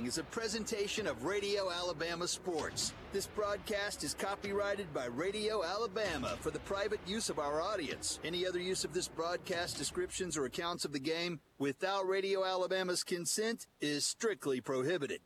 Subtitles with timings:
[0.00, 2.94] following is a presentation of Radio Alabama Sports.
[3.12, 8.18] This broadcast is copyrighted by Radio Alabama for the private use of our audience.
[8.24, 13.04] Any other use of this broadcast, descriptions, or accounts of the game without Radio Alabama's
[13.04, 15.20] consent is strictly prohibited.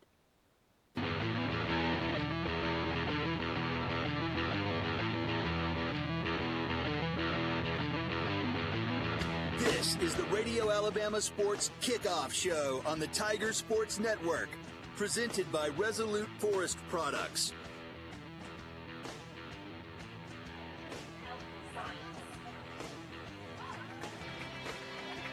[9.59, 14.49] This is the Radio Alabama Sports Kickoff Show on the Tiger Sports Network,
[14.95, 17.51] presented by Resolute Forest Products.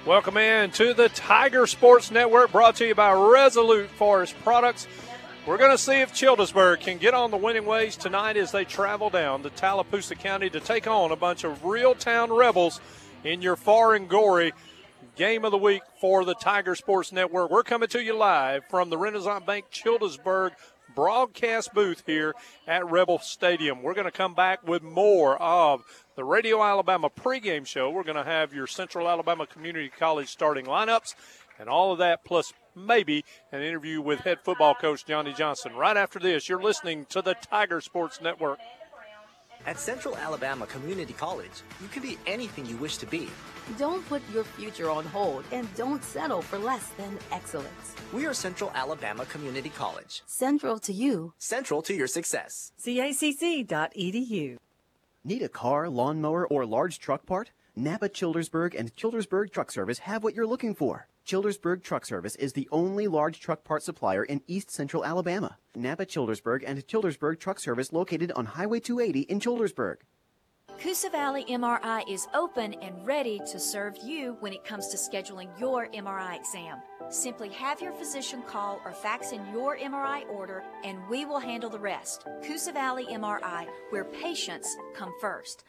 [0.05, 4.89] Welcome in to the Tiger Sports Network, brought to you by Resolute Forest Products.
[5.47, 8.65] We're going to see if Childersburg can get on the winning ways tonight as they
[8.65, 12.81] travel down to Tallapoosa County to take on a bunch of Reeltown rebels
[13.23, 14.53] in your Farr and Gorey
[15.17, 17.51] game of the week for the Tiger Sports Network.
[17.51, 20.53] We're coming to you live from the Renaissance Bank Childersburg
[20.95, 22.35] broadcast booth here
[22.67, 23.83] at Rebel Stadium.
[23.83, 25.83] We're going to come back with more of
[26.17, 27.91] the Radio Alabama pregame show.
[27.91, 31.15] We're going to have your Central Alabama Community College starting lineups
[31.59, 35.75] and all of that, plus maybe an interview with head football coach Johnny Johnson.
[35.75, 38.59] Right after this, you're listening to the Tiger Sports Network.
[39.65, 43.29] At Central Alabama Community College, you can be anything you wish to be.
[43.79, 47.95] Don't put your future on hold and don't settle for less than excellence.
[48.13, 50.23] We are Central Alabama Community College.
[50.27, 51.35] Central to you.
[51.39, 52.73] Central to your success.
[52.85, 54.57] CACC.edu.
[55.25, 57.53] Need a car, lawnmower, or large truck part?
[57.77, 61.07] Napa Childersburg and Childersburg Truck Service have what you're looking for.
[61.25, 65.57] Childersburg Truck Service is the only large truck part supplier in east central Alabama.
[65.77, 69.99] Napa Childersburg and Childersburg Truck Service located on Highway 280 in Childersburg.
[70.79, 75.49] Coosa Valley MRI is open and ready to serve you when it comes to scheduling
[75.61, 76.79] your MRI exam.
[77.09, 81.71] Simply have your physician call or fax in your MRI order and we will handle
[81.71, 82.27] the rest.
[82.45, 85.63] Coosa Valley MRI, where patients come first.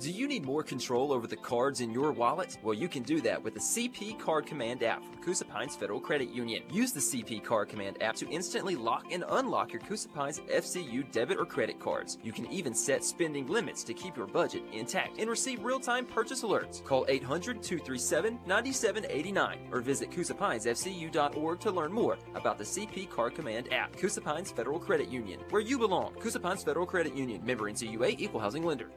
[0.00, 2.58] Do you need more control over the cards in your wallet?
[2.62, 6.00] Well, you can do that with the CP Card Command app from Coosa Pines Federal
[6.00, 6.62] Credit Union.
[6.70, 11.10] Use the CP Card Command app to instantly lock and unlock your Coosa Pines FCU
[11.12, 12.18] debit or credit cards.
[12.22, 16.42] You can even set spending limits to keep your budget intact and receive real-time purchase
[16.42, 16.84] alerts.
[16.84, 23.96] Call 800-237-9789 or visit CoosaPinesFCU.org to learn more about the CP Card Command app.
[23.96, 26.12] Coosa Pines Federal Credit Union, where you belong.
[26.20, 28.90] Coosa Pines Federal Credit Union, member NCUA, equal housing lender.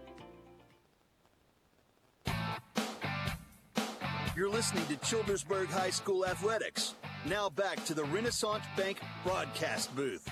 [4.37, 6.93] You're listening to Childersburg High School Athletics.
[7.25, 10.29] Now back to the Renaissance Bank broadcast booth.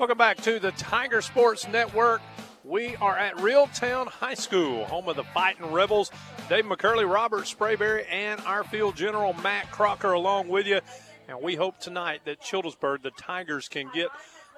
[0.00, 2.20] Welcome back to the Tiger Sports Network.
[2.64, 6.10] We are at Reeltown High School, home of the Fighting Rebels.
[6.48, 10.80] Dave McCurley, Robert Sprayberry, and our field general Matt Crocker along with you.
[11.28, 14.08] And we hope tonight that Childersburg, the Tigers, can get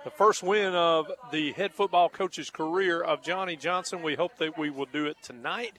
[0.05, 4.03] the first win of the head football coach's career of Johnny Johnson.
[4.03, 5.75] We hope that we will do it tonight.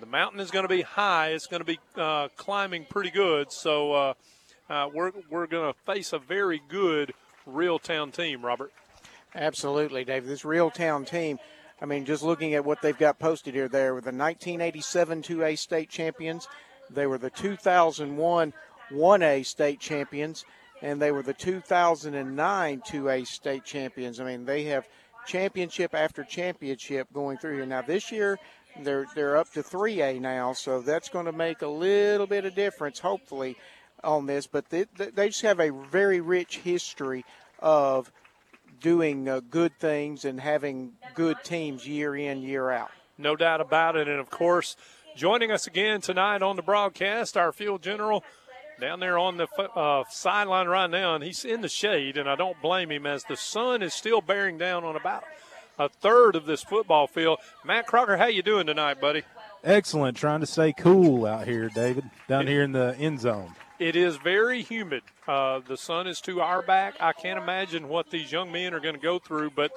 [0.00, 1.28] The mountain is going to be high.
[1.28, 3.52] It's going to be uh, climbing pretty good.
[3.52, 4.14] So uh,
[4.70, 7.12] uh, we're, we're going to face a very good
[7.48, 8.72] Reeltown team, Robert.
[9.34, 10.26] Absolutely, Dave.
[10.26, 11.38] This Reeltown team,
[11.80, 15.58] I mean, just looking at what they've got posted here, they were the 1987 2A
[15.58, 16.48] state champions.
[16.90, 18.52] They were the 2001
[18.92, 20.44] 1A state champions
[20.86, 24.20] and they were the 2009 2A state champions.
[24.20, 24.86] I mean, they have
[25.26, 27.66] championship after championship going through here.
[27.66, 28.38] Now this year,
[28.80, 32.54] they're they're up to 3A now, so that's going to make a little bit of
[32.54, 33.56] difference, hopefully,
[34.04, 34.46] on this.
[34.46, 37.24] But they, they just have a very rich history
[37.58, 38.12] of
[38.80, 42.92] doing uh, good things and having good teams year in year out.
[43.18, 44.76] No doubt about it, and of course,
[45.16, 48.22] joining us again tonight on the broadcast, our field general
[48.80, 52.36] down there on the uh, sideline right now, and he's in the shade, and I
[52.36, 55.24] don't blame him as the sun is still bearing down on about
[55.78, 57.38] a third of this football field.
[57.64, 59.22] Matt Crocker, how you doing tonight, buddy?
[59.64, 60.16] Excellent.
[60.16, 63.52] Trying to stay cool out here, David, down here in the end zone.
[63.78, 65.02] It is very humid.
[65.28, 66.94] Uh, the sun is to our back.
[67.00, 69.72] I can't imagine what these young men are going to go through, but.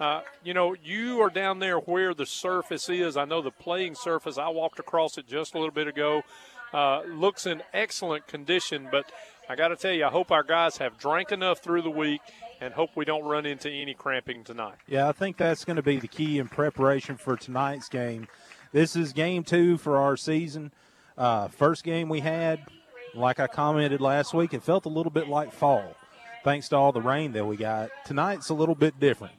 [0.00, 3.16] Uh, you know, you are down there where the surface is.
[3.16, 4.36] I know the playing surface.
[4.36, 6.24] I walked across it just a little bit ago.
[6.72, 9.10] Uh, looks in excellent condition, but
[9.48, 12.20] I got to tell you, I hope our guys have drank enough through the week
[12.60, 14.76] and hope we don't run into any cramping tonight.
[14.86, 18.28] Yeah, I think that's going to be the key in preparation for tonight's game.
[18.72, 20.72] This is game two for our season.
[21.18, 22.60] Uh, first game we had,
[23.14, 25.94] like I commented last week, it felt a little bit like fall,
[26.42, 27.90] thanks to all the rain that we got.
[28.06, 29.34] Tonight's a little bit different.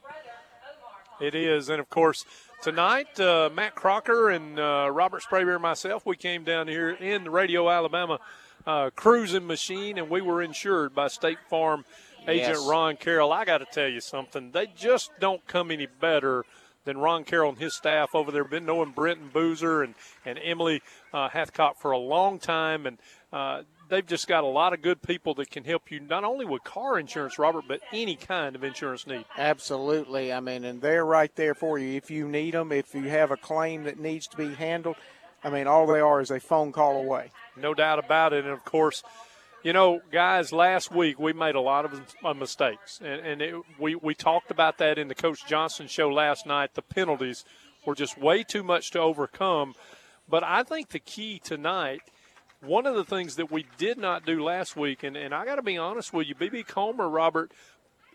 [1.20, 2.24] It is, and of course,
[2.64, 7.24] Tonight, uh, Matt Crocker and uh, Robert Sprayberry and myself, we came down here in
[7.24, 8.18] the Radio Alabama
[8.66, 11.84] uh, cruising machine, and we were insured by State Farm
[12.26, 12.66] agent Yes.
[12.66, 13.34] Ron Carroll.
[13.34, 14.50] I got to tell you something.
[14.52, 16.46] They just don't come any better
[16.86, 18.44] than Ron Carroll and his staff over there.
[18.44, 19.94] Been knowing Brenton Boozer and,
[20.24, 20.80] and Emily
[21.12, 22.96] uh, Hathcott for a long time, and
[23.30, 26.44] uh, they've just got a lot of good people that can help you not only
[26.44, 29.24] with car insurance, Robert, but any kind of insurance need.
[29.36, 30.32] Absolutely.
[30.32, 32.72] I mean, and they're right there for you if you need them.
[32.72, 34.96] If you have a claim that needs to be handled,
[35.42, 37.30] I mean, all they are is a phone call away.
[37.56, 38.44] No doubt about it.
[38.44, 39.02] And of course,
[39.62, 43.54] you know, guys, last week we made a lot of uh, mistakes, and, and it,
[43.78, 46.74] we we talked about that in the Coach Johnson show last night.
[46.74, 47.46] The penalties
[47.86, 49.74] were just way too much to overcome.
[50.28, 52.02] But I think the key tonight,
[52.66, 55.56] one of the things that we did not do last week, and, and I got
[55.56, 57.52] to be honest with you, BB Comer, Robert,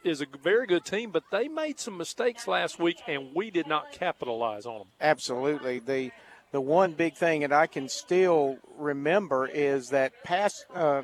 [0.04, 3.68] is a very good team, but they made some mistakes last week, and we did
[3.68, 4.88] not capitalize on them.
[5.01, 5.80] Absolutely.
[5.80, 6.12] The
[6.51, 11.04] the one big thing that I can still remember is that pass uh,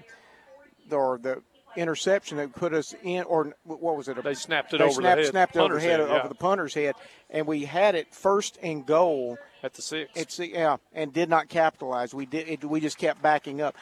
[0.90, 1.44] or the
[1.78, 4.22] interception that put us in, or what was it?
[4.24, 6.10] They snapped it they over the snapped, head, snapped it over the punter's head, head,
[6.10, 6.20] yeah.
[6.20, 6.96] over the punter's head,
[7.30, 10.12] and we had it first and goal at the six.
[10.16, 12.14] It's yeah, and did not capitalize.
[12.14, 12.48] We did.
[12.48, 13.76] It, we just kept backing up.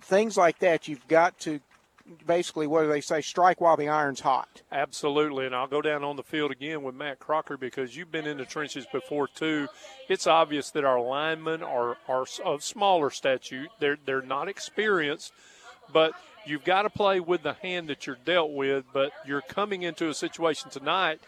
[0.00, 1.60] Things like that, you've got to
[2.26, 3.20] basically what do they say?
[3.20, 4.62] Strike while the iron's hot.
[4.70, 8.26] Absolutely, and I'll go down on the field again with Matt Crocker because you've been
[8.26, 9.68] in the trenches before too.
[10.08, 13.66] It's obvious that our linemen are are of smaller stature.
[13.78, 15.32] They're they're not experienced,
[15.92, 16.12] but
[16.46, 18.84] you've got to play with the hand that you're dealt with.
[18.92, 21.20] But you're coming into a situation tonight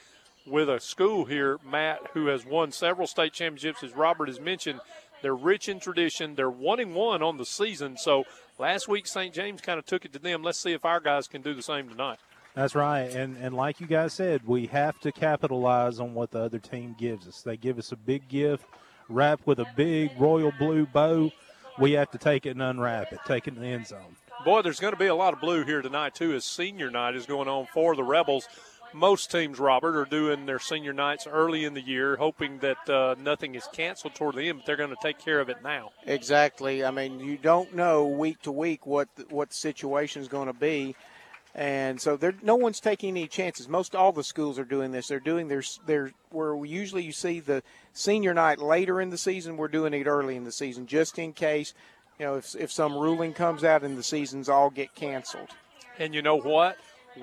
[0.46, 4.80] with a school here, Matt, who has won several state championships, as Robert has mentioned.
[5.22, 6.34] They're rich in tradition.
[6.34, 7.96] They're one and one on the season.
[7.96, 8.24] So
[8.58, 9.34] last week St.
[9.34, 10.42] James kind of took it to them.
[10.42, 12.18] Let's see if our guys can do the same tonight.
[12.54, 16.38] That's right, and and like you guys said, we have to capitalize on what the
[16.38, 17.42] other team gives us.
[17.42, 18.64] They give us a big gift,
[19.08, 21.32] wrapped with a big royal blue bow.
[21.80, 24.14] We have to take it and unwrap it, take it in the end zone.
[24.44, 27.14] Boy, there's going to be a lot of blue here tonight too, as senior night
[27.14, 28.46] is going on for the Rebels.
[28.92, 33.14] Most teams, Robert, are doing their senior nights early in the year, hoping that uh,
[33.18, 35.92] nothing is canceled toward the end, but they're going to take care of it now.
[36.04, 36.84] Exactly.
[36.84, 40.48] I mean, you don't know week to week what the, what the situation is going
[40.48, 40.94] to be,
[41.54, 43.66] and so there no one's taking any chances.
[43.66, 45.08] Most all the schools are doing this.
[45.08, 47.62] They're doing their their where usually you see the
[47.94, 49.56] senior night later in the season.
[49.56, 51.72] We're doing it early in the season just in case,
[52.18, 55.50] you know, if if some ruling comes out and the seasons all get canceled.
[55.98, 56.76] And you know what?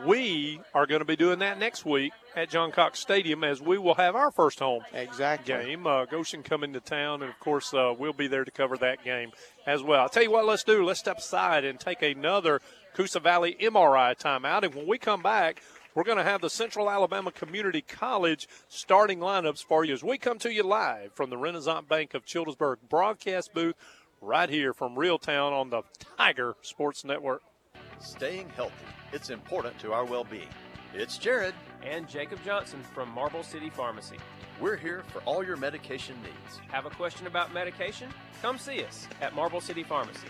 [0.06, 3.78] We are going to be doing that next week at John Cox Stadium as we
[3.78, 5.54] will have our first home exactly.
[5.54, 5.86] game.
[5.86, 9.04] Uh, Goshen coming to town, and of course, uh, we'll be there to cover that
[9.04, 9.32] game
[9.68, 10.02] as well.
[10.02, 10.86] I'll tell you what, let's do.
[10.86, 12.62] Let's step aside and take another
[12.94, 14.64] Coosa Valley MRI timeout.
[14.64, 15.62] And when we come back,
[15.94, 20.18] we're going to have the Central Alabama Community College starting lineups for you as we
[20.18, 23.76] come to you live from the Renaissance Bank of Childersburg broadcast booth
[24.22, 25.82] right here from Reeltown on the
[26.18, 27.42] Tiger Sports Network.
[28.00, 30.48] Staying healthy, it's important to our well being.
[30.94, 31.56] It's Jared.
[31.84, 34.18] And Jacob Johnson from Marble City Pharmacy.
[34.60, 36.60] We're here for all your medication needs.
[36.70, 38.08] Have a question about medication?
[38.44, 40.28] Come see us at Marble City Pharmacy.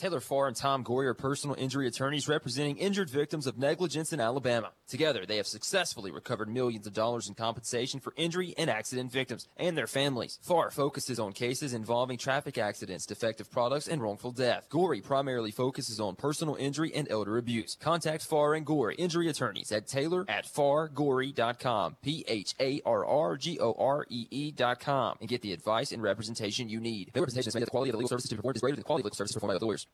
[0.00, 4.20] Taylor Farr and Tom Gorey are personal injury attorneys representing injured victims of negligence in
[4.20, 4.72] Alabama.
[4.88, 9.46] Together, they have successfully recovered millions of dollars in compensation for injury and accident victims
[9.58, 10.38] and their families.
[10.40, 14.70] Farr focuses on cases involving traffic accidents, defective products, and wrongful death.
[14.70, 17.76] Gorey primarily focuses on personal injury and elder abuse.
[17.78, 22.80] Contact Farr and Gorey injury attorneys at Taylor at fargorey.com, P-H-A-R-R-G-O-R-E-E
[24.52, 27.10] dot com, and get the advice and representation you need.
[27.12, 28.62] Their representation is made that the quality of the legal services to be performed is
[28.62, 29.86] greater than the quality of legal services performed by lawyers.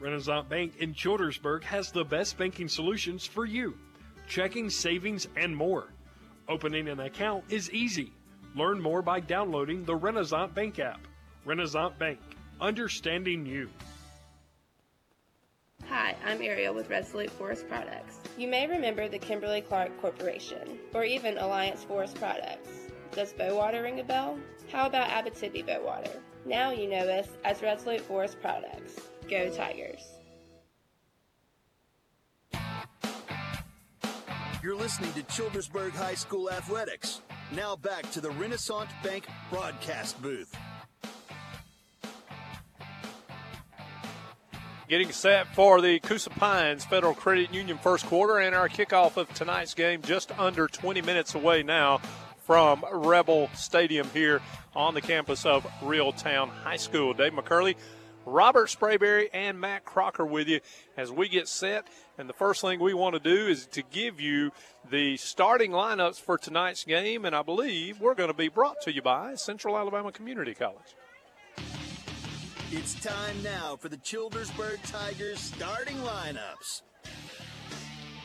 [0.00, 3.78] Renaissance Bank in Childersburg has the best banking solutions for you
[4.26, 5.88] checking, savings, and more.
[6.48, 8.12] Opening an account is easy.
[8.54, 11.00] Learn more by downloading the Renaissance Bank app.
[11.44, 12.18] Renaissance Bank,
[12.60, 13.68] understanding you.
[15.88, 18.18] Hi, I'm Ariel with Resolute Forest Products.
[18.38, 22.70] You may remember the Kimberly Clark Corporation, or even Alliance Forest Products.
[23.12, 24.38] Does Bowater ring a bell?
[24.72, 26.16] How about Abitibi Bowater?
[26.46, 28.98] Now you know us as Resolute Forest Products.
[29.28, 30.02] Go Tigers!
[34.62, 37.20] You're listening to Childersburg High School Athletics.
[37.54, 40.54] Now back to the Renaissance Bank broadcast booth.
[44.88, 49.32] Getting set for the Coosa Pines Federal Credit Union first quarter and our kickoff of
[49.32, 51.98] tonight's game just under 20 minutes away now
[52.46, 54.42] from Rebel Stadium here
[54.76, 57.14] on the campus of Reeltown High School.
[57.14, 57.76] Dave McCurley,
[58.26, 60.60] Robert Sprayberry and Matt Crocker with you
[60.96, 61.86] as we get set.
[62.18, 64.52] And the first thing we want to do is to give you
[64.90, 67.24] the starting lineups for tonight's game.
[67.24, 70.96] And I believe we're going to be brought to you by Central Alabama Community College.
[72.70, 76.82] It's time now for the Childersburg Tigers starting lineups.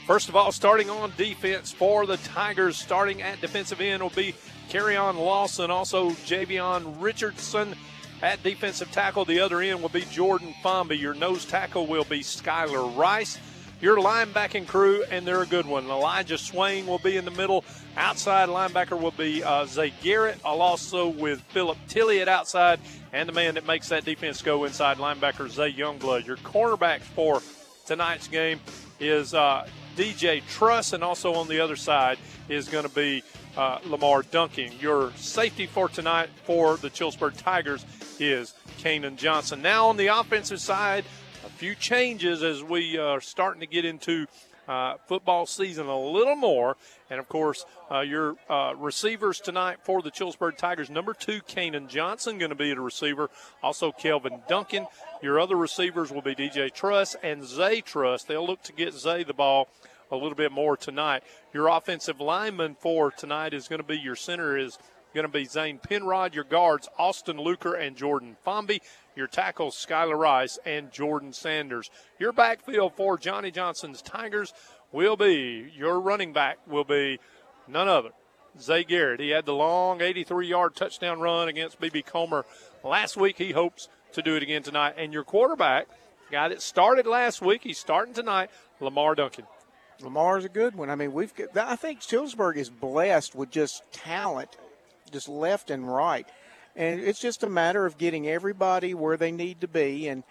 [0.08, 4.34] First of all, starting on defense for the Tigers, starting at defensive end will be
[4.76, 7.76] on Lawson, also Javion Richardson
[8.22, 9.26] at defensive tackle.
[9.26, 11.00] The other end will be Jordan Fomby.
[11.00, 13.38] Your nose tackle will be Skylar Rice.
[13.82, 15.86] Your linebacking crew, and they're a good one.
[15.86, 17.64] Elijah Swain will be in the middle.
[17.96, 20.38] Outside linebacker will be uh, Zay Garrett.
[20.44, 22.82] I'll also with Philip Tilley at outside,
[23.14, 26.28] and the man that makes that defense go inside linebacker Zay Youngblood.
[26.28, 27.42] Your cornerbacks for
[27.86, 28.60] tonight's game
[29.00, 32.18] is uh, DJ Truss, and also on the other side
[32.50, 33.24] is going to be
[33.56, 34.74] uh, Lamar Duncan.
[34.82, 37.86] Your safety for tonight for the Childersburg Tigers
[38.22, 39.62] is Kanan Johnson.
[39.62, 41.06] Now on the offensive side,
[41.46, 44.28] a few changes as we are starting to get into
[44.68, 46.78] uh, football season a little more.
[47.10, 51.88] And of course, uh, your uh, receivers tonight for the Childersburg Tigers number two, Kanan
[51.88, 53.30] Johnson, going to be the receiver.
[53.64, 54.86] Also, Kelvin Duncan.
[55.24, 58.24] Your other receivers will be DJ Truss and Zay Truss.
[58.24, 59.70] They'll look to get Zay the ball
[60.12, 61.24] a little bit more tonight.
[61.54, 64.78] Your offensive lineman for tonight is going to be your center is
[65.14, 66.34] going to be Zane Penrod.
[66.34, 68.80] Your guards, Austin Luker and Jordan Fomby.
[69.16, 71.90] Your tackles, Skylar Rice and Jordan Sanders.
[72.20, 74.54] Your backfield for Johnny Johnson's Tigers
[74.92, 77.20] will be your running back will be
[77.68, 78.12] none other
[78.60, 79.20] Zay Garrett.
[79.20, 82.46] He had the long 83 yard touchdown run against BB Comer
[82.84, 83.38] last week.
[83.38, 84.96] He hopes to do it again tonight.
[84.98, 85.88] And your quarterback,
[86.32, 88.50] guy that started last week, he's starting tonight,
[88.80, 89.46] Lamar Duncan.
[90.02, 90.90] Lamar's a good one.
[90.90, 94.56] I mean, we've got, I think Childersburg is blessed with just talent,
[95.10, 96.28] just left and right.
[96.76, 100.24] And it's just a matter of getting everybody where they need to be and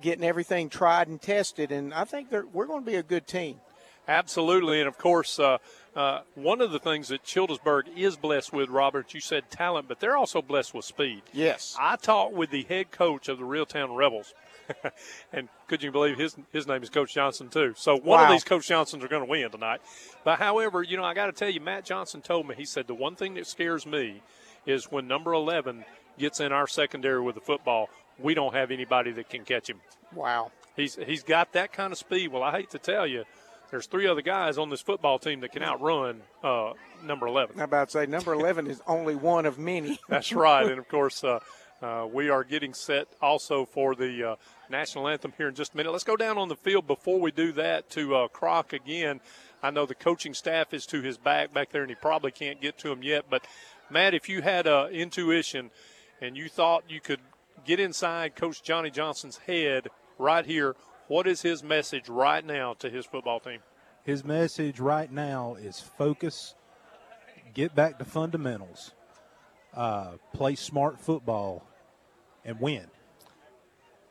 [0.00, 1.72] getting everything tried and tested.
[1.72, 3.60] And I think we're going to be a good team.
[4.08, 4.80] Absolutely.
[4.80, 5.58] And of course, uh,
[5.94, 10.00] uh, one of the things that Childersburg is blessed with, Robert, you said talent, but
[10.00, 11.22] they're also blessed with speed.
[11.32, 11.76] Yes.
[11.78, 14.34] I talked with the head coach of the Reeltown Rebels.
[15.32, 17.74] and could you believe his his name is Coach Johnson too?
[17.76, 18.24] So one wow.
[18.24, 19.80] of these Coach Johnsons are going to win tonight.
[20.24, 22.86] But however, you know, I got to tell you, Matt Johnson told me he said
[22.86, 24.22] the one thing that scares me
[24.66, 25.84] is when number eleven
[26.18, 29.80] gets in our secondary with the football, we don't have anybody that can catch him.
[30.14, 30.50] Wow.
[30.76, 32.28] He's he's got that kind of speed.
[32.28, 33.24] Well, I hate to tell you,
[33.70, 36.72] there's three other guys on this football team that can outrun uh,
[37.04, 37.56] number 11.
[37.56, 39.98] I'm about to say number 11 is only one of many.
[40.08, 40.66] That's right.
[40.66, 41.40] And of course, uh,
[41.82, 44.36] uh, we are getting set also for the uh,
[44.70, 45.92] national anthem here in just a minute.
[45.92, 49.20] Let's go down on the field before we do that to uh, Croc again.
[49.62, 52.60] I know the coaching staff is to his back back there, and he probably can't
[52.60, 53.26] get to him yet.
[53.28, 53.46] But
[53.90, 55.70] Matt, if you had uh, intuition
[56.20, 57.20] and you thought you could
[57.64, 60.76] get inside Coach Johnny Johnson's head right here,
[61.08, 63.60] what is his message right now to his football team?
[64.04, 66.54] His message right now is focus,
[67.52, 68.92] get back to fundamentals,
[69.74, 71.66] uh, play smart football,
[72.44, 72.86] and win.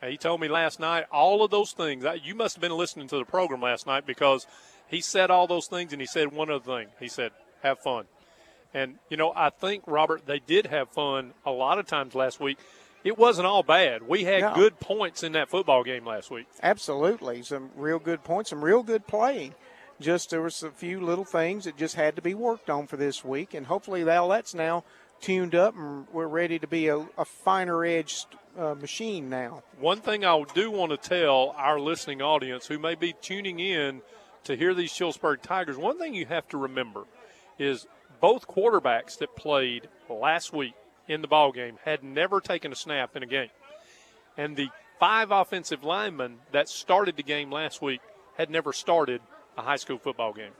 [0.06, 2.06] He told me last night all of those things.
[2.24, 4.48] You must have been listening to the program last night because
[4.88, 6.88] he said all those things, and he said one other thing.
[7.00, 7.32] He said,
[7.64, 8.06] "Have fun."
[8.74, 12.40] And you know, I think Robert, they did have fun a lot of times last
[12.40, 12.60] week
[13.04, 14.08] it wasn't all bad.
[14.08, 14.56] We had no.
[14.56, 16.48] good points in that football game last week.
[16.62, 19.56] Absolutely, some real good points, some real good playing.
[20.00, 22.98] Just there was a few little things that just had to be worked on for
[22.98, 24.84] this week, and hopefully all that's now
[25.22, 28.28] tuned up and we're ready to be a, a finer edged
[28.58, 29.64] uh, machine now.
[29.80, 34.02] One thing I do want to tell our listening audience who may be tuning in
[34.46, 37.04] to hear these Childersburg Tigers, one thing you have to remember
[37.58, 37.88] is
[38.20, 40.74] both quarterbacks that played last week
[41.08, 43.50] in the ball game had never taken a snap in a game.
[44.38, 48.02] And the five offensive linemen that started the game last week
[48.38, 49.22] had never started
[49.58, 50.52] a high school football game.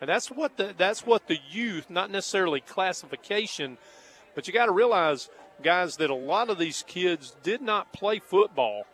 [0.00, 3.78] And that's what the that's what the youth, not necessarily classification,
[4.34, 5.30] but you got to realize,
[5.62, 8.84] guys, that a lot of these kids did not play football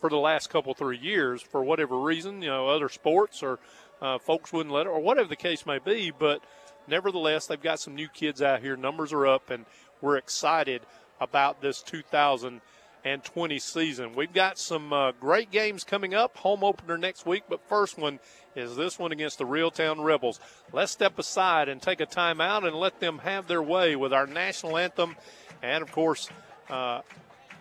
[0.00, 3.58] for the last couple three years for whatever reason, you know, other sports or
[4.02, 6.10] uh, folks wouldn't let it, or whatever the case may be.
[6.10, 6.42] But
[6.86, 8.76] nevertheless, they've got some new kids out here.
[8.76, 9.64] Numbers are up, and
[10.02, 10.82] we're excited
[11.20, 14.14] about this 2020 season.
[14.14, 16.36] We've got some uh, great games coming up.
[16.38, 18.20] Home opener next week, but first one
[18.54, 20.38] is this one against the Reeltown Rebels.
[20.72, 24.26] Let's step aside and take a timeout and let them have their way with our
[24.26, 25.16] national anthem
[25.64, 26.28] and, of course,
[26.68, 27.00] uh,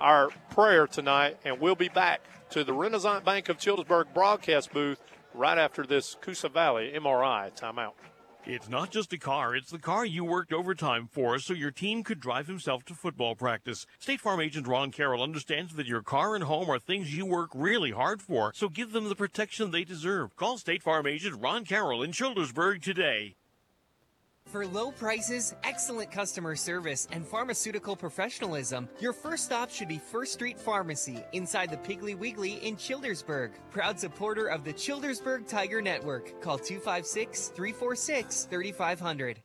[0.02, 1.38] our prayer tonight.
[1.46, 5.00] And we'll be back to the Renaissance Bank of Childersburg broadcast booth
[5.34, 7.94] right after this Coosa Valley MRI timeout.
[8.46, 12.04] It's not just a car, it's the car you worked overtime for so your team
[12.04, 13.86] could drive himself to football practice.
[14.00, 17.52] State Farm agent Ron Carroll understands that your car and home are things you work
[17.54, 20.36] really hard for, so give them the protection they deserve.
[20.36, 23.38] Call State Farm agent Ron Carroll in Childersburg today.
[24.54, 30.34] For low prices, excellent customer service, and pharmaceutical professionalism, your first stop should be First
[30.34, 33.54] Street Pharmacy inside the Piggly Wiggly in Childersburg.
[33.72, 36.40] Proud supporter of the Childersburg Tiger Network.
[36.40, 39.42] Call 256 346 3500.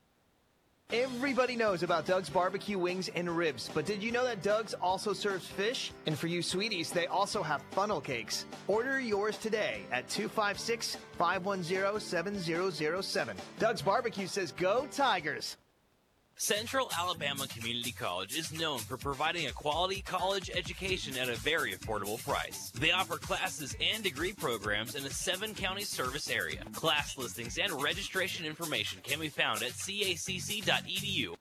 [0.90, 5.12] Everybody knows about Doug's barbecue wings and ribs, but did you know that Doug's also
[5.12, 5.92] serves fish?
[6.06, 8.46] And for you sweeties, they also have funnel cakes.
[8.68, 13.36] Order yours today at 256 510 7007.
[13.58, 15.58] Doug's Barbecue says, Go Tigers!
[16.40, 21.72] Central Alabama Community College is known for providing a quality college education at a very
[21.72, 22.70] affordable price.
[22.78, 26.62] They offer classes and degree programs in a seven county service area.
[26.72, 31.34] Class listings and registration information can be found at cacc.edu.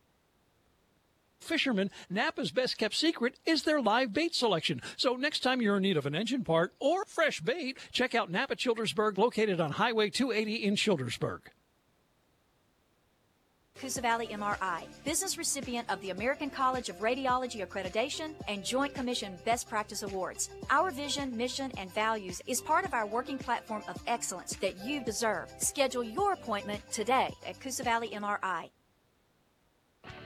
[1.41, 4.81] Fishermen, Napa's best kept secret is their live bait selection.
[4.97, 8.31] So next time you're in need of an engine part or fresh bait, check out
[8.31, 11.41] Napa Childersburg, located on Highway 280 in Childersburg.
[13.79, 19.37] Coosa Valley MRI, business recipient of the American College of Radiology Accreditation and Joint Commission
[19.45, 20.49] Best Practice Awards.
[20.69, 25.03] Our vision, mission, and values is part of our working platform of excellence that you
[25.03, 25.53] deserve.
[25.59, 28.69] Schedule your appointment today at Coosa Valley MRI.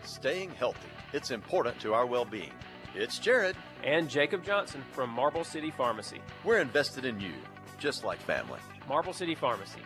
[0.04, 0.90] Staying healthy.
[1.14, 2.54] It's important to our well being.
[2.96, 3.56] It's Jared.
[3.84, 6.22] And Jacob Johnson from Marble City Pharmacy.
[6.44, 7.34] We're invested in you,
[7.80, 8.60] just like family.
[8.88, 9.82] Marble City Pharmacy,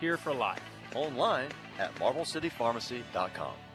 [0.00, 0.60] here for life.
[0.94, 3.67] Online at marblecitypharmacy.com.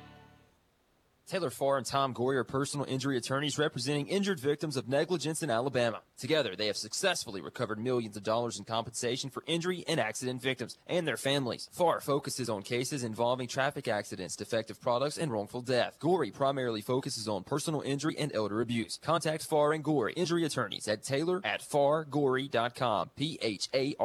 [1.26, 5.50] Taylor Farr and Tom Gorey are personal injury attorneys representing injured victims of negligence in
[5.50, 6.02] Alabama.
[6.18, 10.78] Together, they have successfully recovered millions of dollars in compensation for injury and accident victims
[10.86, 11.70] and their families.
[11.72, 15.98] Farr focuses on cases involving traffic accidents, defective products, and wrongful death.
[16.00, 19.00] Gorey primarily focuses on personal injury and elder abuse.
[19.02, 23.96] Contact Farr and Gorey injury attorneys at Taylor at fargorey.com, P-H-A-R-R-G-O-R-E-E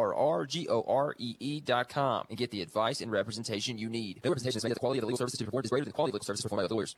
[1.60, 4.20] dot com, and get the advice and representation you need.
[4.22, 5.84] The representation is made that the quality of the legal services to perform is greater
[5.84, 6.94] than the quality of legal services performed by other lawyers.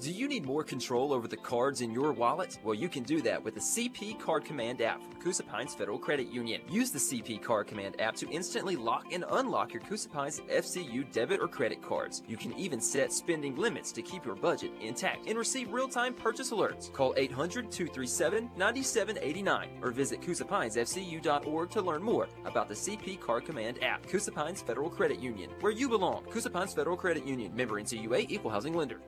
[0.00, 2.58] Do you need more control over the cards in your wallet?
[2.62, 5.98] Well, you can do that with the CP Card Command app from Coosa Pines Federal
[5.98, 6.60] Credit Union.
[6.68, 11.10] Use the CP Card Command app to instantly lock and unlock your Coosa Pines FCU
[11.12, 12.22] debit or credit cards.
[12.28, 16.50] You can even set spending limits to keep your budget intact and receive real-time purchase
[16.50, 16.92] alerts.
[16.92, 24.06] Call 800-237-9789 or visit CoosaPinesFCU.org to learn more about the CP Card Command app.
[24.08, 26.24] Coosa Pines Federal Credit Union, where you belong.
[26.24, 29.00] Coosa Pines Federal Credit Union, member NCUA, equal housing lender.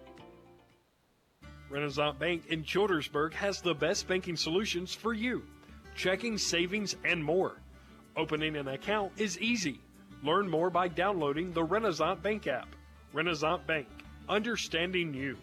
[1.69, 5.43] Renaissance Bank in Childersburg has the best banking solutions for you
[5.97, 7.57] checking, savings, and more.
[8.17, 9.81] Opening an account is easy.
[10.23, 12.69] Learn more by downloading the Renaissance Bank app.
[13.13, 13.89] Renaissance Bank,
[14.29, 15.37] understanding you.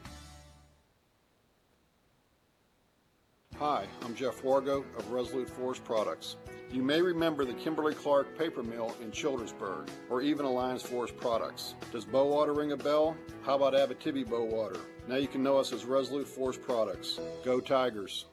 [3.63, 6.36] Hi, I'm Jeff Wargo of Resolute Forest Products.
[6.69, 11.76] You may remember the Kimberly Clark paper mill in Childersburg, or even Alliance Forest Products.
[11.93, 13.15] Does Bowater ring a bell?
[13.45, 14.82] How about Abitibi Bowater?
[15.08, 17.21] Now you can know us as Resolute Forest Products.
[17.45, 18.26] Go Tigers!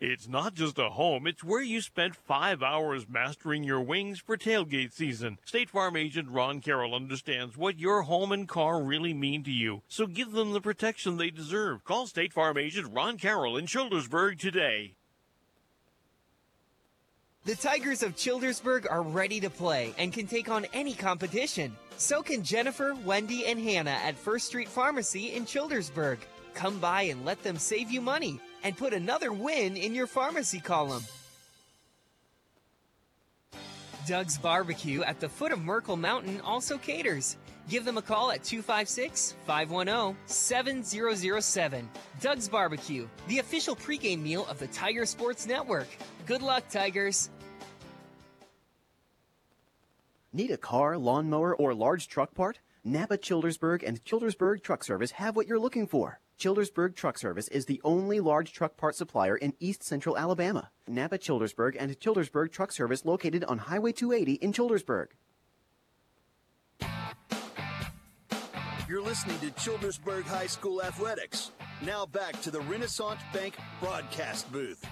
[0.00, 4.36] It's not just a home, it's where you spent five hours mastering your wings for
[4.36, 5.38] tailgate season.
[5.44, 9.82] State Farm agent Ron Carroll understands what your home and car really mean to you,
[9.88, 11.82] so give them the protection they deserve.
[11.82, 14.94] Call State Farm agent Ron Carroll in Childersburg today.
[17.44, 21.76] The Tigers of Childersburg are ready to play and can take on any competition.
[21.96, 26.18] So can Jennifer, Wendy, and Hannah at First Street Pharmacy in Childersburg.
[26.54, 30.60] Come by and let them save you money and put another win in your pharmacy
[30.60, 31.02] column.
[34.06, 37.36] Doug's Barbecue at the foot of Merkle Mountain also caters.
[37.68, 41.90] Give them a call at 256 510 7007.
[42.20, 45.88] Doug's Barbecue, the official pregame meal of the Tiger Sports Network.
[46.24, 47.28] Good luck, Tigers.
[50.32, 52.60] Need a car, lawnmower, or large truck part?
[52.84, 56.20] Napa Childersburg and Childersburg Truck Service have what you're looking for.
[56.38, 60.70] Childersburg Truck Service is the only large truck part supplier in east central Alabama.
[60.86, 65.08] Napa Childersburg and Childersburg Truck Service located on Highway 280 in Childersburg.
[68.88, 71.50] You're listening to Childersburg High School Athletics.
[71.84, 74.86] Now back to the Renaissance Bank broadcast booth.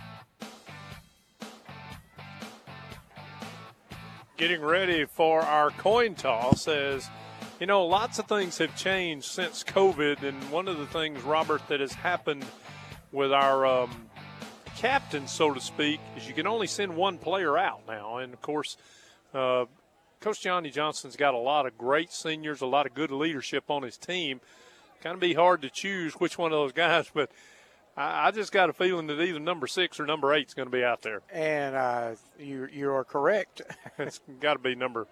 [4.36, 7.08] Getting ready for our coin toss as
[7.60, 11.66] you know, lots of things have changed since COVID, and one of the things, Robert,
[11.68, 12.44] that has happened
[13.12, 14.08] with our um,
[14.76, 18.18] captain, so to speak, is you can only send one player out now.
[18.18, 18.76] And of course,
[19.32, 19.64] uh,
[20.20, 23.82] Coach Johnny Johnson's got a lot of great seniors, a lot of good leadership on
[23.82, 24.40] his team.
[25.02, 27.30] Kind of be hard to choose which one of those guys, but
[27.96, 30.68] I, I just got a feeling that either number six or number eight is going
[30.68, 31.22] to be out there.
[31.32, 33.62] And uh, you you are correct.
[33.98, 35.06] it's got to be number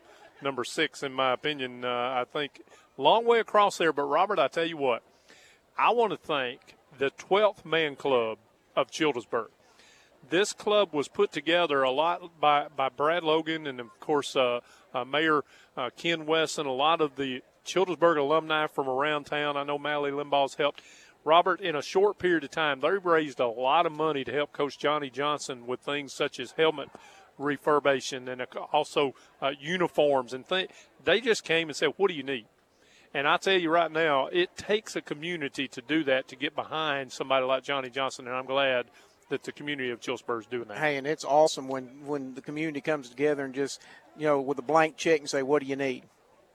[0.44, 1.84] number six in my opinion.
[1.84, 2.62] Uh, I think
[2.96, 3.92] long way across there.
[3.92, 5.02] But Robert, I tell you what,
[5.76, 8.38] I want to thank the 12th Man Club
[8.76, 9.48] of Childersburg.
[10.30, 14.60] This club was put together a lot by, by Brad Logan and, of course, uh,
[14.94, 15.42] uh, Mayor
[15.76, 19.56] uh, Ken and a lot of the Childersburg alumni from around town.
[19.56, 20.80] I know Mally Limbaugh's helped.
[21.24, 24.52] Robert, in a short period of time, they raised a lot of money to help
[24.52, 26.90] Coach Johnny Johnson with things such as helmet
[27.38, 28.42] refurbishing and
[28.72, 30.70] also uh, uniforms and things.
[31.04, 32.46] They just came and said, "What do you need?"
[33.12, 36.56] And I tell you right now, it takes a community to do that to get
[36.56, 38.86] behind somebody like Johnny Johnson, and I'm glad
[39.30, 40.78] that the community of Chillsburg is doing that.
[40.78, 43.80] Hey, and it's awesome when when the community comes together and just
[44.16, 46.04] you know with a blank check and say, "What do you need?"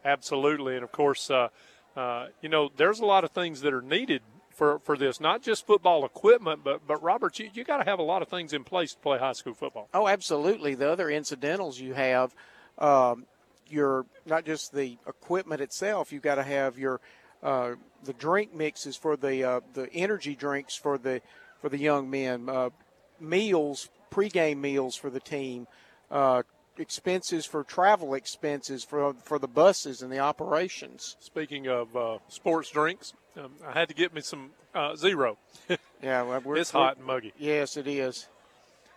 [0.04, 1.50] Absolutely, and of course, uh,
[1.96, 4.22] uh, you know, there's a lot of things that are needed
[4.60, 7.98] for, for this, not just football equipment, but but Robert, you, you got to have
[7.98, 9.88] a lot of things in place to play high school football.
[9.94, 10.76] Oh, absolutely.
[10.76, 12.36] The other incidentals you have,
[12.78, 13.26] um,
[13.70, 16.12] your not just the equipment itself.
[16.12, 17.00] You got to have your
[17.42, 21.22] uh, the drink mixes for the uh, the energy drinks for the
[21.62, 22.70] for the young men, uh,
[23.18, 25.68] meals, pregame meals for the team,
[26.12, 26.44] uh,
[26.78, 31.16] expenses for travel expenses for for the buses and the operations.
[31.22, 35.38] Speaking of uh, sports drinks, um, I had to get me some uh, zero.
[36.04, 37.34] yeah, well, it's hot and muggy.
[37.38, 38.28] Yes, it is.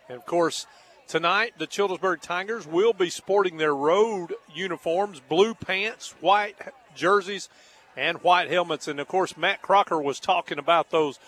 [0.09, 0.67] And of course,
[1.07, 6.57] tonight the Childersburg Tigers will be sporting their road uniforms: blue pants, white
[6.95, 7.49] jerseys,
[7.97, 8.89] and white helmets.
[8.89, 11.19] And of course, Matt Crocker was talking about those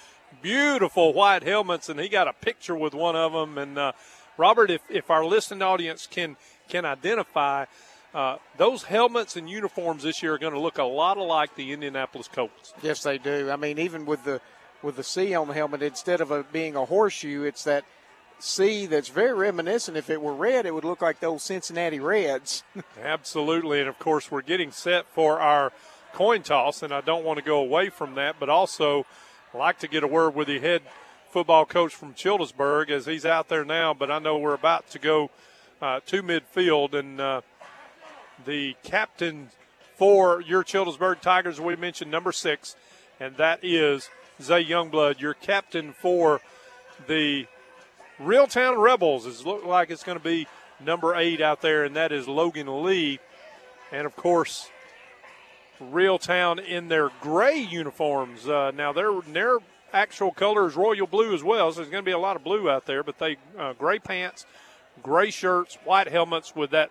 [0.43, 3.59] beautiful white helmets, and he got a picture with one of them.
[3.59, 3.93] And uh,
[4.37, 6.37] Robert, if, if our listening audience can
[6.69, 7.67] can identify
[8.15, 11.73] uh, those helmets and uniforms this year are going to look a lot like the
[11.73, 12.73] Indianapolis Colts.
[12.81, 13.51] Yes, they do.
[13.51, 14.41] I mean, even with the
[14.83, 17.85] with the C on the helmet, instead of a, being a horseshoe, it's that
[18.39, 19.97] C that's very reminiscent.
[19.97, 22.63] If it were red, it would look like those Cincinnati Reds.
[23.03, 25.73] Absolutely, and of course, we're getting set for our
[26.13, 29.07] coin toss, and I don't want to go away from that, but also
[29.53, 30.83] like to get a word with the head
[31.31, 33.93] football coach from Childersburg as he's out there now.
[33.93, 35.31] But I know we're about to go
[35.83, 37.41] uh, to midfield, and uh,
[38.45, 39.51] the captain
[39.97, 42.77] for your Childersburg Tigers, we mentioned number six,
[43.21, 44.11] and that is
[44.43, 46.41] Zay Youngblood, your captain for
[47.07, 47.47] the
[48.21, 49.27] Reeltown Rebels.
[49.27, 50.47] It looks like it's going to be
[50.85, 53.21] number eight out there, and that is Logan Lee.
[53.93, 54.71] And of course,
[55.81, 58.49] Reeltown in their gray uniforms.
[58.49, 59.59] Uh, now their their
[59.93, 62.45] actual color is royal blue as well, so there's going to be a lot of
[62.45, 63.03] blue out there.
[63.03, 64.47] But they uh, gray pants,
[65.03, 66.91] gray shirts, white helmets with that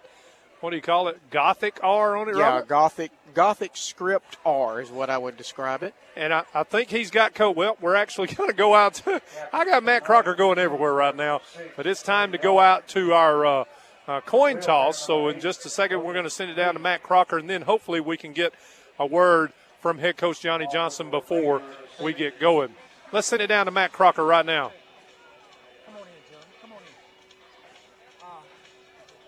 [0.63, 1.19] what do you call it?
[1.29, 2.69] Gothic R on it, yeah, Robert?
[2.69, 5.93] Gothic Gothic script R is what I would describe it.
[6.15, 7.57] And I, I think he's got coat.
[7.57, 8.93] Well, we're actually going to go out.
[8.93, 9.21] To,
[9.51, 11.41] I got Matt Crocker going everywhere right now,
[11.75, 13.63] but it's time to go out to our uh,
[14.07, 15.05] uh, coin toss.
[15.05, 17.49] So in just a second, we're going to send it down to Matt Crocker, and
[17.49, 18.53] then hopefully we can get
[18.97, 21.61] a word from head coach Johnny Johnson before
[22.01, 22.73] we get going.
[23.11, 24.71] Let's send it down to Matt Crocker right now.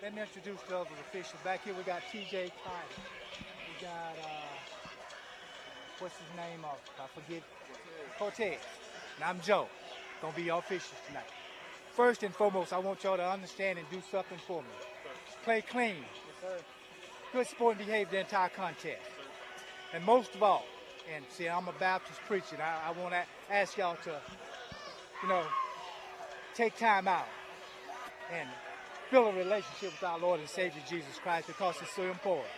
[0.05, 1.41] Let me introduce the other officials.
[1.43, 3.01] Back here we got TJ Carter.
[3.01, 4.87] We got, uh,
[5.97, 6.63] what's his name?
[6.63, 6.77] Of?
[6.99, 7.41] I forget.
[8.19, 8.59] Cortez.
[9.15, 9.67] And I'm Joe.
[10.21, 11.25] Gonna be your officials tonight.
[11.89, 14.67] First and foremost, I want y'all to understand and do something for me.
[15.43, 15.95] Play clean.
[16.43, 16.61] Yes,
[17.33, 19.01] Good sport and behave the entire contest.
[19.91, 20.65] And most of all,
[21.15, 24.21] and see, I'm a Baptist preacher, I, I want to ask y'all to,
[25.23, 25.41] you know,
[26.53, 27.25] take time out
[28.31, 28.47] and
[29.15, 32.49] build a relationship with our Lord and Savior Jesus Christ because it's so important.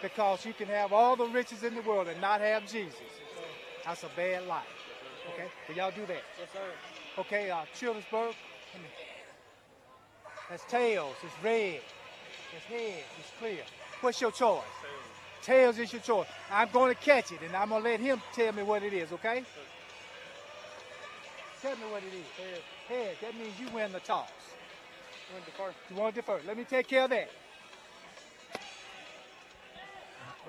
[0.00, 2.94] Because you can have all the riches in the world and not have Jesus.
[3.84, 4.62] That's a bad life.
[5.32, 5.48] Okay?
[5.66, 6.22] Can y'all do that?
[6.38, 6.60] Yes, sir.
[7.18, 8.32] Okay, uh, Childersburg.
[10.48, 11.16] That's tails.
[11.24, 11.80] It's red.
[12.56, 13.02] It's head.
[13.18, 13.64] It's clear.
[14.00, 14.62] What's your choice?
[15.42, 16.28] Tails is your choice.
[16.48, 18.92] I'm going to catch it, and I'm going to let him tell me what it
[18.92, 19.42] is, okay?
[21.60, 22.24] Tell me what it is.
[22.38, 22.60] Head.
[22.86, 23.16] Head.
[23.20, 24.28] That means you win the toss.
[25.28, 25.74] You want to defer?
[25.90, 26.40] You want to defer?
[26.46, 27.30] Let me take care of that.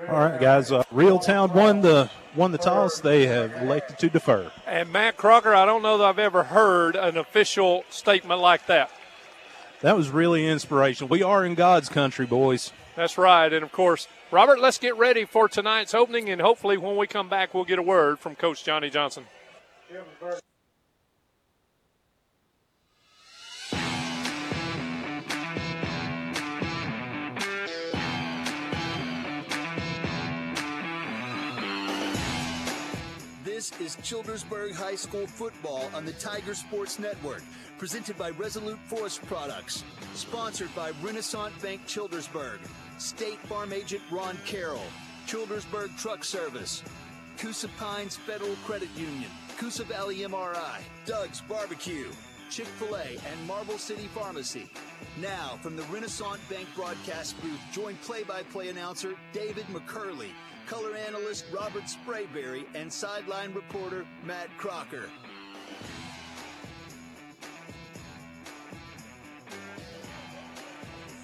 [0.09, 0.71] All right, guys.
[0.71, 2.99] Uh, Reeltown won the won the toss.
[2.99, 4.51] They have elected to defer.
[4.67, 8.91] And Matt Crocker, I don't know that I've ever heard an official statement like that.
[9.81, 11.07] That was really inspirational.
[11.07, 12.73] We are in God's country, boys.
[12.95, 13.51] That's right.
[13.51, 17.29] And of course, Robert, let's get ready for tonight's opening, and hopefully, when we come
[17.29, 19.25] back, we'll get a word from Coach Johnny Johnson.
[33.65, 37.41] This is Childersburg High School football on the Tiger Sports Network,
[37.79, 42.59] presented by Resolute Forest Products, sponsored by Renaissance Bank Childersburg,
[42.99, 44.85] State Farm Agent Ron Carroll,
[45.25, 46.83] Childersburg Truck Service,
[47.39, 52.11] Coosa Pines Federal Credit Union, Coosa Valley MRI, Doug's Barbecue,
[52.51, 54.69] Chick fil A, and Marble City Pharmacy.
[55.19, 60.29] Now, from the Renaissance Bank broadcast booth, join play by play announcer David McCurley,
[60.67, 65.09] color analyst Robert Sprayberry, and sideline reporter Matt Crocker.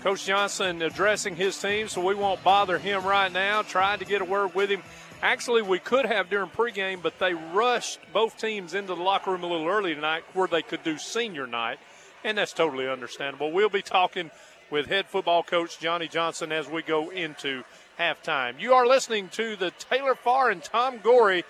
[0.01, 3.62] Coach Johnson addressing his team, so we won't bother him right now.
[3.62, 4.82] Tried to get a word with him.
[5.21, 9.43] Actually, we could have during pregame, but they rushed both teams into the locker room
[9.43, 11.77] a little early tonight where they could do senior night,
[12.23, 13.51] and that's totally understandable.
[13.51, 14.32] We'll be talking
[14.71, 17.63] with head football coach Johnny Johnson as we go into
[17.99, 18.60] halftime.
[18.60, 21.43] You are listening to the Taylor Farr and Tom Gorey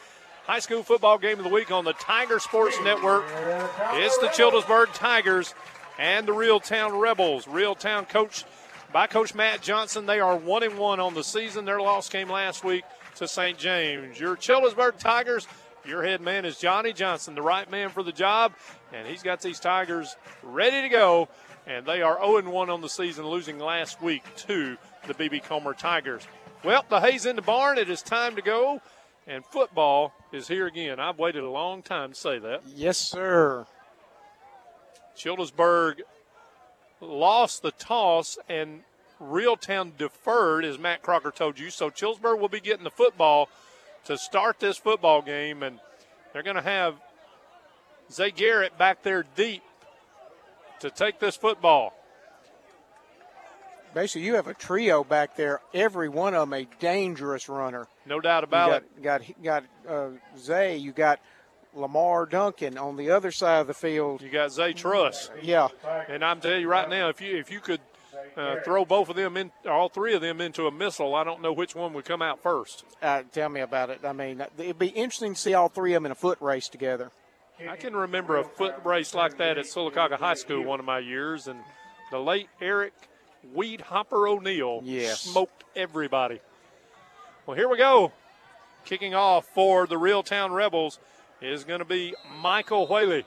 [0.45, 3.23] high school football game of the week on the Tiger Sports Network.
[3.93, 5.53] It's the Childersburg Tigers
[5.97, 7.45] and the Reeltown Rebels.
[7.45, 8.43] Reeltown coach
[8.91, 10.05] by Coach Matt Johnson.
[10.05, 11.65] They are one and one on the season.
[11.65, 12.83] Their loss came last week
[13.15, 13.57] to St.
[13.57, 14.19] James.
[14.19, 15.47] Your Childersburg Tigers.
[15.85, 18.53] Your head man is Johnny Johnson, the right man for the job,
[18.93, 21.27] and he's got these Tigers ready to go.
[21.65, 24.77] And they are 0 1 on the season, losing last week to
[25.07, 26.27] the BB Comer Tigers.
[26.63, 27.77] Well, the hay's in the barn.
[27.77, 28.81] It is time to go,
[29.27, 30.99] and football is here again.
[30.99, 32.61] I've waited a long time to say that.
[32.67, 33.65] Yes, sir.
[35.17, 36.01] Childersburg
[36.99, 38.81] lost the toss and
[39.21, 41.69] Reeltown deferred, as Matt Crocker told you.
[41.69, 43.49] So Childersburg will be getting the football
[44.05, 45.79] to start this football game, and
[46.33, 46.95] they're going to have
[48.11, 49.63] Zay Garrett back there deep
[50.79, 51.93] to take this football.
[53.93, 55.59] Basically, you have a trio back there.
[55.73, 57.87] Every one of them a dangerous runner.
[58.05, 59.03] No doubt about you it.
[59.03, 59.43] got, it.
[59.43, 60.77] Got got uh, Zay.
[60.77, 61.19] You got
[61.73, 64.21] Lamar Duncan on the other side of the field.
[64.21, 65.29] You got Zay Truss.
[65.41, 65.69] Yeah.
[66.07, 67.81] And I'm telling you right now, if you if you could
[68.37, 71.41] uh, throw both of them in, all three of them into a missile, I don't
[71.41, 72.85] know which one would come out first.
[73.01, 74.01] Uh, tell me about it.
[74.05, 76.69] I mean, it'd be interesting to see all three of them in a foot race
[76.69, 77.11] together.
[77.69, 80.99] I can remember a foot race like that at Sylacauga High School one of my
[80.99, 81.59] years, and
[82.09, 82.93] the late Eric
[83.53, 85.21] Weed Hopper O'Neill yes.
[85.21, 86.39] smoked everybody.
[87.45, 88.11] Well, here we go.
[88.85, 90.99] Kicking off for the Reeltown Rebels
[91.41, 93.25] is going to be Michael Whaley.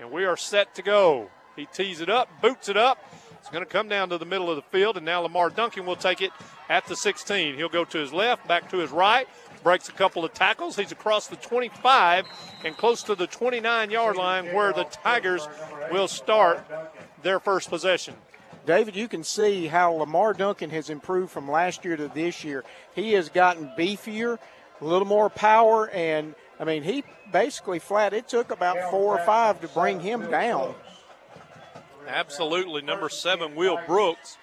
[0.00, 1.30] And we are set to go.
[1.56, 2.98] He tees it up, boots it up.
[3.38, 5.84] It's going to come down to the middle of the field, and now Lamar Duncan
[5.84, 6.30] will take it
[6.68, 7.56] at the 16.
[7.56, 9.26] He'll go to his left, back to his right,
[9.64, 10.76] breaks a couple of tackles.
[10.76, 12.24] He's across the 25
[12.64, 15.46] and close to the 29 yard line where the Tigers
[15.90, 16.64] will start
[17.22, 18.14] their first possession.
[18.64, 22.64] David, you can see how Lamar Duncan has improved from last year to this year.
[22.94, 24.38] He has gotten beefier,
[24.80, 28.12] a little more power, and I mean, he basically flat.
[28.12, 30.74] It took about four or five to bring him down.
[32.06, 32.82] Absolutely.
[32.82, 34.36] Number seven, Will Brooks,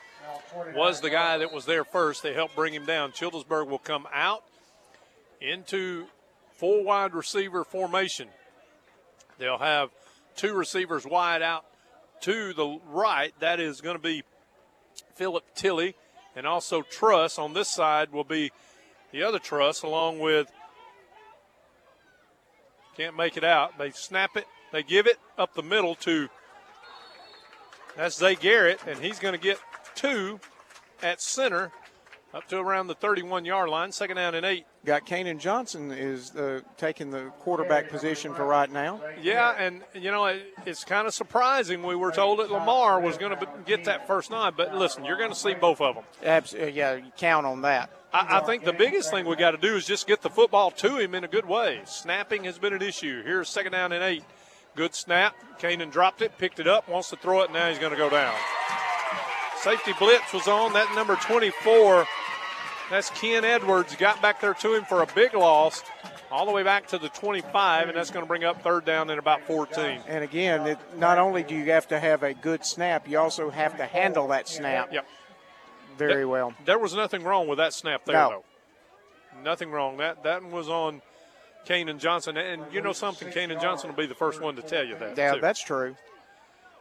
[0.76, 2.24] was the guy that was there first.
[2.24, 3.12] They helped bring him down.
[3.12, 4.44] Childersburg will come out
[5.42, 6.08] into
[6.56, 8.28] full wide receiver formation.
[9.38, 9.89] They'll have
[10.36, 11.65] two receivers wide out
[12.21, 13.34] to the right.
[13.39, 14.23] That is going to be
[15.15, 15.95] Philip Tilley
[16.36, 17.38] and also Truss.
[17.38, 18.51] On this side will be
[19.12, 20.51] the other Truss along with,
[22.95, 23.77] can't make it out.
[23.77, 26.29] They snap it, they give it up the middle to,
[27.95, 29.60] that's Zay Garrett, and he's going to get
[29.95, 30.39] two
[31.01, 31.71] at center
[32.34, 34.65] up to around the 31 yard line, second down and eight.
[34.86, 39.02] Got Kanan Johnson is uh, taking the quarterback position for right now.
[39.22, 41.84] Yeah, and you know it, it's kind of surprising.
[41.84, 45.18] We were told that Lamar was going to get that first nine, but listen, you're
[45.18, 46.06] going to see both of them.
[46.24, 47.89] Absolutely, yeah, you count on that.
[48.13, 50.72] I, I think the biggest thing we got to do is just get the football
[50.72, 51.82] to him in a good way.
[51.86, 53.22] Snapping has been an issue.
[53.24, 54.24] Here's second down and eight.
[54.76, 55.36] Good snap.
[55.60, 58.10] Kanan dropped it, picked it up, wants to throw it, now he's going to go
[58.10, 58.34] down.
[59.58, 60.72] Safety blitz was on.
[60.72, 62.08] That number 24,
[62.89, 65.84] that's Ken Edwards, got back there to him for a big loss,
[66.32, 69.10] all the way back to the 25, and that's going to bring up third down
[69.10, 70.02] in about 14.
[70.08, 73.49] And again, it, not only do you have to have a good snap, you also
[73.49, 75.08] have to handle that snap yep.
[75.97, 76.54] very there, well.
[76.65, 78.30] There was nothing wrong with that snap there, no.
[78.30, 78.43] though.
[79.43, 79.97] Nothing wrong.
[79.97, 81.02] That that was on
[81.65, 84.84] Kanan Johnson, and you know something, Kanan Johnson will be the first one to tell
[84.84, 85.17] you that.
[85.17, 85.41] Yeah, too.
[85.41, 85.95] that's true.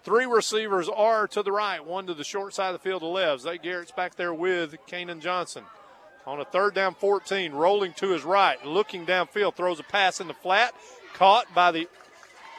[0.02, 3.06] Three receivers are to the right, one to the short side of the field to
[3.06, 3.42] left.
[3.42, 5.64] Zay Garrett's back there with Kanan Johnson.
[6.28, 10.28] On a third down 14, rolling to his right, looking downfield, throws a pass in
[10.28, 10.74] the flat,
[11.14, 11.88] caught by the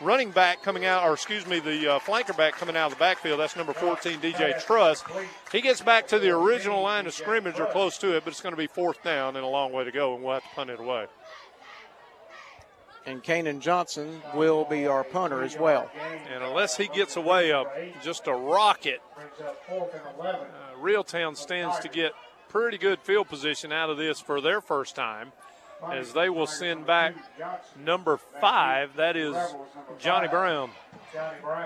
[0.02, 3.00] running back coming out, or excuse me, the uh, flanker back coming out of the
[3.00, 3.40] backfield.
[3.40, 5.04] That's number 14, DJ Truss.
[5.52, 8.42] He gets back to the original line of scrimmage or close to it, but it's
[8.42, 10.56] going to be fourth down and a long way to go, and we'll have to
[10.56, 11.06] punt it away.
[13.06, 15.92] And Kanan Johnson will be our punter as well.
[16.34, 17.66] And unless he gets away a,
[18.04, 19.00] just a rocket,
[19.40, 19.54] uh,
[20.82, 22.14] Reeltown stands to get
[22.50, 25.32] pretty good field position out of this for their first time
[25.94, 27.16] as they will send back
[27.84, 28.96] number five.
[28.98, 29.36] That is
[29.98, 30.72] Johnny Brown.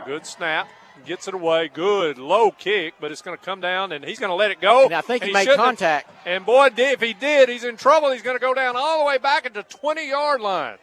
[0.06, 0.68] Good snap.
[1.06, 1.70] Gets it away.
[1.74, 4.62] Good low kick, but it's going to come down and he's going to let it
[4.62, 4.86] go.
[4.86, 5.66] And I think he, And made shouldn't have.
[5.66, 6.12] contact.
[6.26, 8.12] And boy, if he did, he's in trouble.
[8.12, 10.78] He's going to go down all the way back at the 20 yard line.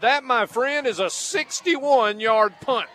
[0.00, 2.88] That, my friend, is a 61 yard punt.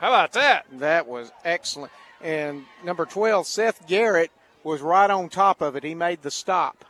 [0.00, 0.66] How about that?
[0.72, 1.92] That was excellent.
[2.20, 4.30] And number 12, Seth Garrett,
[4.64, 5.84] was right on top of it.
[5.84, 6.84] He made the stop.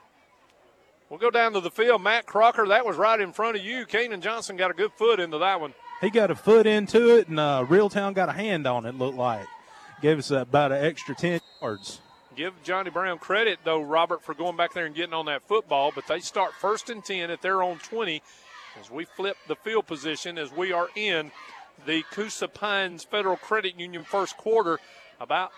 [1.10, 2.02] We'll go down to the field.
[2.02, 3.84] Matt Crocker, that was right in front of you.
[3.84, 5.74] Kanan Johnson got a good foot into that one.
[6.00, 8.94] He got a foot into it, and uh, Reeltown got a hand on it.
[8.94, 9.46] Looked like
[10.00, 12.00] gave us about an extra ten yards.
[12.36, 15.92] Give Johnny Brown credit, though, Robert, for going back there and getting on that football.
[15.94, 18.22] But they start first and 10 at their own 20
[18.80, 21.30] as we flip the field position as we are in
[21.86, 24.80] the Coosa Pines Federal Credit Union first quarter.
[25.20, 25.52] About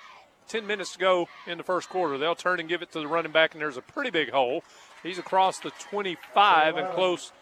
[0.49, 2.19] 10 minutes to go in the first quarter.
[2.19, 4.63] They'll turn and give it to the running back, and there's a pretty big hole.
[5.03, 7.33] He's across the 25 and close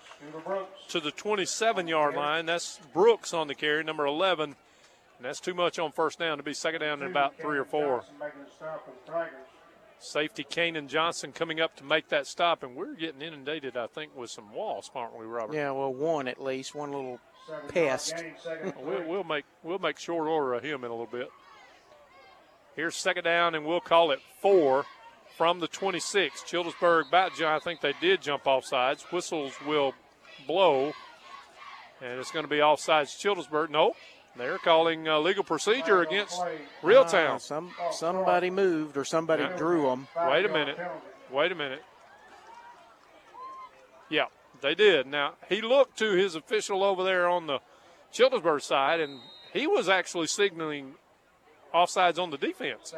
[0.89, 2.47] to the 27 yard line.
[2.47, 4.57] That's Brooks on the carry, number 11.
[5.19, 7.65] And that's too much on first down to be second down in about three or
[7.65, 8.05] four.
[9.99, 14.15] Safety Kanan Johnson coming up to make that stop, and we're getting inundated, I think,
[14.15, 15.55] with some wasps, aren't we, Robert?
[15.55, 17.21] Yeah, well, one at least, one little
[17.69, 18.13] pest.
[18.77, 21.31] we'll, we'll make we'll make short order of him in a little bit.
[22.77, 24.85] Here's second down, and we'll call it four
[25.37, 26.43] from the 26.
[26.43, 27.55] Childersburg, about, John.
[27.55, 29.03] I think they did jump off sides.
[29.13, 29.95] Whistles will
[30.47, 30.93] blow,
[32.03, 33.19] and it's going to be offsides.
[33.19, 33.97] Childersburg, nope.
[34.37, 36.43] They're calling uh, legal procedure against
[36.83, 37.37] Reeltown.
[37.37, 39.57] Uh, some somebody moved or somebody Yeah.
[39.57, 40.09] drew them.
[40.29, 40.77] Wait a minute.
[41.31, 41.83] Wait a minute.
[44.09, 44.27] Yeah,
[44.61, 45.07] they did.
[45.07, 47.61] Now, he looked to his official over there on the
[48.13, 49.21] Childersburg side, and
[49.53, 50.95] he was actually signaling
[51.75, 52.95] offsides on the defense.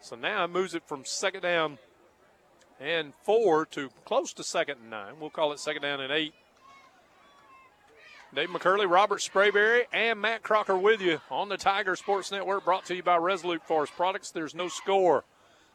[0.00, 1.78] So now it moves it from second down
[2.80, 5.14] and four to close to second and nine.
[5.20, 6.34] We'll call it second down and eight.
[8.34, 12.84] Dave McCurley, Robert Sprayberry, and Matt Crocker with you on the Tiger Sports Network, brought
[12.86, 14.32] to you by Resolute Forest Products.
[14.32, 15.24] There's no score.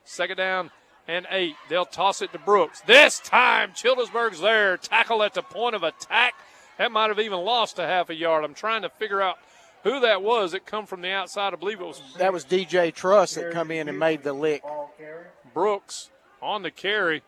[0.03, 0.71] Second down
[1.07, 1.55] and eight.
[1.69, 2.81] They'll toss it to Brooks.
[2.81, 4.75] This time, Childersburg's there.
[4.75, 6.33] Tackle at the point of attack.
[6.77, 8.43] That might have even lost a half a yard.
[8.43, 9.37] I'm trying to figure out
[9.83, 11.53] who that was that come from the outside.
[11.53, 14.63] I believe it was That was DJ Truss that come in and made the lick.
[15.53, 16.09] Brooks
[16.41, 17.23] on the carry.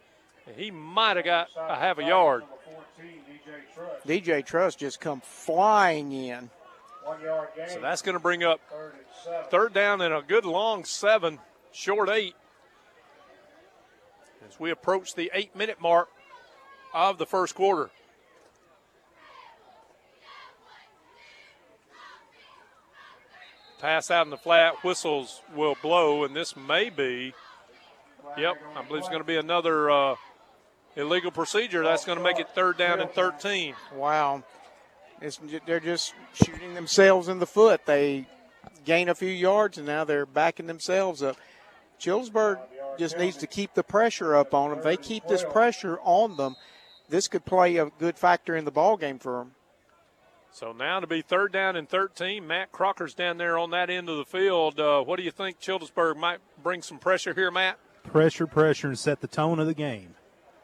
[0.48, 2.44] and He might have got a half a yard.
[4.06, 6.50] DJ Truss just come flying in.
[7.68, 8.60] So that's going to bring up
[9.50, 11.40] third down and a good long seven,
[11.72, 12.36] short eight.
[14.48, 16.10] As we approach the eight minute mark
[16.94, 17.90] of the first quarter.
[23.82, 27.34] Pass out in the flat, whistles will blow, and this may be,
[28.38, 30.16] yep, I believe it's going to be another uh,
[30.96, 31.84] illegal procedure.
[31.84, 33.74] That's going to make it third down and 13.
[33.96, 34.44] Wow.
[35.20, 37.86] It's, they're just shooting themselves in the foot.
[37.88, 38.28] They
[38.86, 41.38] gain a few yards and now they're backing themselves up.
[42.00, 42.60] Childersburg
[43.00, 44.80] just needs to keep the pressure up on them.
[44.80, 46.56] If they keep this pressure on them,
[47.10, 49.52] this could play a good factor in the ball game for them.
[50.54, 54.10] So now to be third down and 13, Matt Crocker's down there on that end
[54.10, 54.80] of the field.
[54.80, 57.78] Uh, what do you think Childersburg might bring some pressure here, Matt?
[58.04, 60.16] Pressure, pressure, and set the tone of the game.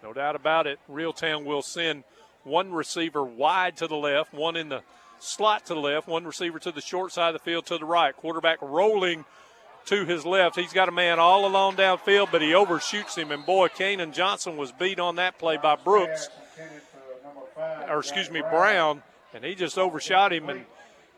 [0.04, 0.80] No doubt about it.
[0.92, 2.04] Reeltown will send
[2.44, 4.82] one receiver wide to the left, one in the
[5.20, 7.86] slot to the left, one receiver to the short side of the field to the
[7.86, 8.16] right.
[8.16, 9.26] Quarterback rolling
[9.86, 10.58] to his left.
[10.58, 13.32] He's got a man all along downfield, but he overshoots him.
[13.32, 16.30] And boy, Kanan Johnson was beat on that play by Brooks,
[17.88, 19.02] or excuse me, Brown,
[19.38, 20.50] and he just overshot him.
[20.50, 20.66] And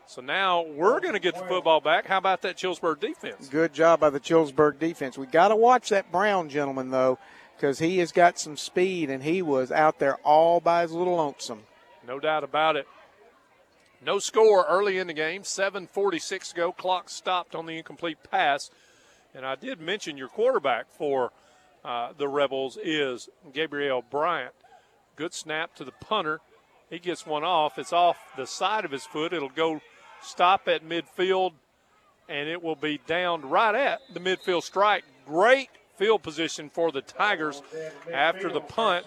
[0.06, 2.06] so now we're going to get the football back.
[2.06, 3.48] How about that Chillsburg defense?
[3.48, 5.16] Good job by the Childersburg defense.
[5.16, 7.18] We got to watch that Brown gentleman, though,
[7.56, 11.16] because he has got some speed and he was out there all by his little
[11.16, 11.62] lonesome.
[12.06, 12.86] No doubt about it.
[14.04, 15.42] No score early in the game.
[15.42, 16.72] 7.46 to go.
[16.72, 18.70] Clock stopped on the incomplete pass.
[19.34, 21.32] And I did mention your quarterback for
[21.84, 24.52] uh, the Rebels is Gabriel Bryant.
[25.16, 26.40] Good snap to the punter.
[26.90, 27.78] He gets one off.
[27.78, 29.32] It's off the side of his foot.
[29.32, 29.80] It'll go
[30.22, 31.52] stop at midfield,
[32.28, 35.04] and it will be down right at the midfield strike.
[35.24, 37.62] Great field position for the Tigers
[38.12, 39.06] after the punt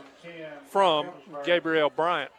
[0.69, 1.09] from
[1.45, 2.31] Gabriel Bryant.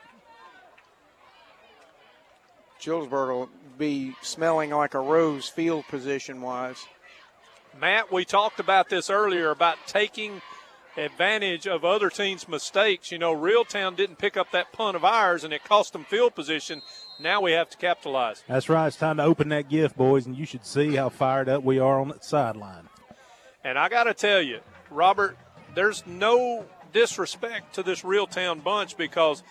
[2.81, 6.87] Childersburg will be smelling like a rose field position wise.
[7.81, 10.41] Matt, we talked about this earlier about taking
[10.97, 13.11] advantage of other teams' mistakes.
[13.11, 16.35] You know, Reeltown didn't pick up that punt of ours, and it cost them field
[16.35, 16.83] position.
[17.19, 18.43] Now we have to capitalize.
[18.49, 18.87] That's right.
[18.87, 21.79] It's time to open that gift, boys, and you should see how fired up we
[21.79, 22.89] are on that sideline.
[23.63, 25.37] And I got to tell you, Robert,
[25.75, 29.43] there's no disrespect to this Reeltown bunch because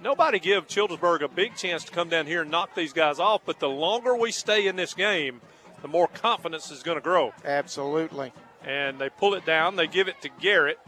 [0.00, 3.42] nobody give Childersburg a big chance to come down here and knock these guys off.
[3.44, 5.40] But the longer we stay in this game,
[5.82, 7.32] the more confidence is going to grow.
[7.44, 8.32] Absolutely.
[8.64, 9.76] And they pull it down.
[9.76, 10.78] They give it to Garrett.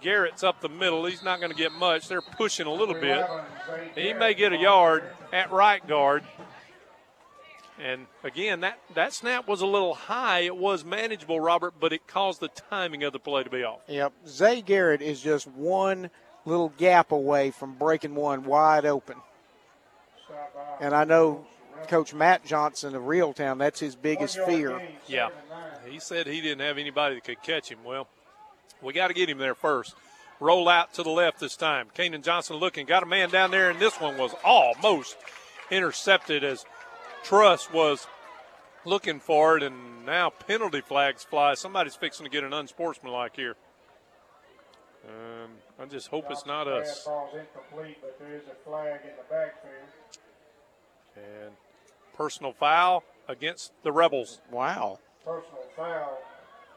[0.00, 1.04] Garrett's up the middle.
[1.06, 2.08] He's not going to get much.
[2.08, 3.26] They're pushing a little bit.
[3.94, 6.24] He may get a yard at right guard.
[7.78, 10.40] And again, that, that snap was a little high.
[10.40, 13.80] It was manageable, Robert, but it caused the timing of the play to be off.
[13.88, 14.12] Yep.
[14.26, 16.10] Zay Garrett is just one
[16.46, 19.16] little gap away from breaking one wide open.
[20.80, 21.46] And I know
[21.88, 24.80] Coach Matt Johnson of Reeltown, that's his biggest fear.
[25.06, 25.28] Yeah.
[25.88, 27.78] He said he didn't have anybody that could catch him.
[27.84, 28.08] Well,
[28.82, 29.94] we got to get him there first.
[30.40, 31.88] Roll out to the left this time.
[31.96, 35.16] Kanan Johnson looking, got a man down there, and this one was almost
[35.70, 36.64] intercepted as
[37.24, 38.06] Truss was
[38.84, 41.54] looking for it, and now penalty flags fly.
[41.54, 43.56] Somebody's fixing to get an unsportsmanlike here.
[45.08, 45.50] Um,
[45.80, 47.04] I just hope it's not us.
[47.04, 49.88] Ball's incomplete, but there is a flag in the backfield.
[51.16, 51.54] And
[52.16, 54.40] personal foul against the Rebels.
[54.50, 54.98] Wow.
[55.24, 56.18] Personal foul.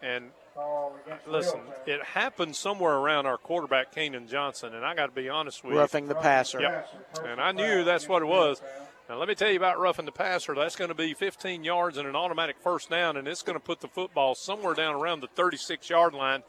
[0.01, 0.93] And Foul
[1.27, 5.63] listen, it happened somewhere around our quarterback, Kanan Johnson, and I got to be honest
[5.63, 5.79] with you.
[5.79, 6.61] Roughing the passer.
[6.61, 6.89] Yep.
[7.25, 8.61] And I knew that's what it was.
[9.09, 10.53] Now, let me tell you about roughing the passer.
[10.53, 13.63] That's going to be 15 yards and an automatic first down, and it's going to
[13.63, 16.43] put the football somewhere down around the 36 yard line.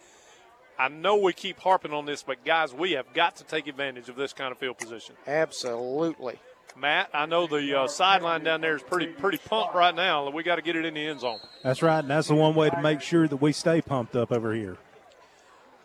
[0.79, 4.09] I know we keep harping on this, but guys, we have got to take advantage
[4.09, 5.15] of this kind of field position.
[5.27, 6.39] Absolutely.
[6.77, 10.31] Matt, I know the uh, sideline down there is pretty pretty pumped right now.
[10.31, 11.39] We got to get it in the end zone.
[11.63, 14.33] That's right, and that's the one way to make sure that we stay pumped up
[14.33, 14.77] over here.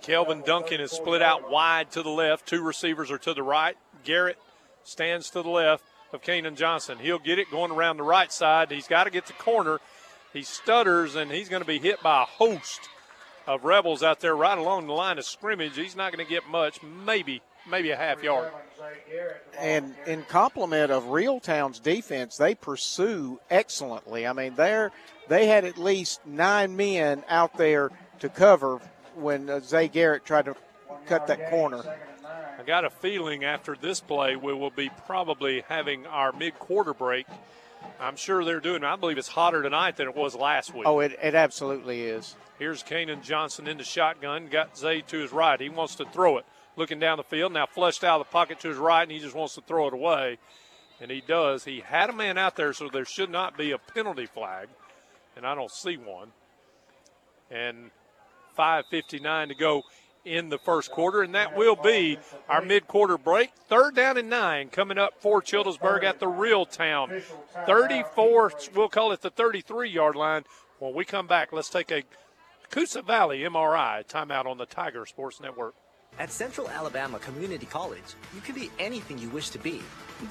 [0.01, 2.45] Kelvin Duncan is split out wide to the left.
[2.47, 3.75] Two receivers are to the right.
[4.03, 4.37] Garrett
[4.83, 5.83] stands to the left
[6.13, 6.99] of Kanan Johnson.
[6.99, 8.71] He'll get it going around the right side.
[8.71, 9.79] He's got to get the corner.
[10.31, 12.89] He stutters, and he's going to be hit by a host
[13.47, 15.75] of Rebels out there right along the line of scrimmage.
[15.75, 18.51] He's not going to get much, maybe maybe a half yard.
[19.59, 24.27] And in complement of Reeltown's defense, they pursue excellently.
[24.27, 24.91] I mean, they're
[25.27, 28.79] they had at least nine men out there to cover
[29.15, 30.55] when uh, Zay Garrett tried to
[31.07, 31.83] cut that corner.
[32.59, 36.93] I got a feeling after this play, we will be probably having our mid quarter
[36.93, 37.27] break.
[37.99, 38.83] I'm sure they're doing.
[38.83, 40.83] I believe it's hotter tonight than it was last week.
[40.85, 42.35] Oh, it, it absolutely is.
[42.57, 44.47] Here's Kanan Johnson in the shotgun.
[44.47, 45.59] Got Zay to his right.
[45.59, 46.45] He wants to throw it.
[46.77, 47.53] Looking down the field.
[47.53, 49.87] Now flushed out of the pocket to his right, and he just wants to throw
[49.87, 50.37] it away.
[50.99, 51.65] And he does.
[51.65, 54.67] He had a man out there, so there should not be a penalty flag.
[55.35, 56.29] And I don't see one.
[57.51, 57.91] And
[58.57, 59.83] 5.59 to go
[60.23, 62.17] in the first quarter, and that will be
[62.49, 63.51] our mid-quarter break.
[63.67, 67.21] Third down and nine coming up for Childersburg at the Reeltown.
[67.67, 70.43] 34, we'll call it the 33-yard line.
[70.79, 72.03] When we come back, let's take a
[72.71, 75.75] Coosa Valley MRI timeout on the Tiger Sports Network.
[76.17, 79.81] At Central Alabama Community College, you can be anything you wish to be.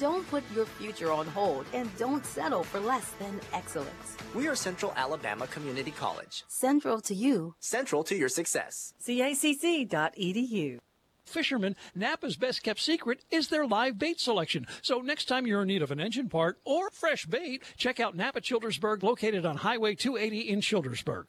[0.00, 4.16] Don't put your future on hold and don't settle for less than excellence.
[4.34, 6.44] We are Central Alabama Community College.
[6.48, 7.54] Central to you.
[7.60, 8.94] Central to your success.
[9.06, 10.78] CACC.edu.
[11.26, 14.66] Fishermen, Napa's best kept secret is their live bait selection.
[14.80, 18.16] So next time you're in need of an engine part or fresh bait, check out
[18.16, 21.26] Napa Childersburg, located on Highway 280 in Childersburg.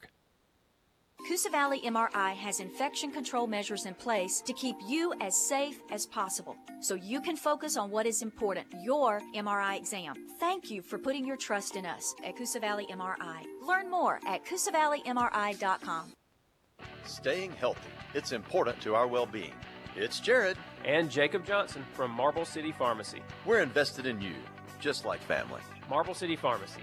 [1.26, 6.06] Coosa Valley MRI has infection control measures in place to keep you as safe as
[6.06, 10.14] possible so you can focus on what is important your MRI exam.
[10.38, 13.44] Thank you for putting your trust in us at Coosa Valley MRI.
[13.60, 16.12] Learn more at CoosaValleyMRI.com.
[17.04, 17.90] Staying healthy.
[18.14, 19.54] It's important to our well being.
[19.96, 20.56] It's Jared.
[20.84, 23.22] And Jacob Johnson from Marble City Pharmacy.
[23.44, 24.34] We're invested in you,
[24.78, 25.60] just like family.
[25.90, 26.82] Marble City Pharmacy,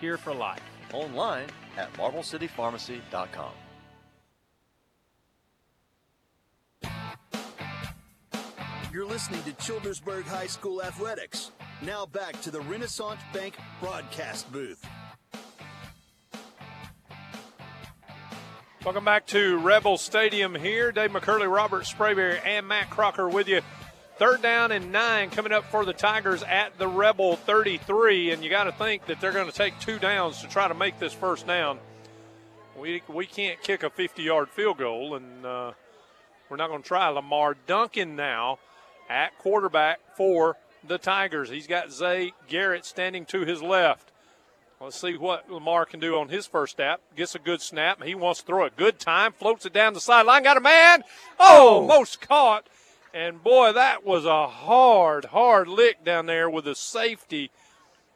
[0.00, 0.62] here for life.
[0.94, 3.52] Online at marblecitypharmacy.com.
[8.92, 11.50] You're listening to Childersburg High School Athletics.
[11.80, 14.86] Now back to the Renaissance Bank broadcast booth.
[18.84, 20.92] Welcome back to Rebel Stadium here.
[20.92, 23.62] Dave McCurley, Robert Sprayberry, and Matt Crocker with you.
[24.18, 28.50] Third down and nine coming up for the Tigers at the Rebel 33, and you
[28.50, 31.14] got to think that they're going to take two downs to try to make this
[31.14, 31.78] first down.
[32.78, 35.72] We we can't kick a 50-yard field goal, and uh,
[36.50, 37.08] we're not going to try.
[37.08, 38.58] Lamar Duncan now
[39.12, 40.56] at quarterback for
[40.86, 41.50] the Tigers.
[41.50, 44.10] He's got Zay Garrett standing to his left.
[44.80, 47.00] Let's see what Lamar can do on his first snap.
[47.14, 48.02] Gets a good snap.
[48.02, 49.32] He wants to throw a good time.
[49.32, 50.42] Floats it down the sideline.
[50.42, 51.04] Got a man.
[51.38, 52.66] Oh, oh, almost caught.
[53.14, 57.52] And boy, that was a hard, hard lick down there with the safety.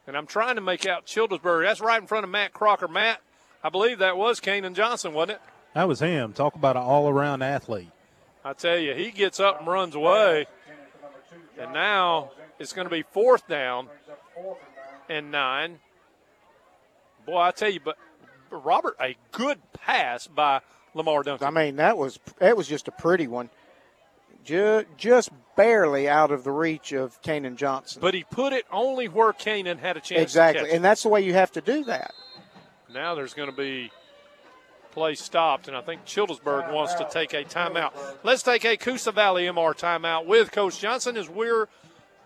[0.07, 1.63] And I'm trying to make out Childersburg.
[1.63, 2.89] That's right in front of Matt Crocker.
[2.89, 3.21] Matt,
[3.63, 5.41] I believe that was Kanan Johnson, wasn't it?
[5.73, 6.33] That was him.
[6.33, 7.91] Talk about an all around athlete.
[8.43, 10.47] I tell you, he gets up and runs away.
[11.59, 13.87] And now it's going to be fourth down
[15.09, 15.79] and nine.
[17.25, 17.97] Boy, I tell you, but
[18.51, 20.61] Robert, a good pass by
[20.93, 21.47] Lamar Duncan.
[21.47, 23.49] I mean, that was that was just a pretty one.
[24.43, 27.99] Just, just barely out of the reach of Kanan Johnson.
[28.01, 31.21] But he put it only where Kanan had a chance exactly, and that's the way
[31.21, 32.13] you have to do that.
[32.93, 33.91] Now there's going to be
[34.97, 37.91] play stopped, and I think Childersburg wants to take a timeout.
[38.23, 41.67] Let's take a Coosa Valley MR timeout with Coach Johnson as we're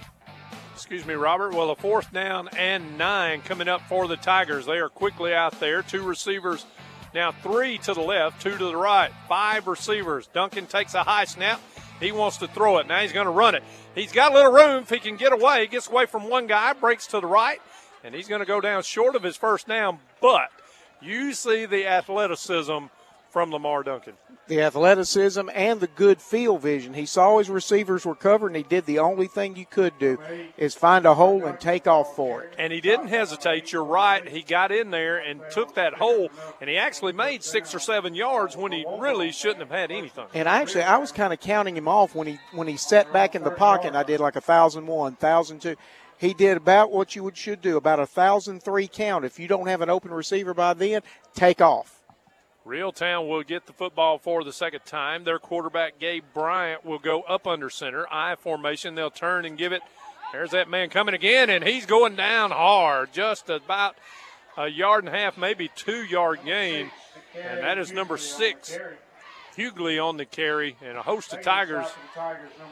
[0.75, 1.55] excuse me, Robert.
[1.55, 4.67] Well, a fourth down and nine coming up for the Tigers.
[4.67, 5.81] They are quickly out there.
[5.81, 6.67] Two receivers
[7.15, 9.11] now, three to the left, two to the right.
[9.27, 10.27] Five receivers.
[10.35, 11.63] Duncan takes a high snap.
[11.99, 12.89] He wants to throw it.
[12.89, 13.63] Now he's going to run it.
[13.95, 15.63] He's got a little room if he can get away.
[15.63, 17.59] He gets away from one guy, breaks to the right,
[18.05, 20.01] and he's going to go down short of his first down.
[20.21, 20.51] But
[21.01, 22.87] you see the athleticism
[23.31, 24.15] from Lamar Duncan.
[24.49, 26.95] The athleticism and the good field vision.
[26.95, 30.19] He saw his receivers were covered, and he did the only thing you could do
[30.57, 32.55] is find a hole and take off for it.
[32.59, 33.73] And he didn't hesitate.
[33.73, 34.27] You're right.
[34.27, 36.31] He got in there and took that hole,
[36.63, 40.27] and he actually made six or seven yards when he really shouldn't have had anything.
[40.33, 43.35] And actually, I was kind of counting him off when he when he sat back
[43.35, 43.89] in the pocket.
[43.89, 45.77] And I did like a thousand one, thousand two.
[46.19, 49.25] He did about what you would should do, about a thousand three count.
[49.25, 51.03] If you don't have an open receiver by then,
[51.35, 52.03] take off.
[52.67, 55.23] Reeltown will get the football for the second time.
[55.25, 58.07] Their quarterback, Gabe Bryant, will go up under center.
[58.11, 58.95] I formation.
[58.97, 59.83] They'll turn and give it.
[60.33, 63.95] There's that man coming again, and he's going down hard, just about
[64.57, 66.91] a yard and a half, maybe two yard gain.
[67.35, 68.77] And that is number six,
[69.57, 71.87] Hughley on the carry, and a host of Tigers.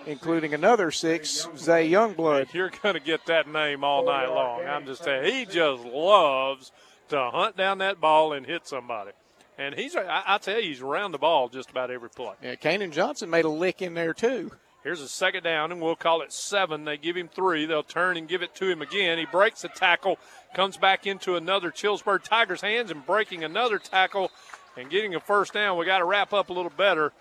[0.06, 2.52] Including another six, Zay Youngblood.
[2.52, 4.64] You're going to get that name all night long.
[4.64, 6.72] I'm just saying, he just loves
[7.08, 9.12] to hunt down that ball and hit somebody.
[9.56, 12.34] And he's, I, I tell you, he's around the ball just about every play.
[12.42, 14.50] Yeah, Kanan Johnson made a lick in there, too.
[14.82, 16.84] Here's a second down, and we'll call it seven.
[16.84, 17.64] They give him three.
[17.64, 19.16] They'll turn and give it to him again.
[19.16, 20.18] He breaks a tackle,
[20.54, 24.30] comes back into another Chillsburg Tigers' hands, and breaking another tackle
[24.76, 25.78] and getting a first down.
[25.78, 27.12] We got to wrap up a little better.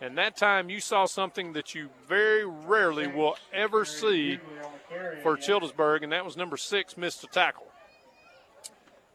[0.00, 4.40] And that time you saw something that you very rarely will ever see
[5.22, 7.66] for Childersburg, and that was number six missed a tackle.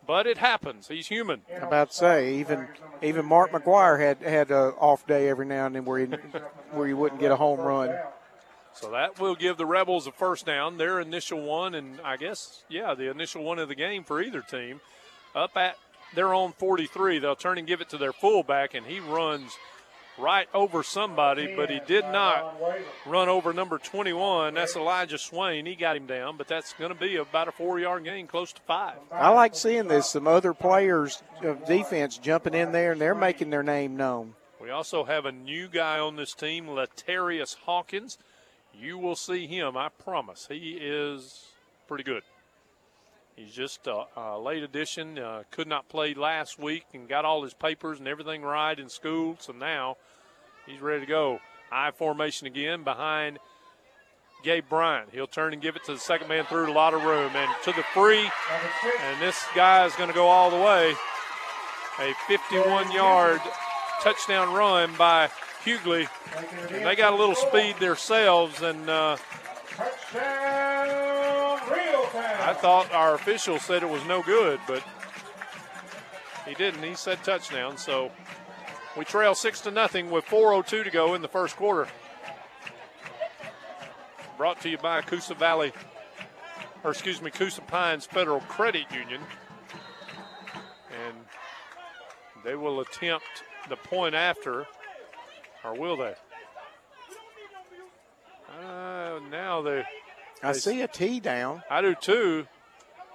[0.07, 0.87] But it happens.
[0.87, 1.41] He's human.
[1.53, 2.69] I'm about to say, even
[3.01, 6.05] even Mark McGwire had had an off day every now and then where he
[6.71, 7.93] where he wouldn't get a home run.
[8.73, 12.63] So that will give the Rebels a first down, their initial one, and I guess
[12.69, 14.79] yeah, the initial one of the game for either team.
[15.35, 15.75] Up at
[16.13, 19.57] their own 43, they'll turn and give it to their fullback, and he runs
[20.17, 22.59] right over somebody, but he did not
[23.05, 24.53] run over number 21.
[24.55, 25.65] That's Elijah Swain.
[25.65, 28.51] He got him down, but that's going to be about a four yard gain, close
[28.53, 28.97] to five.
[29.11, 30.09] I like seeing this.
[30.09, 34.33] Some other players of defense jumping in there, and they're making their name known.
[34.59, 38.17] We also have a new guy on this team, Latarius Hawkins.
[38.73, 40.47] You will see him, I promise.
[40.49, 41.45] He is
[41.87, 42.23] pretty good.
[43.37, 45.19] He's just a, a late addition.
[45.19, 48.89] Uh, could not play last week and got all his papers and everything right in
[48.89, 49.37] school.
[49.39, 49.97] So now
[50.65, 51.39] he's ready to go.
[51.71, 53.37] I formation again behind
[54.43, 55.09] Gabe Bryant.
[55.11, 57.49] He'll turn and give it to the second man through a lot of room and
[57.63, 58.27] to the free.
[59.03, 60.95] And this guy is going to go all the way.
[61.99, 63.39] A 51 yard
[64.01, 65.29] touchdown run by
[65.63, 66.07] Hughley.
[66.71, 68.89] And they got a little speed themselves and.
[68.89, 69.17] Uh,
[72.47, 74.81] I thought our official said it was no good, but
[76.47, 76.81] he didn't.
[76.81, 77.77] He said touchdown.
[77.77, 78.09] So
[78.95, 81.89] We trail six to nothing with 4:02 to go in the first quarter.
[84.37, 85.73] Brought to you by Coosa Valley,
[86.85, 89.21] or excuse me, Coosa Pines Federal Credit Union,
[91.05, 91.17] and
[92.45, 94.65] they will attempt the point after,
[95.65, 96.15] or will they?
[98.57, 99.85] Uh, now they.
[100.43, 101.63] I they- see a tee down.
[101.69, 102.47] I do too.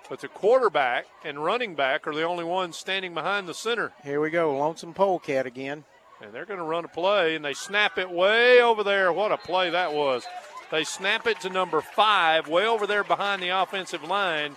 [0.08, 3.92] But the quarterback and running back are the only ones standing behind the center.
[4.04, 5.84] Here we go, lonesome polecat again.
[6.20, 9.12] And they're going to run a play, and they snap it way over there.
[9.12, 10.24] What a play that was.
[10.70, 14.56] They snap it to number five, way over there behind the offensive line,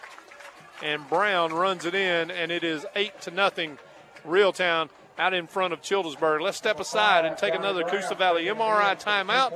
[0.84, 3.78] and Brown runs it in, and it is eight to nothing.
[4.26, 6.42] Reeltown out in front of Childersburg.
[6.42, 9.54] Let's step aside and take another Coosa Valley MRI timeout.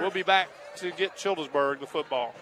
[0.00, 2.34] We'll be back to get Childersburg the football.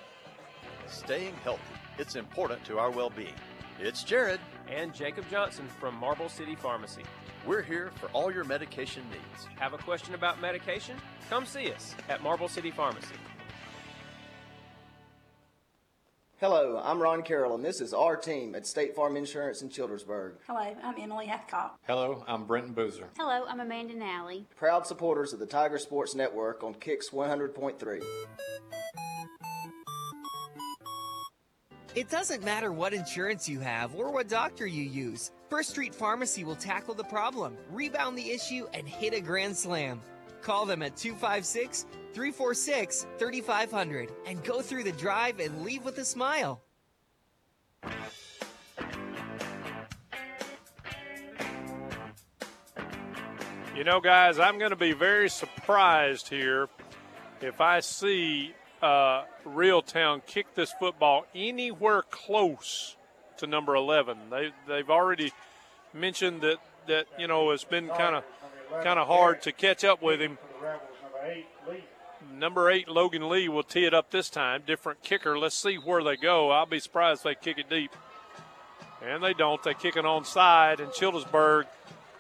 [0.89, 1.63] Staying healthy.
[1.99, 3.35] It's important to our well being.
[3.81, 4.41] It's Jared.
[4.69, 7.03] And Jacob Johnson from Marble City Pharmacy.
[7.47, 9.47] We're here for all your medication needs.
[9.57, 10.97] Have a question about medication?
[11.29, 13.15] Come see us at Marble City Pharmacy.
[16.41, 20.33] Hello, I'm Ron Carroll, and this is our team at State Farm Insurance in Childersburg.
[20.47, 21.73] Hello, I'm Emily Hathcock.
[21.87, 23.09] Hello, I'm Brenton Boozer.
[23.17, 24.47] Hello, I'm Amanda Nally.
[24.57, 28.03] Proud supporters of the Tiger Sports Network on Kicks 100.3.
[31.95, 35.31] It doesn't matter what insurance you have or what doctor you use.
[35.49, 40.01] First Street Pharmacy will tackle the problem, rebound the issue, and hit a grand slam.
[40.43, 46.05] Call them at 256 346 3500 and go through the drive and leave with a
[46.05, 46.61] smile.
[53.77, 56.69] You know, guys, I'm going to be very surprised here
[57.41, 58.53] if I see
[58.85, 62.97] uh, Reeltown kick this football anywhere close
[63.39, 64.19] to number 11.
[64.31, 65.33] They they've already
[65.95, 68.25] mentioned that that you know it's been kind of
[68.83, 70.37] kind of hard to catch up with him.
[72.39, 74.63] Number eight, Logan Lee will tee it up this time.
[74.67, 75.39] Different kicker.
[75.39, 76.51] Let's see where they go.
[76.51, 77.95] I'll be surprised if they kick it deep.
[79.03, 79.63] And they don't.
[79.63, 81.67] They kick it on side, and Childersburg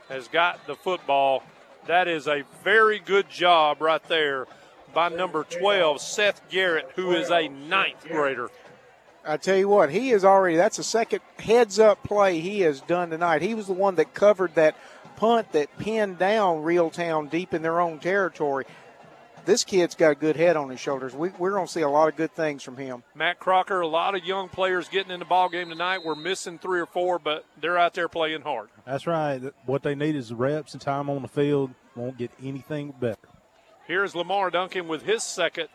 [0.08, 1.42] has got the football.
[1.86, 4.46] That is a very good job right there
[4.95, 8.49] by number 12, Seth Garrett, who is a ninth grader.
[9.26, 10.57] I tell you what, he is already.
[10.57, 13.42] That's a second heads up play he has done tonight.
[13.42, 14.76] He was the one that covered that
[15.16, 18.66] punt that pinned down Reeltown deep in their own territory.
[19.47, 21.14] This kid's got a good head on his shoulders.
[21.14, 23.03] We, we're going to see a lot of good things from him.
[23.14, 26.01] Matt Crocker, a lot of young players getting in the ball game tonight.
[26.03, 28.70] We're missing three or four, but they're out there playing hard.
[28.86, 29.42] That's right.
[29.66, 31.72] What they need is reps and time on the field.
[31.95, 33.18] Won't get anything better.
[33.87, 35.68] Here's Lamar Duncan with his second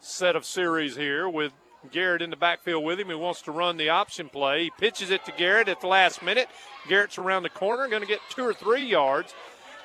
[0.00, 1.52] set of series here with
[1.92, 3.06] Garrett in the backfield with him.
[3.06, 4.64] He wants to run the option play.
[4.64, 6.48] He pitches it to Garrett at the last minute.
[6.88, 9.32] Garrett's around the corner, going to get two or three yards.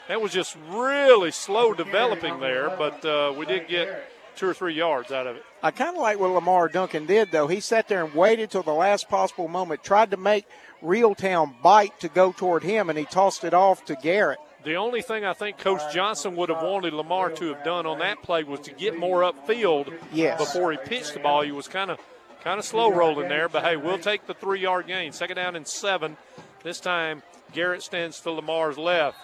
[0.08, 4.74] That was just really slow developing there, but uh, we did get two or three
[4.74, 5.44] yards out of it.
[5.62, 7.48] I kind of like what Lamar Duncan did, though.
[7.48, 10.48] He sat there and waited till the last possible moment, tried to make
[10.84, 14.40] Reeltown bite to go toward him, and he tossed it off to Garrett.
[14.66, 18.00] The only thing I think Coach Johnson would have wanted Lamar to have done on
[18.00, 20.40] that play was to get more upfield Yes.
[20.40, 21.42] before he pitched the ball.
[21.44, 22.00] He was kind of
[22.44, 25.12] kind of slow rolling there, but hey, we'll take the three yard gain.
[25.12, 26.18] Second down and seven.
[26.64, 27.22] This time
[27.54, 29.18] Garrett stands to Lamar's left,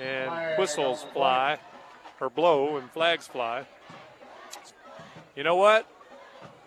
[0.00, 1.58] and whistles fly
[2.20, 3.66] or blow and flags fly.
[5.36, 5.86] You know what?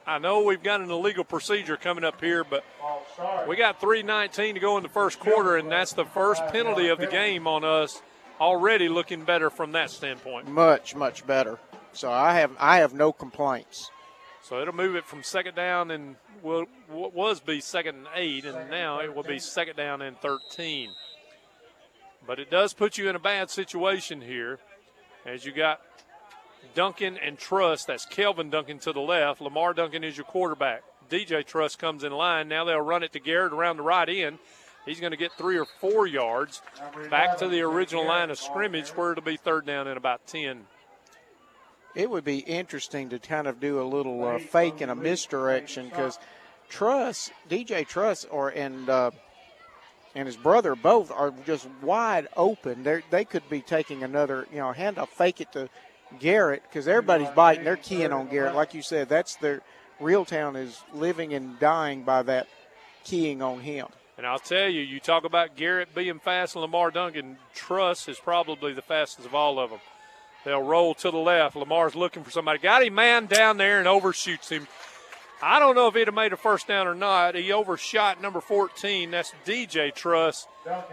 [0.09, 4.55] I know we've got an illegal procedure coming up here, but oh, we got 319
[4.55, 7.63] to go in the first quarter, and that's the first penalty of the game on
[7.63, 8.01] us.
[8.41, 10.47] Already looking better from that standpoint.
[10.47, 11.59] Much, much better.
[11.93, 13.91] So I have I have no complaints.
[14.41, 18.45] So it'll move it from second down and will what was be second and eight,
[18.45, 20.89] and now it will be second down and 13.
[22.25, 24.57] But it does put you in a bad situation here,
[25.23, 25.81] as you got
[26.73, 27.85] Duncan and Truss.
[27.85, 29.41] That's Kelvin Duncan to the left.
[29.41, 30.83] Lamar Duncan is your quarterback.
[31.09, 32.47] DJ Truss comes in line.
[32.47, 34.39] Now they'll run it to Garrett around the right end.
[34.85, 36.61] He's going to get three or four yards
[37.09, 40.65] back to the original line of scrimmage, where it'll be third down in about 10.
[41.95, 45.89] It would be interesting to kind of do a little uh, fake and a misdirection
[45.89, 46.17] because
[46.69, 49.11] Truss, DJ Truss, or and uh,
[50.15, 52.83] and his brother both are just wide open.
[52.83, 55.69] They they could be taking another you know handoff, fake it to
[56.19, 57.63] Garrett because everybody's biting.
[57.63, 59.09] They're keying on Garrett, like you said.
[59.09, 59.61] That's their
[60.01, 62.47] Reeltown is living and dying by that
[63.03, 63.87] keying on him.
[64.17, 68.19] And I'll tell you, you talk about Garrett being fast and Lamar Duncan, Truss is
[68.19, 69.79] probably the fastest of all of them.
[70.45, 71.55] They'll roll to the left.
[71.55, 72.59] Lamar's looking for somebody.
[72.59, 74.67] Got him man down there and overshoots him.
[75.41, 77.35] I don't know if he'd have made a first down or not.
[77.35, 79.09] He overshot number 14.
[79.11, 80.47] That's DJ Truss.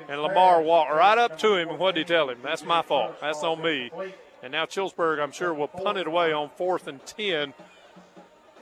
[0.08, 1.70] And Lamar walked right up to him.
[1.70, 2.38] And what did he tell him?
[2.44, 3.16] That's my fault.
[3.20, 3.90] That's on me.
[4.42, 7.54] And now Chillsburg, I'm sure, will punt it away on fourth and 10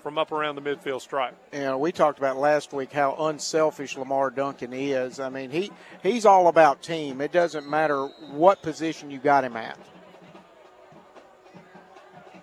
[0.04, 1.34] from up around the midfield stripe.
[1.52, 5.18] Know, we talked about last week how unselfish Lamar Duncan is.
[5.18, 5.72] I mean, he
[6.02, 7.22] he's all about team.
[7.22, 9.78] It doesn't matter what position you got him at.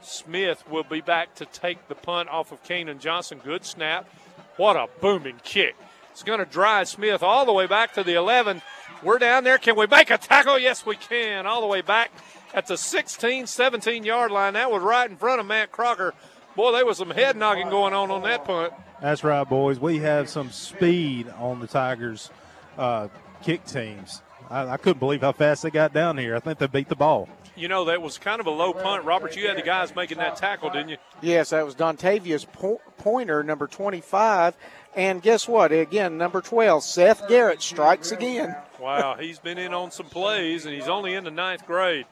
[0.01, 3.39] Smith will be back to take the punt off of Kanan Johnson.
[3.43, 4.09] Good snap.
[4.57, 5.75] What a booming kick.
[6.11, 8.61] It's going to drive Smith all the way back to the 11.
[9.03, 9.59] We're down there.
[9.59, 10.59] Can we make a tackle?
[10.59, 11.45] Yes, we can.
[11.45, 12.11] All the way back
[12.53, 14.53] at the 16, 17 yard line.
[14.53, 16.13] That was right in front of Matt Crocker.
[16.55, 18.73] Boy, there was some head knocking going on on that punt.
[19.01, 19.79] That's right, boys.
[19.79, 22.29] We have some speed on the Tigers'
[22.77, 23.07] uh,
[23.41, 24.21] kick teams.
[24.49, 26.35] I, I couldn't believe how fast they got down here.
[26.35, 27.29] I think they beat the ball.
[27.55, 29.05] You know, that was kind of a low punt.
[29.05, 30.97] Robert, you had the guys making that tackle, didn't you?
[31.21, 34.55] Yes, that was Dontavius po- Pointer, number 25.
[34.95, 35.71] And guess what?
[35.71, 38.55] Again, number 12, Seth Garrett strikes again.
[38.79, 42.05] Wow, he's been in on some plays, and he's only in the ninth grade.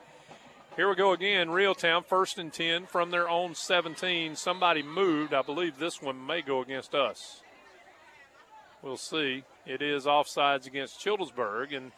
[0.80, 4.38] Here we go again, Reeltown, first and 10 from their own 17.
[4.38, 5.34] Somebody moved.
[5.34, 7.42] I believe this one may go against us.
[8.82, 9.44] We'll see.
[9.66, 11.92] It is offsides against Childersburg, and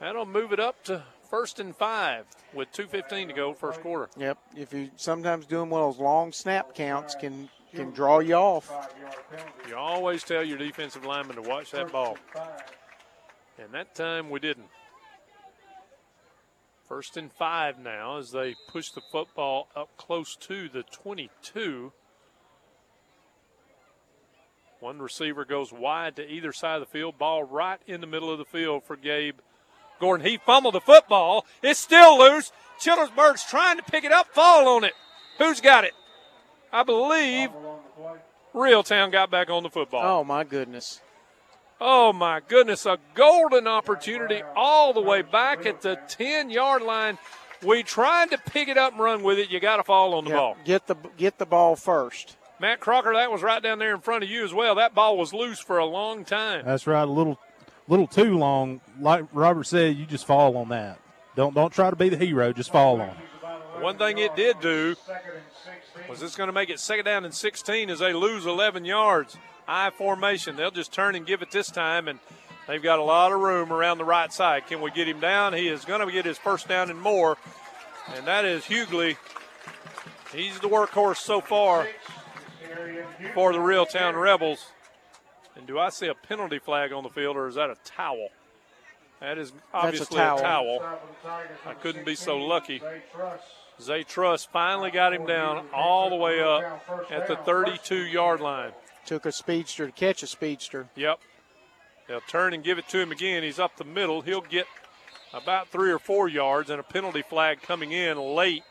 [0.00, 4.10] that'll move it up to first and five with 2.15 to go, first quarter.
[4.16, 4.38] Yep.
[4.56, 8.72] If you sometimes doing one of those long snap counts can can draw you off.
[9.68, 12.18] You always tell your defensive lineman to watch that ball.
[13.56, 14.66] And that time we didn't.
[16.94, 21.92] First and five now as they push the football up close to the 22.
[24.78, 27.18] One receiver goes wide to either side of the field.
[27.18, 29.38] Ball right in the middle of the field for Gabe
[29.98, 30.24] Gordon.
[30.24, 31.44] He fumbled the football.
[31.64, 32.52] It's still loose.
[32.78, 34.92] Childersburg's trying to pick it up, fall on it.
[35.38, 35.94] Who's got it?
[36.72, 37.50] I believe
[38.54, 40.20] Reeltown got back on the football.
[40.20, 41.00] Oh, my goodness.
[41.86, 42.86] Oh, my goodness.
[42.86, 47.18] A golden opportunity all the way back at the 10 yard line.
[47.62, 49.50] We tried to pick it up and run with it.
[49.50, 50.56] You got to fall on the Yep, ball.
[50.64, 52.36] Get the get the ball first.
[52.58, 54.76] Matt Crocker, that was right down there in front of you as well.
[54.76, 56.64] That ball was loose for a long time.
[56.64, 57.02] That's right.
[57.02, 57.38] A little,
[57.88, 58.80] little too long.
[58.98, 60.98] Like Robert said, you just fall on that.
[61.36, 62.52] Don't don't try to be the hero.
[62.52, 63.08] Just fall on.
[63.08, 63.82] it.
[63.82, 64.94] One thing it did do
[66.08, 69.36] was it's going to make it second down and 16 as they lose 11 yards.
[69.66, 70.56] I formation.
[70.56, 72.18] They'll just turn and give it this time, and
[72.66, 74.66] they've got a lot of room around the right side.
[74.66, 75.52] Can we get him down?
[75.54, 77.36] He is going to get his first down and more,
[78.14, 79.16] and that is Hughley.
[80.32, 81.86] He's the workhorse so far
[83.34, 84.66] for the Reeltown Rebels.
[85.56, 88.28] And do I see a penalty flag on the field, or is that a towel?
[89.20, 90.38] That is obviously a towel.
[90.38, 90.98] a towel.
[91.64, 92.82] I couldn't be so lucky.
[93.80, 98.72] Zay Truss finally got him down all the way up at the 32 yard line.
[99.06, 100.88] Took a speedster to catch a speedster.
[100.96, 101.20] Yep.
[102.08, 103.42] They'll turn and give it to him again.
[103.42, 104.22] He's up the middle.
[104.22, 104.66] He'll get
[105.32, 108.62] about three or four yards, and a penalty flag coming in late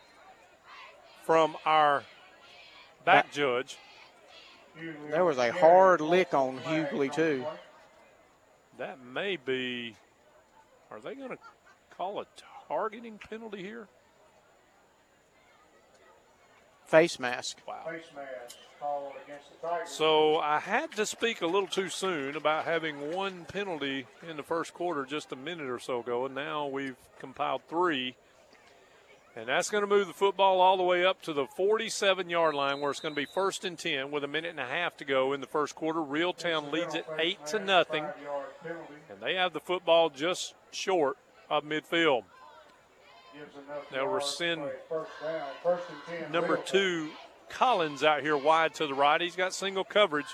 [1.26, 2.04] from our
[3.06, 3.78] back judge.
[5.12, 7.46] There was a hard lick on Hughley too.
[8.78, 9.96] That may be.
[10.90, 11.38] Are they going to
[11.96, 12.26] call a
[12.68, 13.88] targeting penalty here?
[16.94, 17.58] Face mask.
[17.68, 17.86] Wow.
[17.90, 19.90] Face mask called against the Tigers.
[19.90, 24.44] So I had to speak a little too soon about having one penalty in the
[24.44, 28.16] first quarter just a minute or so ago, and now we've compiled three.
[29.36, 32.54] And that's going to move the football all the way up to the 47 yard
[32.54, 34.96] line where it's going to be first and 10 with a minute and a half
[34.98, 36.00] to go in the first quarter.
[36.00, 38.06] Reeltown leads it 8 to nothing.
[39.10, 41.18] And they have the football just short
[41.50, 42.26] of midfield.
[43.34, 46.32] Gives enough They'll yards rescind to play First down, first and 10.
[46.32, 47.10] number two,
[47.50, 49.20] Collins, out here wide to the right.
[49.20, 50.28] He's got single coverage.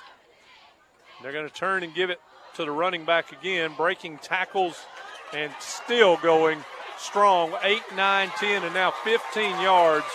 [1.22, 2.20] They're going to turn and give it
[2.56, 4.86] to the running back again, breaking tackles
[5.34, 6.64] and still going
[6.98, 7.54] strong.
[7.64, 10.06] 8, 9, 10, and now 15 yards.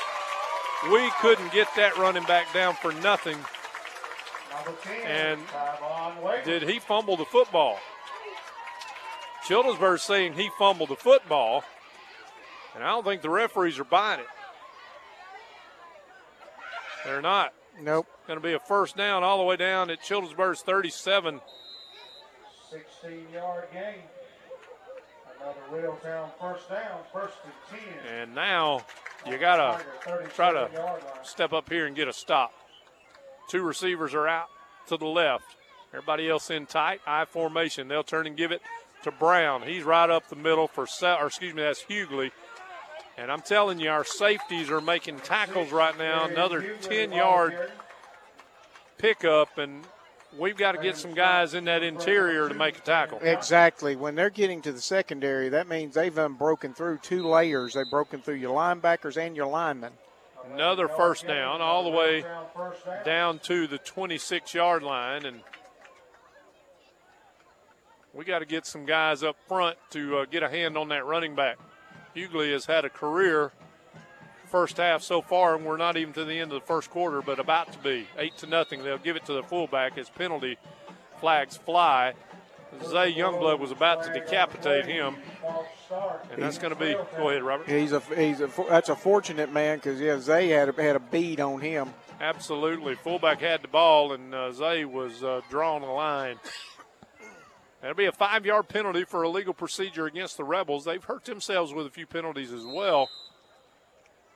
[0.93, 3.39] We couldn't get that running back down for nothing.
[4.83, 5.41] 10, And
[6.45, 7.79] did he fumble the football?
[9.47, 11.65] Childersburg saying he fumbled the football,
[12.75, 14.27] and I don't think the referees are buying it.
[17.05, 17.53] They're not.
[17.81, 18.07] Nope.
[18.27, 21.41] Going to be a first down all the way down at Childersburg's 37.
[22.71, 24.03] 16 yard gain.
[25.41, 28.15] Another Reeltown first down, first and 10.
[28.21, 28.85] And now
[29.27, 30.71] you got to try to
[31.23, 32.53] step up here and get a stop.
[33.49, 34.49] Two receivers are out
[34.89, 35.57] to the left.
[35.93, 37.89] Everybody else in tight, I formation.
[37.89, 38.63] They'll turn and give it
[39.05, 39.63] to Brown.
[39.63, 42.33] He's right up the middle for, Sa- or excuse me, that's Hughley.
[43.17, 46.25] And I'm telling you, our safeties are making tackles right now.
[46.25, 47.71] Another 10 yard
[48.99, 49.85] pickup, and
[50.39, 53.19] we've got to get some guys in that interior to make a tackle.
[53.23, 53.95] Exactly.
[53.95, 57.75] When they're getting to the secondary, that means they've broken through two layers.
[57.75, 59.93] They've broken through your linebackers and your linemen.
[60.53, 62.25] Another first down, all the way
[63.05, 65.25] down to the 26 yard line.
[65.25, 65.41] And
[68.13, 71.07] we got to get some guys up front to uh, get a hand on that
[71.07, 71.59] running back.
[72.15, 73.53] Hughley has had a career
[74.47, 77.21] first half so far, and we're not even to the end of the first quarter,
[77.21, 78.07] but about to be.
[78.17, 78.85] Eight to nothing.
[78.85, 80.59] They'll give it to the fullback as penalty
[81.21, 82.15] flags fly.
[82.83, 85.17] Zay Youngblood was about to decapitate him,
[86.31, 86.95] and that's going to be.
[87.17, 87.69] Go ahead, Robert.
[87.69, 91.01] He's a he's a that's a fortunate man because yeah, Zay had a, had a
[91.01, 91.91] bead on him.
[92.21, 96.37] Absolutely, fullback had the ball, and uh, Zay was uh, drawing a line.
[97.85, 100.87] That'll be a five-yard penalty for illegal procedure against the Rebels.
[100.87, 103.11] They've hurt themselves with a few penalties as well.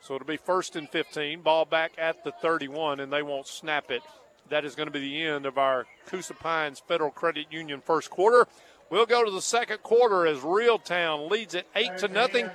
[0.02, 3.90] So it'll be first and 15, ball back at the 31, and they won't snap
[3.90, 4.02] it.
[4.50, 8.10] That is going to be the end of our Coosa Pines Federal Credit Union first
[8.10, 8.46] quarter.
[8.90, 12.50] We'll go to the second quarter as Reeltown leads it eight to nothing.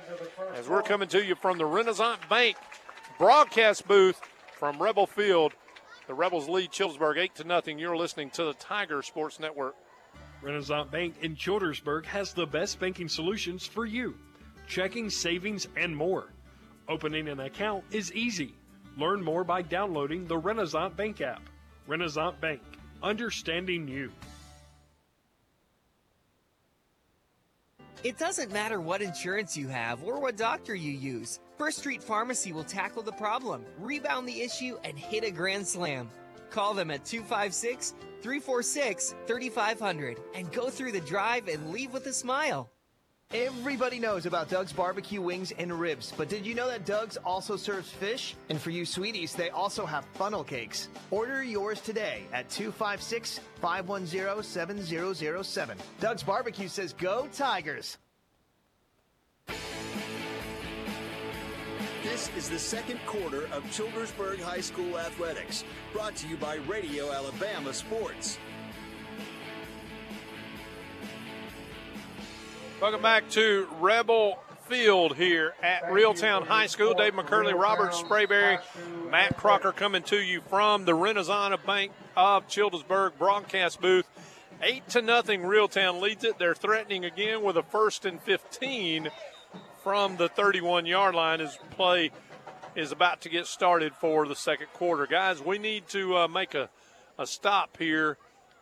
[0.54, 2.56] As we're coming to you from the Renaissance Bank
[3.18, 4.20] broadcast booth
[4.52, 5.54] from Rebel Field,
[6.06, 7.80] the Rebels lead Childersburg eight to nothing.
[7.80, 9.74] You're listening to the Tiger Sports Network.
[10.44, 14.14] Renaissance Bank in Childersburg has the best banking solutions for you
[14.66, 16.28] checking, savings, and more.
[16.88, 18.54] Opening an account is easy.
[18.96, 21.42] Learn more by downloading the Renaissance Bank app.
[21.86, 22.60] Renaissance Bank,
[23.02, 24.10] understanding you.
[28.02, 31.40] It doesn't matter what insurance you have or what doctor you use.
[31.56, 36.10] First Street Pharmacy will tackle the problem, rebound the issue, and hit a grand slam.
[36.54, 42.12] Call them at 256 346 3500 and go through the drive and leave with a
[42.12, 42.70] smile.
[43.32, 47.56] Everybody knows about Doug's barbecue wings and ribs, but did you know that Doug's also
[47.56, 48.36] serves fish?
[48.50, 50.88] And for you sweeties, they also have funnel cakes.
[51.10, 55.78] Order yours today at 256 510 7007.
[55.98, 57.98] Doug's Barbecue says, Go Tigers!
[62.04, 67.10] This is the second quarter of Childersburg High School Athletics, brought to you by Radio
[67.10, 68.36] Alabama Sports.
[72.78, 74.38] Welcome back to Rebel
[74.68, 76.92] Field here at Reeltown High School.
[76.92, 78.60] Dave McCurley, Robert Sprayberry,
[79.10, 84.06] Matt Crocker coming to you from the Renaissance Bank of Childersburg broadcast booth.
[84.62, 86.38] Eight to nothing, Reeltown leads it.
[86.38, 89.08] They're threatening again with a first and 15
[89.84, 92.10] from the 31 yard line as play
[92.74, 95.06] is about to get started for the second quarter.
[95.06, 96.70] Guys, we need to uh, make a,
[97.18, 98.16] a stop here.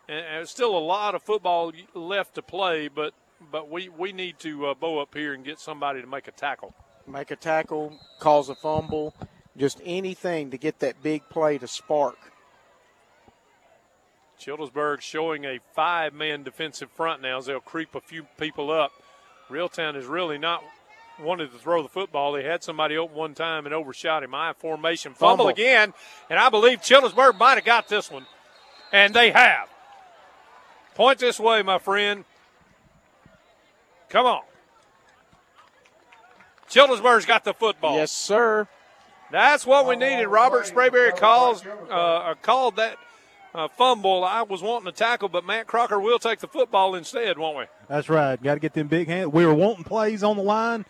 [0.09, 3.15] And, and still a lot of football left to play, but
[3.51, 6.33] but we, we need to uh, bow up here and get somebody to make a
[6.33, 6.75] tackle.
[7.09, 9.15] Make a tackle, cause a fumble,
[9.57, 12.19] just anything to get that big play to spark.
[14.41, 18.93] Childersburg showing a five man defensive front now as they'll creep a few people up.
[19.51, 20.63] Reeltown is really not
[21.21, 22.33] wanted to throw the football.
[22.33, 24.35] They had somebody open one time and overshot him.
[24.35, 25.93] I formation fumble, fumble again,
[26.31, 28.27] and I believe Childersburg might have got this one,
[28.93, 29.69] and they have.
[30.95, 32.25] Point this way, my friend.
[34.09, 34.43] Come on.
[36.69, 37.97] Childersburg's got the football.
[37.97, 38.67] Yes, sir.
[39.31, 40.27] That's what we needed.
[40.27, 42.99] Robert Sprayberry calls uh, called that
[43.55, 44.25] uh, fumble.
[44.25, 47.65] I was wanting to tackle, but Matt Crocker will take the football instead, won't we?
[47.89, 48.43] That's right.
[48.43, 49.33] Got to get them big hands.
[49.33, 50.85] We were wanting plays on the line.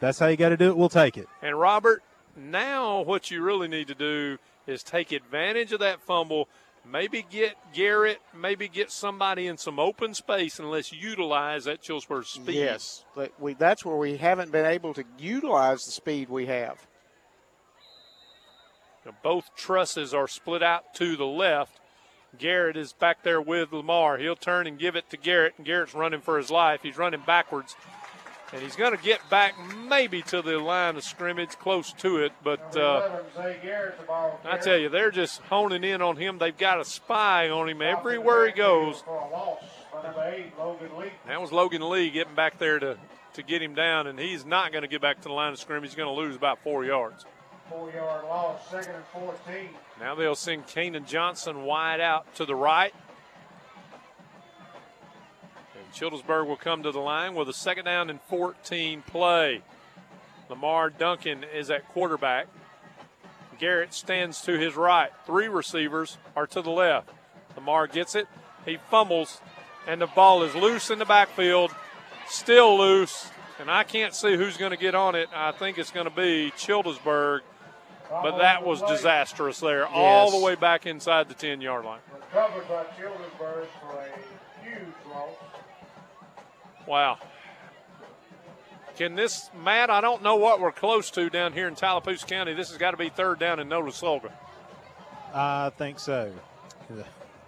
[0.00, 0.76] That's how you got to do it.
[0.76, 1.28] We'll take it.
[1.42, 2.02] And Robert,
[2.36, 6.48] now what you really need to do is take advantage of that fumble
[6.90, 12.24] maybe get Garrett, maybe get somebody in some open space and let's utilize that Childersburg
[12.24, 12.56] speed.
[12.56, 16.86] Yes, but we, that's where we haven't been able to utilize the speed we have.
[19.04, 21.78] Now, both trusses are split out to the left.
[22.38, 24.18] Garrett is back there with Lamar.
[24.18, 26.80] He'll turn and give it to Garrett, and Garrett's running for his life.
[26.82, 27.76] He's running backwards.
[28.52, 29.54] And he's going to get back
[29.88, 32.32] maybe to the line of scrimmage, close to it.
[32.44, 33.20] But uh,
[34.44, 36.38] I tell you, they're just honing in on him.
[36.38, 39.02] They've got a spy on him everywhere he goes.
[41.26, 42.96] That was Logan Lee getting back there to,
[43.34, 45.58] to get him down, and he's not going to get back to the line of
[45.58, 45.90] scrimmage.
[45.90, 47.24] He's going to lose about four yards.
[47.68, 49.68] Four yard loss, second and 14.
[49.98, 52.94] Now they'll send Kanan Johnson wide out to the right.
[55.96, 59.62] Childersburg will come to the line with a second down and 14 play.
[60.50, 62.48] Lamar Duncan is at quarterback.
[63.58, 65.10] Garrett stands to his right.
[65.24, 67.08] Three receivers are to the left.
[67.56, 68.28] Lamar gets it.
[68.66, 69.40] He fumbles,
[69.86, 71.74] and the ball is loose in the backfield.
[72.28, 75.30] Still loose, and I can't see who's going to get on it.
[75.34, 77.40] I think it's going to be Childersburg.
[78.10, 82.00] but that was disastrous there, all the way back inside the 10 yard line.
[82.12, 85.30] Recovered by Childersburg for a huge loss.
[86.86, 87.18] Wow.
[88.96, 89.90] Can this, Matt?
[89.90, 92.54] I don't know what we're close to down here in Tallapoosa County.
[92.54, 94.30] This has got to be third down in Notasulga.
[95.34, 96.32] I think so.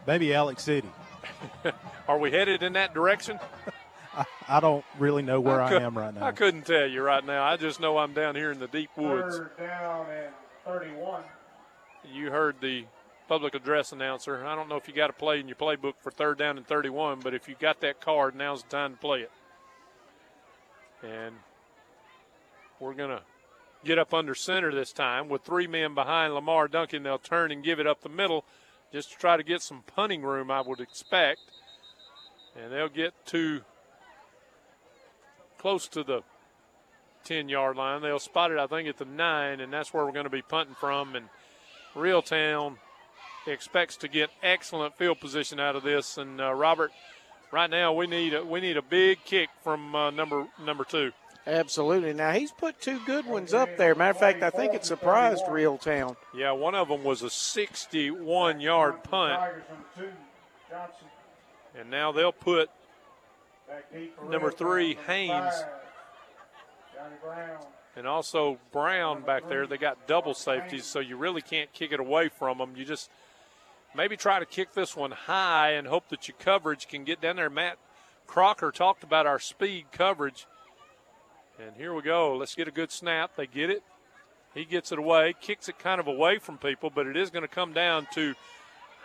[0.06, 0.90] Maybe Alex City.
[2.08, 3.38] Are we headed in that direction?
[4.16, 6.24] I, I don't really know where I, could- am right now.
[6.24, 7.44] I couldn't tell you right now.
[7.44, 9.36] I just know I'm down here in the deep woods.
[9.38, 10.34] Third down and
[10.66, 11.22] 31.
[12.12, 12.84] You heard the
[13.28, 14.44] public address announcer.
[14.44, 16.66] I don't know if you got to play in your playbook for third down and
[16.66, 19.30] 31, but if you got that card, now's the time to play it.
[21.02, 21.34] And
[22.80, 23.22] we're going to
[23.84, 27.02] get up under center this time with three men behind Lamar Duncan.
[27.02, 28.44] They'll turn and give it up the middle
[28.92, 31.40] just to try to get some punting room, I would expect.
[32.60, 33.60] And they'll get to
[35.58, 36.22] close to the
[37.24, 38.00] 10 yard line.
[38.00, 40.42] They'll spot it, I think, at the nine, and that's where we're going to be
[40.42, 41.14] punting from.
[41.14, 41.28] And
[41.94, 42.76] Reeltown
[43.48, 46.18] expects to get excellent field position out of this.
[46.18, 46.92] And uh, Robert,
[47.52, 51.12] right now we need a, we need a big kick from uh, number number two.
[51.46, 52.12] Absolutely.
[52.12, 53.94] Now he's put two good ones up there.
[53.94, 56.16] Matter of fact, I think it surprised Reeltown.
[56.34, 60.10] Yeah, one of them was a 61 yard punt, Tigers from two.
[60.68, 61.06] Johnson
[61.74, 62.70] and now they'll put
[63.66, 65.64] back deep for number three Haynes five.
[66.94, 67.58] Johnny Brown.
[67.96, 69.66] and also Brown back there.
[69.66, 72.74] They got double safeties, so you really can't kick it away from them.
[72.76, 73.10] You just
[73.94, 77.36] maybe try to kick this one high and hope that your coverage can get down
[77.36, 77.50] there.
[77.50, 77.78] Matt
[78.26, 80.46] Crocker talked about our speed coverage.
[81.58, 82.36] And here we go.
[82.36, 83.32] Let's get a good snap.
[83.36, 83.82] They get it.
[84.54, 87.42] He gets it away, kicks it kind of away from people, but it is going
[87.42, 88.34] to come down to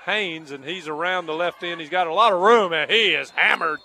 [0.06, 1.82] Haynes, and he's around the left end.
[1.82, 3.80] He's got a lot of room, and he is hammered.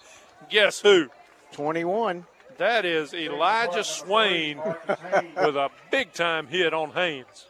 [0.51, 1.09] Guess who?
[1.53, 2.27] 21.
[2.59, 7.48] That is Elijah Swain with a big time hit on Haynes.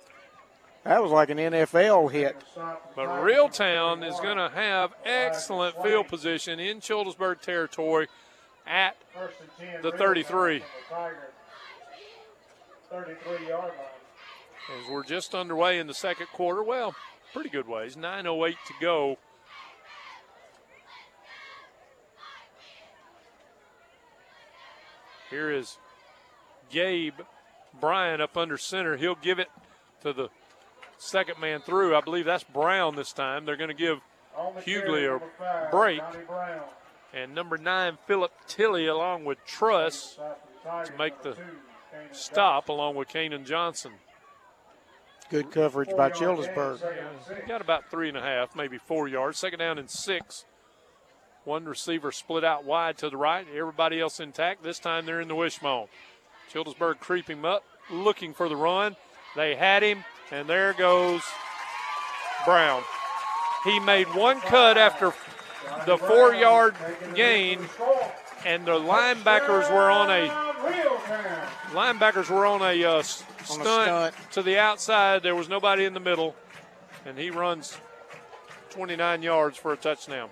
[0.84, 2.36] That was like an NFL hit.
[2.56, 8.08] But Reeltown is going to have excellent field position in Childersburg territory
[8.66, 9.82] at First and 10.
[9.82, 10.58] the 33.
[10.60, 11.30] from the Tiger
[12.90, 14.80] 33 yard line.
[14.82, 16.62] As we're just underway in the second quarter.
[16.62, 16.94] Well,
[17.32, 17.96] pretty good ways.
[17.96, 19.18] 9.08 to go.
[25.30, 25.76] Here is
[26.70, 27.20] Gabe
[27.78, 28.96] Bryan up under center.
[28.96, 29.48] He'll give it
[30.02, 30.28] to the
[30.98, 31.96] second man through.
[31.96, 33.44] I believe that's Brown this time.
[33.44, 34.00] They're going to give
[34.36, 36.02] Hughley a five, break.
[37.14, 41.36] And number nine, Philip Tilley, along with Truss, Side for the Tigers, to make the
[42.12, 43.92] stop, along with Kanan Johnson.
[45.30, 46.80] Good coverage by Childersburg.
[47.46, 49.38] Got about three and a half, maybe four yards.
[49.38, 50.44] Second down and six.
[51.44, 53.46] One receiver split out wide to the right.
[53.54, 54.62] Everybody else intact.
[54.62, 55.88] This time they're in the wishbone.
[56.52, 58.96] Childersburg creeping up, looking for the run.
[59.36, 61.22] They had him, and there goes
[62.44, 62.82] Brown.
[63.64, 65.12] He made one cut after
[65.86, 66.74] the four yard
[67.14, 67.60] gain,
[68.46, 70.28] and the linebackers were on a
[71.72, 74.32] linebackers were on a, uh, s- On a stunt, stunt.
[74.32, 75.22] to the outside.
[75.22, 76.34] There was nobody in the middle,
[77.04, 77.76] and he runs
[78.70, 80.30] 29 yards for a touchdown.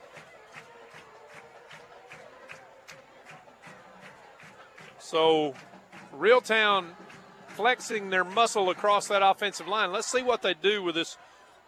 [4.98, 5.54] So,
[6.16, 6.94] Reeltown
[7.56, 9.90] flexing their muscle across that offensive line.
[9.90, 11.16] Let's see what they do with this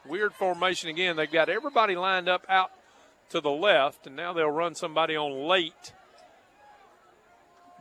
[0.07, 1.17] weird formation again.
[1.17, 2.71] They've got everybody lined up out
[3.31, 5.93] to the left, and now they'll run somebody on late.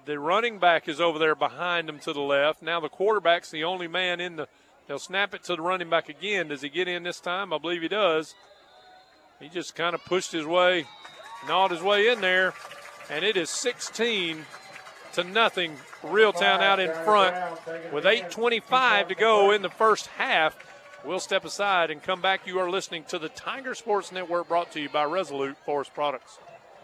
[0.06, 2.62] The running back is over there behind them to the left.
[2.62, 4.48] Now the quarterback's the only man in the.
[4.88, 6.48] They'll snap it to the running back again.
[6.48, 7.52] Does he get in this time?
[7.52, 8.36] I believe he does.
[9.42, 10.86] He just kind of pushed his way,
[11.46, 12.54] gnawed his way in there,
[13.10, 14.46] and it is 16
[15.14, 15.76] to nothing.
[16.08, 17.36] Reeltown out in front
[17.94, 20.56] with 8:25 to go in the first half.
[21.06, 22.48] We'll step aside and come back.
[22.48, 26.40] You are listening to the Tiger Sports Network, brought to you by Resolute Forest Products.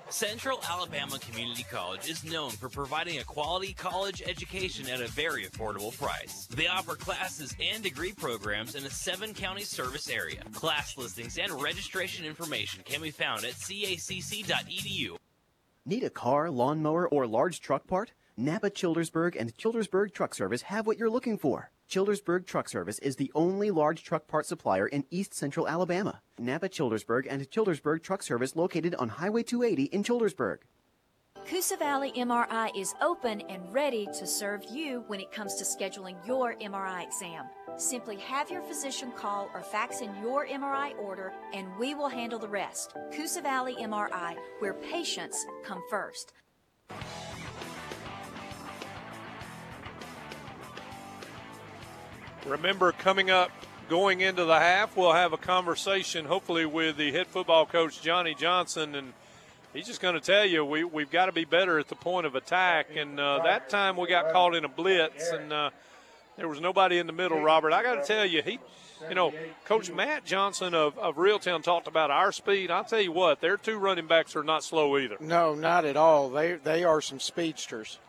[0.09, 5.45] Central Alabama Community College is known for providing a quality college education at a very
[5.45, 6.47] affordable price.
[6.47, 10.43] They offer classes and degree programs in a seven county service area.
[10.53, 15.15] Class listings and registration information can be found at cacc.edu.
[15.85, 18.11] Need a car, lawnmower, or large truck part?
[18.35, 21.69] Napa Childersburg and Childersburg Truck Service have what you're looking for.
[21.87, 26.19] Childersburg Truck Service is the only large truck part supplier in east central Alabama.
[26.39, 30.59] Napa Childersburg and Childersburg Truck Service located on Highway 280 in Childersburg.
[31.45, 36.15] Coosa Valley MRI is open and ready to serve you when it comes to scheduling
[36.25, 37.45] your MRI exam.
[37.77, 42.39] Simply have your physician call or fax in your MRI order and we will handle
[42.39, 42.95] the rest.
[43.13, 46.33] Coosa Valley MRI, where patients come first.
[52.45, 53.51] Remember, coming up
[53.89, 58.35] going into the half, we'll have a conversation, hopefully, with the head football coach, Johnny
[58.35, 58.95] Johnson.
[58.95, 59.13] And
[59.73, 62.25] he's just going to tell you we, we've got to be better at the point
[62.25, 62.87] of attack.
[62.95, 65.69] And uh, that time we got caught in a blitz, and uh,
[66.37, 67.71] there was nobody in the middle, Robert.
[67.71, 68.59] I got to tell you, he.
[69.09, 69.33] You know,
[69.65, 72.71] Coach Matt Johnson of, of Reeltown talked about our speed.
[72.71, 75.17] I'll tell you what, their two running backs are not slow either.
[75.19, 76.29] No, not at all.
[76.29, 77.99] They they are some speedsters.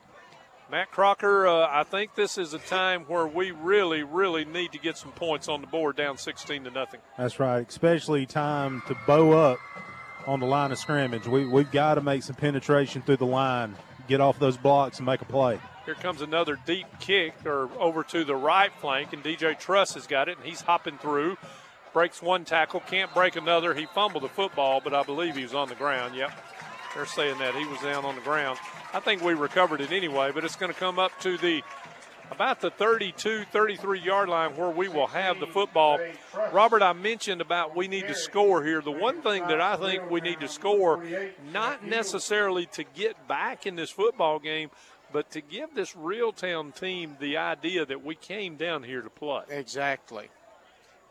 [0.74, 4.78] Matt Crocker, uh, I think this is a time where we really, really need to
[4.78, 6.98] get some points on the board, down 16 to nothing.
[7.16, 9.60] That's right, especially time to bow up
[10.26, 11.28] on the line of scrimmage.
[11.28, 13.76] We, we've got to make some penetration through the line,
[14.08, 15.60] get off those blocks, and make a play.
[15.84, 20.08] Here comes another deep kick or over to the right flank, and DJ Truss has
[20.08, 21.36] got it, and he's hopping through.
[21.92, 23.74] Breaks one tackle, can't break another.
[23.74, 26.16] He fumbled the football, but I believe he was on the ground.
[26.16, 26.32] Yep.
[26.96, 28.58] They're saying that he was down on the ground.
[28.94, 31.62] I think we recovered it anyway, but it's going to come up to the
[32.30, 35.98] about the 32, 33 yard line where we will have the football.
[36.52, 38.80] Robert, I mentioned about we need to score here.
[38.80, 41.04] The one thing that I think we need to score,
[41.52, 44.70] not necessarily to get back in this football game,
[45.12, 49.42] but to give this Reeltown team the idea that we came down here to play.
[49.50, 50.28] Exactly.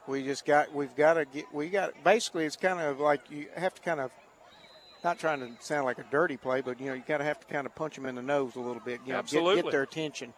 [0.08, 3.48] We just got, we've got to get, we got, basically, it's kind of like you
[3.56, 4.12] have to kind of,
[5.04, 7.40] not trying to sound like a dirty play, but, you know, you got to have
[7.40, 9.56] to kind of punch them in the nose a little bit, you know, Absolutely.
[9.56, 10.34] Get, get their attention.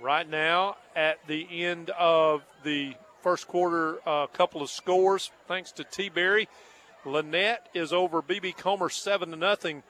[0.00, 5.72] Right now, at the end of the first quarter, a uh, couple of scores, thanks
[5.72, 6.08] to T.
[6.08, 6.48] Berry.
[7.04, 9.82] Lanett is over BB Comer 7 to nothing.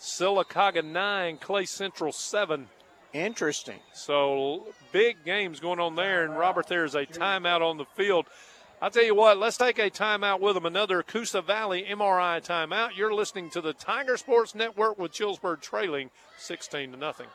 [0.00, 2.68] Sylacauga 9, Clay Central 7.
[3.12, 3.78] Interesting.
[3.92, 6.24] So big games going on there.
[6.24, 8.26] And Robert, there's a timeout on the field.
[8.82, 10.66] I'll tell you what, let's take a timeout with them.
[10.66, 12.96] Another Coosa Valley MRI timeout.
[12.96, 17.28] You're listening to the Tiger Sports Network with Chillsburg trailing 16 to nothing.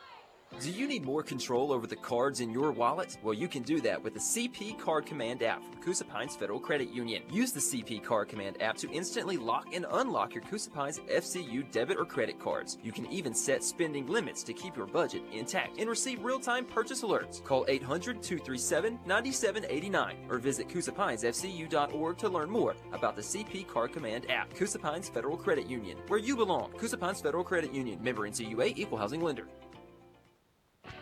[0.60, 3.16] Do you need more control over the cards in your wallet?
[3.22, 6.58] Well, you can do that with the CP Card Command app from Coosa Pines Federal
[6.58, 7.22] Credit Union.
[7.30, 11.70] Use the CP Card Command app to instantly lock and unlock your Coosa Pines FCU
[11.70, 12.76] debit or credit cards.
[12.82, 17.02] You can even set spending limits to keep your budget intact and receive real-time purchase
[17.02, 17.44] alerts.
[17.44, 24.52] Call 800-237-9789 or visit CoosaPinesFCU.org to learn more about the CP Card Command app.
[24.54, 26.72] Coosa Pines Federal Credit Union, where you belong.
[26.72, 29.46] Coosa Pines Federal Credit Union, member NCUA, equal housing lender.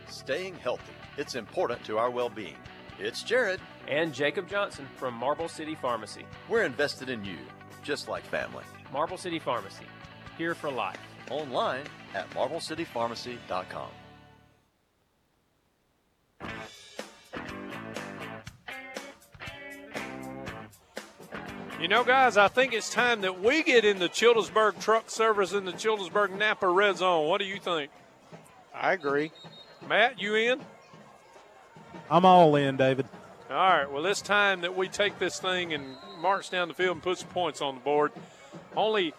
[0.09, 0.93] Staying healthy.
[1.17, 2.57] It's important to our well being.
[2.99, 3.61] It's Jared.
[3.89, 6.25] And Jacob Johnson from Marble City Pharmacy.
[6.49, 7.39] We're invested in you,
[7.83, 8.65] just like family.
[8.93, 9.87] Marble City Pharmacy.
[10.39, 10.99] Here for life.
[11.31, 11.85] Online
[12.15, 13.89] at marblecitypharmacy.com.
[21.81, 25.53] You know, guys, I think it's time that we get in the Childersburg truck service
[25.53, 27.29] in the Childersburg Napa Red Zone.
[27.29, 27.91] What do you think?
[28.75, 29.31] I agree.
[29.89, 30.61] Matt, you in?
[32.11, 33.07] I'm all in, David.
[33.51, 33.91] All right.
[33.91, 37.19] Well, it's time that we take this thing and march down the field and put
[37.19, 38.13] some points on the board.
[38.77, 39.15] Only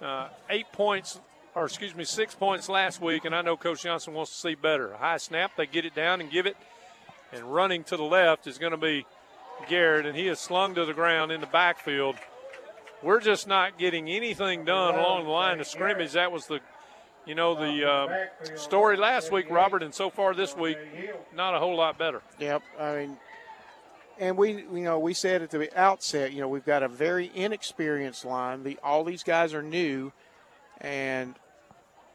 [0.00, 1.20] uh, eight points,
[1.54, 4.54] or excuse me, six points last week, and I know Coach Johnson wants to see
[4.54, 4.92] better.
[4.92, 6.56] A high snap, they get it down and give it,
[7.32, 9.06] and running to the left is going to be
[9.68, 12.16] Garrett, and he is slung to the ground in the backfield.
[13.02, 16.12] We're just not getting anything done along the line of scrimmage.
[16.12, 16.60] That was the
[17.26, 20.78] you know, the uh, story last week, Robert, and so far this week,
[21.34, 22.22] not a whole lot better.
[22.38, 22.62] Yep.
[22.78, 23.16] I mean,
[24.18, 27.30] and we, you know, we said at the outset, you know, we've got a very
[27.34, 28.62] inexperienced line.
[28.62, 30.12] The all these guys are new,
[30.80, 31.34] and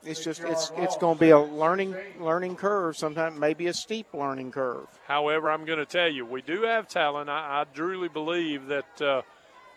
[0.03, 2.95] it's just it's it's going to be a learning learning curve.
[2.95, 4.87] Sometimes maybe a steep learning curve.
[5.07, 7.29] However, I'm going to tell you, we do have talent.
[7.29, 9.01] I, I truly believe that.
[9.01, 9.21] Uh,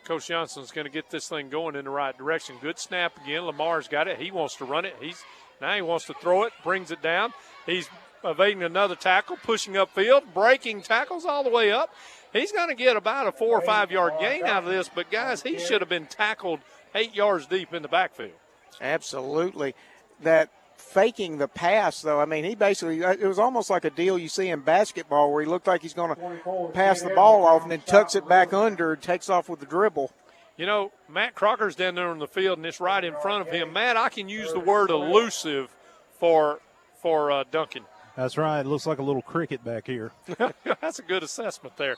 [0.04, 2.56] Coach Johnson's going to get this thing going in the right direction.
[2.60, 3.42] Good snap again.
[3.42, 4.18] Lamar's got it.
[4.18, 4.96] He wants to run it.
[5.00, 5.22] He's
[5.60, 7.32] now he wants to throw it, brings it down.
[7.66, 7.88] He's
[8.24, 11.94] evading another tackle, pushing upfield, breaking tackles all the way up.
[12.32, 15.10] He's going to get about a four or five yard gain out of this, but
[15.10, 16.60] guys, he should have been tackled
[16.94, 18.32] eight yards deep in the backfield.
[18.80, 19.74] Absolutely.
[20.22, 20.50] That
[20.82, 22.20] faking the pass, though.
[22.20, 25.32] I mean, he basically, uh, it was almost like a deal you see in basketball
[25.32, 28.28] where he looked like he's going to pass the ball off and then tucks it
[28.28, 30.12] back under and takes off with the dribble.
[30.56, 33.52] You know, Matt Crocker's down there on the field and it's right in front of
[33.52, 33.72] him.
[33.72, 35.74] Matt, I can use the word elusive
[36.18, 36.60] for
[37.00, 37.84] for uh, Duncan.
[38.16, 38.60] That's right.
[38.60, 40.12] It looks like a little cricket back here.
[40.80, 41.96] That's a good assessment there.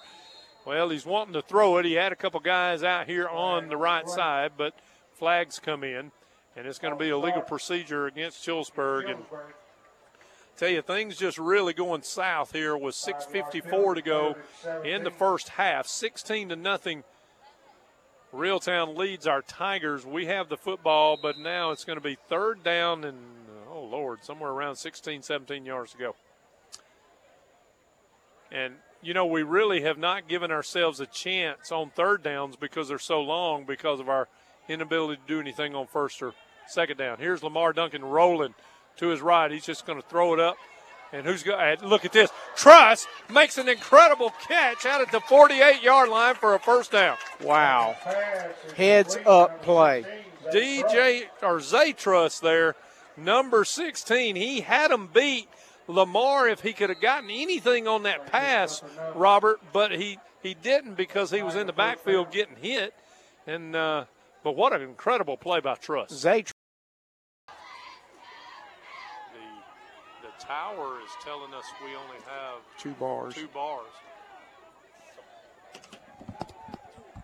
[0.65, 1.85] Well, he's wanting to throw it.
[1.85, 4.75] He had a couple guys out here on the right side, but
[5.13, 6.11] flags come in
[6.57, 9.11] and it's going to be a legal procedure against Chillsburg.
[9.11, 9.25] And
[10.57, 14.37] tell you, things just really going south here with 6:54 to go
[14.85, 17.05] in the first half, 16 to nothing.
[18.33, 20.05] Reeltown leads our Tigers.
[20.05, 23.19] We have the football, but now it's going to be third down and
[23.71, 26.17] oh lord, somewhere around 16, 17 yards to go.
[28.51, 32.89] And you know, we really have not given ourselves a chance on third downs because
[32.89, 34.29] they're so long because of our
[34.69, 36.33] inability to do anything on first or
[36.69, 37.19] second down.
[37.19, 38.55] Here's Lamar Duncan rolling
[38.97, 39.51] to his right.
[39.51, 40.57] He's just going to throw it up.
[41.13, 42.31] And who's going to look at this?
[42.57, 47.17] Truss makes an incredible catch out at the 48 yard line for a first down.
[47.41, 47.95] Wow.
[48.77, 50.05] Heads up play.
[50.53, 52.75] DJ or Zay Truss there,
[53.17, 54.37] number 16.
[54.37, 55.49] He had him beat
[55.87, 58.83] Lamar if he could have gotten anything on that pass,
[59.15, 62.95] Robert, but he, he didn't because he was in the backfield getting hit.
[63.47, 64.05] And uh,
[64.45, 66.13] but what an incredible play by Truss.
[66.13, 66.53] Zay the,
[70.23, 73.35] the tower is telling us we only have two bars.
[73.35, 73.89] Two bars.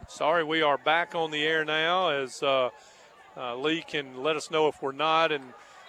[0.09, 2.71] Sorry, we are back on the air now as uh,
[3.37, 5.31] uh, Lee can let us know if we're not.
[5.31, 5.45] And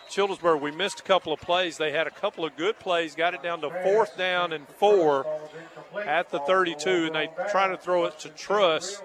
[0.10, 1.78] Childersburg, we missed a couple of plays.
[1.78, 5.26] They had a couple of good plays, got it down to fourth down and four
[6.06, 9.02] at the 32, and they try to throw it to Truss,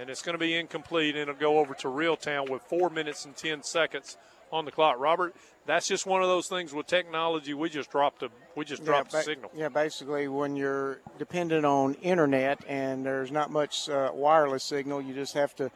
[0.00, 3.24] and it's going to be incomplete, and it'll go over to Reeltown with four minutes
[3.24, 4.16] and 10 seconds
[4.52, 4.96] on the clock.
[4.98, 5.34] Robert,
[5.66, 7.54] that's just one of those things with technology.
[7.54, 9.50] We just dropped a we just dropped yeah, signal.
[9.54, 15.14] Yeah, basically, when you're dependent on internet and there's not much uh, wireless signal, you
[15.14, 15.70] just have to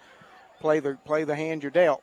[0.60, 2.02] play the play the hand you're dealt.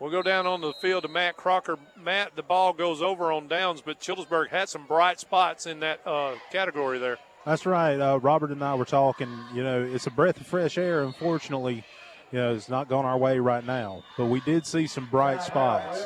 [0.00, 1.76] We'll go down on the field to Matt Crocker.
[2.00, 6.06] Matt, the ball goes over on downs, but Childersburg had some bright spots in that
[6.06, 7.18] uh, category there.
[7.48, 7.98] That's right.
[7.98, 9.30] Uh, Robert and I were talking.
[9.54, 11.02] You know, it's a breath of fresh air.
[11.02, 11.82] Unfortunately,
[12.30, 14.04] you know, it's not going our way right now.
[14.18, 16.04] But we did see some bright spots.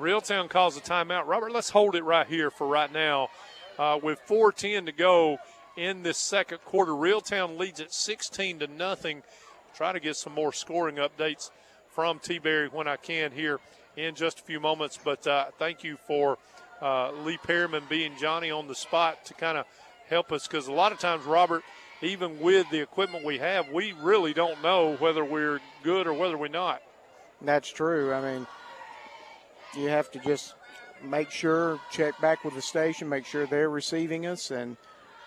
[0.00, 1.28] Reeltown calls a timeout.
[1.28, 3.28] Robert, let's hold it right here for right now.
[3.78, 5.38] Uh, with 4:10 to go
[5.76, 9.22] in this second quarter, Reeltown leads at 16 to nothing.
[9.76, 11.52] Try to get some more scoring updates
[11.88, 12.40] from T.
[12.40, 13.60] Berry when I can here
[13.96, 14.98] in just a few moments.
[15.04, 16.36] But uh, thank you for
[16.82, 19.66] uh, Lee Perryman being Johnny on the spot to kind of
[20.08, 21.62] help us because a lot of times, Robert,
[22.02, 26.36] even with the equipment we have, we really don't know whether we're good or whether
[26.36, 26.82] we're not.
[27.40, 28.12] That's true.
[28.12, 28.46] I mean,
[29.76, 30.54] you have to just
[31.02, 34.76] make sure, check back with the station, make sure they're receiving us and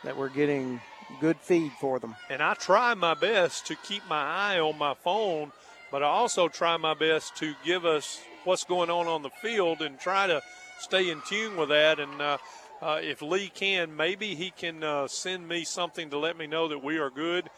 [0.03, 0.79] that we're getting
[1.19, 2.15] good feed for them.
[2.29, 5.51] And I try my best to keep my eye on my phone,
[5.91, 9.81] but I also try my best to give us what's going on on the field
[9.81, 10.41] and try to
[10.79, 11.99] stay in tune with that.
[11.99, 12.37] And uh,
[12.81, 16.67] uh, if Lee can, maybe he can uh, send me something to let me know
[16.67, 17.49] that we are good,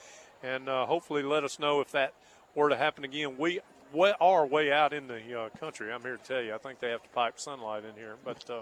[0.44, 2.14] and uh, hopefully let us know if that
[2.56, 3.38] were to happen again.
[3.38, 3.60] We
[3.92, 5.92] we are way out in the uh, country.
[5.92, 6.54] I'm here to tell you.
[6.54, 8.50] I think they have to pipe sunlight in here, but.
[8.50, 8.62] Uh,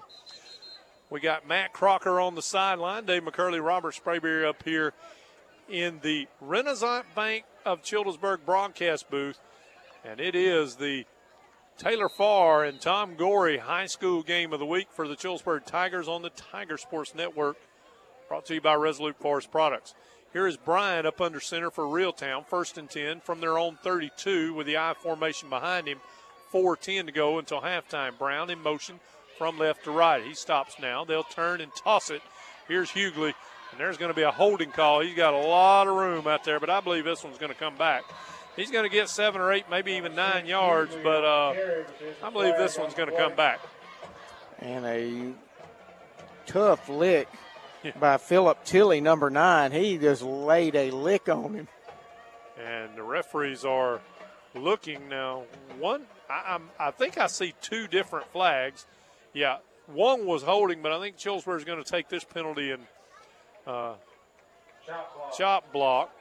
[1.09, 4.91] we got Matt Crocker on the sideline, Dave McCurley, Robert Sprayberry up here
[5.69, 9.39] in the Renaissance Bank of Childersburg broadcast booth.
[10.03, 11.05] And it is the
[11.77, 16.07] Taylor Farr and Tom Gorey high school game of the week for the Childersburg Tigers
[16.07, 17.55] on the Tiger Sports Network,
[18.27, 19.93] brought to you by Resolute Forest Products.
[20.33, 24.55] Here is Brian up under center for Reeltown, first and 10 from their own 32
[24.55, 25.99] with the I formation behind him.
[26.51, 28.17] 4-10 to go until halftime.
[28.17, 28.99] Brown in motion
[29.37, 30.23] from left to right.
[30.23, 31.05] He stops now.
[31.05, 32.23] They'll turn and toss it.
[32.67, 33.35] Here's Hughley,
[33.71, 35.01] and there's going to be a holding call.
[35.01, 37.59] He's got a lot of room out there, but I believe this one's going to
[37.59, 38.03] come back.
[38.57, 41.53] He's going to get seven or eight, maybe even nine yards, but uh,
[42.23, 43.59] I believe this one's going to come back.
[44.59, 45.33] And a
[46.47, 47.29] tough lick
[47.99, 49.71] by Philip Tilley, number nine.
[49.71, 51.67] He just laid a lick on him.
[52.59, 54.01] And the referees are
[54.55, 55.43] looking now.
[55.79, 58.87] One, I, I'm, I think I see two different flags.
[59.33, 62.83] Yeah, one was holding, but I think Childersburg is going to take this penalty and
[63.67, 63.93] uh,
[65.37, 66.11] chop block.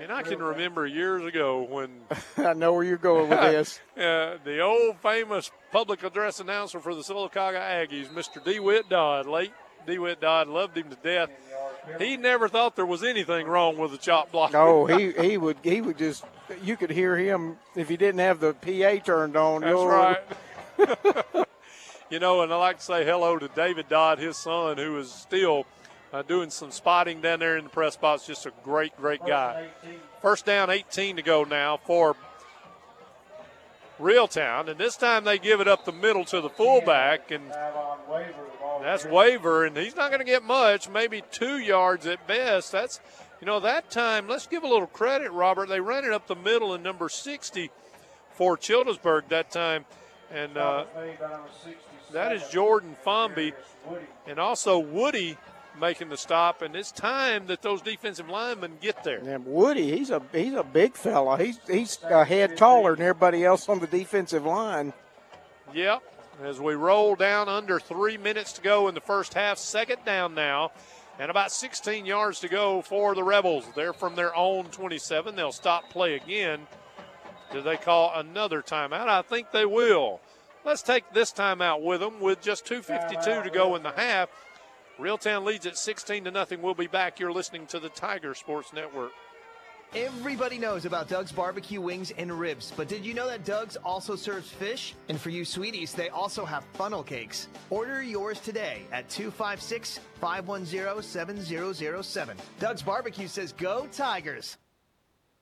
[0.00, 1.90] And I can remember years ago when
[2.36, 3.80] I know where you're going with this.
[3.96, 8.42] uh, the old famous public address announcer for the Sylacauga Aggies, Mr.
[8.42, 9.52] DeWitt Dodd, late
[9.86, 11.30] DeWitt Dodd, loved him to death.
[11.98, 14.52] He never thought there was anything wrong with the chop block.
[14.52, 16.24] No, he, he would he would just
[16.62, 19.62] you could hear him if he didn't have the PA turned on.
[19.62, 21.46] That's right.
[22.10, 25.10] you know, and I like to say hello to David Dodd, his son, who is
[25.10, 25.66] still
[26.12, 28.26] uh, doing some spotting down there in the press box.
[28.26, 29.68] Just a great, great guy.
[30.20, 32.16] First down, 18 to go now for
[34.00, 37.42] Reeltown, and this time they give it up the middle to the fullback, and
[38.80, 42.72] that's Waver, and he's not going to get much, maybe two yards at best.
[42.72, 43.00] That's,
[43.40, 44.28] you know, that time.
[44.28, 45.68] Let's give a little credit, Robert.
[45.68, 47.70] They ran it up the middle in number 60
[48.32, 49.84] for Childersburg that time,
[50.32, 50.84] and uh,
[52.12, 53.52] that is Jordan Fomby,
[54.26, 55.36] and also Woody
[55.80, 59.18] making the stop, and it's time that those defensive linemen get there.
[59.18, 61.38] And Woody, he's a he's a big fella.
[61.38, 64.92] He's he's a head taller than everybody else on the defensive line.
[65.74, 66.02] Yep.
[66.42, 70.34] As we roll down under three minutes to go in the first half, second down
[70.34, 70.72] now
[71.18, 73.64] And about 16 yards to go for the Rebels.
[73.76, 75.36] They're from their own 27.
[75.36, 76.66] They'll stop play again.
[77.52, 79.08] Do they call another timeout?
[79.08, 80.20] I think they will.
[80.64, 84.30] Let's take this timeout with them with just 2.52 to go in the half.
[85.02, 86.62] Reeltown leads at 16 to nothing.
[86.62, 87.18] We'll be back.
[87.18, 89.10] You're listening to the Tiger Sports Network.
[89.96, 94.14] Everybody knows about Doug's barbecue wings and ribs, but did you know that Doug's also
[94.14, 94.94] serves fish?
[95.08, 97.48] And for you sweeties, they also have funnel cakes.
[97.68, 102.36] Order yours today at 256 510 7007.
[102.60, 104.56] Doug's Barbecue says, Go Tigers!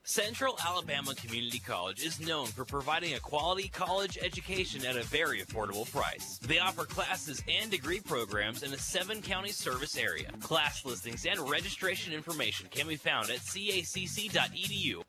[0.03, 5.41] Central Alabama Community College is known for providing a quality college education at a very
[5.41, 6.39] affordable price.
[6.39, 10.31] They offer classes and degree programs in a seven county service area.
[10.41, 15.03] Class listings and registration information can be found at cacc.edu.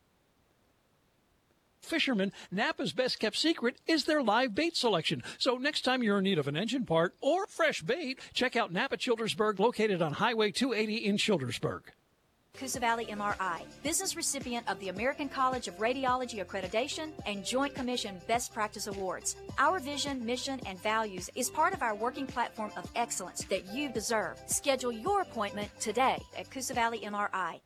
[1.80, 5.22] Fishermen, Napa's best kept secret is their live bait selection.
[5.38, 8.72] So next time you're in need of an engine part or fresh bait, check out
[8.72, 11.82] Napa Childersburg, located on Highway 280 in Childersburg.
[12.54, 18.20] Coosa Valley MRI, business recipient of the American College of Radiology Accreditation and Joint Commission
[18.28, 19.36] Best Practice Awards.
[19.58, 23.88] Our vision, mission, and values is part of our working platform of excellence that you
[23.88, 24.38] deserve.
[24.46, 27.60] Schedule your appointment today at Coosa Valley MRI.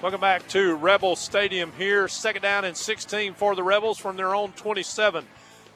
[0.00, 2.06] Welcome back to Rebel Stadium here.
[2.06, 5.26] Second down and 16 for the Rebels from their own 27.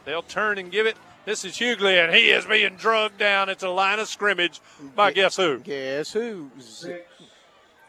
[0.05, 0.97] They'll turn and give it.
[1.29, 4.63] This is Hughley, and he is being drugged down at the line of scrimmage
[4.97, 5.59] by guess who?
[5.59, 6.51] Guess who?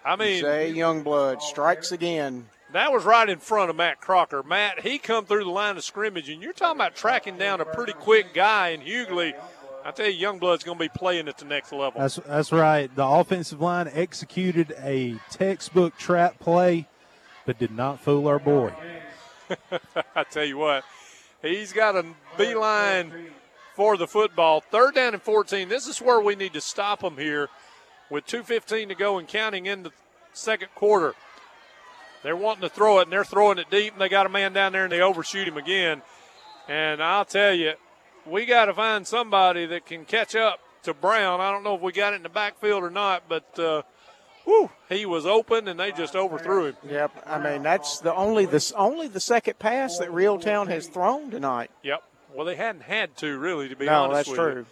[0.04, 2.50] I mean, Zay Youngblood strikes again.
[2.74, 4.44] That was right in front of Matt Crocker.
[4.44, 7.66] Matt, he come through the line of scrimmage, and you're talking about tracking down a
[7.66, 9.34] pretty quick guy in Hughley.
[9.86, 12.02] I tell you, Youngblood's going to be playing at the next level.
[12.02, 12.94] That's that's right.
[12.94, 16.90] The offensive line executed a textbook trap play,
[17.46, 18.74] but did not fool our boy.
[20.14, 20.84] I tell you what,
[21.42, 22.06] he's got a
[22.40, 23.12] beeline
[23.76, 24.62] for the football.
[24.62, 25.70] Third down and 14.
[25.70, 27.50] This is where we need to stop them here
[28.10, 29.92] with 2.15 to go and counting in the
[30.34, 31.16] second quarter.
[32.24, 34.52] They're wanting to throw it, and they're throwing it deep, and they got a man
[34.54, 36.02] down there, and they overshoot him again.
[36.68, 37.74] And I'll tell you,
[38.26, 41.40] we got to find somebody that can catch up to Brown.
[41.40, 43.84] I don't know if we got it in the backfield or not, but uh,
[44.44, 46.78] whew, he was open, and they just overthrew him.
[46.90, 47.24] Yep.
[47.26, 51.72] I mean, that's the only the only the second pass that Reeltown has thrown tonight.
[51.84, 52.04] Yep.
[52.34, 54.56] Well, they hadn't had to really, to be No, honest that's with true.
[54.62, 54.66] you.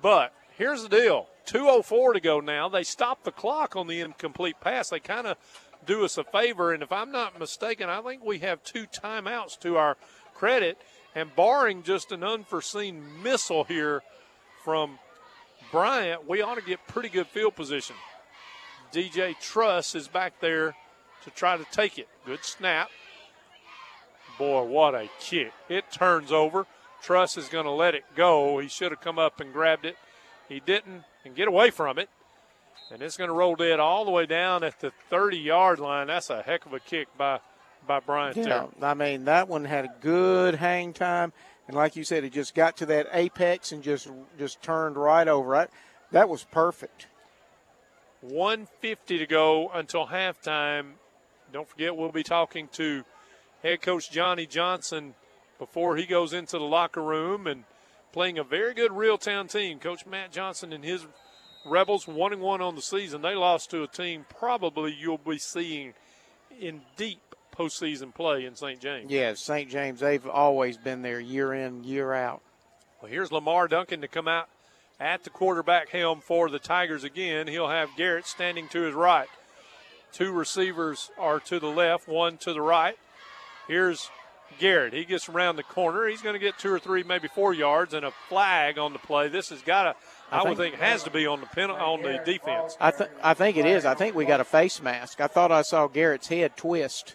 [0.00, 2.68] But here's the deal: 2:04 to go now.
[2.68, 4.90] They stopped the clock on the incomplete pass.
[4.90, 5.36] They kind of
[5.84, 9.58] do us a favor, and if I'm not mistaken, I think we have two timeouts
[9.60, 9.96] to our
[10.34, 10.78] credit.
[11.14, 14.02] And barring just an unforeseen missile here
[14.62, 14.98] from
[15.72, 17.96] Bryant, we ought to get pretty good field position.
[18.92, 20.76] DJ Truss is back there
[21.24, 22.08] to try to take it.
[22.26, 22.90] Good snap.
[24.38, 25.52] Boy, what a kick.
[25.70, 26.66] It turns over.
[27.06, 28.58] Truss is going to let it go.
[28.58, 29.96] He should have come up and grabbed it.
[30.48, 32.08] He didn't and get away from it.
[32.90, 36.08] And it's going to roll dead all the way down at the 30 yard line.
[36.08, 37.38] That's a heck of a kick by,
[37.86, 38.66] by Bryant Yeah.
[38.82, 41.32] I mean that one had a good hang time,
[41.68, 45.28] and like you said, it just got to that apex and just just turned right
[45.28, 45.54] over.
[45.54, 45.66] I,
[46.10, 47.06] that was perfect.
[48.20, 50.94] 150 to go until halftime.
[51.52, 53.04] Don't forget, we'll be talking to
[53.62, 55.14] head coach Johnny Johnson
[55.58, 57.64] before he goes into the locker room and
[58.12, 59.78] playing a very good Reeltown team.
[59.78, 61.06] Coach Matt Johnson and his
[61.64, 63.22] Rebels one and one on the season.
[63.22, 65.94] They lost to a team probably you'll be seeing
[66.60, 67.20] in deep
[67.56, 68.80] postseason play in St.
[68.80, 69.10] James.
[69.10, 69.68] Yeah, St.
[69.68, 72.42] James, they've always been there year in, year out.
[73.00, 74.48] Well, here's Lamar Duncan to come out
[75.00, 77.48] at the quarterback helm for the Tigers again.
[77.48, 79.28] He'll have Garrett standing to his right.
[80.12, 82.96] Two receivers are to the left, one to the right.
[83.68, 84.08] Here's
[84.58, 84.92] Garrett.
[84.94, 86.06] He gets around the corner.
[86.06, 88.98] He's going to get two or three, maybe four yards, and a flag on the
[88.98, 89.28] play.
[89.28, 89.94] This has got to,
[90.30, 92.76] I, I would think- think, has to be on the pen, on the defense.
[92.80, 93.84] I think I think it is.
[93.84, 95.20] I think we got a face mask.
[95.20, 97.14] I thought I saw Garrett's head twist.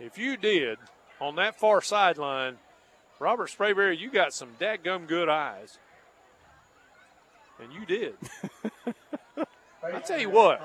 [0.00, 0.78] If you did
[1.20, 2.56] on that far sideline,
[3.20, 5.78] Robert Sprayberry, you got some dadgum good eyes.
[7.62, 8.14] And you did.
[9.84, 10.60] I tell you what,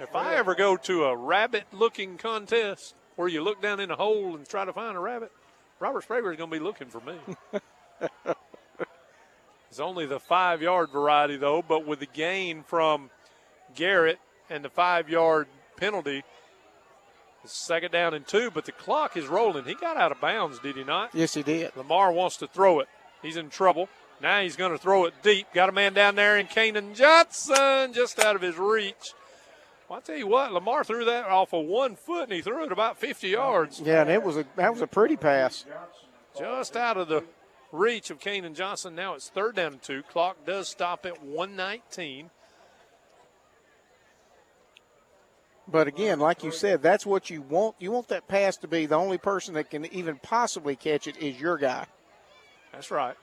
[0.00, 3.96] if I ever go to a rabbit looking contest where you look down in a
[3.96, 5.32] hole and try to find a rabbit,
[5.80, 7.14] Robert Sprayberry is going to be looking for me.
[9.70, 13.08] it's only the five yard variety, though, but with the gain from
[13.74, 14.18] Garrett
[14.50, 15.48] and the five yard
[15.78, 16.22] penalty,
[17.42, 19.64] it's second down and two, but the clock is rolling.
[19.64, 21.14] He got out of bounds, did he not?
[21.14, 21.74] Yes, he did.
[21.74, 22.88] Lamar wants to throw it.
[23.22, 23.88] He's in trouble.
[24.20, 25.46] Now he's going to throw it deep.
[25.54, 29.14] Got a man down there in Kanan Johnson, just out of his reach.
[29.90, 32.64] Well, I tell you what, Lamar threw that off of one foot, and he threw
[32.64, 33.80] it about 50 yards.
[33.84, 35.66] Yeah, and it was a that was a pretty pass.
[36.38, 37.24] Just out of the
[37.72, 38.94] reach of Kanan Johnson.
[38.94, 40.04] Now it's third down and two.
[40.04, 42.30] Clock does stop at 119.
[45.66, 47.74] But again, like you said, that's what you want.
[47.80, 51.16] You want that pass to be the only person that can even possibly catch it
[51.16, 51.86] is your guy.
[52.70, 53.16] That's right.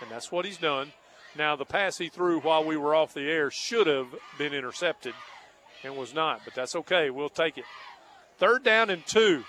[0.00, 0.92] And that's what he's done.
[1.36, 5.14] Now, the pass he threw while we were off the air should have been intercepted
[5.84, 7.10] and was not, but that's okay.
[7.10, 7.64] We'll take it.
[8.38, 9.44] Third down and two.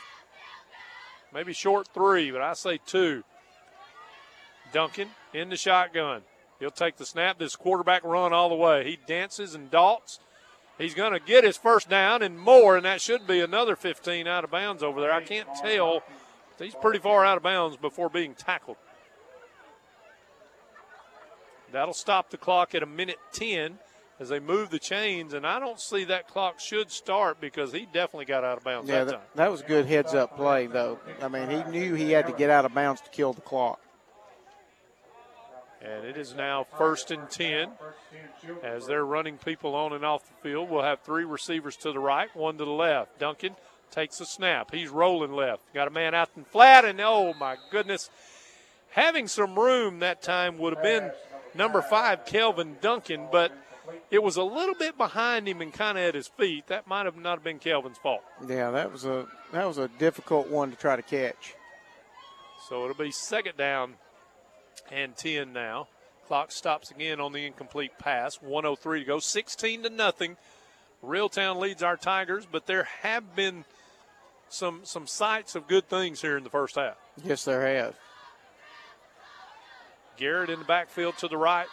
[1.33, 3.23] Maybe short three, but I say two.
[4.73, 6.21] Duncan in the shotgun.
[6.59, 7.39] He'll take the snap.
[7.39, 8.83] This quarterback run all the way.
[8.83, 10.19] He dances and dalts.
[10.77, 14.27] He's going to get his first down and more, and that should be another 15
[14.27, 15.11] out of bounds over there.
[15.11, 16.03] I can't tell.
[16.57, 18.77] He's pretty far out of bounds before being tackled.
[21.71, 23.77] That'll stop the clock at a minute 10
[24.19, 27.85] as they move the chains, and I don't see that clock should start because he
[27.85, 29.21] definitely got out of bounds Yeah, that that, time.
[29.35, 30.99] that was a good heads up play, though.
[31.21, 33.79] I mean, he knew he had to get out of bounds to kill the clock.
[35.81, 37.69] And it is now first and 10
[38.63, 40.69] as they're running people on and off the field.
[40.69, 43.17] We'll have three receivers to the right, one to the left.
[43.17, 43.55] Duncan
[43.89, 44.71] takes a snap.
[44.73, 45.61] He's rolling left.
[45.73, 48.09] Got a man out in flat, and oh my goodness.
[48.91, 51.11] Having some room that time would have been
[51.55, 53.53] number five, Kelvin Duncan, but
[54.11, 56.67] it was a little bit behind him and kind of at his feet.
[56.67, 58.23] That might have not have been Kelvin's fault.
[58.47, 61.55] Yeah, that was a that was a difficult one to try to catch.
[62.67, 63.95] So it'll be second down
[64.91, 65.87] and 10 now.
[66.27, 68.35] Clock stops again on the incomplete pass.
[68.41, 69.19] 103 to go.
[69.19, 70.37] 16 to nothing.
[71.03, 73.65] Reeltown leads our Tigers, but there have been
[74.49, 76.97] some some sights of good things here in the first half.
[77.23, 77.95] Yes, there have.
[80.17, 81.67] Garrett in the backfield to the right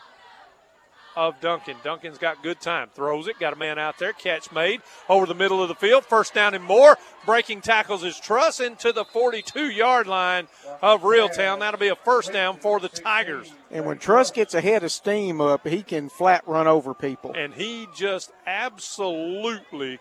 [1.16, 1.76] of Duncan.
[1.82, 2.90] Duncan's got good time.
[2.94, 3.38] Throws it.
[3.40, 4.12] Got a man out there.
[4.12, 6.04] Catch made over the middle of the field.
[6.04, 6.98] First down and more.
[7.24, 10.46] Breaking tackles his truss into the 42 yard line
[10.82, 11.60] of Reeltown.
[11.60, 13.50] That'll be a first down for the Tigers.
[13.70, 17.32] And when Truss gets ahead of steam up, he can flat run over people.
[17.34, 19.98] And he just absolutely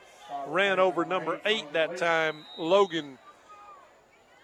[0.47, 3.17] ran over number eight that time, Logan.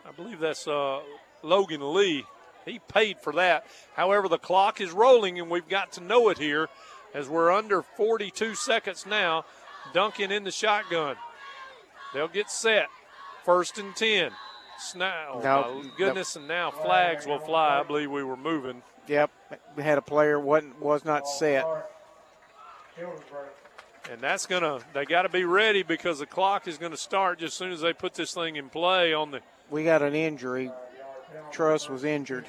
[0.08, 1.02] I believe that's uh,
[1.44, 2.26] Logan Lee.
[2.66, 3.66] He paid for that.
[3.96, 6.70] However, the clock is rolling, and we've got to know it here
[7.14, 9.46] as we're under 42 seconds now.
[9.94, 11.16] Duncan in the shotgun.
[12.14, 12.88] They'll get set.
[13.44, 14.32] First and 10.
[14.80, 17.80] Sna- oh, goodness, and now flags will fly.
[17.80, 18.82] I believe we were moving.
[19.08, 19.32] Yep,
[19.76, 21.66] we had a player wasn't was not set.
[24.12, 26.98] And that's going to, they got to be ready because the clock is going to
[26.98, 29.42] start just as soon as they put this thing in play on the.
[29.70, 30.72] We got an injury.
[31.52, 32.46] Truss was injured.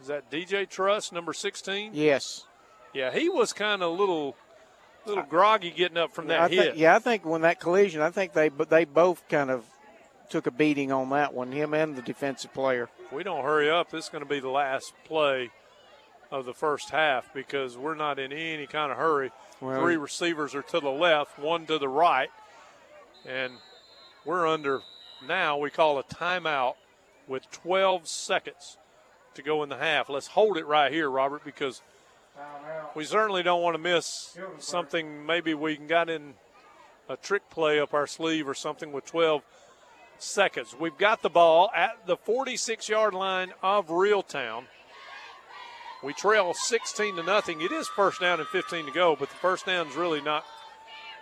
[0.00, 1.90] Is that DJ Truss, number 16?
[1.94, 2.44] Yes.
[2.92, 4.36] Yeah, he was kind of a little,
[5.06, 6.64] little groggy getting up from that I hit.
[6.64, 9.64] think, yeah, I think when that collision, I think they they both kind of
[10.28, 11.50] took a beating on that one.
[11.52, 12.88] Him and the defensive player.
[13.06, 15.50] If we don't hurry up, this is going to be the last play
[16.30, 19.30] of the first half because we're not in any kind of hurry.
[19.60, 22.30] Well- Three receivers are to the left, one to the right,
[23.26, 23.54] and
[24.24, 24.80] we're under
[25.26, 25.56] now.
[25.56, 26.74] We call a timeout
[27.26, 28.78] with 12 seconds
[29.34, 30.08] to go in the half.
[30.08, 31.82] Let's hold it right here, Robert, because
[32.94, 35.26] we certainly don't want to miss something.
[35.26, 36.34] Maybe we got in
[37.08, 39.42] a trick play up our sleeve or something with 12
[40.18, 40.74] seconds.
[40.78, 44.64] We've got the ball at the 46 yard line of Reeltown.
[46.02, 47.62] We trail 16 to nothing.
[47.62, 50.44] It is first down and 15 to go, but the first down is really not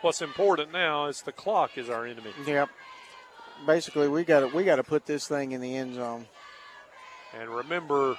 [0.01, 1.07] what's important now.
[1.07, 2.33] It's the clock is our enemy.
[2.47, 2.69] Yep.
[3.67, 6.27] Basically, we got to we got to put this thing in the end zone.
[7.39, 8.17] And remember,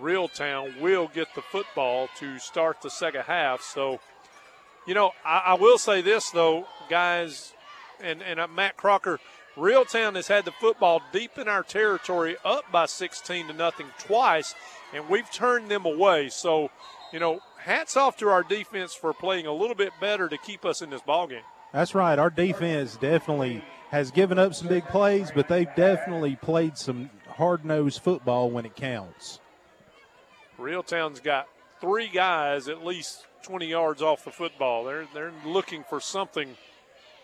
[0.00, 3.62] Reeltown will get the football to start the second half.
[3.62, 4.00] So,
[4.86, 7.52] you know, I, I will say this though, guys,
[8.02, 9.20] and and uh, Matt Crocker,
[9.56, 14.54] Reeltown has had the football deep in our territory, up by 16 to nothing twice,
[14.92, 16.28] and we've turned them away.
[16.28, 16.70] So,
[17.12, 20.64] you know, hats off to our defense for playing a little bit better to keep
[20.64, 21.42] us in this ball game.
[21.72, 22.18] That's right.
[22.18, 27.64] Our defense definitely has given up some big plays, but they've definitely played some hard
[27.64, 29.38] nosed football when it counts.
[30.58, 31.46] Reeltown's got
[31.80, 34.82] three guys at least 20 yards off the football.
[34.82, 36.56] They're they're looking for something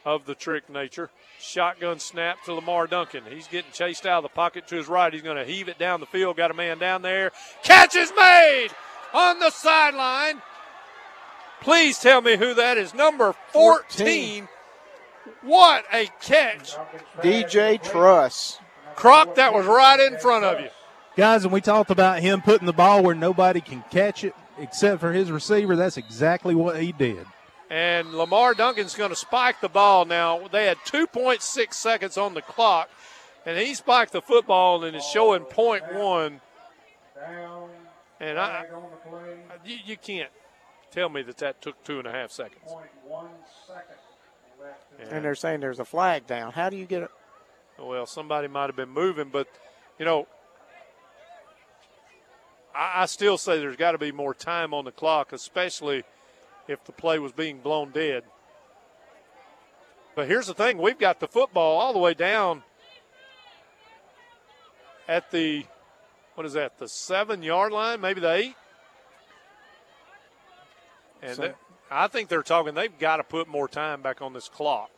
[0.05, 1.11] of the trick nature.
[1.41, 3.25] Shotgun snap to Lamar Duncan.
[3.29, 5.13] He's getting chased out of the pocket to his right.
[5.13, 6.37] He's going to heave it down the field.
[6.37, 7.33] Got a man down there.
[7.65, 8.69] Catch is made
[9.13, 10.41] on the sideline.
[11.63, 12.95] Please tell me who that is.
[12.95, 14.49] Number 14.
[15.43, 16.77] What a catch.
[17.19, 18.59] DJ Truss.
[18.97, 20.69] Croc, that was right in front of you.
[21.17, 25.01] Guys, and we talked about him putting the ball where nobody can catch it except
[25.01, 25.77] for his receiver.
[25.77, 27.27] That's exactly what he did.
[27.69, 30.49] And Lamar Duncan's going to spike the ball now.
[30.49, 32.91] They had 2.6 seconds on the clock.
[33.47, 36.41] and he spiked the football and is showing point one.
[38.21, 38.65] And I,
[39.65, 40.31] you, you can't
[40.91, 42.71] tell me that that took two and a half seconds.
[45.11, 46.53] And they're saying there's a flag down.
[46.53, 47.11] How do you get it?
[47.79, 49.49] Well, somebody might have been moving, but
[49.99, 50.27] you know,
[52.75, 56.05] I, I still say there's got to be more time on the clock, especially
[56.69, 58.25] if the play was being blown dead.
[60.15, 62.63] But here's the thing: we've got the football all the way down
[65.09, 65.65] at the
[66.35, 66.79] what is that?
[66.79, 68.55] The seven yard line, maybe the eight.
[71.23, 71.55] And So-
[71.91, 74.91] I think they're talking they've got to put more time back on this clock.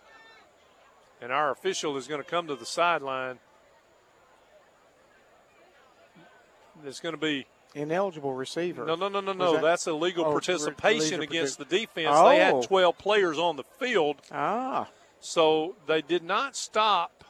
[1.20, 3.38] And our official is going to come to the sideline.
[6.84, 8.84] It's going to be Ineligible receiver.
[8.84, 9.52] no, no, no, no, no.
[9.54, 12.16] that- That's illegal Oh, participation illegal against the partic- defense.
[12.18, 12.60] They Oh.
[12.60, 14.16] had 12 players on the field.
[14.30, 14.88] Ah.
[15.20, 17.24] So they did not stop.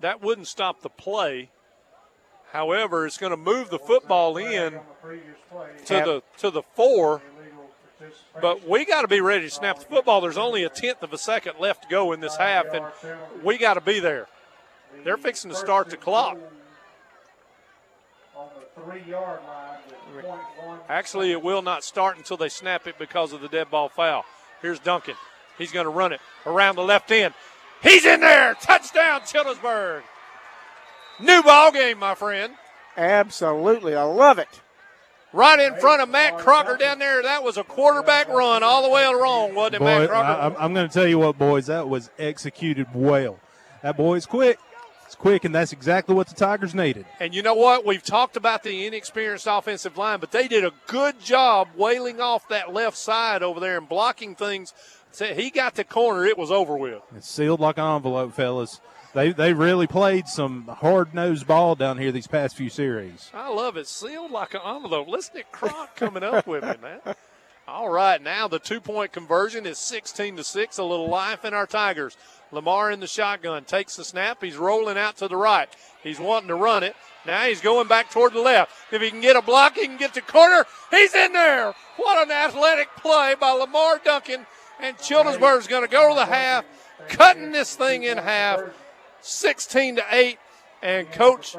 [0.00, 1.50] That wouldn't stop the play.
[2.52, 4.80] However, it's going to move the football in
[5.86, 7.20] to the to the four.
[8.40, 10.20] But we got to be ready to snap the football.
[10.20, 12.84] There's only a tenth of a second left to go in this half, and
[13.42, 14.26] we got to be there.
[15.04, 16.38] They're fixing to start the clock.
[20.88, 24.24] Actually, it will not start until they snap it because of the dead ball foul.
[24.62, 25.14] Here's Duncan.
[25.58, 27.34] He's going to run it around the left end.
[27.82, 28.54] He's in there.
[28.54, 30.02] Touchdown, Childersburg.
[31.20, 32.54] New ball game, my friend.
[32.96, 33.94] Absolutely.
[33.94, 34.60] I love it.
[35.36, 37.22] Right in front of Matt Crocker down there.
[37.22, 40.26] That was a quarterback run all the way along, wasn't it, Boy, Matt Crocker?
[40.26, 43.38] I, I'm, I'm going to tell you what, boys, that was executed well.
[43.82, 44.58] That boy's quick.
[45.04, 47.04] It's quick, and that's exactly what the Tigers needed.
[47.20, 47.84] And you know what?
[47.84, 52.48] We've talked about the inexperienced offensive line, but they did a good job wailing off
[52.48, 54.72] that left side over there and blocking things.
[55.12, 57.02] So He got the corner, it was over with.
[57.14, 58.80] It's sealed like an envelope, fellas.
[59.16, 63.30] They they really played some hard nosed ball down here these past few series.
[63.32, 63.86] I love it.
[63.86, 65.08] Sealed like an envelope.
[65.08, 67.00] Listen to Croc coming up with me, man.
[67.66, 70.76] All right, now the two point conversion is 16 to 6.
[70.76, 72.18] A little life in our Tigers.
[72.52, 74.42] Lamar in the shotgun takes the snap.
[74.42, 75.74] He's rolling out to the right.
[76.02, 76.94] He's wanting to run it.
[77.24, 78.70] Now he's going back toward the left.
[78.92, 80.66] If he can get a block, he can get to corner.
[80.90, 81.72] He's in there.
[81.96, 84.46] What an athletic play by Lamar Duncan.
[84.78, 86.66] And Childersburg's going to go to the half,
[87.08, 88.60] cutting this thing in half,
[89.26, 90.38] 16 to 8.
[90.82, 91.56] And Coach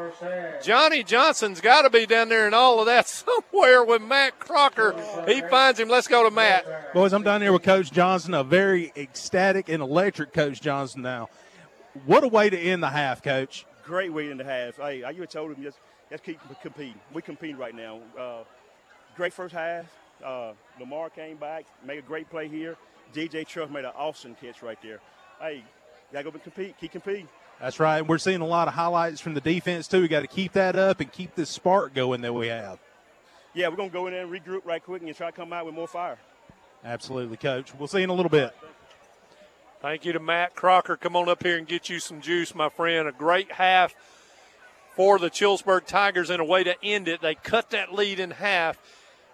[0.63, 3.07] Johnny Johnson's got to be down there and all of that
[3.53, 4.95] somewhere with Matt Crocker.
[5.27, 5.89] He finds him.
[5.89, 6.93] Let's go to Matt.
[6.93, 11.29] Boys, I'm down here with Coach Johnson, a very ecstatic and electric Coach Johnson now.
[12.05, 13.65] What a way to end the half, Coach.
[13.83, 14.77] Great way to end the half.
[14.77, 15.79] Hey, I just told him just,
[16.11, 16.99] just keep competing.
[17.11, 17.99] We compete right now.
[18.17, 18.43] Uh,
[19.15, 19.85] great first half.
[20.23, 22.77] Uh, Lamar came back, made a great play here.
[23.13, 24.99] DJ Truss made an awesome catch right there.
[25.39, 25.63] Hey,
[26.11, 26.77] gotta go and compete.
[26.79, 27.27] Keep competing.
[27.59, 28.07] That's right.
[28.07, 30.01] We're seeing a lot of highlights from the defense, too.
[30.01, 32.79] We got to keep that up and keep this spark going that we have.
[33.53, 35.65] Yeah, we're gonna go in there and regroup right quick and try to come out
[35.65, 36.19] with more fire.
[36.83, 37.73] Absolutely, Coach.
[37.73, 38.55] We'll see you in a little bit.
[39.81, 40.95] Thank you to Matt Crocker.
[40.95, 43.07] Come on up here and get you some juice, my friend.
[43.07, 43.95] A great half
[44.95, 47.21] for the Chillsburg Tigers and a way to end it.
[47.21, 48.77] They cut that lead in half.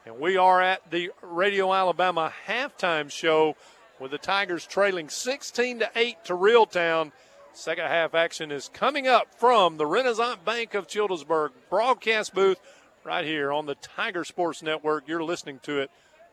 [0.05, 3.55] And we are at the Radio Alabama halftime show
[3.99, 7.11] with the Tigers trailing 16 to 8 to Reeltown.
[7.53, 12.59] Second half action is coming up from the Renaissance Bank of Childersburg broadcast booth
[13.03, 15.07] right here on the Tiger Sports Network.
[15.07, 15.91] You're listening to it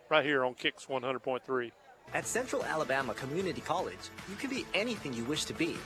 [0.09, 1.73] right here on Kicks 100.3.
[2.13, 3.99] At Central Alabama Community College,
[4.29, 5.77] you can be anything you wish to be.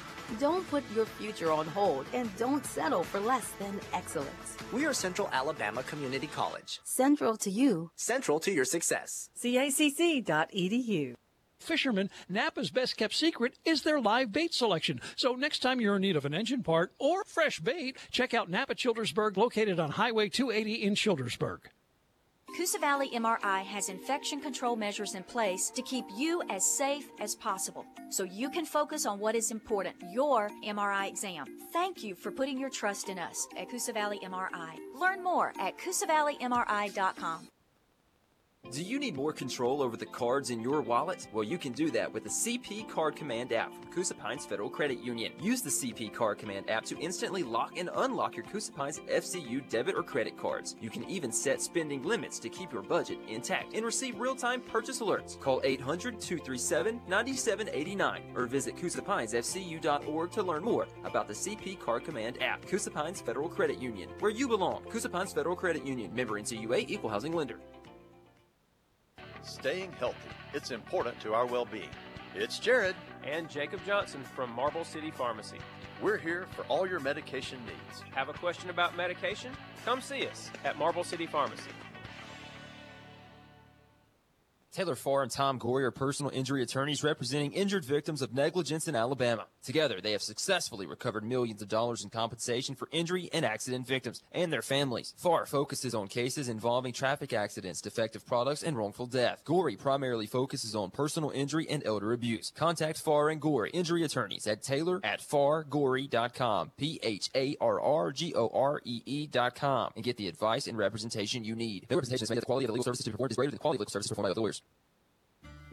[0.40, 4.56] Don't put your future on hold and don't settle for less than excellence.
[4.72, 7.90] We are Central Alabama Community College, Central to you.
[7.96, 9.28] central to your success.
[9.42, 11.14] CACC.edu.
[11.58, 15.00] Fishermen, Napa's best kept secret is their live bait selection.
[15.16, 18.50] So next time you're in need of an engine part or fresh bait, check out
[18.50, 21.60] Napa Childersburg, located on Highway 280 in Childersburg.
[22.56, 27.34] Coosa Valley MRI has infection control measures in place to keep you as safe as
[27.34, 31.46] possible so you can focus on what is important your MRI exam.
[31.72, 34.78] Thank you for putting your trust in us at Coosa Valley MRI.
[34.94, 37.48] Learn more at CoosaValleyMRI.com.
[38.70, 41.28] Do you need more control over the cards in your wallet?
[41.32, 44.68] Well, you can do that with the CP Card Command app from Coosa Pines Federal
[44.68, 45.30] Credit Union.
[45.40, 49.68] Use the CP Card Command app to instantly lock and unlock your Coosa Pines FCU
[49.68, 50.74] debit or credit cards.
[50.80, 55.00] You can even set spending limits to keep your budget intact and receive real-time purchase
[55.00, 55.38] alerts.
[55.38, 62.66] Call 800-237-9789 or visit CoosaPinesFCU.org to learn more about the CP Card Command app.
[62.66, 64.82] Coosa Pines Federal Credit Union, where you belong.
[64.90, 67.60] Coosa Pines Federal Credit Union, member NCUA, equal housing lender.
[69.44, 70.30] Staying healthy.
[70.54, 71.90] It's important to our well being.
[72.34, 72.96] It's Jared.
[73.22, 75.56] And Jacob Johnson from Marble City Pharmacy.
[76.02, 78.02] We're here for all your medication needs.
[78.14, 79.52] Have a question about medication?
[79.84, 81.70] Come see us at Marble City Pharmacy.
[84.72, 88.96] Taylor Farr and Tom Gorey are personal injury attorneys representing injured victims of negligence in
[88.96, 89.46] Alabama.
[89.64, 94.22] Together, they have successfully recovered millions of dollars in compensation for injury and accident victims
[94.30, 95.14] and their families.
[95.16, 99.42] Farr focuses on cases involving traffic accidents, defective products, and wrongful death.
[99.44, 102.52] Gorey primarily focuses on personal injury and elder abuse.
[102.54, 107.66] Contact Farr and Gorey injury attorneys at Taylor at fargorey.com, P-H-A-R-R-G-O-R-E-E
[109.28, 111.86] dot com, and get the advice and representation you need.
[111.88, 113.50] Their representation is made that the quality of the legal services to performed is greater
[113.50, 114.60] than the quality of legal services performed by other lawyers.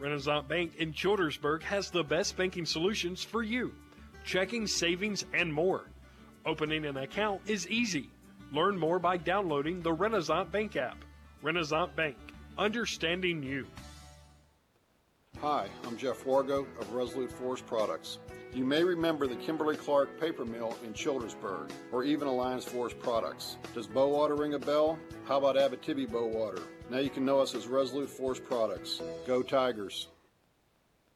[0.02, 3.72] Renaissance Bank in Childersburg has the best banking solutions for you
[4.24, 5.84] checking, savings, and more.
[6.44, 8.10] Opening an account is easy.
[8.52, 11.04] Learn more by downloading the Renaissance Bank app.
[11.40, 12.16] Renaissance Bank,
[12.58, 13.64] understanding you.
[15.40, 18.18] Hi, I'm Jeff Wargo of Resolute Forest Products.
[18.52, 23.56] You may remember the Kimberly Clark paper mill in Childersburg, or even Alliance Forest Products.
[23.72, 24.98] Does Bowater ring a bell?
[25.26, 26.62] How about Abitibi Bowater?
[26.92, 29.00] Now you can know us as Resolute Forest Products.
[29.26, 30.08] Go Tigers!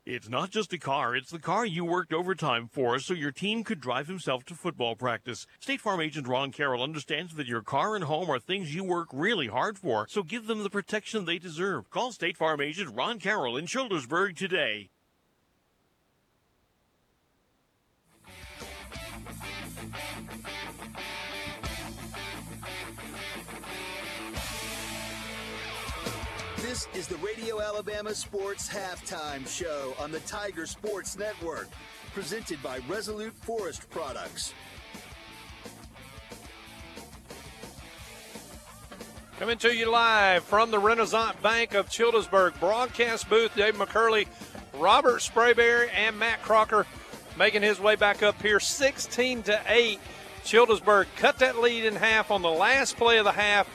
[0.07, 3.63] It's not just a car, it's the car you worked overtime for so your team
[3.63, 5.47] could drive himself to football practice.
[5.61, 9.09] State Farm agent Ron Carroll understands that your car and home are things you work
[9.13, 11.91] really hard for, so give them the protection they deserve.
[11.91, 14.89] Call State Farm agent Ron Carroll in Childersburg today.
[26.77, 31.69] This is the Radio Alabama Sports Halftime Show on the Tiger Sports Network,
[32.13, 34.53] presented by Resolute Forest Products.
[39.39, 43.57] Coming to you live from the Renaissance Bank of Childersburg broadcast booth.
[43.57, 44.27] Dave McCurley,
[44.75, 46.85] Robert Sprayberry, and Matt Crocker
[47.39, 49.99] making his way back up here, 16 to eight.
[50.45, 53.67] Childersburg cut that lead in half on the last play of the half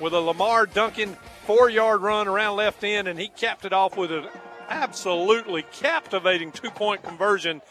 [0.00, 1.16] with a Lamar Duncan
[1.48, 4.26] four-yard run around left end, and he capped it off with an
[4.68, 7.62] absolutely captivating two-point conversion.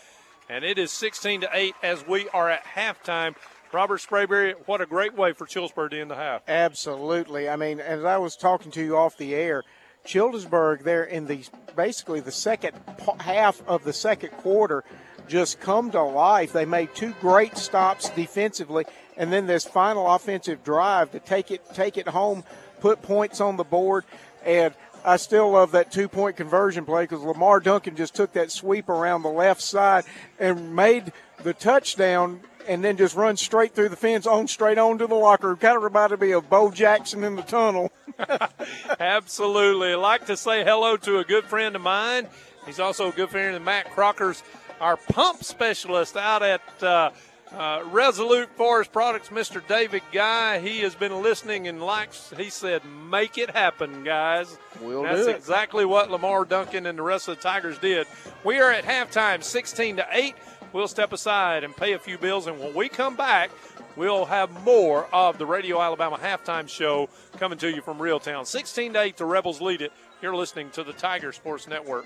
[0.49, 3.35] And it is 16 to eight as we are at halftime.
[3.71, 6.41] Robert Sprayberry, what a great way for Childersburg to end the half.
[6.47, 7.47] Absolutely.
[7.47, 9.63] I mean, as I was talking to you off the air,
[10.07, 11.43] Childersburg there in the
[11.75, 12.75] basically the second
[13.19, 14.83] half of the second quarter
[15.27, 16.51] just come to life.
[16.51, 18.85] They made two great stops defensively,
[19.17, 22.43] and then this final offensive drive to take it take it home,
[22.79, 24.05] put points on the board,
[24.45, 24.73] and
[25.03, 28.89] I still love that two point conversion play because Lamar Duncan just took that sweep
[28.89, 30.03] around the left side
[30.39, 31.13] and made
[31.43, 35.15] the touchdown and then just run straight through the fence on straight on to the
[35.15, 35.57] locker room.
[35.57, 37.91] Kind of reminded me of Bo Jackson in the tunnel.
[38.99, 39.93] Absolutely.
[39.93, 42.27] I'd like to say hello to a good friend of mine.
[42.65, 44.43] He's also a good friend of Matt Crocker's,
[44.81, 47.11] our pump specialist out at uh,
[47.55, 49.65] uh, Resolute Forest Products, Mr.
[49.67, 50.59] David Guy.
[50.59, 54.57] He has been listening and likes, he said, make it happen, guys.
[54.81, 55.35] We'll That's do it.
[55.35, 58.07] exactly what Lamar Duncan and the rest of the Tigers did.
[58.43, 60.35] We are at halftime, 16 to 8.
[60.73, 63.49] We'll step aside and pay a few bills, and when we come back,
[63.95, 68.45] we'll have more of the Radio Alabama halftime show coming to you from Reeltown.
[68.45, 69.93] 16 to 8, the Rebels lead it.
[70.21, 72.05] You're listening to the Tiger Sports Network.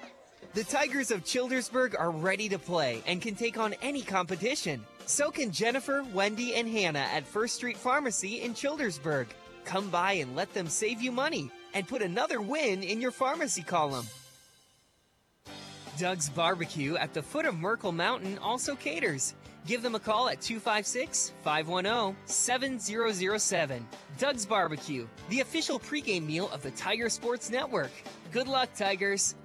[0.53, 4.84] The Tigers of Childersburg are ready to play and can take on any competition.
[5.06, 9.28] So can Jennifer, Wendy, and Hannah at First Street Pharmacy in Childersburg.
[9.65, 13.61] Come by and let them save you money and put another win in your pharmacy
[13.61, 14.06] column.
[15.98, 19.36] Doug's Barbecue at the foot of Merkle Mountain also caters.
[19.68, 23.88] Give them a call at 256 510 7007.
[24.18, 27.91] Doug's Barbecue, the official pregame meal of the Tiger Sports Network.
[28.32, 29.36] Good luck, Tigers.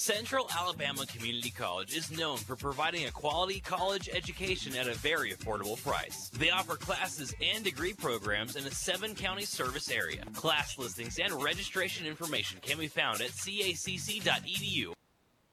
[0.00, 5.30] Central Alabama Community College is known for providing a quality college education at a very
[5.30, 6.30] affordable price.
[6.30, 10.24] They offer classes and degree programs in a seven county service area.
[10.32, 14.94] Class listings and registration information can be found at cacc.edu.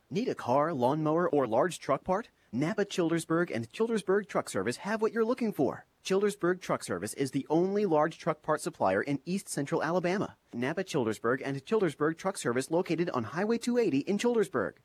[0.09, 2.29] Need a car, lawnmower, or large truck part?
[2.53, 5.86] Napa Childersburg and Childersburg Truck Service have what you're looking for.
[6.07, 10.37] Childersburg Truck Service is the only large truck part supplier in east central Alabama.
[10.53, 14.75] Napa Childersburg and Childersburg Truck Service located on Highway 280 in Childersburg.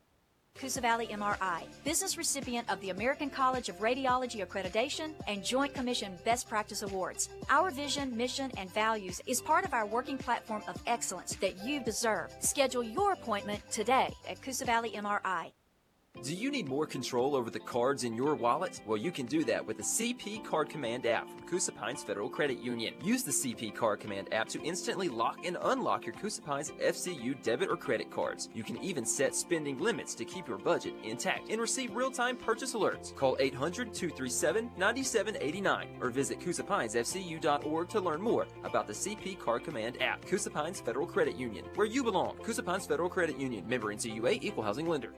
[0.55, 6.17] Coosa Valley MRI, business recipient of the American College of Radiology Accreditation and Joint Commission
[6.25, 7.29] Best Practice Awards.
[7.49, 11.79] Our vision, mission, and values is part of our working platform of excellence that you
[11.79, 12.35] deserve.
[12.41, 15.53] Schedule your appointment today at Coosa Valley MRI.
[16.21, 18.79] Do you need more control over the cards in your wallet?
[18.85, 22.29] Well, you can do that with the CP Card Command app from Coosa Pines Federal
[22.29, 22.93] Credit Union.
[23.03, 27.43] Use the CP Card Command app to instantly lock and unlock your Coosa Pines FCU
[27.43, 28.47] debit or credit cards.
[28.53, 32.73] You can even set spending limits to keep your budget intact and receive real-time purchase
[32.73, 33.13] alerts.
[33.13, 40.25] Call 800-237-9789 or visit CoosaPinesFCU.org to learn more about the CP Card Command app.
[40.25, 42.37] Coosa Pines Federal Credit Union, where you belong.
[42.43, 45.11] Coosa Pines Federal Credit Union, member NCUA, equal housing lender.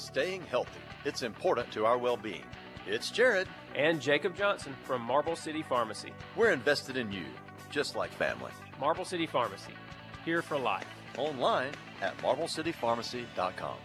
[0.00, 0.80] Staying healthy.
[1.04, 2.44] It's important to our well being.
[2.86, 3.46] It's Jared.
[3.76, 6.12] And Jacob Johnson from Marble City Pharmacy.
[6.34, 7.26] We're invested in you,
[7.70, 8.50] just like family.
[8.80, 9.74] Marble City Pharmacy.
[10.24, 10.86] Here for life.
[11.18, 11.70] Online
[12.00, 13.76] at marblecitypharmacy.com.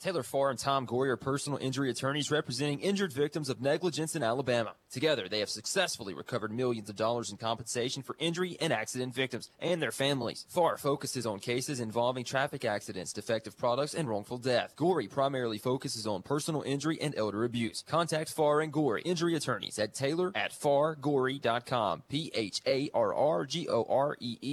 [0.00, 4.22] Taylor Farr and Tom Gorey are personal injury attorneys representing injured victims of negligence in
[4.22, 4.74] Alabama.
[4.92, 9.50] Together, they have successfully recovered millions of dollars in compensation for injury and accident victims
[9.58, 10.46] and their families.
[10.50, 14.76] Farr focuses on cases involving traffic accidents, defective products, and wrongful death.
[14.76, 17.82] Gorey primarily focuses on personal injury and elder abuse.
[17.88, 22.92] Contact Farr and Gorey injury attorneys at Taylor at fargorey.com, P-H-A-R-R-G-O-R-E-E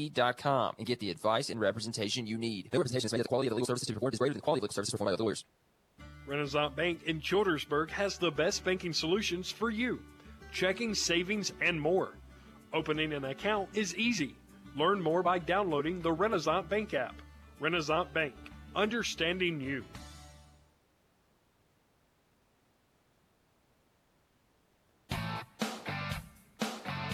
[0.09, 2.69] dot com, and get the advice and representation you need.
[2.71, 4.19] The representation is made that the quality of the legal services to be performed is
[4.19, 5.34] greater than the quality of legal services performed by other lawyers.
[6.27, 9.99] Renaissance Bank in Childersburg has the best banking solutions for you
[10.51, 12.13] checking, savings, and more.
[12.73, 14.35] Opening an account is easy.
[14.75, 17.15] Learn more by downloading the Renaissance Bank app.
[17.59, 18.33] Renaissance Bank,
[18.75, 19.83] understanding you.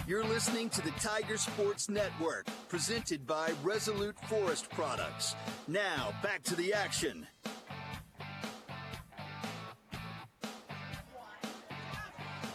[0.08, 5.36] You're listening to the Tiger Sports Network, presented by Resolute Forest Products.
[5.68, 7.26] Now, back to the action.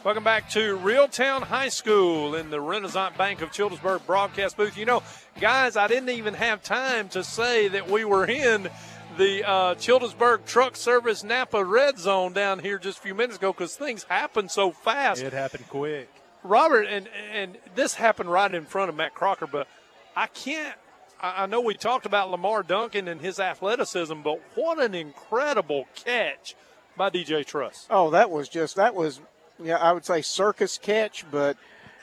[0.06, 4.76] Welcome back to Reeltown High School in the Renaissance Bank of Childersburg broadcast booth.
[4.76, 5.02] You know,
[5.40, 8.68] guys, I didn't even have time to say that we were in
[9.18, 13.52] the uh, Childersburg Truck Service Napa Red Zone down here just a few minutes ago
[13.52, 15.22] because things happen so fast.
[15.22, 16.08] It happened quick.
[16.44, 19.66] Robert, and and this happened right in front of Matt Crocker, but
[20.14, 20.76] I can't.
[21.20, 25.88] I I know we talked about Lamar Duncan and his athleticism, but what an incredible
[25.96, 26.54] catch
[26.96, 27.88] by DJ Truss.
[27.90, 29.20] Oh, that was just that was
[29.62, 31.56] yeah, I would say circus catch, but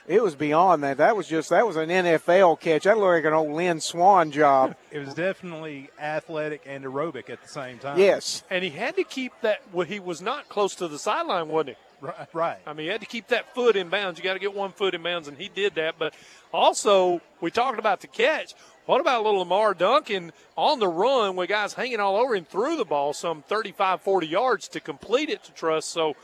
[0.06, 0.98] it was beyond that.
[0.98, 2.84] That was just that was an NFL catch.
[2.84, 4.76] That looked like an old Lynn Swann job.
[4.94, 7.98] It was definitely athletic and aerobic at the same time.
[7.98, 8.44] Yes.
[8.48, 9.60] And he had to keep that.
[9.72, 12.06] Well, he was not close to the sideline, wasn't he?
[12.06, 12.28] Right.
[12.32, 12.58] right.
[12.64, 14.18] I mean, he had to keep that foot in bounds.
[14.18, 15.96] You got to get one foot in bounds, and he did that.
[15.98, 16.14] But
[16.52, 18.54] also, we talked about the catch.
[18.86, 22.76] What about little Lamar Duncan on the run with guys hanging all over him threw
[22.76, 25.90] the ball some 35, 40 yards to complete it to Trust?
[25.90, 26.14] So,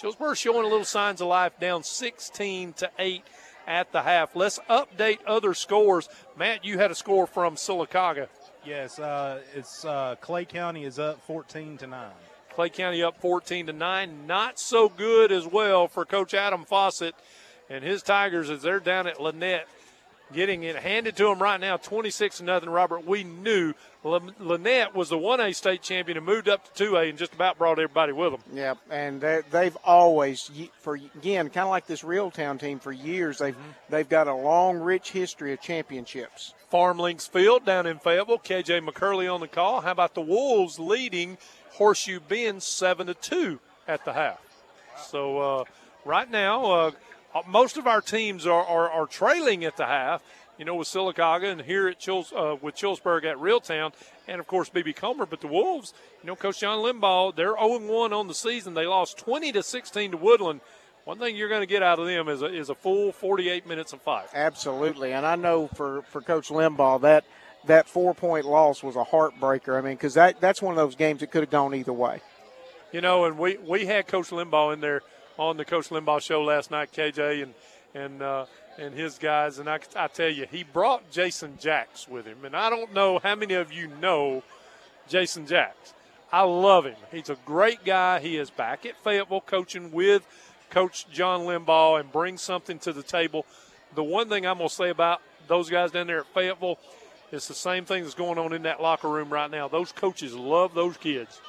[0.00, 3.22] Chillsburg showing a little signs of life down 16 to 8
[3.66, 4.36] at the half.
[4.36, 6.08] Let's update other scores.
[6.36, 8.28] Matt, you had a score from Sylacauga.
[8.64, 12.10] Yes, uh, it's uh, Clay County is up 14 to 9.
[12.54, 14.26] Clay County up 14 to 9.
[14.26, 17.14] Not so good as well for Coach Adam Fawcett
[17.70, 19.62] and his Tigers as they're down at Lanett.
[20.32, 22.68] Getting it handed to them right now, 26 to nothing.
[22.68, 23.74] Robert, we knew
[24.04, 27.78] Lanett was the 1A state champion and moved up to 2A and just about brought
[27.78, 28.40] everybody with them.
[28.52, 30.50] Yeah, and they've always,
[30.80, 33.70] for again, kind of like this Reeltown team, for years they've mm-hmm.
[33.88, 36.54] they've got a long, rich history of championships.
[36.70, 38.38] Farm Links Field down in Fayetteville.
[38.38, 39.80] KJ McCurley on the call.
[39.80, 41.38] How about the Wolves leading
[41.74, 44.40] Horseshoe Bend seven to two at the half?
[45.08, 45.64] So uh,
[46.04, 46.90] right now, uh,
[47.46, 50.22] most of our teams are, are, are trailing at the half
[50.58, 53.92] you know, with Sylacauga and here at Chills, uh, with Chillsburg at Reeltown,
[54.26, 55.26] and of course BB Comer.
[55.26, 55.92] But the Wolves,
[56.22, 58.74] you know, Coach John Limbaugh, they're 0-1 on the season.
[58.74, 60.60] They lost 20 to 16 to Woodland.
[61.04, 63.66] One thing you're going to get out of them is a, is a full 48
[63.66, 64.26] minutes of fight.
[64.34, 67.24] Absolutely, and I know for for Coach Limbaugh that
[67.66, 69.78] that four point loss was a heartbreaker.
[69.78, 72.22] I mean, because that that's one of those games that could have gone either way.
[72.92, 75.02] You know, and we we had Coach Limbaugh in there
[75.38, 77.54] on the Coach Limbaugh show last night, KJ, and
[77.94, 78.22] and.
[78.22, 78.46] Uh,
[78.78, 79.58] and his guys.
[79.58, 82.44] And I, I tell you, he brought Jason Jacks with him.
[82.44, 84.42] And I don't know how many of you know
[85.08, 85.94] Jason Jacks.
[86.32, 86.96] I love him.
[87.12, 88.20] He's a great guy.
[88.20, 90.26] He is back at Fayetteville coaching with
[90.70, 93.46] Coach John Limbaugh and brings something to the table.
[93.94, 96.78] The one thing I'm going to say about those guys down there at Fayetteville
[97.30, 99.68] is the same thing that's going on in that locker room right now.
[99.68, 101.40] Those coaches love those kids.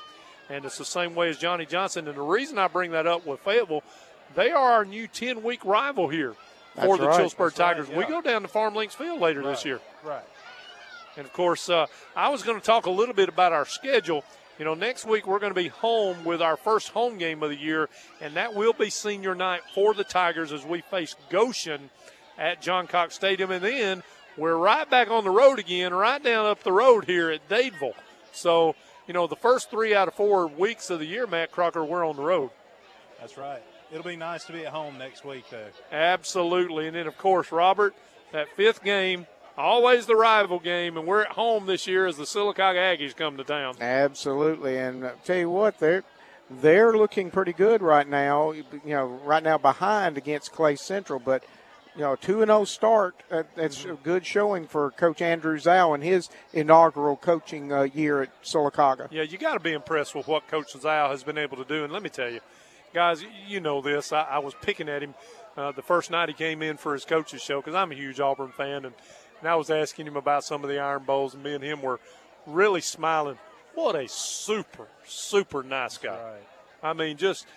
[0.50, 2.08] And it's the same way as Johnny Johnson.
[2.08, 3.84] And the reason I bring that up with Fayetteville,
[4.36, 6.36] they are our new 10 week rival here
[6.76, 7.20] for the right.
[7.20, 7.88] Chillsburg Tigers.
[7.88, 8.06] Right, yeah.
[8.06, 9.50] We go down to Farm Links Field later right.
[9.50, 9.80] this year.
[10.04, 10.24] Right.
[11.18, 14.24] And of course, uh, I was going to talk a little bit about our schedule.
[14.60, 17.50] You know, next week we're going to be home with our first home game of
[17.50, 17.90] the year,
[18.22, 21.90] and that will be senior night for the Tigers as we face Goshen
[22.38, 23.52] at John Cox Stadium.
[23.52, 24.04] And then
[24.36, 27.96] we're right back on the road again, right down up the road here at Dadeville.
[28.32, 28.76] So
[29.08, 32.06] you know, the first three out of four weeks of the year, Matt Crocker, we're
[32.06, 32.52] on the road.
[33.20, 33.64] That's right.
[33.92, 35.68] It'll be nice to be at home next week, though.
[35.92, 36.88] Absolutely.
[36.88, 37.96] And then, of course, Robert,
[38.34, 39.28] that fifth game,
[39.58, 43.38] always the rival game, and we're at home this year as the Sylacauga Aggies come
[43.38, 43.76] to town.
[43.82, 46.04] Absolutely, and uh, tell you what, they're
[46.50, 48.52] they're looking pretty good right now.
[48.52, 51.44] You know, right now behind against Clay Central, but
[51.98, 53.16] you know, two and zero start.
[53.32, 58.22] Uh, that's a good showing for Coach Andrew Zow in his inaugural coaching uh, year
[58.22, 59.08] at Sylacauga.
[59.12, 61.84] Yeah, you got to be impressed with what Coach Zow has been able to do.
[61.84, 62.40] And let me tell you,
[62.94, 64.14] guys, you know this.
[64.14, 65.16] I, I was picking at him
[65.58, 68.20] uh, the first night he came in for his coaches show because I'm a huge
[68.20, 68.94] Auburn fan, and,
[69.40, 71.82] and I was asking him about some of the Iron Bowls, and me and him
[71.82, 72.00] were
[72.46, 73.40] really smiling.
[73.74, 76.38] What a super, super nice guy.
[76.84, 77.48] I mean, just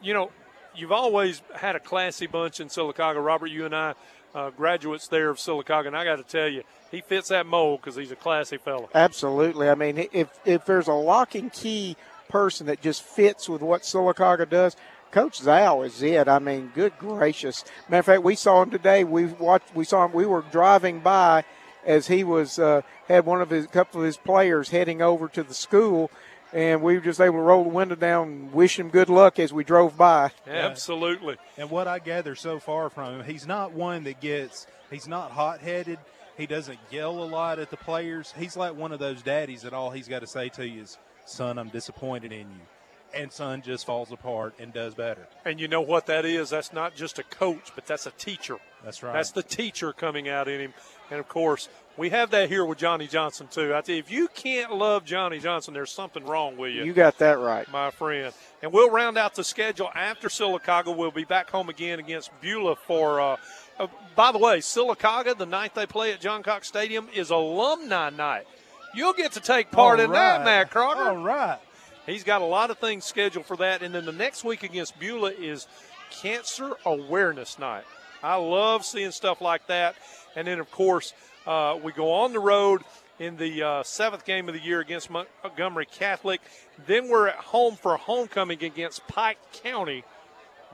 [0.00, 0.30] you know,
[0.76, 3.24] you've always had a classy bunch in Sylacauga.
[3.24, 3.94] Robert, you and I,
[4.34, 7.80] uh, graduates there of Sylacauga, and I got to tell you, he fits that mold
[7.80, 8.88] because he's a classy fellow.
[8.94, 9.68] Absolutely.
[9.68, 11.96] I mean, if if there's a lock and key
[12.28, 14.76] person that just fits with what Sylacauga does,
[15.10, 16.28] Coach Zow is it.
[16.28, 17.64] I mean, good gracious.
[17.88, 19.04] Matter of fact, we saw him today.
[19.04, 19.74] We watched.
[19.74, 20.12] We saw him.
[20.12, 21.44] We were driving by
[21.84, 25.42] as he was uh, had one of his couple of his players heading over to
[25.42, 26.10] the school,
[26.56, 29.38] and we were just able to roll the window down and wish him good luck
[29.38, 30.30] as we drove by.
[30.46, 31.36] Absolutely.
[31.58, 34.66] And what I gather so far from him, he's not one that gets.
[34.90, 35.98] He's not hot headed.
[36.38, 38.32] He doesn't yell a lot at the players.
[38.38, 40.96] He's like one of those daddies that all he's got to say to you is,
[41.26, 42.66] "Son, I'm disappointed in you."
[43.14, 45.26] and son just falls apart and does better.
[45.44, 46.50] And you know what that is?
[46.50, 48.58] That's not just a coach, but that's a teacher.
[48.84, 49.14] That's right.
[49.14, 50.74] That's the teacher coming out in him.
[51.10, 53.74] And of course, we have that here with Johnny Johnson too.
[53.74, 56.84] I tell you, if you can't love Johnny Johnson, there's something wrong with you.
[56.84, 58.34] You got that right, my friend.
[58.62, 60.96] And we'll round out the schedule after Sylacauga.
[60.96, 63.20] We'll be back home again against Beulah for.
[63.20, 63.36] Uh,
[63.78, 68.10] uh, by the way, Sylacauga, the night they play at John Cox Stadium, is alumni
[68.10, 68.46] night.
[68.94, 70.38] You'll get to take part All in right.
[70.38, 71.10] that, Matt Crocker.
[71.10, 71.58] All right.
[72.06, 73.82] He's got a lot of things scheduled for that.
[73.82, 75.66] And then the next week against Beulah is
[76.10, 77.84] Cancer Awareness Night.
[78.22, 79.96] I love seeing stuff like that.
[80.34, 81.12] And then, of course,
[81.46, 82.82] uh, we go on the road
[83.18, 86.40] in the uh, seventh game of the year against Montgomery Catholic.
[86.86, 90.04] Then we're at home for homecoming against Pike County,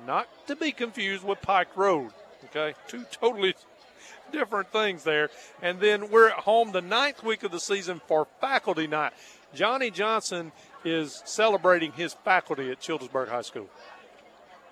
[0.06, 2.10] not to be confused with Pike Road.
[2.46, 3.54] Okay, two totally
[4.32, 5.30] different things there.
[5.60, 9.12] And then we're at home the ninth week of the season for faculty night.
[9.54, 10.50] Johnny Johnson
[10.84, 13.68] is celebrating his faculty at Childersburg High School.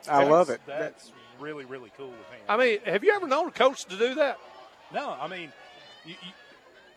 [0.09, 0.60] I love it.
[0.66, 2.40] That's really, really cool of him.
[2.48, 4.39] I mean, have you ever known a coach to do that?
[4.93, 5.52] No, I mean,
[6.05, 6.32] you, you,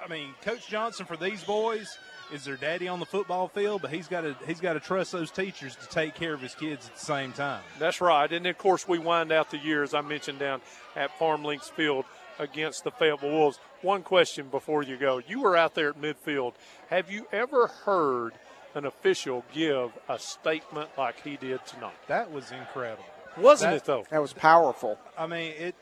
[0.04, 1.98] I mean, Coach Johnson for these boys
[2.34, 5.12] is their daddy on the football field, but he's got to he's got to trust
[5.12, 7.62] those teachers to take care of his kids at the same time.
[7.80, 8.32] That's right.
[8.32, 10.62] And then, of course, we wind out the year, as I mentioned, down
[10.96, 12.06] at Farm Links Field
[12.40, 13.60] against the Fayetteville Wolves.
[13.82, 15.22] One question before you go.
[15.28, 16.54] You were out there at midfield.
[16.90, 18.34] Have you ever heard
[18.76, 21.94] an official give a statement like he did tonight?
[22.08, 23.04] That was incredible.
[23.38, 24.06] Wasn't That- it, though?
[24.10, 24.98] That was powerful.
[25.18, 25.76] I mean, it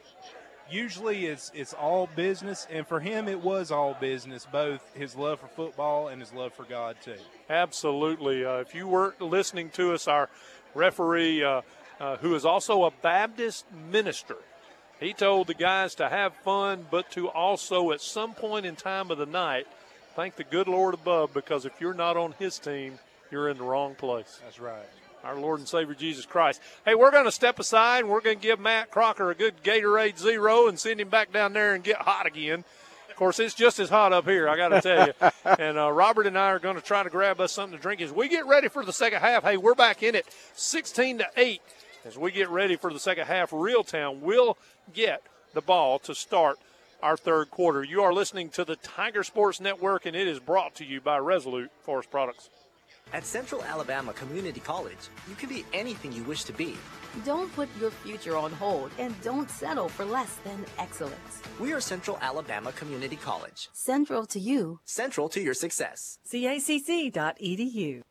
[0.71, 4.47] usually it's it's all business, and for him it was all business.
[4.51, 7.17] Both his love for football and his love for God too.
[7.49, 8.45] Absolutely.
[8.45, 10.29] Uh, if you weren't listening to us, our
[10.73, 11.61] referee, uh,
[11.99, 14.37] uh, who is also a Baptist minister,
[14.99, 19.11] he told the guys to have fun, but to also, at some point in time
[19.11, 19.67] of the night,
[20.15, 22.99] thank the good Lord above, because if you're not on his team,
[23.31, 24.39] you're in the wrong place.
[24.43, 24.85] That's right.
[25.23, 26.61] Our Lord and Savior Jesus Christ.
[26.83, 29.63] Hey, we're going to step aside and we're going to give Matt Crocker a good
[29.63, 32.63] Gatorade Zero and send him back down there and get hot again.
[33.09, 35.31] Of course, it's just as hot up here, I got to tell you.
[35.59, 38.01] and uh, Robert and I are going to try to grab us something to drink
[38.01, 39.43] as we get ready for the second half.
[39.43, 40.25] Hey, we're back in it
[40.55, 41.61] 16 to 8
[42.05, 43.51] as we get ready for the second half.
[43.51, 44.57] Reeltown will
[44.93, 45.21] get
[45.53, 46.57] the ball to start
[47.01, 47.83] our third quarter.
[47.83, 51.17] You are listening to the Tiger Sports Network, and it is brought to you by
[51.17, 52.49] Resolute Forest Products.
[53.13, 56.77] At Central Alabama Community College, you can be anything you wish to be.
[57.25, 61.41] Don't put your future on hold and don't settle for less than excellence.
[61.59, 63.69] We are Central Alabama Community College.
[63.73, 64.79] Central to you.
[64.85, 66.19] Central to your success.
[66.31, 68.01] CACC.edu.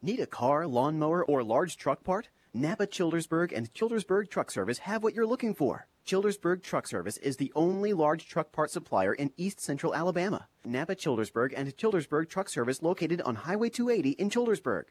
[0.00, 2.28] Need a car, lawnmower, or large truck part?
[2.54, 5.86] Napa Childersburg and Childersburg Truck Service have what you're looking for.
[6.06, 10.48] Childersburg Truck Service is the only large truck part supplier in east central Alabama.
[10.62, 14.84] Napa Childersburg and Childersburg Truck Service located on Highway 280 in Childersburg.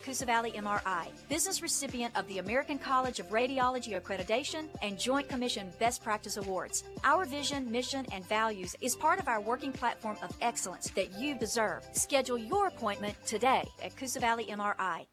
[0.00, 5.70] Coosa Valley MRI, business recipient of the American College of Radiology Accreditation and Joint Commission
[5.78, 6.82] Best Practice Awards.
[7.04, 11.36] Our vision, mission, and values is part of our working platform of excellence that you
[11.36, 11.86] deserve.
[11.92, 15.06] Schedule your appointment today at Coosa Valley MRI.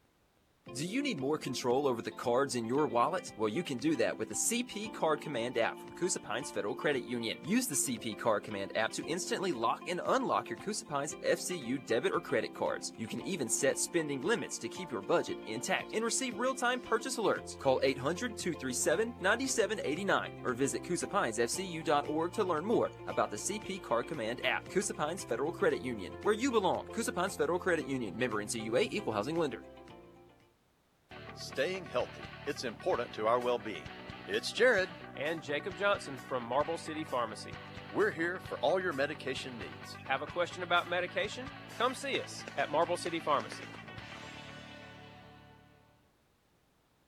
[0.74, 3.32] Do you need more control over the cards in your wallet?
[3.38, 6.74] Well, you can do that with the CP Card Command app from Coosa Pines Federal
[6.74, 7.38] Credit Union.
[7.46, 11.86] Use the CP Card Command app to instantly lock and unlock your Coosa Pines FCU
[11.86, 12.92] debit or credit cards.
[12.98, 17.16] You can even set spending limits to keep your budget intact and receive real-time purchase
[17.16, 17.58] alerts.
[17.58, 24.68] Call 800-237-9789 or visit CoosaPinesFCU.org to learn more about the CP Card Command app.
[24.68, 26.86] Coosa Pines Federal Credit Union, where you belong.
[26.88, 29.62] Coosa Pines Federal Credit Union, member NCUA, equal housing lender.
[31.36, 32.22] Staying healthy.
[32.46, 33.82] It's important to our well being.
[34.28, 34.88] It's Jared.
[35.16, 37.52] And Jacob Johnson from Marble City Pharmacy.
[37.94, 39.96] We're here for all your medication needs.
[40.06, 41.46] Have a question about medication?
[41.78, 43.64] Come see us at Marble City Pharmacy.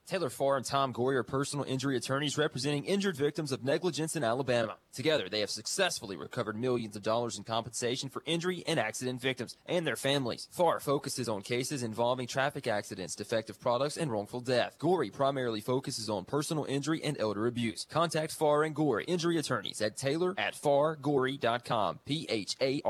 [0.06, 4.24] Taylor Farr and Tom Gorey are personal injury attorneys representing injured victims of negligence in
[4.24, 4.78] Alabama.
[4.92, 9.56] Together, they have successfully recovered millions of dollars in compensation for injury and accident victims
[9.66, 10.48] and their families.
[10.50, 14.76] Farr focuses on cases involving traffic accidents, defective products, and wrongful death.
[14.78, 17.86] Gorey primarily focuses on personal injury and elder abuse.
[17.90, 22.88] Contact Farr and Gorey injury attorneys at Taylor at fargorey.com, P-H-A-R-R-G-O-R-E-E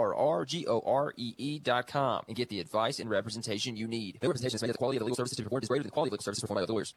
[1.59, 4.19] dot com, and get the advice and representation you need.
[4.23, 5.83] No representation is made that the quality of the legal services to performed is greater
[5.83, 6.95] than the quality of legal services performed by other lawyers.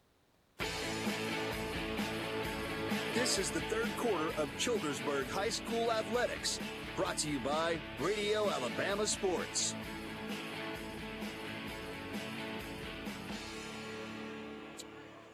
[3.14, 6.58] This is the third quarter of Childersburg High School Athletics,
[6.96, 9.74] brought to you by Radio Alabama Sports.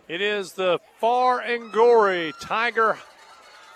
[0.09, 2.99] It is the Farr and Gorey Tiger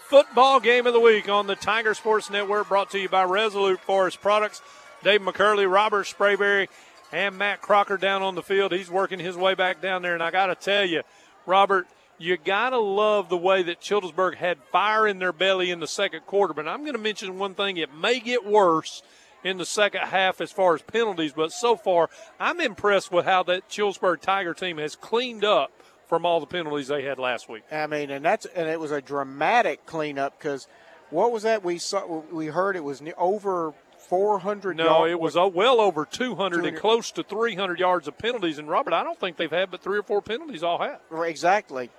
[0.08, 3.80] football game of the week on the Tiger Sports Network, brought to you by Resolute
[3.80, 4.62] Forest Products.
[5.04, 6.68] Dave McCurley, Robert Sprayberry,
[7.12, 8.72] and Matt Crocker down on the field.
[8.72, 11.02] He's working his way back down there, and I got to tell you,
[11.46, 11.86] Robert,
[12.22, 15.86] you got to love the way that Childersburg had fire in their belly in the
[15.86, 16.54] second quarter.
[16.54, 19.02] But I'm going to mention one thing: it may get worse
[19.44, 21.32] in the second half as far as penalties.
[21.32, 22.08] But so far,
[22.38, 25.72] I'm impressed with how that Childersburg Tiger team has cleaned up
[26.06, 27.64] from all the penalties they had last week.
[27.72, 30.68] I mean, and that's and it was a dramatic cleanup because
[31.10, 32.22] what was that we saw?
[32.30, 33.74] We heard it was over
[34.08, 34.76] 400.
[34.76, 38.58] No, it was well over 200 and close to 300 yards of penalties.
[38.58, 41.00] And Robert, I don't think they've had but three or four penalties all have.
[41.24, 41.90] Exactly.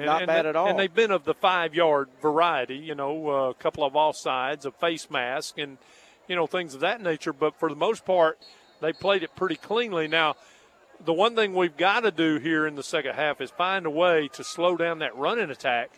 [0.00, 0.66] And, Not and bad they, at all.
[0.66, 4.64] And they've been of the five yard variety, you know, uh, a couple of offsides,
[4.64, 5.76] a face mask, and,
[6.26, 7.34] you know, things of that nature.
[7.34, 8.38] But for the most part,
[8.80, 10.08] they played it pretty cleanly.
[10.08, 10.36] Now,
[11.04, 13.90] the one thing we've got to do here in the second half is find a
[13.90, 15.90] way to slow down that running attack.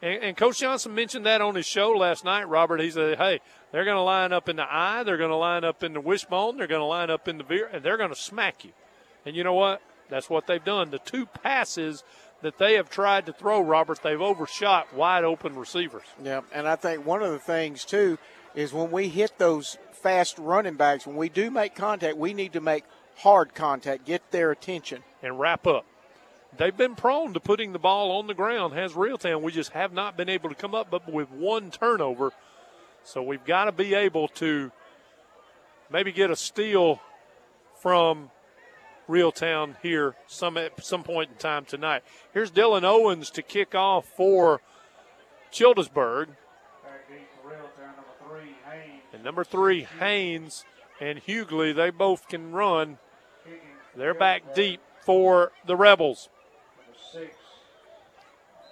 [0.00, 2.80] And, and Coach Johnson mentioned that on his show last night, Robert.
[2.80, 3.40] He said, hey,
[3.72, 6.00] they're going to line up in the eye, they're going to line up in the
[6.00, 8.70] wishbone, they're going to line up in the veer, and they're going to smack you.
[9.26, 9.82] And you know what?
[10.08, 10.90] That's what they've done.
[10.90, 12.02] The two passes
[12.42, 16.04] that they have tried to throw, Robert, they've overshot wide open receivers.
[16.22, 18.18] Yeah, and I think one of the things too
[18.54, 22.54] is when we hit those fast running backs, when we do make contact, we need
[22.54, 22.84] to make
[23.16, 25.84] hard contact, get their attention, and wrap up.
[26.56, 29.42] They've been prone to putting the ball on the ground, has Reeltown.
[29.42, 32.32] We just have not been able to come up but with one turnover.
[33.04, 34.72] So we've got to be able to
[35.90, 37.00] maybe get a steal
[37.80, 38.30] from
[39.08, 42.02] Reeltown here some at some point in time tonight.
[42.32, 44.60] Here's Dylan Owens to kick off for
[45.52, 46.28] Childersburg.
[49.12, 50.64] And number three, Haynes
[51.00, 52.98] and Hughley, they both can run.
[53.96, 56.28] They're back deep for the Rebels.
[57.12, 57.36] Six.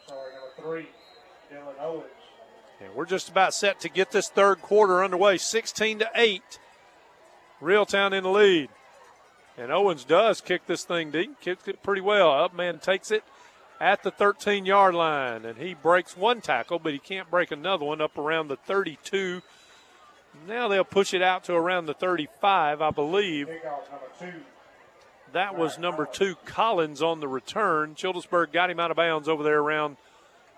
[0.07, 0.89] Sorry, number three,
[1.53, 2.05] Dylan Owens.
[2.81, 6.61] And we're just about set to get this third quarter underway, 16 to 8.
[7.61, 8.71] Reeltown in the lead.
[9.59, 12.29] And Owens does kick this thing deep, kicks it pretty well.
[12.29, 13.25] Upman takes it
[13.81, 17.85] at the 13 yard line, and he breaks one tackle, but he can't break another
[17.85, 19.43] one up around the 32.
[20.47, 23.49] Now they'll push it out to around the 35, I believe.
[25.33, 27.95] That was number two, Collins, on the return.
[27.95, 29.97] Childersburg got him out of bounds over there around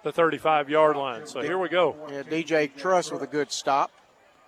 [0.04, 1.26] the 35 yard line.
[1.26, 1.96] So here we go.
[2.10, 3.90] Yeah, DJ Truss with a good stop.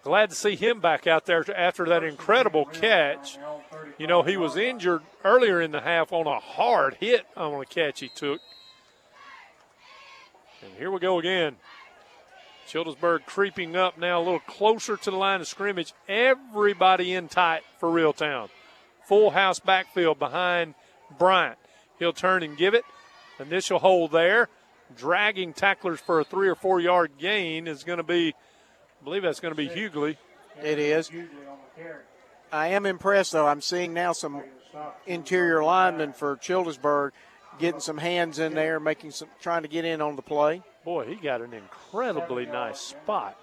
[0.03, 3.39] Glad to see him back out there after that incredible catch.
[3.99, 7.65] You know, he was injured earlier in the half on a hard hit on a
[7.65, 8.41] catch he took.
[10.63, 11.57] And here we go again.
[12.69, 15.93] Childersburg creeping up now a little closer to the line of scrimmage.
[16.09, 18.49] Everybody in tight for Reeltown.
[19.07, 20.75] Full house backfield behind
[21.19, 21.59] Bryant.
[21.99, 22.85] He'll turn and give it.
[23.39, 24.49] Initial hold there.
[24.97, 28.35] Dragging tacklers for a three or four yard gain is going to be,
[29.03, 30.17] I believe that's going to be Hughley.
[30.63, 31.11] It is.
[32.53, 33.49] I am impressed, though.
[33.49, 34.45] I'm seeing now some
[35.09, 37.11] interior linemen for Childersburg
[37.59, 40.63] getting some hands in there, making some, trying to get in on the play.
[40.85, 43.37] Boy, he got an incredibly nice spot.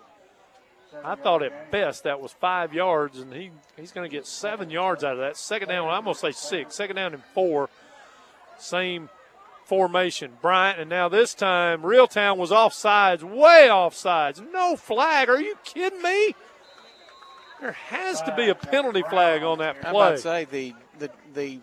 [1.04, 4.70] I thought at best that was five yards, and he, he's going to get seven
[4.70, 5.36] yards out of that.
[5.36, 6.76] Second down, I'm going to say six.
[6.76, 7.70] Second down and four
[8.60, 9.10] Same
[9.70, 10.32] formation.
[10.42, 14.44] Bryant, and now this time, Reeltown was offsides, way offsides.
[14.52, 15.30] No flag.
[15.30, 16.36] Are you kidding me?
[17.62, 19.92] There has to be a penalty flag on that play.
[19.92, 21.60] about to say the the the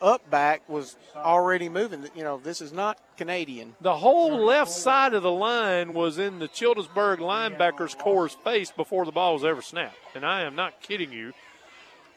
[0.00, 2.06] up back was already moving.
[2.14, 3.76] You know, this is not Canadian.
[3.80, 9.06] The whole left side of the line was in the Childersburg linebacker's core's face before
[9.06, 9.96] the ball was ever snapped.
[10.14, 11.32] And I am not kidding you.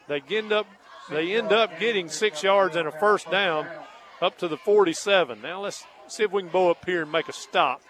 [0.07, 0.67] They end up
[1.09, 3.67] they end up getting six yards and a first down
[4.21, 5.41] up to the 47.
[5.41, 7.81] Now let's see if we can bow up here and make a stop.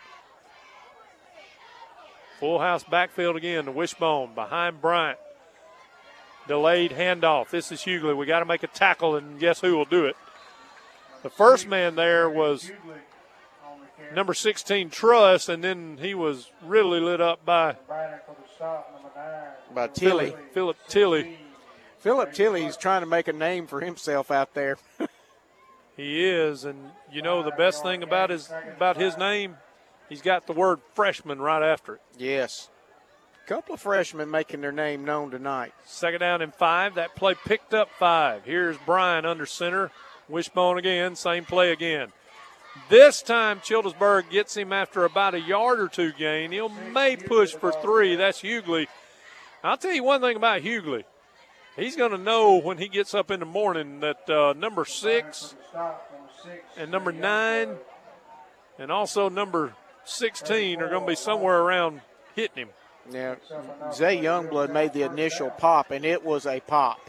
[2.39, 5.19] Full house backfield again to Wishbone behind Bryant.
[6.47, 7.49] Delayed handoff.
[7.49, 8.15] This is Hughley.
[8.15, 10.15] We got to make a tackle, and guess who will do it?
[11.23, 12.72] The first man there was
[14.14, 17.77] number 16 Truss, and then he was really lit up by
[19.73, 20.31] By Tilly.
[20.31, 21.38] Philip, Philip Tilly.
[21.99, 24.77] Philip Tilly's trying to make a name for himself out there.
[25.95, 29.55] He is, and you know the best thing about his about his name,
[30.09, 32.01] he's got the word freshman right after it.
[32.17, 32.69] yes.
[33.43, 35.72] A Couple of freshmen making their name known tonight.
[35.85, 36.95] Second down and five.
[36.95, 38.43] That play picked up five.
[38.43, 39.91] Here's Brian under center.
[40.27, 41.15] Wishbone again.
[41.15, 42.11] Same play again.
[42.89, 46.51] This time, Childersburg gets him after about a yard or two gain.
[46.51, 48.15] He'll may push for three.
[48.15, 48.88] That's Hughley.
[49.63, 51.03] I'll tell you one thing about Hughley.
[51.76, 55.56] He's going to know when he gets up in the morning that uh, number six
[56.77, 57.76] and number nine
[58.80, 59.73] and also number
[60.06, 62.02] 16 are going to be somewhere around
[62.35, 62.69] hitting him.
[63.11, 63.38] Now,
[63.93, 66.99] Zay Youngblood made the initial pop, and it was a pop.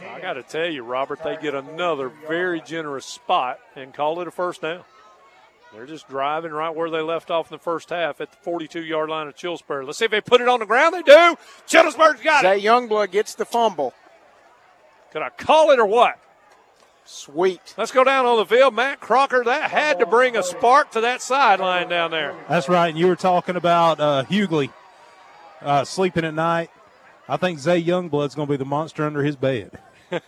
[0.00, 4.28] I got to tell you, Robert, they get another very generous spot and call it
[4.28, 4.84] a first down.
[5.72, 8.82] They're just driving right where they left off in the first half at the 42
[8.82, 9.86] yard line of Chillsburg.
[9.86, 10.94] Let's see if they put it on the ground.
[10.94, 11.36] They do.
[11.68, 12.60] Chillsburg's got Zay it.
[12.60, 13.94] Zay Youngblood gets the fumble.
[15.12, 16.18] Could I call it or what?
[17.04, 17.74] Sweet.
[17.76, 18.74] Let's go down on the field.
[18.74, 22.36] Matt Crocker, that had to bring a spark to that sideline down there.
[22.48, 22.88] That's right.
[22.88, 24.72] And you were talking about uh, Hughley
[25.60, 26.70] uh, sleeping at night.
[27.28, 29.78] I think Zay Youngblood's going to be the monster under his bed.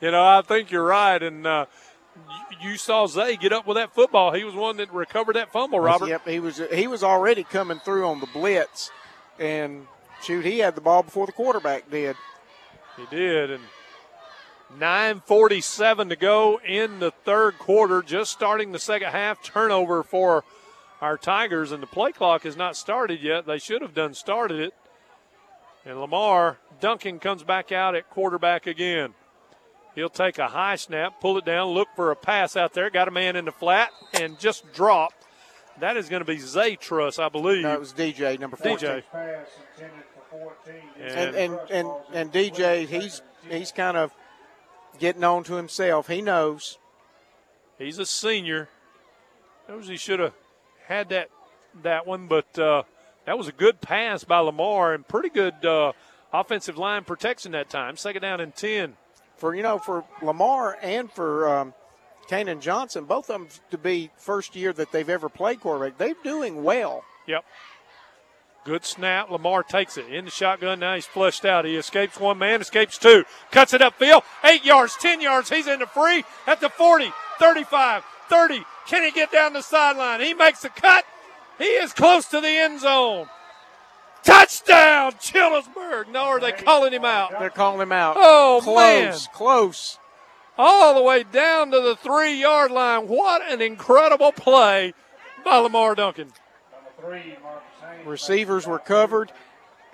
[0.00, 1.20] You know, I think you're right.
[1.22, 1.66] And uh,
[2.60, 4.32] you, saw Zay get up with that football.
[4.32, 6.08] He was one that recovered that fumble, Robert.
[6.08, 8.90] Yep, he was he was already coming through on the blitz,
[9.38, 9.86] and
[10.22, 12.16] shoot, he had the ball before the quarterback did.
[12.96, 13.62] He did, and
[14.78, 18.02] 9:47 to go in the third quarter.
[18.02, 19.42] Just starting the second half.
[19.42, 20.44] Turnover for
[21.00, 23.46] our Tigers, and the play clock has not started yet.
[23.46, 24.74] They should have done started it.
[25.84, 29.14] And Lamar Duncan comes back out at quarterback again.
[29.98, 32.88] He'll take a high snap, pull it down, look for a pass out there.
[32.88, 35.12] Got a man in the flat, and just drop.
[35.80, 37.64] That is going to be Zay Truss, I believe.
[37.64, 38.78] No, it was DJ number 14.
[38.78, 39.02] DJ.
[39.10, 40.74] Pass intended for 14.
[41.00, 44.12] And and and, and DJ, he's he's kind of
[45.00, 46.06] getting on to himself.
[46.06, 46.78] He knows.
[47.76, 48.68] He's a senior.
[49.68, 50.34] Knows he should have
[50.86, 51.28] had that
[51.82, 52.84] that one, but uh,
[53.24, 55.90] that was a good pass by Lamar and pretty good uh,
[56.32, 57.96] offensive line protection that time.
[57.96, 58.94] Second down and ten.
[59.38, 61.74] For you know, for Lamar and for um,
[62.28, 66.14] Kanan Johnson, both of them to be first year that they've ever played quarterback, they're
[66.22, 67.04] doing well.
[67.26, 67.44] Yep.
[68.64, 69.30] Good snap.
[69.30, 70.80] Lamar takes it in the shotgun.
[70.80, 71.64] Now he's flushed out.
[71.64, 74.22] He escapes one man, escapes two, cuts it upfield.
[74.44, 75.48] Eight yards, 10 yards.
[75.48, 78.62] He's in the free at the 40, 35, 30.
[78.86, 80.20] Can he get down the sideline?
[80.20, 81.04] He makes the cut.
[81.58, 83.28] He is close to the end zone.
[84.24, 86.08] Touchdown, Chillersburg.
[86.08, 87.38] No, are they calling him out?
[87.38, 88.16] They're calling him out.
[88.18, 89.14] Oh, close, man.
[89.32, 89.98] close.
[90.56, 93.06] All the way down to the three yard line.
[93.08, 94.92] What an incredible play
[95.44, 96.32] by Lamar Duncan.
[98.04, 99.32] Receivers were covered.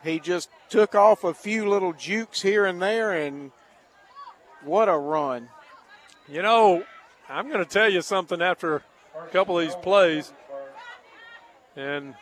[0.03, 3.53] He just took off a few little jukes here and there, and
[4.63, 5.49] what a run!
[6.29, 6.85] You know,
[7.29, 8.83] I'm going to tell you something after
[9.17, 10.33] a couple of these plays.
[11.77, 12.15] And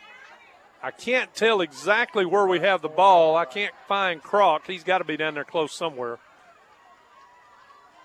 [0.83, 3.37] I can't tell exactly where we have the ball.
[3.37, 4.67] I can't find Croc.
[4.67, 6.19] He's got to be down there close somewhere.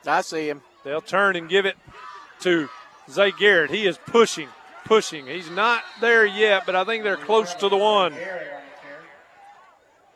[0.07, 0.63] I see him.
[0.85, 1.77] They'll turn and give it
[2.43, 2.69] to
[3.11, 3.73] Zay Garrett.
[3.73, 4.49] He is pushing,
[4.85, 5.27] pushing.
[5.27, 8.15] He's not there yet, but I think they're close to the one.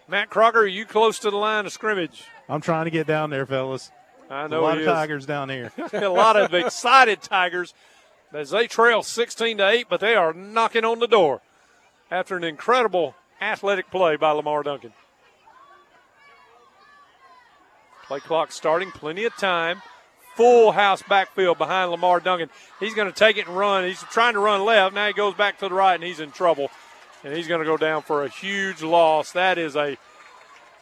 [0.06, 2.24] Matt Crocker, are you close to the line of scrimmage?
[2.48, 3.90] I'm trying to get down there, fellas.
[4.30, 4.94] I know a lot he of is.
[4.94, 5.72] Tigers down here.
[5.92, 7.74] a lot of excited Tigers
[8.32, 11.40] as they trail 16 to 8, but they are knocking on the door
[12.12, 14.92] after an incredible athletic play by Lamar Duncan.
[18.06, 19.80] Play clock starting, plenty of time.
[20.36, 22.50] Full house backfield behind Lamar Duncan.
[22.78, 23.84] He's going to take it and run.
[23.84, 24.94] He's trying to run left.
[24.94, 26.70] Now he goes back to the right and he's in trouble.
[27.24, 29.32] And he's going to go down for a huge loss.
[29.32, 29.96] That is a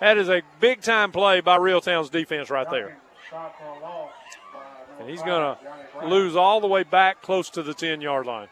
[0.01, 2.99] that is a big time play by Reeltown's defense right there.
[4.99, 8.49] And he's going to lose all the way back close to the 10 yard line.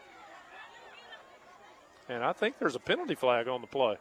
[2.09, 3.97] And I think there's a penalty flag on the play.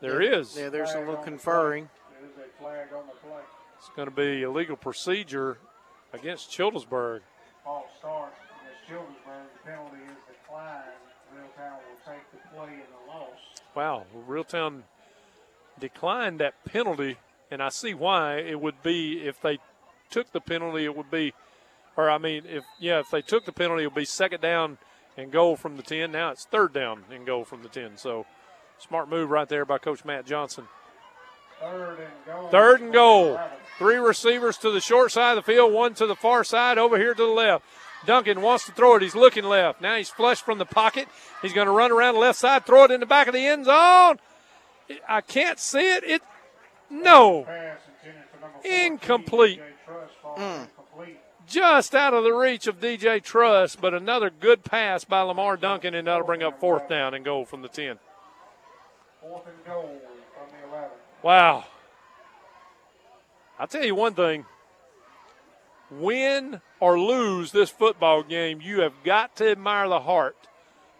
[0.00, 0.56] There yeah, is.
[0.56, 1.88] Yeah, there's a little conferring.
[2.20, 3.40] The There's a flag on the play.
[3.78, 5.58] It's going to be illegal procedure
[6.12, 7.20] against Childersburg.
[7.64, 9.46] False start against Childersburg.
[9.64, 10.84] The penalty is declined.
[11.34, 13.38] Reeltown will take the play and the loss.
[13.74, 14.82] Wow, Reeltown
[15.80, 17.16] declined that penalty,
[17.50, 18.38] and I see why.
[18.38, 19.58] It would be if they
[20.10, 21.32] took the penalty, it would be,
[21.96, 24.78] or I mean, if yeah, if they took the penalty, it would be second down
[25.18, 26.12] and goal from the 10.
[26.12, 27.96] Now it's third down and goal from the 10.
[27.96, 28.24] So
[28.78, 30.68] smart move right there by Coach Matt Johnson.
[31.60, 32.48] Third and goal.
[32.48, 33.40] Third and goal.
[33.78, 36.96] Three receivers to the short side of the field, one to the far side, over
[36.96, 37.64] here to the left.
[38.06, 39.02] Duncan wants to throw it.
[39.02, 39.80] He's looking left.
[39.80, 41.08] Now he's flushed from the pocket.
[41.42, 43.44] He's going to run around the left side, throw it in the back of the
[43.44, 44.18] end zone.
[45.08, 46.04] I can't see it.
[46.04, 46.22] It
[46.90, 47.46] no.
[48.64, 49.60] Incomplete.
[50.36, 50.68] Mm.
[51.48, 55.94] Just out of the reach of DJ Truss, but another good pass by Lamar Duncan,
[55.94, 57.98] and that'll bring up fourth down and goal from the 10.
[59.22, 60.00] Fourth and goal
[60.34, 60.90] from the 11.
[61.22, 61.64] Wow.
[63.58, 64.44] I'll tell you one thing
[65.90, 70.36] win or lose this football game, you have got to admire the heart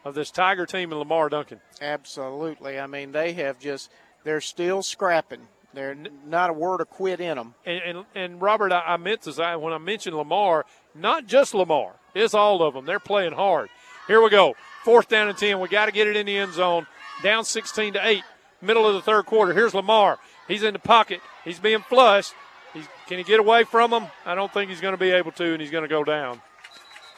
[0.05, 1.61] of this Tiger team and Lamar Duncan.
[1.81, 2.79] Absolutely.
[2.79, 3.91] I mean, they have just,
[4.25, 5.49] they're still scrapping.
[5.75, 5.97] They're
[6.27, 7.55] not a word of quit in them.
[7.67, 10.65] And, and, and Robert, I, I meant to say, when I mentioned Lamar,
[10.95, 12.87] not just Lamar, it's all of them.
[12.87, 13.69] They're playing hard.
[14.07, 14.55] Here we go.
[14.85, 15.61] Fourth down and 10.
[15.61, 16.87] We got to get it in the end zone.
[17.23, 18.23] Down 16 to 8,
[18.63, 19.53] middle of the third quarter.
[19.53, 20.19] Here's Lamar.
[20.47, 21.21] He's in the pocket.
[21.45, 22.33] He's being flushed.
[22.73, 24.07] He's, can he get away from him?
[24.25, 26.41] I don't think he's going to be able to, and he's going to go down.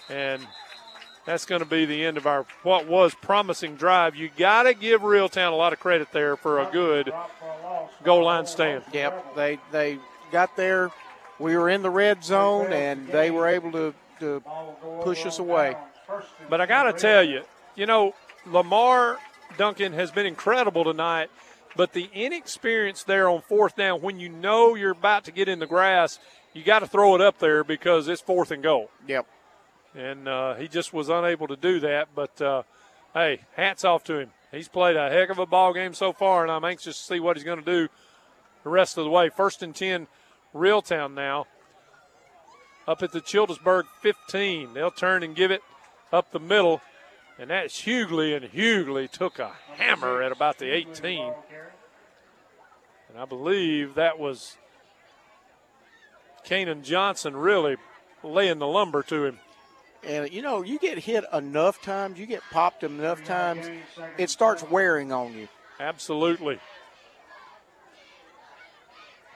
[0.09, 0.47] And
[1.31, 4.17] that's going to be the end of our what was promising drive.
[4.17, 7.13] You got to give Reeltown a lot of credit there for a good
[8.03, 8.83] goal line stand.
[8.93, 9.99] Yep, they they
[10.33, 10.91] got there.
[11.39, 14.43] We were in the red zone, and they were able to, to
[15.03, 15.77] push us away.
[16.49, 17.43] But I got to tell you,
[17.77, 19.19] you know, Lamar
[19.57, 21.31] Duncan has been incredible tonight.
[21.77, 25.61] But the inexperience there on fourth down, when you know you're about to get in
[25.61, 26.19] the grass,
[26.53, 28.91] you got to throw it up there because it's fourth and goal.
[29.07, 29.27] Yep.
[29.95, 32.09] And uh, he just was unable to do that.
[32.15, 32.63] But uh,
[33.15, 34.31] hey, hats off to him.
[34.53, 37.21] He's played a heck of a ball game so far, and I'm anxious to see
[37.21, 37.89] what he's going to do
[38.65, 39.29] the rest of the way.
[39.29, 40.07] First and ten,
[40.55, 41.47] Reeltown now.
[42.89, 45.63] Up at the Childersburg 15, they'll turn and give it
[46.13, 46.81] up the middle.
[47.39, 51.33] And that's Hughley, and Hughley took a hammer at about the 18.
[53.09, 54.57] And I believe that was
[56.45, 57.77] Kanan Johnson really
[58.23, 59.39] laying the lumber to him.
[60.03, 63.69] And you know, you get hit enough times, you get popped enough times,
[64.17, 65.49] it starts wearing on you.
[65.79, 66.59] Absolutely.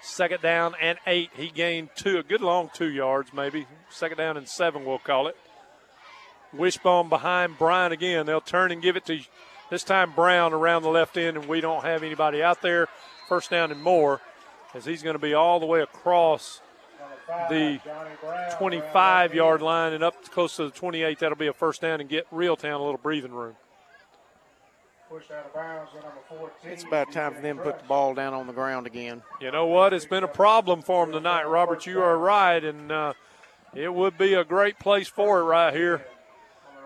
[0.01, 1.31] Second down and eight.
[1.35, 3.67] He gained two, a good long two yards, maybe.
[3.89, 5.37] Second down and seven, we'll call it.
[6.53, 8.27] Wishbone behind Brown again.
[8.27, 9.19] They'll turn and give it to
[9.71, 12.87] this time Brown around the left end, and we don't have anybody out there.
[13.29, 14.21] First down and more,
[14.75, 16.61] as he's going to be all the way across
[17.49, 17.81] the
[18.59, 21.19] 25 yard line and up close to the 28.
[21.19, 23.57] That'll be a first down and get Reeltown a little breathing room.
[26.65, 29.23] It's about time for them to put the ball down on the ground again.
[29.41, 29.93] You know what?
[29.93, 31.87] It's been a problem for them tonight, Robert.
[31.87, 33.13] You are right, and uh,
[33.75, 36.05] it would be a great place for it right here.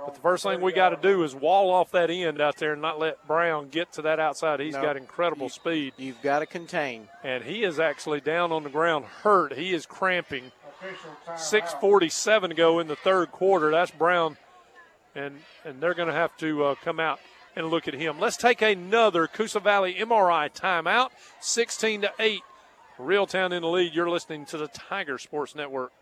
[0.08, 2.72] But the first thing we got to do is wall off that end out there
[2.72, 4.58] and not let Brown get to that outside.
[4.58, 4.80] He's No.
[4.80, 5.92] got incredible You- speed.
[5.98, 7.08] You've got to contain.
[7.22, 9.52] And he is actually down on the ground hurt.
[9.52, 10.50] He is cramping.
[11.36, 13.70] 6.47 to go in the third quarter.
[13.70, 14.38] That's Brown.
[15.14, 17.20] And, and they're going to have to uh, come out
[17.54, 18.18] and look at him.
[18.18, 21.10] Let's take another Coosa Valley MRI timeout.
[21.40, 22.40] 16 to 8.
[22.98, 23.92] Reeltown in the lead.
[23.94, 25.92] You're listening to the Tiger Sports Network.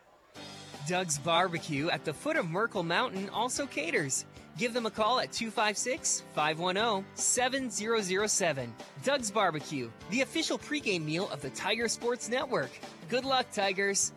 [0.87, 4.25] Doug's Barbecue at the foot of Merkle Mountain also caters.
[4.57, 8.75] Give them a call at 256 510 7007.
[9.03, 12.71] Doug's Barbecue, the official pregame meal of the Tiger Sports Network.
[13.09, 14.13] Good luck, Tigers.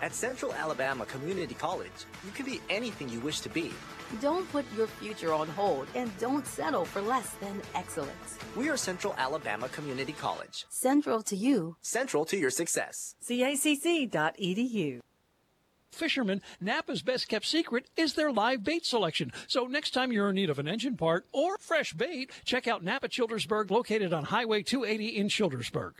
[0.00, 1.90] At Central Alabama Community College,
[2.24, 3.72] you can be anything you wish to be.
[4.20, 8.38] Don't put your future on hold and don't settle for less than excellence.
[8.56, 11.76] We are Central Alabama Community College, Central to you.
[11.80, 13.14] central to your success.
[13.26, 15.00] CACC.edu.
[15.90, 19.30] Fishermen, Napa's best kept secret is their live bait selection.
[19.46, 22.82] So next time you're in need of an engine part or fresh bait, check out
[22.82, 25.92] Napa Childersburg, located on Highway 280 in Childersburg.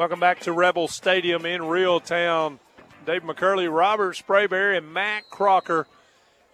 [0.00, 2.58] Welcome back to Rebel Stadium in Reeltown.
[3.04, 5.86] Dave McCurley, Robert Sprayberry, and Matt Crocker.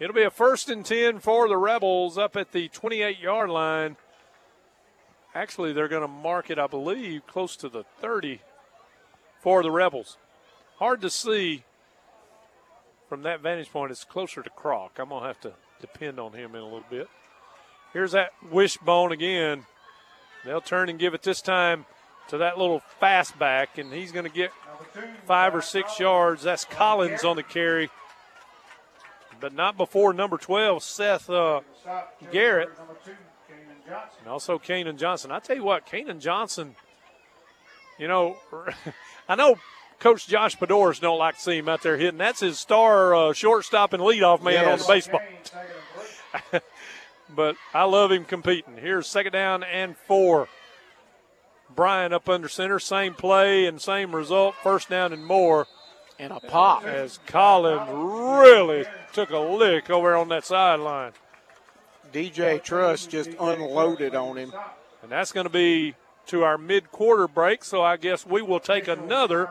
[0.00, 3.98] It'll be a first and 10 for the Rebels up at the 28 yard line.
[5.32, 8.40] Actually, they're going to mark it, I believe, close to the 30
[9.40, 10.16] for the Rebels.
[10.78, 11.62] Hard to see
[13.08, 13.92] from that vantage point.
[13.92, 14.98] It's closer to Croc.
[14.98, 17.08] I'm going to have to depend on him in a little bit.
[17.92, 19.66] Here's that wishbone again.
[20.44, 21.86] They'll turn and give it this time
[22.28, 24.50] to that little fastback, and he's going to get
[25.24, 26.42] five or six yards.
[26.42, 27.90] That's Collins on the carry,
[29.40, 31.60] but not before number 12, Seth uh,
[32.32, 32.70] Garrett,
[34.20, 35.30] and also Kanan Johnson.
[35.30, 36.74] I tell you what, Kanan Johnson,
[37.98, 38.36] you know,
[39.28, 39.56] I know
[39.98, 42.18] Coach Josh Bedores don't like to see him out there hitting.
[42.18, 44.72] That's his star uh, shortstop and leadoff man yes.
[44.72, 45.20] on the baseball.
[47.34, 48.76] but I love him competing.
[48.76, 50.48] Here's second down and four.
[51.76, 55.66] Brian up under center, same play and same result, first down and more.
[56.18, 56.84] And a pop.
[56.84, 61.12] As Collins really took a lick over on that sideline.
[62.12, 64.52] DJ Truss just unloaded on him.
[65.02, 65.94] And that's going to be
[66.28, 69.50] to our mid quarter break, so I guess we will take another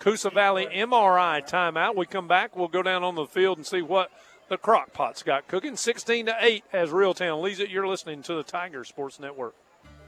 [0.00, 1.96] Coosa Valley MRI timeout.
[1.96, 4.10] We come back, we'll go down on the field and see what
[4.48, 5.76] the crockpot's got cooking.
[5.76, 7.70] 16 to 8 as Reeltown leads it.
[7.70, 9.54] You're listening to the Tiger Sports Network.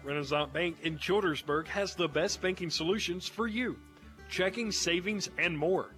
[0.05, 3.77] Renaissance Bank in Childersburg has the best banking solutions for you
[4.29, 5.91] checking, savings, and more.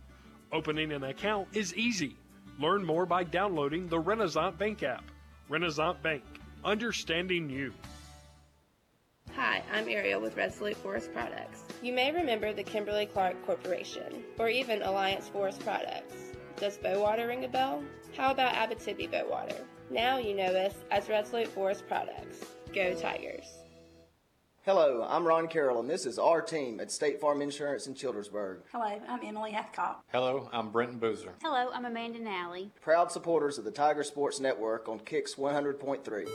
[0.52, 2.16] Opening an account is easy.
[2.58, 5.04] Learn more by downloading the Renaissance Bank app.
[5.48, 6.24] Renaissance Bank,
[6.64, 7.72] understanding you.
[9.36, 11.64] Hi, I'm Ariel with Resolute Forest Products.
[11.82, 16.14] You may remember the Kimberly Clark Corporation, or even Alliance Forest Products.
[16.56, 17.82] Does Bowater ring a bell?
[18.16, 19.60] How about Abitibi Bowater?
[19.90, 22.44] Now you know us as Resolute Forest Products.
[22.72, 23.63] Go Tigers!
[24.66, 28.60] Hello, I'm Ron Carroll, and this is our team at State Farm Insurance in Childersburg.
[28.72, 29.96] Hello, I'm Emily Hathcock.
[30.10, 31.34] Hello, I'm Brenton Boozer.
[31.42, 32.72] Hello, I'm Amanda Nally.
[32.80, 36.30] Proud supporters of the Tiger Sports Network on Kicks 100.3.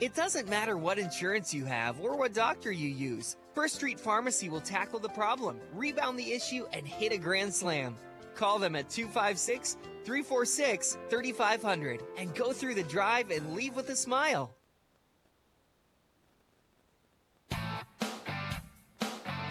[0.00, 3.36] It doesn't matter what insurance you have or what doctor you use.
[3.56, 7.96] First Street Pharmacy will tackle the problem, rebound the issue, and hit a grand slam.
[8.38, 13.96] Call them at 256 346 3500 and go through the drive and leave with a
[13.96, 14.54] smile.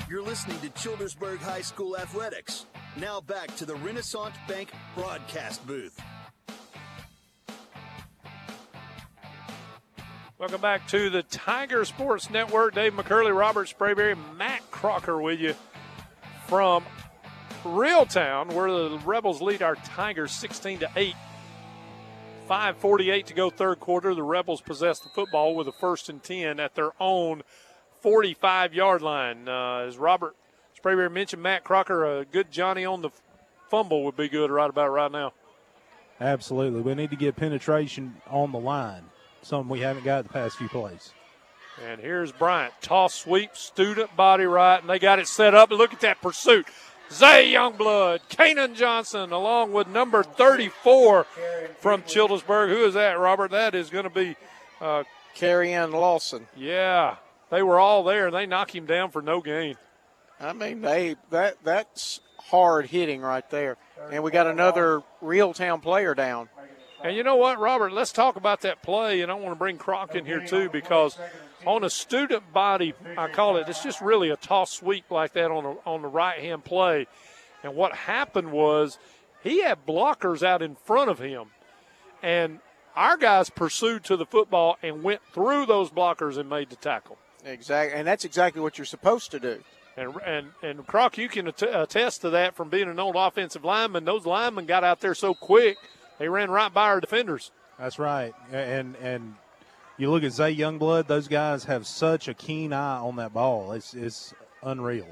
[0.09, 2.65] You're listening to Childersburg High School Athletics.
[2.95, 6.01] Now back to the Renaissance Bank broadcast booth.
[10.37, 12.75] Welcome back to the Tiger Sports Network.
[12.75, 15.55] Dave McCurley, Robert Sprayberry, Matt Crocker with you
[16.47, 16.85] from
[17.67, 21.15] Reeltown, where the Rebels lead our Tigers 16 to 8.
[22.47, 24.15] 5:48 to go, third quarter.
[24.15, 27.43] The Rebels possess the football with a first and 10 at their own
[28.03, 29.49] 45-yard line.
[29.49, 30.35] Uh, as Robert
[30.81, 33.09] Sprayberry mentioned, Matt Crocker, a good Johnny on the
[33.69, 35.33] fumble would be good right about right now.
[36.19, 39.03] Absolutely, we need to get penetration on the line,
[39.41, 41.13] something we haven't got the past few plays.
[41.85, 45.69] And here's Bryant, toss sweep, student body right, and they got it set up.
[45.69, 46.65] Look at that pursuit.
[47.11, 51.25] Zay Youngblood, Kanan Johnson, along with number 34
[51.79, 52.69] from Childersburg.
[52.69, 53.51] Who is that, Robert?
[53.51, 54.35] That is going to be
[54.81, 55.03] uh,
[55.33, 56.47] Carrie Ann Lawson.
[56.55, 57.15] Yeah,
[57.49, 59.77] they were all there, and they knock him down for no gain.
[60.39, 63.77] I mean, they that that's hard hitting right there.
[64.11, 66.49] And we got another Reeltown player down.
[67.03, 67.91] And you know what, Robert?
[67.91, 71.17] Let's talk about that play, and I want to bring Croc in here too because
[71.65, 73.67] on a student body, I call it.
[73.67, 77.07] It's just really a toss sweep like that on a, on the right hand play.
[77.63, 78.99] And what happened was
[79.43, 81.47] he had blockers out in front of him,
[82.21, 82.59] and
[82.95, 87.17] our guys pursued to the football and went through those blockers and made the tackle.
[87.45, 89.63] Exactly, and that's exactly what you're supposed to do.
[89.95, 94.05] And and and Croc, you can attest to that from being an old offensive lineman.
[94.05, 95.77] Those linemen got out there so quick,
[96.19, 97.51] they ran right by our defenders.
[97.79, 99.35] That's right, and and
[99.97, 103.71] you look at Zay Youngblood; those guys have such a keen eye on that ball.
[103.71, 104.33] It's it's
[104.63, 105.07] unreal.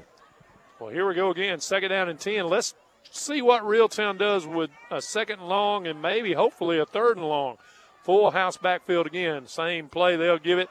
[0.78, 1.60] Well, here we go again.
[1.60, 2.48] Second down and ten.
[2.48, 2.74] Let's
[3.10, 7.26] see what Reeltown does with a second and long and maybe, hopefully, a third and
[7.26, 7.56] long.
[8.02, 9.46] Full house backfield again.
[9.46, 10.16] Same play.
[10.16, 10.68] They'll give it.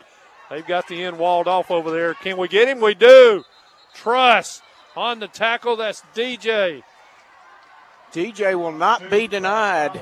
[0.49, 2.13] They've got the end walled off over there.
[2.13, 2.79] Can we get him?
[2.79, 3.43] We do.
[3.93, 4.61] Truss
[4.95, 5.75] on the tackle.
[5.75, 6.83] That's DJ.
[8.13, 10.01] DJ will not be denied.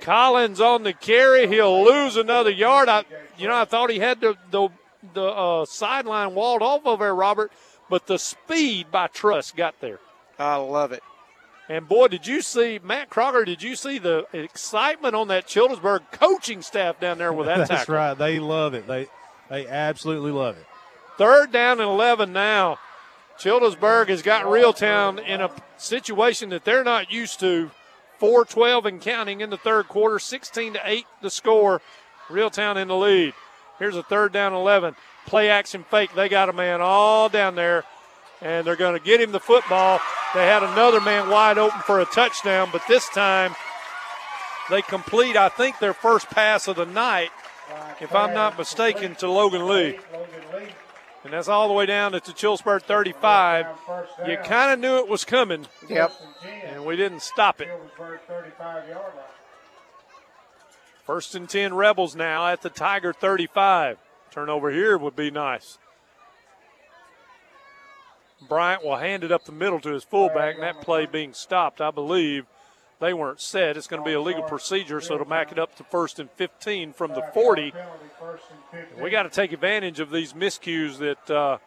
[0.00, 1.46] Collins on the carry.
[1.48, 2.88] He'll lose another yard.
[2.88, 3.04] I,
[3.38, 4.68] you know, I thought he had the the,
[5.12, 7.52] the uh, sideline walled off over there, Robert,
[7.88, 10.00] but the speed by Truss got there.
[10.38, 11.02] I love it.
[11.68, 13.44] And boy, did you see Matt Crocker?
[13.44, 17.70] Did you see the excitement on that Childersburg coaching staff down there with that That's
[17.70, 17.94] tackle?
[17.94, 18.14] right.
[18.14, 18.86] They love it.
[18.86, 19.06] They
[19.48, 20.66] they absolutely love it.
[21.16, 22.78] Third down and 11 now.
[23.38, 27.70] Childersburg has got Reeltown in a situation that they're not used to.
[28.20, 31.80] 4-12 and counting in the third quarter, 16 to 8 the score.
[32.28, 33.34] Reeltown in the lead.
[33.78, 34.94] Here's a third down 11.
[35.26, 36.14] Play action fake.
[36.14, 37.84] They got a man all down there,
[38.40, 40.00] and they're going to get him the football.
[40.34, 43.54] They had another man wide open for a touchdown, but this time
[44.70, 47.30] they complete, I think, their first pass of the night,
[48.00, 49.98] if I'm not mistaken, to Logan Lee.
[51.24, 53.66] And that's all the way down at the Chillsburg 35.
[54.26, 55.66] You kind of knew it was coming.
[55.88, 56.12] Yep.
[56.84, 57.68] We didn't stop it.
[57.68, 59.24] Childersburg 35 yard line.
[61.04, 63.98] First and 10 Rebels now at the Tiger 35.
[64.30, 65.78] Turnover here would be nice.
[68.48, 71.80] Bryant will hand it up the middle to his fullback, and that play being stopped,
[71.80, 72.46] I believe.
[73.00, 73.76] They weren't set.
[73.76, 76.30] It's going to be a legal procedure, so to back it up to first and
[76.30, 77.72] 15 from the 40.
[79.00, 81.58] We got to take advantage of these miscues that uh,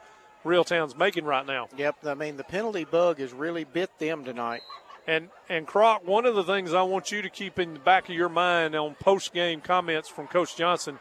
[0.45, 1.67] Reeltown's making right now.
[1.77, 4.61] Yep, I mean the penalty bug has really bit them tonight.
[5.07, 8.09] And and Croc, one of the things I want you to keep in the back
[8.09, 10.99] of your mind on post game comments from Coach Johnson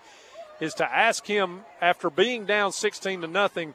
[0.61, 3.75] is to ask him after being down 16 to nothing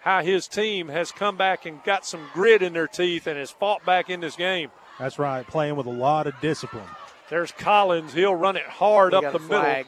[0.00, 3.50] how his team has come back and got some grit in their teeth and has
[3.50, 4.70] fought back in this game.
[4.98, 6.88] That's right, playing with a lot of discipline.
[7.30, 8.14] There's Collins.
[8.14, 9.84] He'll run it hard We up the middle.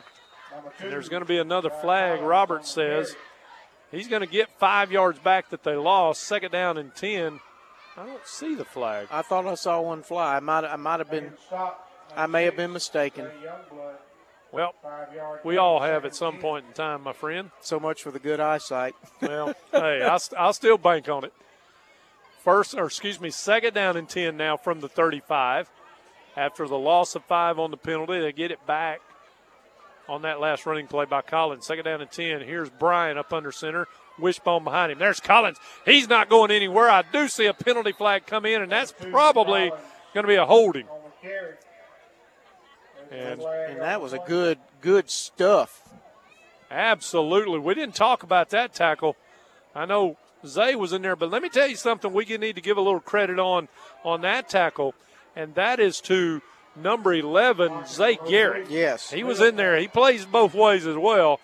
[0.80, 3.14] And there's going to be another flag, Robert says.
[3.90, 6.22] He's going to get five yards back that they lost.
[6.22, 7.40] Second down and 10.
[8.00, 9.08] I don't see the flag.
[9.10, 10.36] I thought I saw one fly.
[10.36, 11.34] I might I might have been
[12.16, 13.26] I may have been mistaken.
[14.52, 14.74] Well,
[15.44, 17.50] we all have at some point in time, my friend.
[17.60, 18.94] So much for the good eyesight.
[19.20, 21.32] Well, hey, I'll, I'll still bank on it.
[22.42, 25.70] First, or excuse me, second down and 10 now from the 35.
[26.36, 29.02] After the loss of five on the penalty, they get it back
[30.08, 31.66] on that last running play by Collins.
[31.66, 32.40] Second down and 10.
[32.40, 33.86] Here's Brian up under center.
[34.20, 34.98] Wishbone behind him.
[34.98, 35.58] There's Collins.
[35.84, 36.90] He's not going anywhere.
[36.90, 39.70] I do see a penalty flag come in, and that's probably
[40.14, 40.86] going to be a holding.
[43.10, 45.88] And, And that was a good good stuff.
[46.70, 47.58] Absolutely.
[47.58, 49.16] We didn't talk about that tackle.
[49.74, 50.16] I know
[50.46, 52.80] Zay was in there, but let me tell you something we need to give a
[52.80, 53.68] little credit on
[54.04, 54.94] on that tackle,
[55.36, 56.40] and that is to
[56.76, 58.70] number 11, Zay Garrett.
[58.70, 59.10] Yes.
[59.10, 59.76] He was in there.
[59.78, 61.40] He plays both ways as well,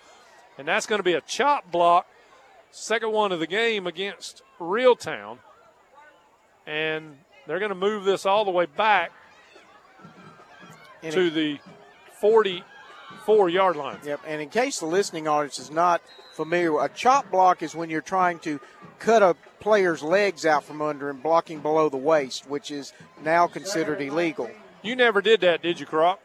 [0.57, 2.07] and that's going to be a chop block,
[2.79, 5.37] second one of the game against Reeltown.
[6.65, 9.11] And they're going to move this all the way back
[11.01, 11.59] And to it- the
[12.19, 13.99] 44 yard line.
[14.03, 14.21] Yep.
[14.27, 16.01] And in case the listening audience is not
[16.33, 18.59] familiar, a chop block is when you're trying to
[18.99, 22.93] cut a player's legs out from under him, blocking below the waist, which is
[23.23, 24.49] now considered illegal.
[24.83, 26.19] You never did that, did you, Croc?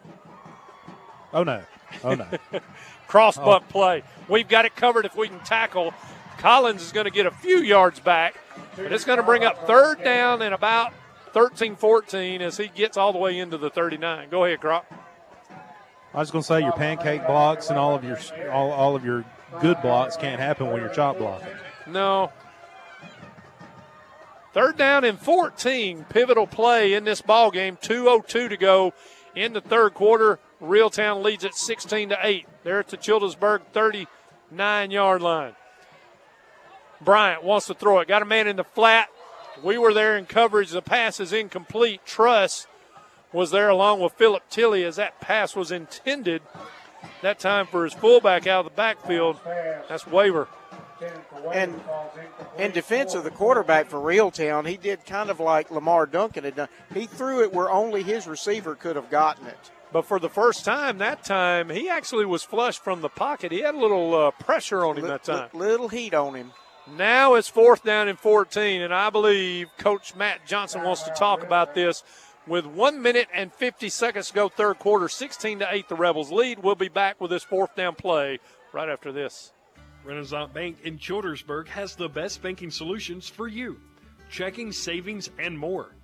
[1.32, 1.62] Oh no.
[2.04, 2.26] Oh no.
[3.08, 3.60] Cross Oh.
[3.60, 4.02] play.
[4.28, 5.92] We've got it covered if we can tackle.
[6.42, 8.34] Collins is going to get a few yards back,
[8.74, 10.92] but it's going to bring up third down and about
[11.32, 14.28] 13 14 as he gets all the way into the 39.
[14.28, 14.84] Go ahead, Croc.
[16.12, 18.18] I was going to say your pancake blocks and all of your
[18.50, 19.24] all, all of your
[19.60, 21.46] good blocks can't happen when you're chop blocking.
[21.86, 22.32] No.
[24.52, 26.06] Third down and 14.
[26.08, 27.76] Pivotal play in this ball game.
[27.80, 28.94] 2:02 to go
[29.36, 30.40] in the third quarter.
[30.60, 32.48] Reeltown leads at 16 to 8.
[32.64, 35.54] They're at the Childersburg 39 yard line.
[37.04, 38.08] Bryant wants to throw it.
[38.08, 39.08] Got a man in the flat.
[39.62, 40.70] We were there in coverage.
[40.70, 42.00] The pass is incomplete.
[42.04, 42.66] Truss
[43.32, 46.42] was there along with Philip Tilley as that pass was intended
[47.22, 49.38] that time for his fullback out of the backfield.
[49.88, 50.48] That's Waver.
[51.52, 51.80] And
[52.58, 56.56] in defense of the quarterback for Reeltown, he did kind of like Lamar Duncan had
[56.56, 56.68] done.
[56.94, 59.70] He threw it where only his receiver could have gotten it.
[59.92, 63.52] But for the first time that time, he actually was flushed from the pocket.
[63.52, 65.50] He had a little uh, pressure on him that time.
[65.52, 66.52] Little heat on him.
[66.90, 71.44] Now it's fourth down and 14, and I believe Coach Matt Johnson wants to talk
[71.44, 72.02] about this.
[72.44, 76.32] With one minute and 50 seconds to go, third quarter, 16 to 8, the Rebels
[76.32, 76.58] lead.
[76.58, 78.40] We'll be back with this fourth down play
[78.72, 79.52] right after this.
[80.04, 83.80] Renaissance Bank in Childersburg has the best banking solutions for you
[84.28, 85.94] checking, savings, and more.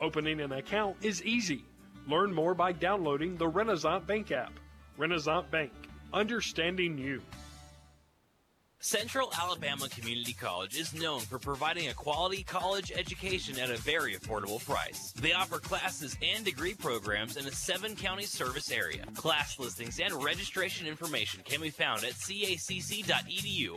[0.00, 1.64] Opening an account is easy.
[2.08, 4.52] Learn more by downloading the Renaissance Bank app.
[4.96, 5.72] Renaissance Bank,
[6.12, 7.20] understanding you.
[8.84, 14.16] Central Alabama Community College is known for providing a quality college education at a very
[14.16, 15.12] affordable price.
[15.12, 19.04] They offer classes and degree programs in a seven county service area.
[19.14, 23.76] Class listings and registration information can be found at cacc.edu.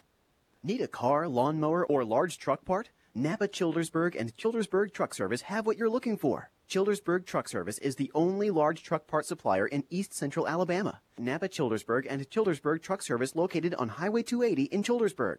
[0.64, 2.90] Need a car, lawnmower, or large truck part?
[3.14, 6.49] Napa Childersburg and Childersburg Truck Service have what you're looking for.
[6.67, 10.99] Childersburg Truck Service is the only large truck part supplier in east central Alabama.
[11.17, 15.37] Napa Childersburg and Childersburg Truck Service located on Highway 280 in Childersburg.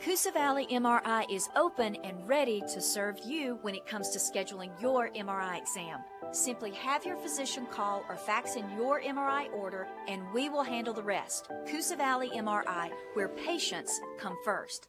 [0.00, 4.70] Coosa Valley MRI is open and ready to serve you when it comes to scheduling
[4.80, 5.98] your MRI exam.
[6.30, 10.94] Simply have your physician call or fax in your MRI order and we will handle
[10.94, 11.48] the rest.
[11.68, 14.86] Coosa Valley MRI, where patients come first.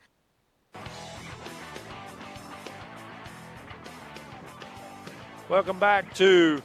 [5.49, 6.61] Welcome back to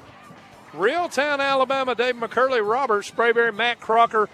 [0.74, 1.94] Reeltown, Alabama.
[1.94, 4.28] Dave McCurley, Robert Sprayberry, Matt Crocker.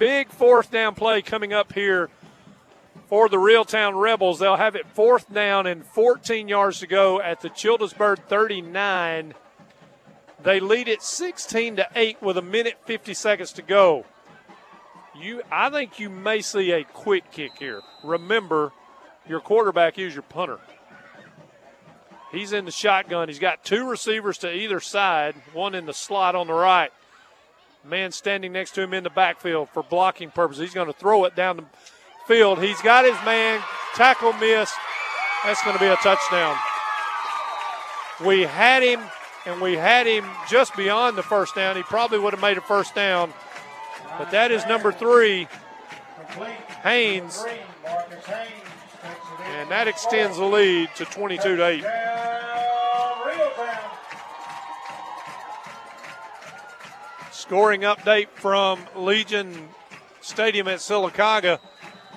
[0.00, 2.10] Big fourth down play coming up here
[3.08, 4.40] for the Reeltown Rebels.
[4.40, 9.34] They'll have it fourth down and 14 yards to go at the Childersburg 39.
[10.42, 14.04] They lead it 16 to 8 with a minute 50 seconds to go.
[15.14, 17.82] You, I think you may see a quick kick here.
[18.02, 18.72] Remember,
[19.28, 20.58] your quarterback is your punter.
[22.32, 23.28] He's in the shotgun.
[23.28, 26.92] He's got two receivers to either side, one in the slot on the right.
[27.84, 30.62] Man standing next to him in the backfield for blocking purposes.
[30.62, 31.64] He's going to throw it down the
[32.26, 32.60] field.
[32.60, 33.62] He's got his man.
[33.94, 34.72] Tackle miss.
[35.44, 36.56] That's going to be a touchdown.
[38.24, 39.00] We had him,
[39.44, 41.76] and we had him just beyond the first down.
[41.76, 43.32] He probably would have made a first down.
[44.18, 45.46] But that is number three,
[46.82, 47.44] Haynes.
[49.58, 51.84] And that extends the lead to 22 to 8.
[57.46, 59.68] Scoring update from Legion
[60.20, 61.60] Stadium at Sylacauga.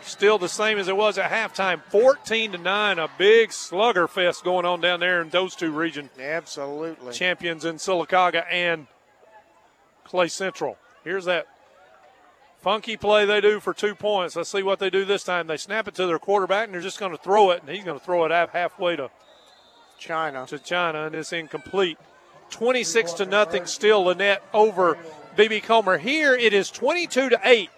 [0.02, 1.84] Still the same as it was at halftime.
[1.92, 2.98] 14 to 9.
[2.98, 7.14] A big slugger fest going on down there in those two region Absolutely.
[7.14, 8.88] champions in Sylacauga and
[10.04, 10.78] Clay Central.
[11.04, 11.46] Here's that
[12.60, 14.36] funky play they do for two points.
[14.36, 15.46] Let's see what they do this time.
[15.46, 17.84] They snap it to their quarterback and they're just going to throw it, and he's
[17.84, 19.12] going to throw it half halfway to
[20.00, 20.48] China.
[20.48, 22.00] To China, and it's incomplete.
[22.50, 23.66] 26 to nothing.
[23.68, 24.98] Still Lanett over
[25.40, 25.98] BB Comer.
[25.98, 27.70] Here it is 22 to 8.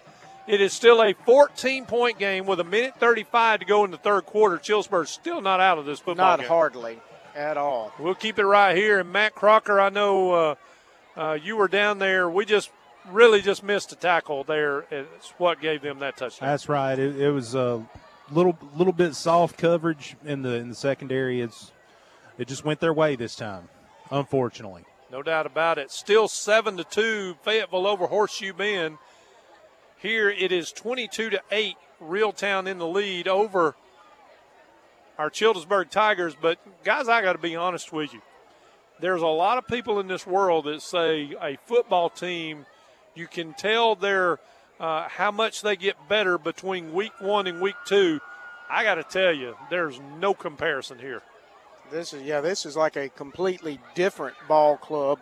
[0.48, 3.98] It is still a 14 point game with a minute 35 to go in the
[3.98, 4.58] third quarter.
[4.58, 6.48] Chillsburg's still not out of this football Not game.
[6.48, 6.98] hardly
[7.36, 7.92] at all.
[8.00, 8.98] We'll keep it right here.
[8.98, 10.54] And Matt Crocker, I know uh,
[11.16, 12.28] uh, you were down there.
[12.28, 12.72] We just
[13.08, 14.80] really just missed a tackle there.
[14.90, 16.48] It's what gave them that touchdown.
[16.48, 16.98] That's right.
[16.98, 17.86] It, it was a
[18.32, 21.40] little little bit soft coverage in the in the secondary.
[21.40, 21.70] It's
[22.38, 23.68] it just went their way this time,
[24.10, 24.84] unfortunately.
[25.12, 25.90] No doubt about it.
[25.90, 28.96] Still seven to two, Fayetteville over Horseshoe Bend.
[29.98, 33.76] Here it is 22 to eight, Reeltown in the lead over
[35.18, 36.34] our Childersburg Tigers.
[36.40, 38.22] But guys, I got to be honest with you.
[39.00, 42.64] There's a lot of people in this world that say a football team,
[43.14, 44.40] you can tell their
[44.80, 48.18] uh, how much they get better between week one and week two.
[48.70, 51.20] I got to tell you, there's no comparison here.
[51.92, 55.20] This is yeah, this is like a completely different ball club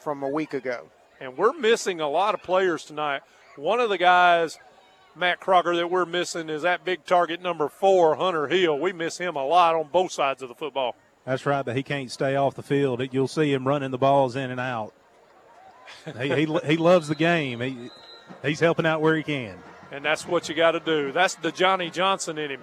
[0.00, 0.84] from a week ago.
[1.20, 3.22] And we're missing a lot of players tonight.
[3.56, 4.58] One of the guys,
[5.16, 8.78] Matt Crocker, that we're missing is that big target number four, Hunter Hill.
[8.78, 10.96] We miss him a lot on both sides of the football.
[11.24, 13.00] That's right, but he can't stay off the field.
[13.12, 14.92] You'll see him running the balls in and out.
[16.20, 17.60] he, he, he loves the game.
[17.60, 17.90] He,
[18.42, 19.56] he's helping out where he can.
[19.90, 21.12] And that's what you got to do.
[21.12, 22.62] That's the Johnny Johnson in him.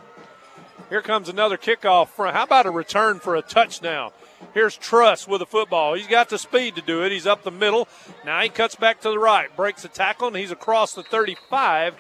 [0.90, 2.10] Here comes another kickoff.
[2.10, 2.36] Front.
[2.36, 4.12] How about a return for a touchdown?
[4.54, 5.94] Here's Truss with the football.
[5.94, 7.12] He's got the speed to do it.
[7.12, 7.88] He's up the middle.
[8.26, 11.96] Now he cuts back to the right, breaks a tackle, and he's across the 35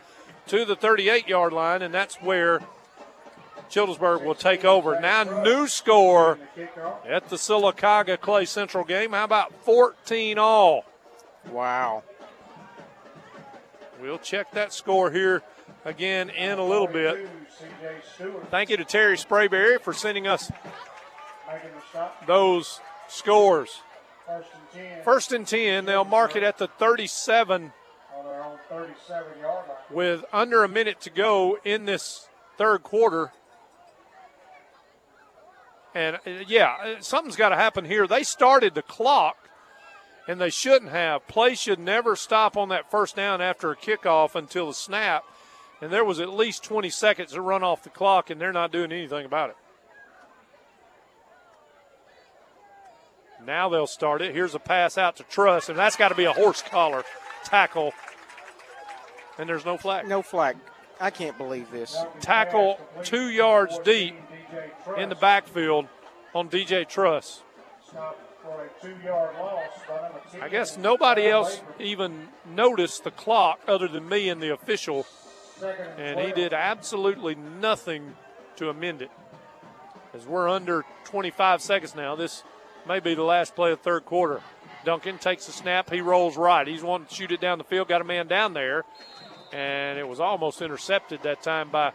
[0.48, 2.62] to the 38 yard line, and that's where
[3.70, 5.00] Childersburg will take over.
[5.00, 6.40] Now, new score
[7.08, 9.12] at the Sylacauga Clay Central game.
[9.12, 10.86] How about 14 all?
[11.52, 12.04] Wow.
[14.02, 15.44] We'll check that score here
[15.90, 17.28] again in a little bit.
[18.50, 20.52] Thank you to Terry Sprayberry for sending us
[22.28, 23.82] those scores.
[24.26, 25.04] First and 10.
[25.04, 27.74] First and 10, they'll mark it at the 37
[28.16, 29.78] On their own 37 yard line.
[29.90, 33.32] with under a minute to go in this third quarter.
[35.96, 38.06] And uh, yeah, uh, something's got to happen here.
[38.06, 39.50] They started the clock,
[40.28, 41.28] and they shouldn't have.
[41.28, 45.24] Play should never stop on that first down after a kickoff until the snap.
[45.82, 48.72] And there was at least 20 seconds to run off the clock, and they're not
[48.72, 49.56] doing anything about it.
[53.46, 54.36] Now they'll start it.
[54.36, 57.04] Here's a pass out to Truss, and that's got to be a horse collar
[57.46, 57.94] tackle.
[59.38, 60.08] And there's no flag.
[60.08, 60.58] No flag.
[61.00, 61.98] I can't believe this.
[62.20, 64.16] Tackle two yards deep
[64.98, 65.88] in the backfield
[66.36, 67.42] on DJ Truss.
[67.88, 70.42] Stop for a two yard loss by number 10.
[70.42, 75.06] I guess nobody else even noticed the clock other than me and the official,
[75.98, 78.16] and he did absolutely nothing
[78.58, 79.12] to amend it.
[80.14, 82.44] As we're under 25 seconds now, this
[82.88, 84.42] may be the last play of the third quarter.
[84.86, 86.68] Duncan takes the snap, he rolls right.
[86.68, 88.86] He's wanting to shoot it down the field, got a man down there,
[89.52, 91.92] and it was almost intercepted that time by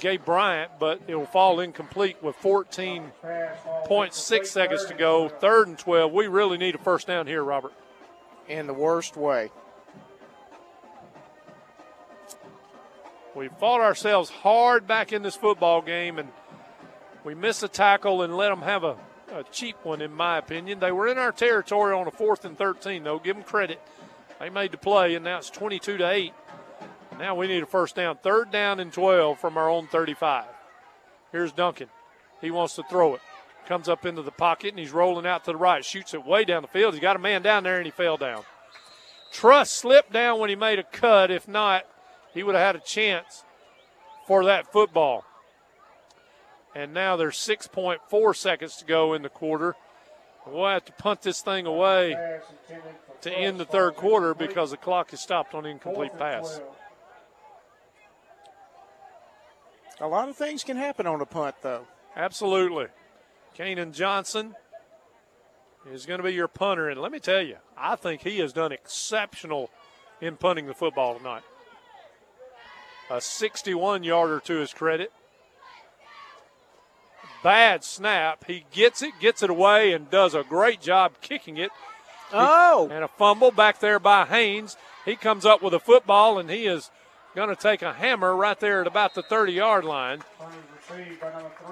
[0.00, 5.28] Gabe Bryant, but it will fall incomplete with 14.6 seconds to go.
[5.28, 6.12] Third and 12.
[6.12, 7.72] We really need a first down here, Robert.
[8.48, 9.50] In the worst way.
[13.34, 16.28] We fought ourselves hard back in this football game, and
[17.24, 18.96] we missed a tackle and let them have a,
[19.32, 20.80] a cheap one, in my opinion.
[20.80, 23.18] They were in our territory on a fourth and 13, though.
[23.18, 23.80] Give them credit.
[24.40, 26.32] They made the play, and now it's 22 to 8.
[27.18, 28.16] Now we need a first down.
[28.16, 30.46] Third down and 12 from our own 35.
[31.30, 31.88] Here's Duncan.
[32.40, 33.20] He wants to throw it.
[33.66, 35.84] Comes up into the pocket, and he's rolling out to the right.
[35.84, 36.94] Shoots it way down the field.
[36.94, 38.42] He's got a man down there, and he fell down.
[39.30, 41.30] Truss slipped down when he made a cut.
[41.30, 41.84] If not,
[42.32, 43.44] he would have had a chance
[44.26, 45.24] for that football.
[46.74, 49.74] And now there's 6.4 seconds to go in the quarter.
[50.46, 52.16] We'll have to punt this thing away
[53.22, 56.60] to end the third quarter because the clock is stopped on incomplete pass.
[60.00, 61.86] A lot of things can happen on a punt, though.
[62.16, 62.86] Absolutely.
[63.56, 64.54] Kanan Johnson
[65.90, 66.88] is going to be your punter.
[66.88, 69.70] And let me tell you, I think he has done exceptional
[70.20, 71.42] in punting the football tonight.
[73.10, 75.12] A 61 yarder to his credit.
[77.42, 78.44] Bad snap.
[78.46, 81.70] He gets it, gets it away, and does a great job kicking it.
[82.32, 82.88] Oh!
[82.90, 84.76] And a fumble back there by Haynes.
[85.04, 86.90] He comes up with a football, and he is
[87.34, 90.20] going to take a hammer right there at about the 30 yard line.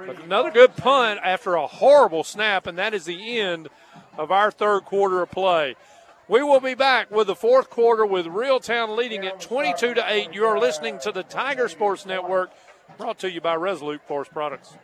[0.06, 3.69] But another good punt after a horrible snap, and that is the end
[4.16, 5.77] of our third quarter of play.
[6.28, 10.34] We will be back with the fourth quarter with Reeltown leading at 22 to 8.
[10.34, 12.50] You are listening to the Tiger Sports Network,
[12.98, 14.74] brought to you by Resolute Forest Products.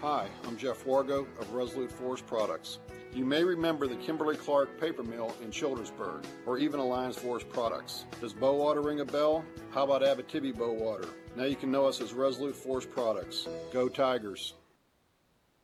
[0.00, 2.78] Hi, I'm Jeff Wargo of Resolute Forest Products.
[3.12, 8.04] You may remember the Kimberly Clark paper mill in Childersburg, or even Alliance Forest Products.
[8.20, 9.44] Does Bowater ring a bell?
[9.74, 11.08] How about Abitibi Bowater?
[11.34, 13.48] Now you can know us as Resolute Forest Products.
[13.72, 14.54] Go Tigers!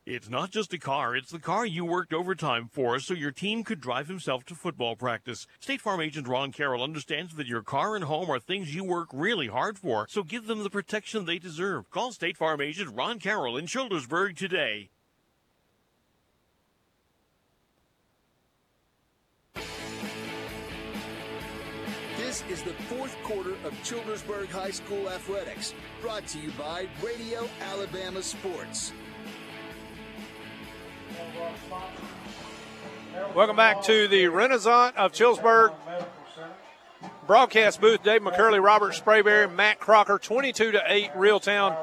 [0.07, 3.65] It's not just a car, it's the car you worked overtime for so your team
[3.65, 5.47] could drive himself to football practice.
[5.61, 9.09] State Farm agent Ron Carroll understands that your car and home are things you work
[9.15, 11.89] really hard for, so give them the protection they deserve.
[11.89, 14.91] Call State Farm agent Ron Carroll in Childersburg today.
[22.19, 25.73] This is the fourth quarter of Childersburg High School Athletics,
[26.03, 28.93] brought to you by Radio Alabama Sports.
[33.35, 35.73] Welcome back to the Renaissance of Childersburg
[37.27, 38.03] broadcast booth.
[38.03, 41.13] Dave McCurley, Robert Sprayberry, Matt Crocker, 22 to 8.
[41.15, 41.77] Reeltown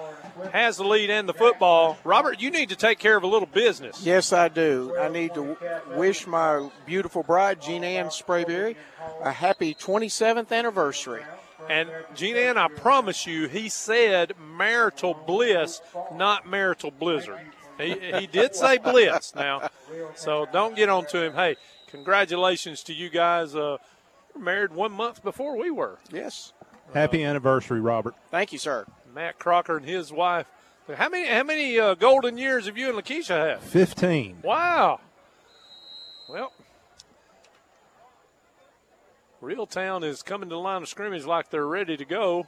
[0.52, 1.98] has the lead and the football.
[2.04, 4.06] Robert, you need to take care of a little business.
[4.06, 4.96] Yes, I do.
[4.98, 5.58] I need to
[5.96, 8.76] wish my beautiful bride, Jean Ann Sprayberry,
[9.24, 11.24] a happy 27th anniversary.
[11.70, 15.82] And Jean Ann, I promise you, he said marital bliss,
[16.14, 17.40] not marital blizzard.
[17.78, 19.70] He, he did say blitz now,
[20.16, 21.34] so don't get on to him.
[21.34, 21.56] Hey,
[21.88, 23.56] congratulations to you guys.
[23.56, 23.78] Uh,
[24.38, 26.00] married one month before we were.
[26.12, 26.54] Yes.
[26.94, 28.16] Happy anniversary, Robert.
[28.30, 28.86] Thank you, sir.
[29.14, 30.46] Matt Crocker and his wife.
[30.96, 33.62] How many how many uh, golden years have you and Lakeisha had?
[33.62, 34.40] Fifteen.
[34.44, 35.00] Wow.
[36.30, 36.52] Well,
[39.42, 42.48] Reeltown is coming to the line of scrimmage like they're ready to go.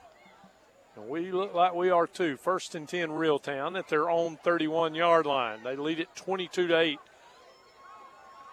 [0.95, 2.37] And we look like we are too.
[2.37, 5.63] First and 10 Reeltown at their own 31 yard line.
[5.63, 6.99] They lead it 22 to 8.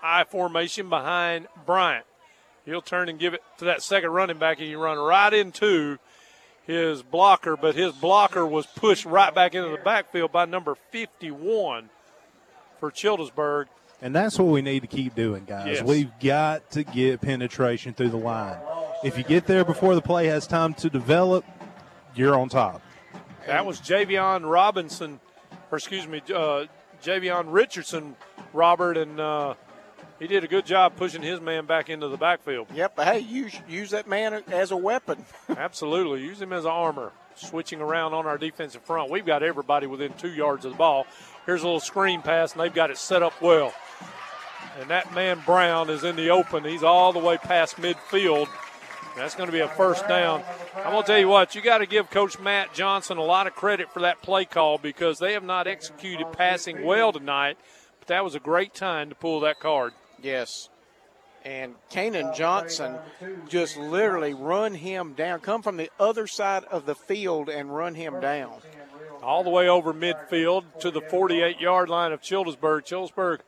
[0.03, 2.07] I formation behind Bryant.
[2.65, 5.99] He'll turn and give it to that second running back, and you run right into
[6.67, 11.91] his blocker, but his blocker was pushed right back into the backfield by number 51
[12.79, 13.67] for Childersburg.
[14.03, 15.67] And that's what we need to keep doing, guys.
[15.67, 15.83] Yes.
[15.83, 18.59] We've got to get penetration through the line.
[19.05, 21.45] If you get there before the play has time to develop,
[22.15, 22.83] you're on top.
[23.47, 25.21] That was Javion Robinson,
[25.71, 26.67] or excuse me, uh,
[27.03, 28.17] Javion Richardson,
[28.53, 29.55] Robert, and uh,
[30.19, 32.69] he did a good job pushing his man back into the backfield.
[32.75, 35.25] Yep, but hey, use use that man as a weapon.
[35.49, 37.13] Absolutely, use him as armor.
[37.37, 41.07] Switching around on our defensive front, we've got everybody within two yards of the ball.
[41.47, 43.73] Here's a little screen pass, and they've got it set up well.
[44.79, 46.65] And that man Brown is in the open.
[46.65, 48.49] He's all the way past midfield.
[49.17, 50.43] That's going to be a first down.
[50.77, 53.47] I'm going to tell you what, you got to give Coach Matt Johnson a lot
[53.47, 57.59] of credit for that play call because they have not executed passing well tonight,
[57.99, 59.93] but that was a great time to pull that card.
[60.23, 60.69] Yes.
[61.45, 62.97] And Kanan Johnson
[63.49, 67.95] just literally run him down, come from the other side of the field and run
[67.95, 68.59] him down.
[69.23, 72.85] All the way over midfield to the 48 yard line of Childersburg.
[72.85, 73.41] Childersburg,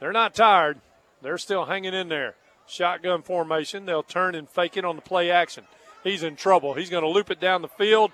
[0.00, 0.80] they're not tired,
[1.22, 2.34] they're still hanging in there.
[2.68, 3.86] Shotgun formation.
[3.86, 5.64] They'll turn and fake it on the play action.
[6.02, 6.74] He's in trouble.
[6.74, 8.12] He's going to loop it down the field.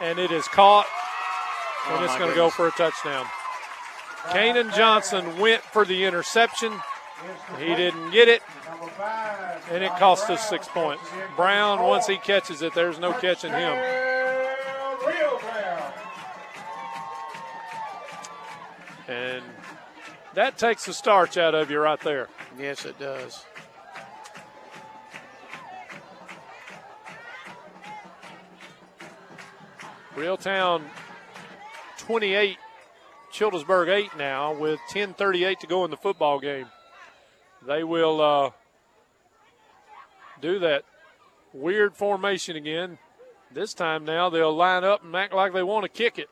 [0.00, 0.86] and it is caught,
[1.86, 3.26] Oh, and it's my going to go for a touchdown.
[4.28, 6.72] Kanan Johnson went for the interception.
[7.58, 8.42] He didn't get it,
[9.70, 11.02] and it cost us six points.
[11.36, 13.76] Brown, once he catches it, there's no catching him.
[19.08, 19.42] And
[20.34, 22.28] that takes the starch out of you right there.
[22.58, 23.44] Yes, it does.
[30.16, 30.82] Reeltown
[31.98, 32.56] 28,
[33.32, 36.66] Childersburg 8 now with 10:38 to go in the football game.
[37.66, 38.50] They will uh,
[40.40, 40.84] do that
[41.52, 42.98] weird formation again.
[43.50, 46.28] This time now they'll line up and act like they want to kick it.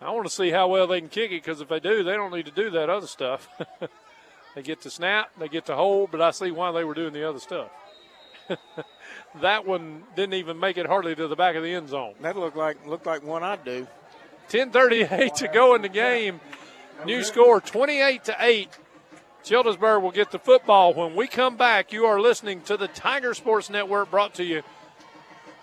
[0.00, 2.14] I want to see how well they can kick it because if they do, they
[2.14, 3.48] don't need to do that other stuff.
[4.54, 7.12] they get to snap, they get to hold, but I see why they were doing
[7.12, 7.70] the other stuff.
[9.40, 12.14] that one didn't even make it hardly to the back of the end zone.
[12.20, 13.86] That looked like looked like one I'd do.
[14.48, 16.40] 10:38 to go in the game.
[17.06, 18.68] New score 28 to 8.
[19.44, 21.92] Childersburg will get the football when we come back.
[21.92, 24.62] You are listening to the Tiger Sports Network brought to you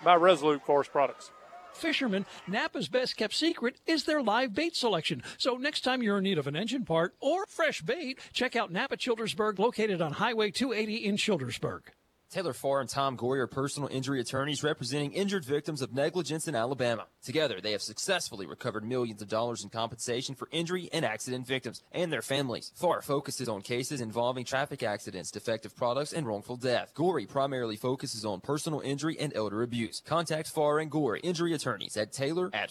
[0.04, 1.30] by Resolute Forest Products.
[1.72, 5.22] Fishermen, Napa's best kept secret is their live bait selection.
[5.38, 8.70] So next time you're in need of an engine part or fresh bait, check out
[8.70, 11.82] Napa Childersburg, located on Highway 280 in Childersburg.
[12.30, 16.54] Taylor Farr and Tom Gorey are personal injury attorneys representing injured victims of negligence in
[16.54, 17.06] Alabama.
[17.24, 21.82] Together, they have successfully recovered millions of dollars in compensation for injury and accident victims
[21.90, 22.70] and their families.
[22.76, 26.92] Farr focuses on cases involving traffic accidents, defective products, and wrongful death.
[26.94, 30.00] Gorey primarily focuses on personal injury and elder abuse.
[30.06, 32.70] Contact Farr and Gorey injury attorneys at Taylor at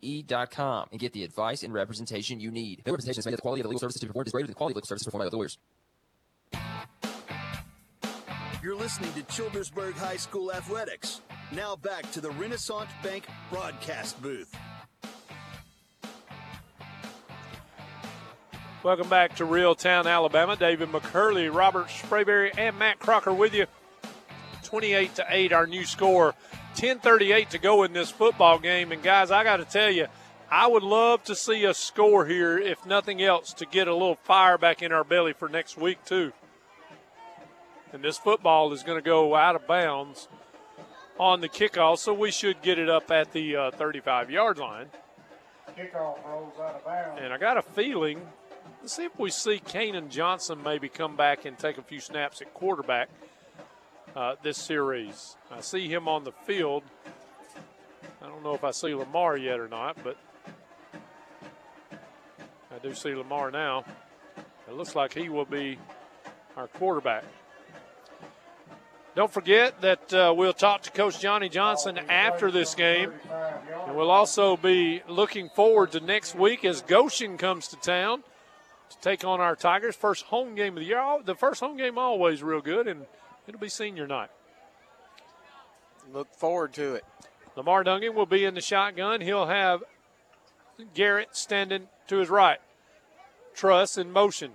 [0.00, 2.80] E dot com, and get the advice and representation you need.
[2.84, 4.32] Their representation is made that the quality of the legal services to be performed is
[4.32, 5.58] greater than the quality of legal services performed by other lawyers.
[8.62, 11.20] You're listening to Childersburg High School Athletics.
[11.52, 14.52] Now back to the Renaissance Bank broadcast booth.
[18.82, 20.56] Welcome back to Reeltown, Alabama.
[20.56, 23.66] David McCurley, Robert Sprayberry, and Matt Crocker with you.
[24.64, 26.34] 28 to 8, our new score.
[26.76, 30.08] 10:38 to go in this football game, and guys, I got to tell you,
[30.50, 34.18] I would love to see a score here, if nothing else, to get a little
[34.22, 36.32] fire back in our belly for next week too.
[37.92, 40.28] And this football is going to go out of bounds
[41.18, 44.86] on the kickoff, so we should get it up at the uh, 35 yard line.
[45.76, 47.20] Kickoff rolls out of bounds.
[47.22, 48.20] And I got a feeling,
[48.80, 52.40] let's see if we see Kanan Johnson maybe come back and take a few snaps
[52.40, 53.08] at quarterback
[54.14, 55.36] uh, this series.
[55.50, 56.82] I see him on the field.
[58.22, 60.16] I don't know if I see Lamar yet or not, but
[62.74, 63.84] I do see Lamar now.
[64.68, 65.78] It looks like he will be
[66.56, 67.24] our quarterback.
[69.16, 73.14] Don't forget that uh, we'll talk to Coach Johnny Johnson after this game.
[73.86, 78.22] And we'll also be looking forward to next week as Goshen comes to town
[78.90, 79.96] to take on our Tigers.
[79.96, 81.02] First home game of the year.
[81.24, 83.06] The first home game always real good, and
[83.48, 84.28] it'll be senior night.
[86.12, 87.04] Look forward to it.
[87.56, 89.22] Lamar Duncan will be in the shotgun.
[89.22, 89.82] He'll have
[90.92, 92.58] Garrett standing to his right.
[93.54, 94.52] Truss in motion.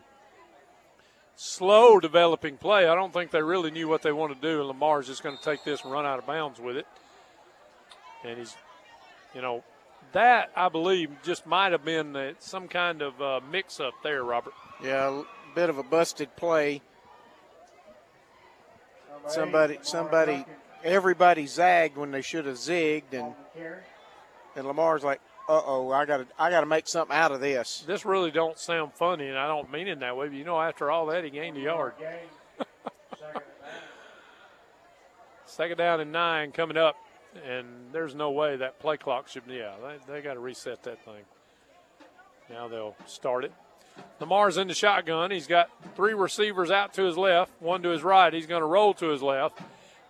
[1.43, 2.87] Slow developing play.
[2.87, 5.35] I don't think they really knew what they wanted to do, and Lamar's just going
[5.35, 6.85] to take this and run out of bounds with it.
[8.23, 8.55] And he's,
[9.33, 9.63] you know,
[10.11, 14.53] that I believe just might have been some kind of uh, mix up there, Robert.
[14.83, 16.83] Yeah, a bit of a busted play.
[19.25, 20.45] Somebody, somebody,
[20.83, 23.33] everybody zagged when they should have zigged, and
[24.55, 25.21] and Lamar's like,
[25.51, 28.31] "Uh oh, I got to, I got to make something out of this." This really
[28.31, 30.27] don't sound funny, and I don't mean it that way.
[30.27, 31.93] But you know, after all that, he gained a yard.
[35.45, 36.95] Second down and nine coming up,
[37.45, 39.43] and there's no way that play clock should.
[39.47, 41.23] Yeah, they, they got to reset that thing.
[42.49, 43.51] Now they'll start it.
[44.19, 45.31] Lamar's in the shotgun.
[45.31, 48.33] He's got three receivers out to his left, one to his right.
[48.33, 49.59] He's going to roll to his left.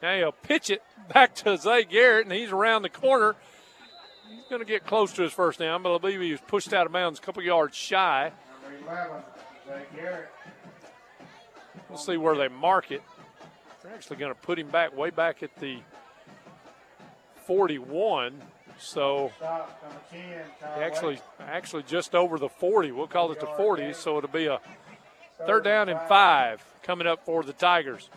[0.02, 3.36] Now he'll pitch it back to Zay Garrett, and he's around the corner.
[4.32, 6.74] He's going to get close to his first down, but I believe he was pushed
[6.74, 8.32] out of bounds a couple yards shy.
[8.64, 9.24] Number 11,
[9.68, 10.30] Zay Garrett.
[11.90, 13.04] We'll see where they mark it.
[13.84, 15.80] They're actually going to put him back way back at the
[17.46, 18.42] 41.
[18.80, 22.92] So Stop, number 10, Kyle actually, actually just over the 40.
[22.92, 23.94] We'll call it the 40.
[23.94, 24.60] So it'll be a
[25.46, 28.10] third down and five coming up for the Tigers.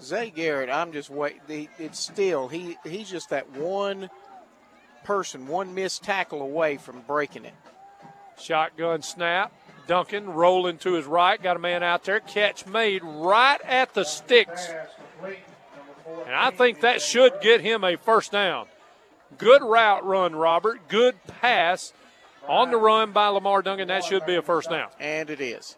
[0.00, 1.68] Zay Garrett, I'm just waiting.
[1.78, 2.76] It's still he.
[2.84, 4.10] He's just that one
[5.04, 7.54] person, one missed tackle away from breaking it.
[8.38, 9.52] Shotgun snap.
[9.86, 11.42] Duncan rolling to his right.
[11.42, 12.20] Got a man out there.
[12.20, 14.68] Catch made right at the sticks.
[15.24, 18.66] And I think that should get him a first down.
[19.36, 20.88] Good route run, Robert.
[20.88, 21.92] Good pass
[22.48, 23.88] on the run by Lamar Duncan.
[23.88, 24.90] That should be a first down.
[24.98, 25.76] And it is.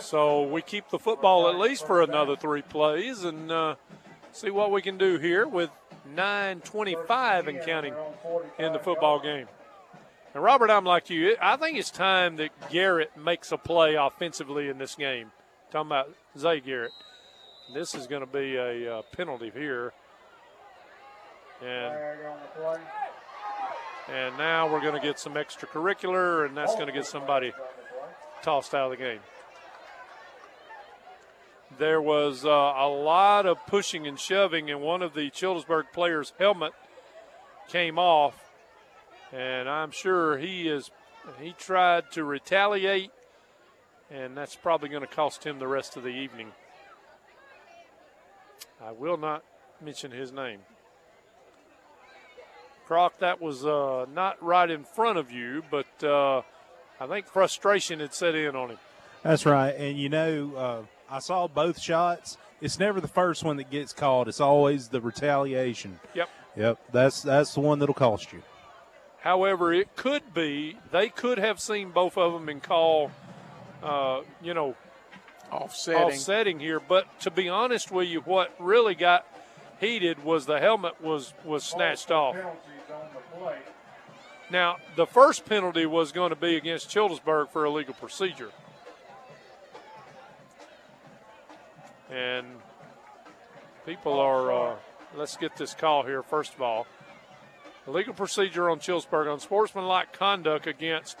[0.00, 3.74] So we keep the football at least for another three plays and uh,
[4.38, 5.70] see what we can do here with
[6.14, 7.94] 9:25 and counting
[8.58, 9.48] in the football game.
[10.34, 11.36] And Robert, I'm like you.
[11.40, 15.32] I think it's time that Garrett makes a play offensively in this game.
[15.70, 16.92] Talking about Zay Garrett.
[17.74, 19.92] This is going to be a uh, penalty here.
[21.60, 21.94] And
[24.08, 27.52] and now we're going to get some extracurricular, and that's going to get somebody
[28.42, 29.20] tossed out of the game.
[31.78, 36.32] There was uh, a lot of pushing and shoving, and one of the Childersburg players'
[36.38, 36.72] helmet
[37.68, 38.34] came off,
[39.32, 40.90] and I'm sure he is.
[41.40, 43.10] He tried to retaliate,
[44.10, 46.52] and that's probably going to cost him the rest of the evening.
[48.84, 49.44] I will not
[49.80, 50.60] mention his name.
[52.86, 56.42] Croc, that was uh, not right in front of you, but uh,
[56.98, 58.78] I think frustration had set in on him.
[59.22, 59.70] That's right.
[59.70, 62.36] And you know, uh, I saw both shots.
[62.60, 64.28] It's never the first one that gets called.
[64.28, 66.00] It's always the retaliation.
[66.14, 66.28] Yep.
[66.56, 66.78] Yep.
[66.92, 68.42] That's that's the one that'll cost you.
[69.20, 73.10] However, it could be they could have seen both of them and call,
[73.82, 74.74] uh, you know,
[75.52, 76.02] offsetting.
[76.02, 76.80] offsetting here.
[76.80, 79.26] But to be honest with you, what really got
[79.80, 82.36] heated was the helmet was was snatched off.
[84.50, 88.50] Now, the first penalty was going to be against Childersburg for illegal procedure.
[92.10, 92.46] And
[93.86, 94.76] people are, uh,
[95.16, 96.86] let's get this call here, first of all.
[97.86, 101.16] legal procedure on Childersburg, unsportsmanlike conduct against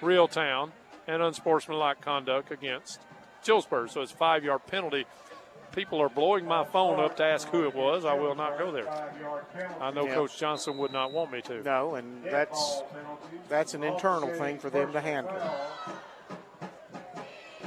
[0.00, 0.70] Reeltown,
[1.06, 3.00] and unsportsmanlike conduct against
[3.44, 3.90] Childersburg.
[3.90, 5.06] So it's five yard penalty.
[5.72, 8.04] People are blowing my phone up to ask who it was.
[8.06, 8.88] I will not go there.
[9.80, 10.14] I know Yeah.
[10.14, 11.62] Coach Johnson would not want me to.
[11.62, 12.82] No, and that's
[13.48, 15.34] that's an internal thing for them to handle.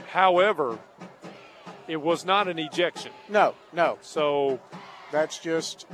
[0.08, 0.80] However,
[1.90, 3.11] it was not an ejection.
[3.27, 3.98] No, no.
[4.01, 4.59] So
[5.11, 5.85] that's just.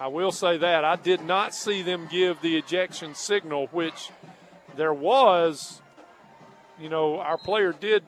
[0.00, 4.10] I will say that I did not see them give the ejection signal, which
[4.76, 5.82] there was.
[6.80, 8.04] You know, our player did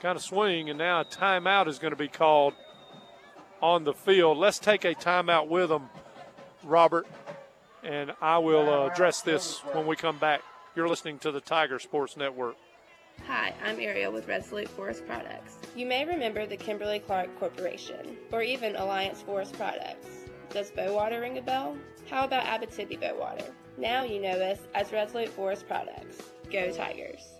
[0.00, 2.54] kind of swing, and now a timeout is going to be called
[3.62, 4.38] on the field.
[4.38, 5.90] Let's take a timeout with them,
[6.64, 7.06] Robert,
[7.84, 10.40] and I will uh, address this when we come back.
[10.74, 12.56] You're listening to the Tiger Sports Network.
[13.26, 15.58] Hi, I'm Ariel with Resolute Forest Products.
[15.76, 20.08] You may remember the Kimberly Clark Corporation, or even Alliance Forest Products.
[20.50, 21.76] Does Bowater ring a bell?
[22.08, 23.50] How about Abitibi Bowater?
[23.76, 26.22] Now you know us as Resolute Forest Products.
[26.50, 27.39] Go Tigers!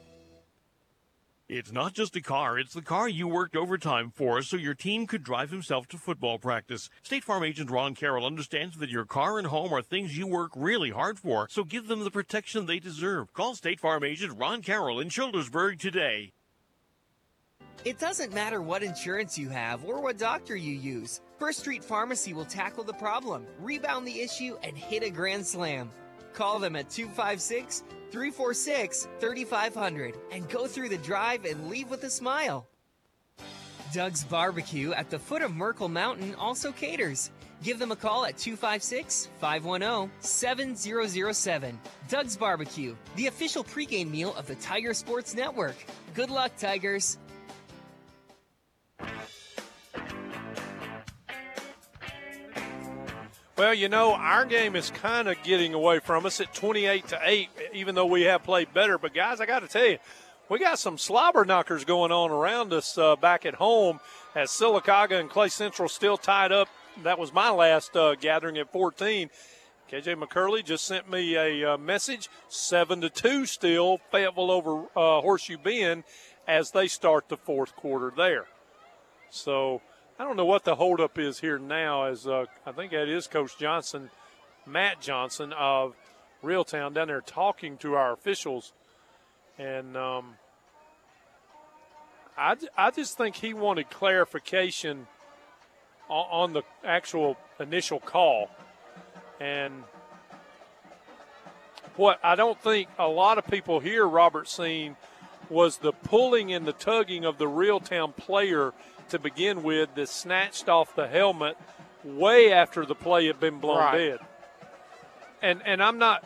[1.52, 5.08] It's not just a car, it's the car you worked overtime for so your team
[5.08, 6.88] could drive himself to football practice.
[7.02, 10.52] State Farm agent Ron Carroll understands that your car and home are things you work
[10.54, 13.32] really hard for, so give them the protection they deserve.
[13.32, 16.32] Call State Farm agent Ron Carroll in Childersburg today.
[17.84, 21.20] It doesn't matter what insurance you have or what doctor you use.
[21.40, 25.90] First Street Pharmacy will tackle the problem, rebound the issue, and hit a grand slam.
[26.33, 32.10] Call them at 256 346 3500 and go through the drive and leave with a
[32.10, 32.67] smile.
[33.92, 37.31] Doug's Barbecue at the foot of Merkle Mountain also caters.
[37.62, 41.81] Give them a call at 256 510 7007.
[42.09, 45.76] Doug's Barbecue, the official pregame meal of the Tiger Sports Network.
[46.15, 47.18] Good luck, Tigers.
[53.60, 57.20] Well, you know, our game is kind of getting away from us at 28 to
[57.22, 58.97] 8, even though we have played better.
[58.97, 59.98] But, guys, I got to tell you,
[60.48, 64.00] we got some slobber knockers going on around us uh, back at home
[64.34, 66.70] as Sylacauga and Clay Central still tied up.
[67.02, 69.28] That was my last uh, gathering at 14.
[69.92, 75.20] KJ McCurley just sent me a uh, message, seven to two still, Fayetteville over uh,
[75.20, 76.05] Horseshoe Bend
[76.48, 78.47] as they start the fourth quarter there.
[79.28, 79.82] So
[80.20, 82.05] I don't know what the holdup is here now.
[82.05, 84.10] As uh, I think that is Coach Johnson,
[84.66, 85.97] Matt Johnson of
[86.44, 88.74] Reeltown down there talking to our officials,
[89.58, 90.34] and um,
[92.36, 95.07] I, I just think he wanted clarification
[96.10, 98.50] on, on the actual initial call.
[99.40, 99.84] And
[101.97, 104.97] what I don't think a lot of people here, Robert, seen
[105.49, 108.74] was the pulling and the tugging of the Reeltown player
[109.10, 111.56] to begin with that snatched off the helmet
[112.05, 113.98] way after the play had been blown Right.
[113.98, 114.18] dead.
[115.42, 116.24] And and I'm not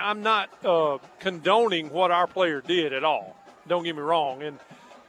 [0.00, 3.36] I'm not uh, condoning what our player did at all.
[3.68, 4.42] Don't get me wrong.
[4.42, 4.58] And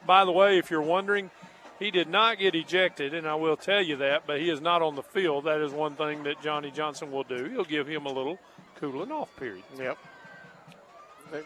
[0.06, 1.32] by the way, if you're wondering,
[1.80, 4.82] He did not get ejected, and I will tell you that, but he is not
[4.82, 5.46] on the field.
[5.46, 7.46] That is one thing that Johnny Johnson will do.
[7.46, 8.38] He'll give him a little
[8.76, 9.64] cooling off period.
[9.78, 9.98] Yep.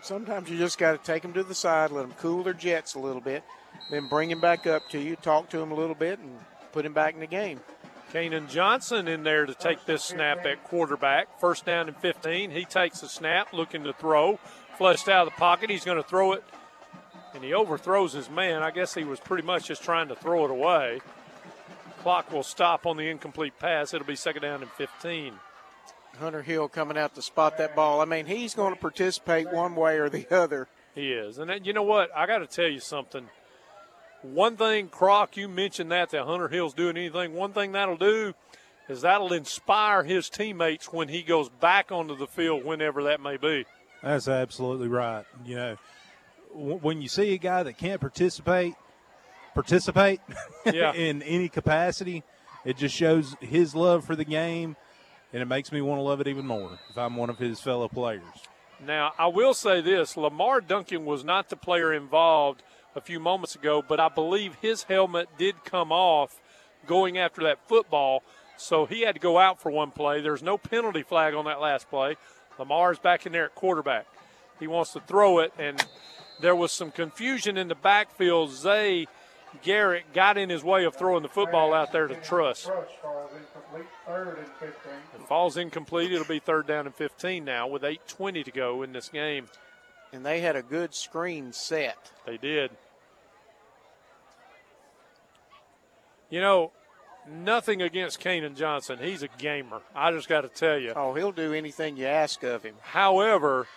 [0.01, 2.95] Sometimes you just got to take them to the side, let them cool their jets
[2.95, 3.43] a little bit,
[3.89, 6.39] then bring him back up to you, talk to him a little bit, and
[6.71, 7.59] put him back in the game.
[8.13, 11.39] Kanan Johnson in there to take this snap at quarterback.
[11.39, 12.51] First down and 15.
[12.51, 14.39] He takes the snap, looking to throw.
[14.77, 15.69] Flushed out of the pocket.
[15.69, 16.43] He's going to throw it,
[17.33, 18.61] and he overthrows his man.
[18.61, 21.01] I guess he was pretty much just trying to throw it away.
[22.01, 23.93] Clock will stop on the incomplete pass.
[23.93, 25.33] It'll be second down and 15.
[26.19, 27.99] Hunter Hill coming out to spot that ball.
[28.01, 30.67] I mean, he's going to participate one way or the other.
[30.93, 31.39] He is.
[31.39, 32.15] And then, you know what?
[32.15, 33.29] I got to tell you something.
[34.23, 37.33] One thing, Croc, you mentioned that that Hunter Hill's doing anything.
[37.33, 38.33] One thing that'll do
[38.89, 43.37] is that'll inspire his teammates when he goes back onto the field, whenever that may
[43.37, 43.65] be.
[44.01, 45.25] That's absolutely right.
[45.45, 45.77] You know,
[46.53, 48.75] w- when you see a guy that can't participate,
[49.53, 50.19] participate
[50.65, 50.93] Yeah.
[50.93, 52.23] in any capacity,
[52.65, 54.75] it just shows his love for the game,
[55.31, 57.59] and it makes me want to love it even more if I'm one of his
[57.59, 58.23] fellow players.
[58.85, 62.63] Now, I will say this Lamar Duncan was not the player involved
[62.95, 66.39] a few moments ago, but I believe his helmet did come off
[66.85, 68.23] going after that football,
[68.57, 70.21] so he had to go out for one play.
[70.21, 72.17] There's no penalty flag on that last play.
[72.59, 74.05] Lamar's back in there at quarterback.
[74.59, 75.83] He wants to throw it, and
[76.39, 78.51] there was some confusion in the backfield.
[78.51, 79.07] Zay
[79.61, 82.63] Garrett got in his way of throwing the football out there to Truss.
[82.63, 84.91] Truss falls incomplete, third and 15.
[85.15, 86.11] It falls incomplete.
[86.11, 89.45] It'll be third down and 15 now with 8.20 to go in this game.
[90.11, 92.11] And they had a good screen set.
[92.25, 92.71] They did.
[96.33, 96.71] You know,
[97.29, 98.97] nothing against Kanan Johnson.
[98.99, 99.81] He's a gamer.
[99.95, 100.93] I just got to tell you.
[100.95, 102.73] Oh, he'll do anything you ask of him.
[102.81, 103.67] However,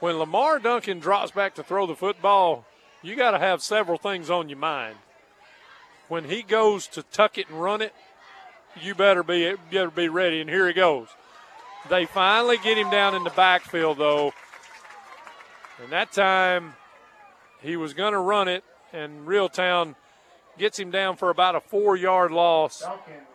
[0.00, 2.66] when Lamar Duncan drops back to throw the football,
[3.00, 4.98] you got to have several things on your mind.
[6.08, 7.94] When he goes to tuck it and run it,
[8.78, 10.42] you better be you better be ready.
[10.42, 11.08] And here he goes.
[11.88, 14.34] They finally get him down in the backfield though,
[15.82, 16.74] and that time
[17.62, 19.94] he was going to run it, and Reeltown
[20.58, 22.82] gets him down for about a four-yard loss,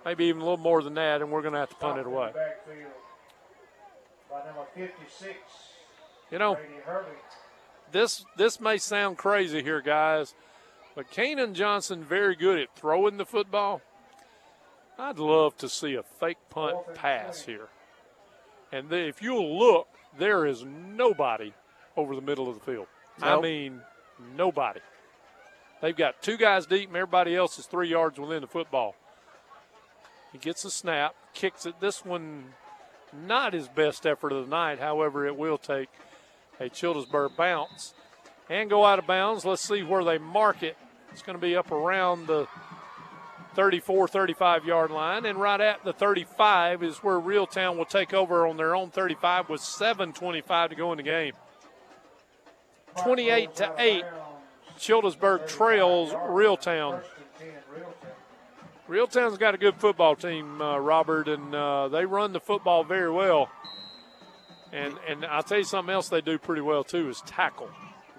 [0.06, 2.06] maybe even a little more than that, and we're going to have to punt it
[2.06, 2.32] away.
[2.34, 2.92] Backfield
[4.30, 5.34] by number 56,
[6.32, 6.58] You know,
[7.92, 10.34] this this may sound crazy here, guys,
[10.96, 13.82] but Kanan Johnson very good at throwing the football.
[14.98, 17.68] I'd love to see a fake punt pass here.
[18.72, 21.54] And then if you'll look, there is nobody
[21.98, 22.88] over the middle of the field.
[23.22, 23.82] I mean,
[24.38, 24.80] nobody.
[25.82, 28.96] They've got two guys deep, and everybody else is three yards within the football.
[30.32, 31.80] He gets a snap, kicks it.
[31.80, 32.54] This one,
[33.28, 34.80] not his best effort of the night.
[34.80, 35.90] However, it will take
[36.60, 37.94] a Childersburg bounce
[38.50, 39.44] and go out of bounds.
[39.44, 40.78] Let's see where they mark it.
[41.12, 42.48] It's going to be up around the
[43.56, 45.26] 34, 35 yard line.
[45.26, 49.50] And right at the 35 is where Reeltown will take over on their own 35
[49.50, 51.34] with 7.25 to go in the game.
[52.98, 54.04] 28 to 8.
[54.78, 57.02] Childersburg trails Reeltown.
[58.90, 63.12] Reeltown's got a good football team, uh, Robert, and uh, they run the football very
[63.12, 63.50] well.
[64.74, 67.70] And and I'll tell you something else they do pretty well too is tackle.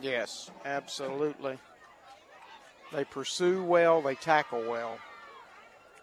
[0.01, 1.59] Yes, absolutely.
[2.93, 4.99] They pursue well, they tackle well.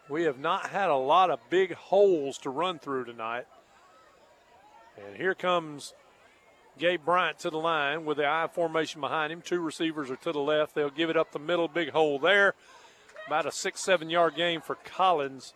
[0.07, 3.45] We have not had a lot of big holes to run through tonight.
[4.97, 5.93] And here comes
[6.79, 9.41] Gabe Bryant to the line with the I formation behind him.
[9.41, 10.73] Two receivers are to the left.
[10.73, 12.55] They'll give it up the middle, big hole there.
[13.27, 15.53] About a six, seven yard game for Collins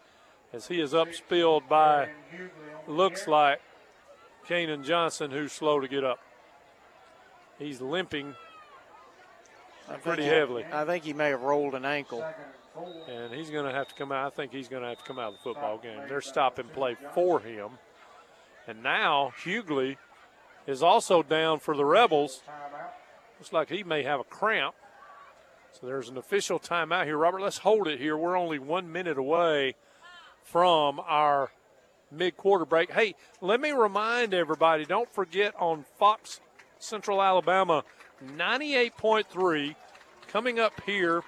[0.52, 2.10] as he is upspilled by,
[2.88, 3.62] looks like,
[4.48, 6.20] Kanan Johnson, who's slow to get up.
[7.58, 8.36] He's limping
[10.04, 10.66] pretty heavily.
[10.72, 12.24] I think he may have rolled an ankle.
[13.08, 14.34] And he's going to have to come out.
[14.34, 16.02] I think he's going to have to come out of the football game.
[16.08, 17.72] They're stopping play for him.
[18.68, 19.98] And now Hughley
[20.68, 22.42] is also down for the Rebels.
[23.40, 24.76] Looks like he may have a cramp.
[25.74, 27.18] So there's an official timeout here.
[27.18, 28.16] Robert, let's hold it here.
[28.16, 29.76] We're only one minute away
[30.44, 31.52] from our
[32.12, 32.92] mid quarter break.
[32.92, 36.40] Hey, let me remind everybody don't forget on Fox
[36.80, 37.84] Central Alabama
[38.38, 39.76] 98.3
[40.28, 41.22] coming up here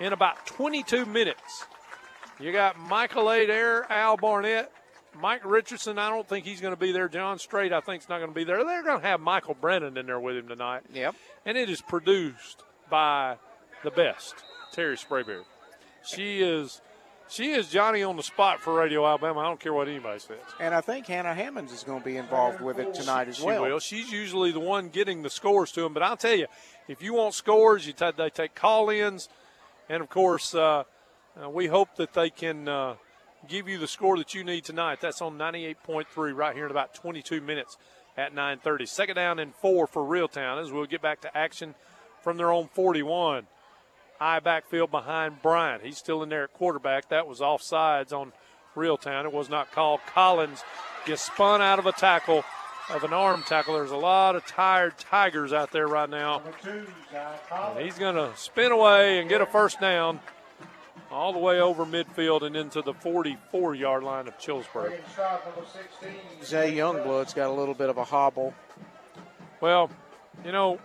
[0.00, 1.66] in about 22 minutes.
[2.40, 3.46] You got Michael A.
[3.46, 4.72] there, Al Barnett,
[5.20, 5.98] Mike Richardson.
[5.98, 7.08] I don't think he's going to be there.
[7.08, 8.64] John Strait, I think, is not going to be there.
[8.64, 10.82] They're going to have Michael Brennan in there with him tonight.
[10.92, 11.14] Yep.
[11.46, 13.36] And it is produced by
[13.84, 14.34] the best,
[14.72, 15.44] Terry Sprayberry.
[16.06, 16.80] She is.
[17.30, 19.40] She is Johnny on the spot for Radio Alabama.
[19.40, 20.38] I don't care what anybody says.
[20.58, 23.44] And I think Hannah Hammonds is going to be involved with it tonight as She
[23.44, 23.60] well.
[23.60, 23.78] will.
[23.80, 25.92] She's usually the one getting the scores to them.
[25.92, 26.46] But I'll tell you,
[26.88, 29.28] if you want scores, you t- they take call-ins.
[29.90, 30.84] And of course, uh,
[31.38, 32.94] uh, we hope that they can uh,
[33.46, 35.00] give you the score that you need tonight.
[35.00, 37.76] That's on 98.3 right here in about 22 minutes
[38.16, 38.86] at 9:30.
[38.86, 41.74] Second down and four for Reeltown as we'll get back to action
[42.22, 43.46] from their own 41.
[44.18, 45.84] High backfield behind Bryant.
[45.84, 47.08] He's still in there at quarterback.
[47.08, 48.32] That was offsides on
[48.74, 49.24] Reeltown.
[49.24, 50.00] It was not called.
[50.12, 50.64] Collins
[51.06, 52.44] gets spun out of a tackle,
[52.90, 53.74] of an arm tackle.
[53.74, 56.42] There's a lot of tired Tigers out there right now.
[57.76, 60.18] And he's going to spin away and get a first down
[61.10, 64.98] all the way over midfield and into the 44 yard line of Childersburg.
[66.44, 68.54] Zay Youngblood's got a little bit of a hobble.
[69.60, 69.90] Well,
[70.44, 70.78] you know,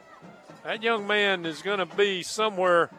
[0.63, 2.89] that young man is going to be somewhere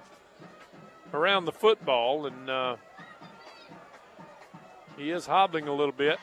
[1.13, 2.77] around the football, and uh,
[4.97, 6.19] he is hobbling a little bit.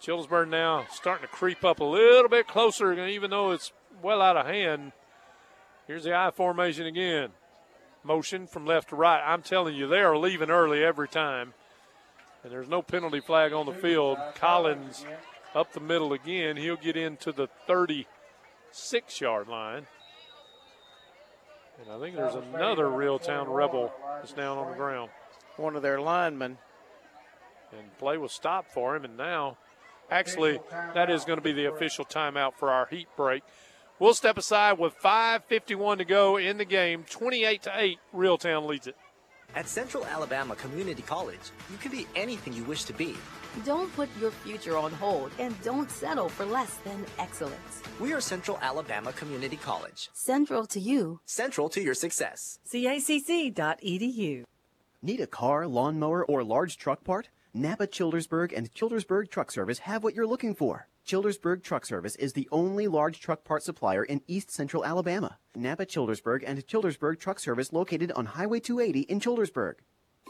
[0.00, 3.72] Childersburg now starting to creep up a little bit closer, even though it's
[4.02, 4.92] well out of hand.
[5.86, 7.30] Here's the I formation again.
[8.06, 9.20] Motion from left to right.
[9.24, 11.54] I'm telling you, they are leaving early every time.
[12.44, 14.18] And there's no penalty flag on the field.
[14.36, 15.04] Collins
[15.54, 16.56] up the middle again.
[16.56, 19.86] He'll get into the 36 yard line.
[21.80, 25.10] And I think there's another Reeltown Rebel that's down on the ground.
[25.56, 26.58] One of their linemen.
[27.76, 29.58] And play was stopped for him, and now,
[30.10, 30.60] actually,
[30.94, 33.42] that is going to be the official timeout for our heat break.
[33.98, 37.04] We'll step aside with 5:51 to go in the game.
[37.08, 38.96] 28 to 8, Reeltown leads it.
[39.54, 43.16] At Central Alabama Community College, you can be anything you wish to be.
[43.64, 47.82] Don't put your future on hold and don't settle for less than excellence.
[47.98, 50.10] We are Central Alabama Community College.
[50.12, 51.20] Central to you.
[51.24, 52.58] Central to your success.
[52.70, 54.44] CACC.edu.
[55.00, 57.30] Need a car, lawnmower, or large truck part?
[57.54, 60.88] Napa Childersburg and Childersburg Truck Service have what you're looking for.
[61.06, 65.38] Childersburg Truck Service is the only large truck part supplier in east central Alabama.
[65.54, 69.74] Napa Childersburg and Childersburg Truck Service located on Highway 280 in Childersburg.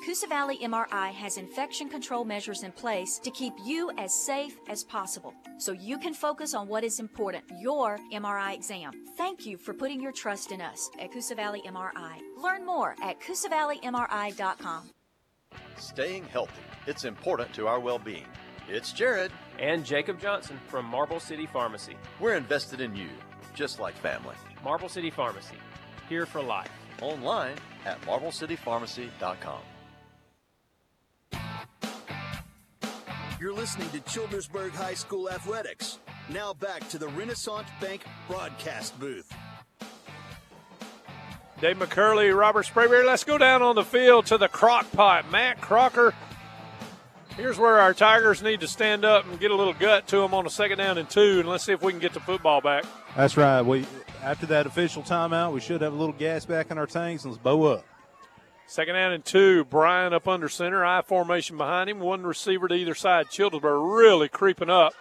[0.05, 4.85] Coosa Valley MRI has infection control measures in place to keep you as safe as
[4.85, 8.93] possible so you can focus on what is important your MRI exam.
[9.17, 12.21] Thank you for putting your trust in us at Coosa Valley MRI.
[12.37, 14.91] Learn more at CoosaValleyMRI.com.
[15.79, 16.53] Staying healthy.
[16.87, 18.27] It's important to our well being.
[18.69, 19.33] It's Jared.
[19.59, 21.97] And Jacob Johnson from Marble City Pharmacy.
[22.21, 23.09] We're invested in you,
[23.55, 24.35] just like family.
[24.63, 25.57] Marble City Pharmacy,
[26.09, 26.71] here for life.
[27.01, 27.55] Online
[27.85, 29.61] at marblecitypharmacy.com.
[33.39, 35.99] You're listening to Childersburg High School Athletics.
[36.31, 39.31] Now back to the Renaissance Bank broadcast booth.
[41.61, 43.07] Dave McCurley, Robert Sprayberry.
[43.07, 45.31] Let's go down on the field to the crock pot.
[45.31, 46.15] Matt Crocker.
[47.37, 50.33] Here's where our Tigers need to stand up and get a little gut to them
[50.33, 52.63] on a second down and two, and let's see if we can get the football
[52.63, 52.85] back.
[53.15, 53.61] That's right.
[53.61, 53.85] We
[54.23, 57.33] after that official timeout, we should have a little gas back in our tanks and
[57.33, 57.85] let's bow up.
[58.67, 59.65] Second down and two.
[59.65, 60.85] Bryant up under center.
[60.85, 62.01] I formation behind him.
[62.01, 63.27] One receiver to either side.
[63.31, 64.95] Childersburg really creeping up.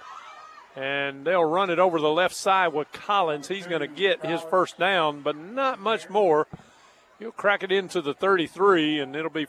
[0.75, 3.47] And they'll run it over the left side with Collins.
[3.47, 6.47] He's going to get his first down, but not much more.
[7.17, 9.47] He'll crack it into the 33, and it'll be a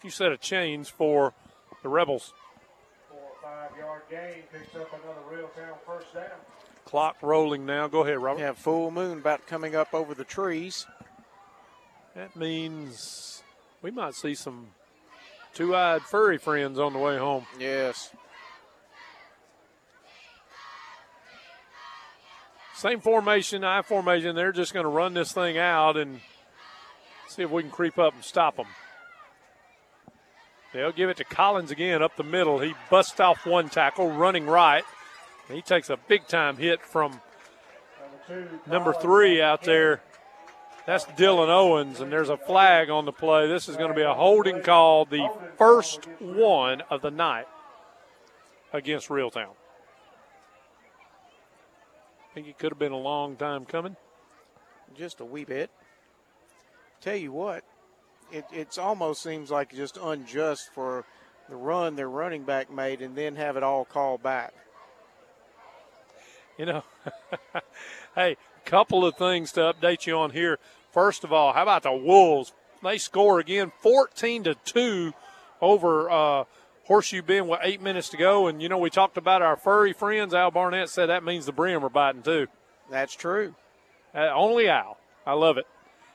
[0.00, 1.32] few set of chains for
[1.84, 2.32] the Rebels.
[3.08, 6.24] Four or five yard gain picks up another Reeltown first down.
[6.84, 7.86] Clock rolling now.
[7.86, 8.40] Go ahead, Robert.
[8.40, 10.86] Yeah, full moon about coming up over the trees.
[12.16, 13.42] That means
[13.82, 14.68] we might see some
[15.52, 17.46] two eyed furry friends on the way home.
[17.60, 18.10] Yes.
[22.74, 24.34] Same formation, I formation.
[24.34, 26.20] They're just going to run this thing out and
[27.28, 28.66] see if we can creep up and stop them.
[30.74, 32.58] They'll give it to Collins again up the middle.
[32.58, 34.84] He busts off one tackle, running right.
[35.48, 37.20] He takes a big time hit from
[38.66, 40.02] number three out there.
[40.84, 43.46] That's Dylan Owens, and there's a flag on the play.
[43.46, 47.46] This is going to be a holding call, the first one of the night
[48.72, 49.54] against Reeltown.
[52.30, 53.94] I think it could have been a long time coming.
[54.96, 55.70] Just a wee bit.
[57.00, 57.62] Tell you what,
[58.32, 61.04] it it's almost seems like just unjust for
[61.48, 64.54] the run their running back made and then have it all called back.
[66.58, 66.84] You know,
[68.14, 70.58] hey, a couple of things to update you on here.
[70.92, 72.52] First of all, how about the Wolves?
[72.82, 75.14] They score again, 14 to two
[75.60, 76.44] over uh,
[76.84, 78.46] Horseshoe Bend with eight minutes to go.
[78.46, 80.34] And you know, we talked about our furry friends.
[80.34, 82.46] Al Barnett said that means the brim are biting too.
[82.90, 83.54] That's true.
[84.14, 84.98] Uh, only Al.
[85.26, 85.66] I love it.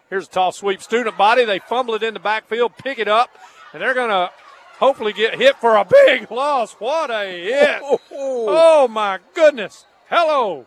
[0.09, 0.81] Here's a tall sweep.
[0.81, 1.45] Student body.
[1.45, 3.29] They fumble it in the backfield, pick it up,
[3.73, 4.31] and they're going to
[4.79, 6.73] hopefully get hit for a big loss.
[6.73, 7.81] What a hit!
[8.11, 9.85] Oh, my goodness.
[10.09, 10.65] Hello.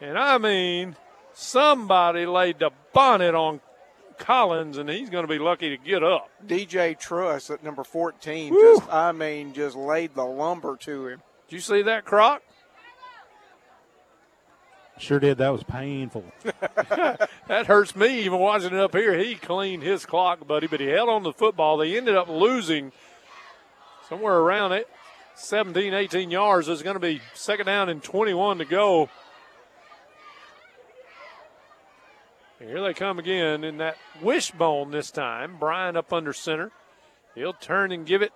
[0.00, 0.96] And I mean,
[1.32, 3.60] somebody laid the bonnet on
[4.18, 6.30] Collins, and he's going to be lucky to get up.
[6.46, 8.76] DJ Truss at number 14, Woo.
[8.78, 11.22] just, I mean, just laid the lumber to him.
[11.48, 12.42] Did you see that, Croc?
[14.98, 15.38] Sure did.
[15.38, 16.24] That was painful.
[16.42, 19.18] that hurts me even watching it up here.
[19.18, 21.76] He cleaned his clock, buddy, but he held on the football.
[21.76, 22.92] They ended up losing
[24.08, 24.88] somewhere around it,
[25.34, 26.68] 17, 18 yards.
[26.68, 29.08] It's going to be second down and 21 to go.
[32.60, 35.58] Here they come again in that wishbone this time.
[35.58, 36.70] Bryant up under center.
[37.34, 38.32] He'll turn and give it.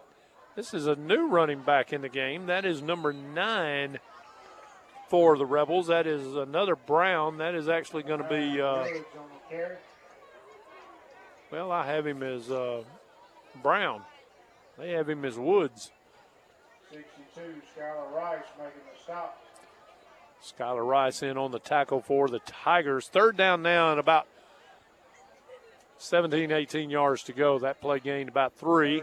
[0.57, 2.47] This is a new running back in the game.
[2.47, 4.01] That is number nine
[5.09, 5.89] for the Rebels.
[5.89, 7.39] That is another Brown.
[7.39, 8.61] That is actually going to be.
[8.61, 8.87] Uh,
[11.51, 12.83] well, I have him as uh,
[13.63, 14.03] Brown.
[14.77, 15.91] They have him as Woods.
[16.93, 17.41] 62,
[17.77, 19.43] Skylar Rice making the stop.
[20.43, 23.09] Skylar Rice in on the tackle for the Tigers.
[23.09, 24.27] Third down now and about
[25.99, 27.59] 17, 18 yards to go.
[27.59, 29.03] That play gained about three.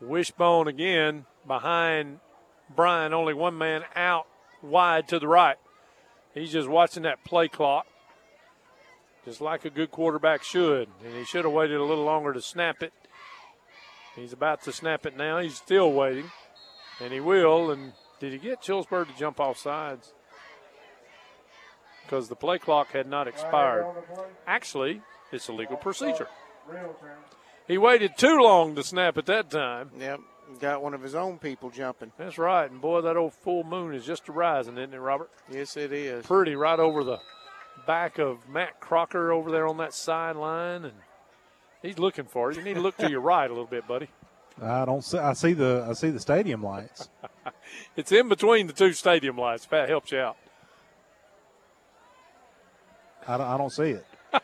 [0.00, 2.20] Wishbone again behind
[2.74, 4.26] Bryant, only one man out
[4.62, 5.56] wide to the right.
[6.34, 7.86] He's just watching that play clock,
[9.24, 10.88] just like a good quarterback should.
[11.04, 12.92] And he should have waited a little longer to snap it.
[14.14, 15.38] He's about to snap it now.
[15.38, 16.30] He's still waiting,
[17.00, 17.70] and he will.
[17.70, 20.12] And did he get Chillsburg to jump off sides?
[22.04, 23.86] Because the play clock had not expired.
[24.46, 26.28] Actually, it's a legal procedure.
[27.68, 29.90] He waited too long to snap at that time.
[29.98, 30.20] Yep,
[30.58, 32.12] got one of his own people jumping.
[32.18, 32.70] That's right.
[32.70, 35.30] And boy, that old full moon is just arising, isn't it, Robert?
[35.50, 36.24] Yes, it is.
[36.26, 37.18] Pretty right over the
[37.86, 40.94] back of Matt Crocker over there on that sideline, and
[41.82, 42.56] he's looking for it.
[42.56, 44.08] You need to look to your right a little bit, buddy.
[44.60, 45.16] I don't see.
[45.18, 45.86] I see the.
[45.88, 47.08] I see the stadium lights.
[47.96, 49.64] it's in between the two stadium lights.
[49.64, 50.36] If that helps you out.
[53.26, 54.06] I don't, I don't see it.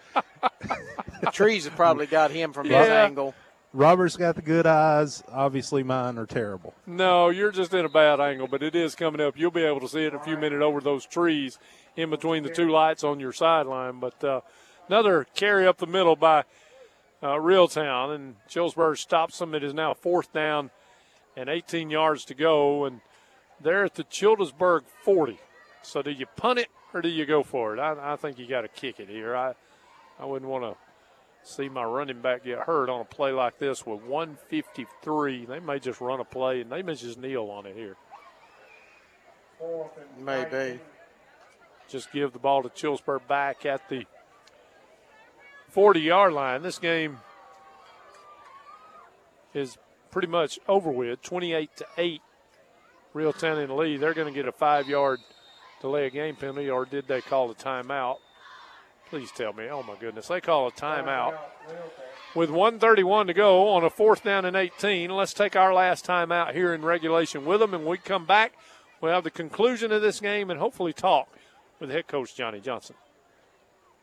[1.22, 2.80] the trees have probably got him from Yeah.
[2.80, 3.34] his angle.
[3.76, 5.22] Robert's got the good eyes.
[5.30, 6.72] Obviously, mine are terrible.
[6.86, 9.36] No, you're just in a bad angle, but it is coming up.
[9.36, 11.58] You'll be able to see it in a few minutes over those trees
[11.94, 14.00] in between the two lights on your sideline.
[14.00, 14.40] But uh,
[14.88, 16.44] another carry up the middle by
[17.22, 19.54] uh, Reeltown, and Chillsburg stops them.
[19.54, 20.70] It is now fourth down
[21.36, 23.02] and 18 yards to go, and
[23.60, 25.38] they're at the Childersburg 40.
[25.82, 27.78] So do you punt it or do you go for it?
[27.78, 29.36] I, I think you got to kick it here.
[29.36, 29.52] I
[30.18, 30.85] I wouldn't want to
[31.46, 35.46] see my running back get hurt on a play like this with 153.
[35.46, 37.96] They may just run a play and they may just kneel on it here.
[40.18, 40.80] Maybe.
[41.88, 44.06] Just give the ball to Chillsburg back at the
[45.68, 46.62] 40 yard line.
[46.62, 47.18] This game
[49.54, 49.78] is
[50.10, 52.22] pretty much over with 28 to 8.
[53.14, 54.00] Reeltown in the lead.
[54.00, 55.20] They're going to get a five yard
[55.80, 58.18] delay of game penalty, or did they call a timeout?
[59.10, 59.68] Please tell me.
[59.70, 60.28] Oh, my goodness.
[60.28, 61.38] They call a timeout.
[62.34, 66.52] With 131 to go on a fourth down and 18, let's take our last timeout
[66.52, 68.52] here in regulation with them, and we come back,
[69.00, 71.28] we'll have the conclusion of this game and hopefully talk
[71.80, 72.96] with head coach Johnny Johnson.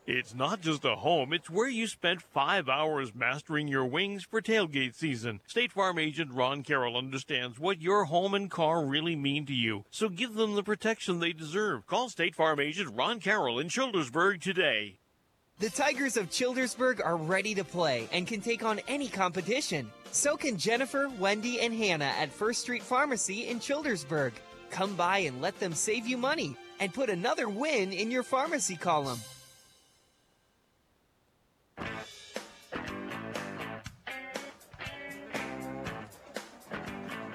[0.06, 4.42] It's not just a home, it's where you spent five hours mastering your wings for
[4.42, 5.40] tailgate season.
[5.46, 9.86] State Farm agent Ron Carroll understands what your home and car really mean to you,
[9.90, 11.86] so give them the protection they deserve.
[11.86, 14.98] Call State Farm agent Ron Carroll in Childersburg today.
[15.58, 19.90] The Tigers of Childersburg are ready to play and can take on any competition.
[20.12, 24.32] So can Jennifer, Wendy, and Hannah at First Street Pharmacy in Childersburg.
[24.70, 28.76] Come by and let them save you money and put another win in your pharmacy
[28.76, 29.18] column.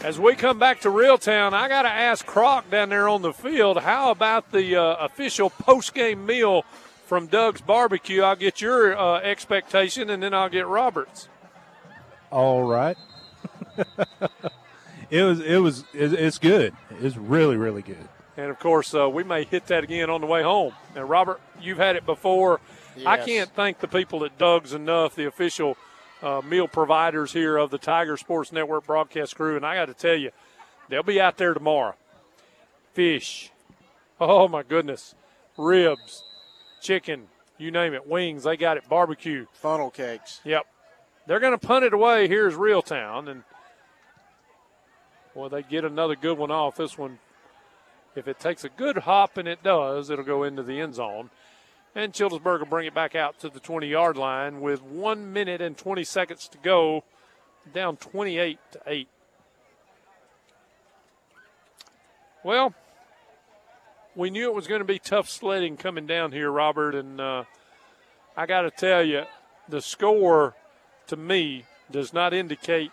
[0.02, 3.34] As we come back to Reeltown, I got to ask Croc down there on the
[3.34, 6.64] field, how about the uh, official post-game meal
[7.06, 8.22] from Doug's Barbecue?
[8.22, 11.28] I'll get your uh, expectation, and then I'll get Roberts.
[12.32, 12.96] All right.
[15.10, 15.42] it was.
[15.42, 15.84] It was.
[15.94, 16.74] It's good.
[17.02, 18.08] It's really, really good.
[18.38, 20.74] And of course, uh, we may hit that again on the way home.
[20.96, 22.62] And Robert, you've had it before.
[23.06, 25.76] I can't thank the people at Doug's enough, the official
[26.22, 29.56] uh, meal providers here of the Tiger Sports Network broadcast crew.
[29.56, 30.32] And I got to tell you,
[30.90, 31.96] they'll be out there tomorrow.
[32.94, 33.52] Fish.
[34.20, 35.16] Oh, my goodness.
[35.58, 36.24] Ribs,
[36.82, 38.44] chicken, you name it, wings.
[38.44, 38.88] They got it.
[38.90, 39.46] Barbecue.
[39.54, 40.40] Funnel cakes.
[40.44, 40.66] Yep.
[41.28, 42.28] They're going to punt it away.
[42.28, 43.30] Here's Reeltown.
[43.30, 43.44] And,
[45.36, 46.78] well, they get another good one off.
[46.78, 47.20] This one,
[48.16, 51.30] if it takes a good hop, and it does, it'll go into the end zone.
[51.96, 55.62] And Childersburg will bring it back out to the 20 yard line with one minute
[55.62, 57.04] and 20 seconds to go,
[57.74, 59.08] down 28 to 8.
[62.44, 62.74] Well,
[64.16, 67.44] we knew it was going to be tough sledding coming down here, Robert, and uh,
[68.38, 69.24] I got to tell you,
[69.68, 70.56] the score
[71.08, 72.92] to me does not indicate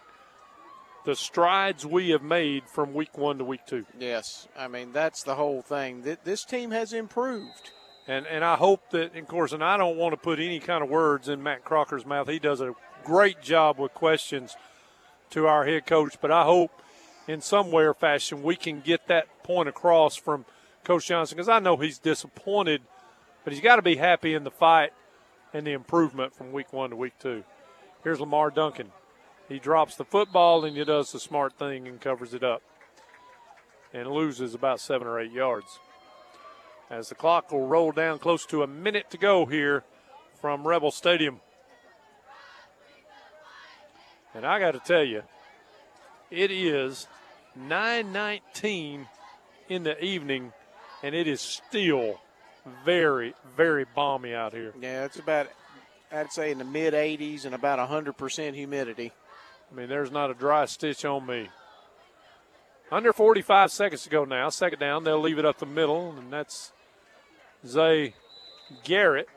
[1.05, 3.87] the strides we have made from week one to week two.
[3.99, 6.03] Yes, I mean that's the whole thing.
[6.03, 7.71] Th- This team has improved.
[8.09, 10.83] And and I hope that, of course, and I don't want to put any kind
[10.83, 12.29] of words in Matt Crocker's mouth.
[12.29, 14.57] He does a great job with questions
[15.31, 16.71] to our head coach, but I hope
[17.27, 20.45] in some way or fashion we can get that point across from
[20.85, 22.83] Coach Johnson because I know he's disappointed,
[23.45, 24.93] but he's got to be happy in the fight
[25.53, 27.43] and the improvement from week one to week two.
[28.05, 28.93] Here's Lamar Duncan.
[29.49, 32.63] He drops the football and he does the smart thing and covers it up
[33.93, 35.79] and loses about seven or eight yards.
[36.89, 39.83] As the clock will roll down close to a minute to go here
[40.41, 41.41] from Rebel Stadium.
[44.35, 45.23] And I got to tell you,
[46.31, 47.09] it is
[47.59, 49.09] 9:19
[49.69, 50.53] in the evening,
[51.03, 52.21] and it is still
[52.85, 54.75] very, very balmy out here.
[54.81, 55.49] Yeah, it's about
[56.13, 59.13] I'd say in the mid 80s and about 100% humidity.
[59.71, 61.49] I mean, there's not a dry stitch on me.
[62.91, 64.49] Under 45 seconds to go now.
[64.49, 65.03] Second down.
[65.03, 66.73] They'll leave it up the middle, and that's
[67.65, 68.15] Zay
[68.85, 69.29] Garrett.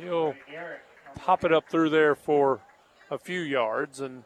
[0.00, 0.34] He'll
[1.16, 2.60] pop it up through there for
[3.10, 4.24] a few yards, and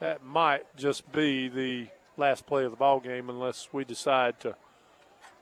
[0.00, 4.56] that might just be the last play of the ball game unless we decide to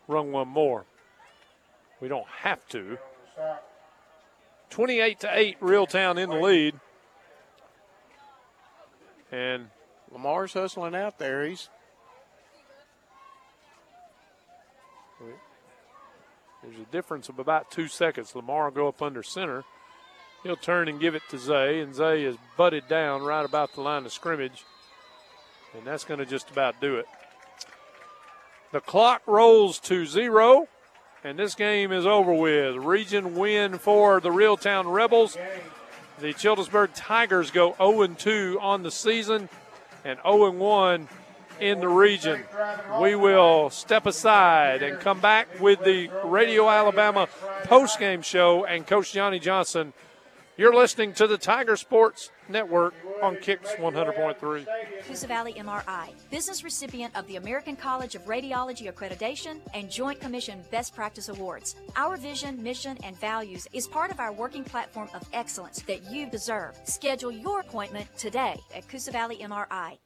[0.08, 0.84] run one more.
[2.00, 2.98] We don't have to.
[4.70, 6.74] 28 to 8, Reeltown in the lead.
[9.32, 9.70] And
[10.10, 11.44] Lamar's hustling out there.
[11.44, 11.68] He's
[16.66, 18.34] There's a difference of about two seconds.
[18.34, 19.62] Lamar will go up under center.
[20.42, 23.82] He'll turn and give it to Zay, and Zay is butted down right about the
[23.82, 24.64] line of scrimmage.
[25.76, 27.06] And that's going to just about do it.
[28.72, 30.66] The clock rolls to zero,
[31.22, 32.74] and this game is over with.
[32.76, 35.38] Region win for the Reeltown Rebels.
[36.18, 39.48] The Childersburg Tigers go 0 2 on the season
[40.04, 41.08] and 0 1
[41.60, 42.42] in the region.
[43.00, 47.28] We will step aside and come back with the Radio Alabama
[47.64, 49.92] postgame show and Coach Johnny Johnson.
[50.58, 54.66] You're listening to the Tiger Sports Network on Kicks 100.3.
[55.06, 60.62] Coosa Valley MRI, business recipient of the American College of Radiology Accreditation and Joint Commission
[60.70, 61.76] Best Practice Awards.
[61.94, 66.30] Our vision, mission, and values is part of our working platform of excellence that you
[66.30, 66.74] deserve.
[66.84, 69.98] Schedule your appointment today at Coosa Valley MRI.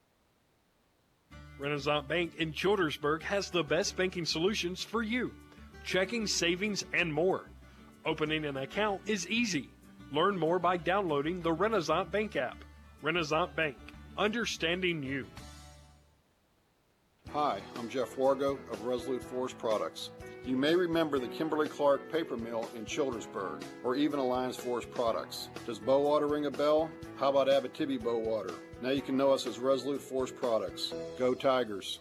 [1.61, 5.31] Renaissance Bank in Childersburg has the best banking solutions for you
[5.83, 7.45] checking, savings, and more.
[8.03, 9.69] Opening an account is easy.
[10.11, 12.57] Learn more by downloading the Renaissance Bank app.
[13.03, 13.77] Renaissance Bank,
[14.17, 15.27] understanding you.
[17.33, 20.09] Hi, I'm Jeff Wargo of Resolute Forest Products.
[20.45, 25.47] You may remember the Kimberly Clark paper mill in Childersburg, or even Alliance Forest Products.
[25.65, 26.89] Does Bowater ring a bell?
[27.15, 28.53] How about Abitibi Bowater?
[28.81, 30.93] Now you can know us as Resolute Forest Products.
[31.17, 31.99] Go Tigers!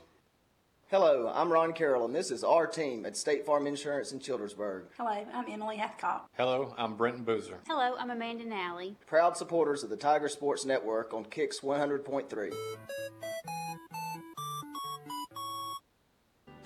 [0.89, 4.87] Hello, I'm Ron Carroll, and this is our team at State Farm Insurance in Childersburg.
[4.97, 6.23] Hello, I'm Emily Hathcock.
[6.37, 7.61] Hello, I'm Brenton Boozer.
[7.69, 8.97] Hello, I'm Amanda Nally.
[9.07, 12.53] Proud supporters of the Tiger Sports Network on Kicks 100.3.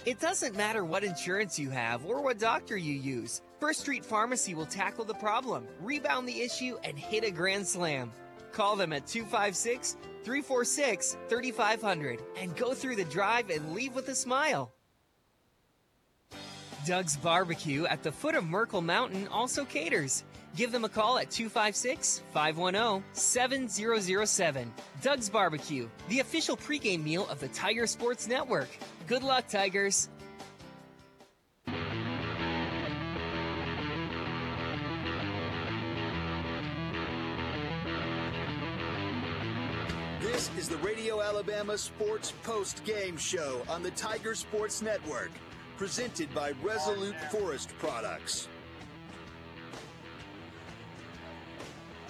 [0.06, 3.40] It doesn't matter what insurance you have or what doctor you use.
[3.58, 8.12] First Street Pharmacy will tackle the problem, rebound the issue, and hit a grand slam.
[8.52, 14.14] Call them at 256 346 3500 and go through the drive and leave with a
[14.14, 14.74] smile.
[16.84, 20.22] Doug's Barbecue at the foot of Merkle Mountain also caters.
[20.54, 24.72] Give them a call at 256 510 7007.
[25.02, 28.68] Doug's Barbecue, the official pregame meal of the Tiger Sports Network.
[29.06, 30.08] Good luck, Tigers.
[40.20, 45.30] This is the Radio Alabama Sports Post Game Show on the Tiger Sports Network,
[45.76, 48.48] presented by Resolute Forest Products.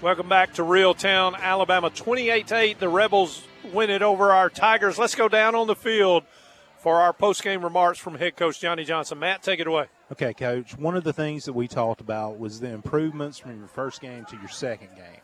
[0.01, 1.91] Welcome back to Reeltown, Alabama.
[1.91, 3.43] 28 8, The Rebels
[3.73, 4.97] win it over our Tigers.
[4.97, 6.23] Let's go down on the field
[6.85, 9.19] for our post-game remarks from head coach Johnny Johnson.
[9.19, 9.87] Matt, take it away.
[10.13, 10.77] Okay, coach.
[10.77, 14.27] One of the things that we talked about was the improvements from your first game
[14.27, 15.23] to your second game.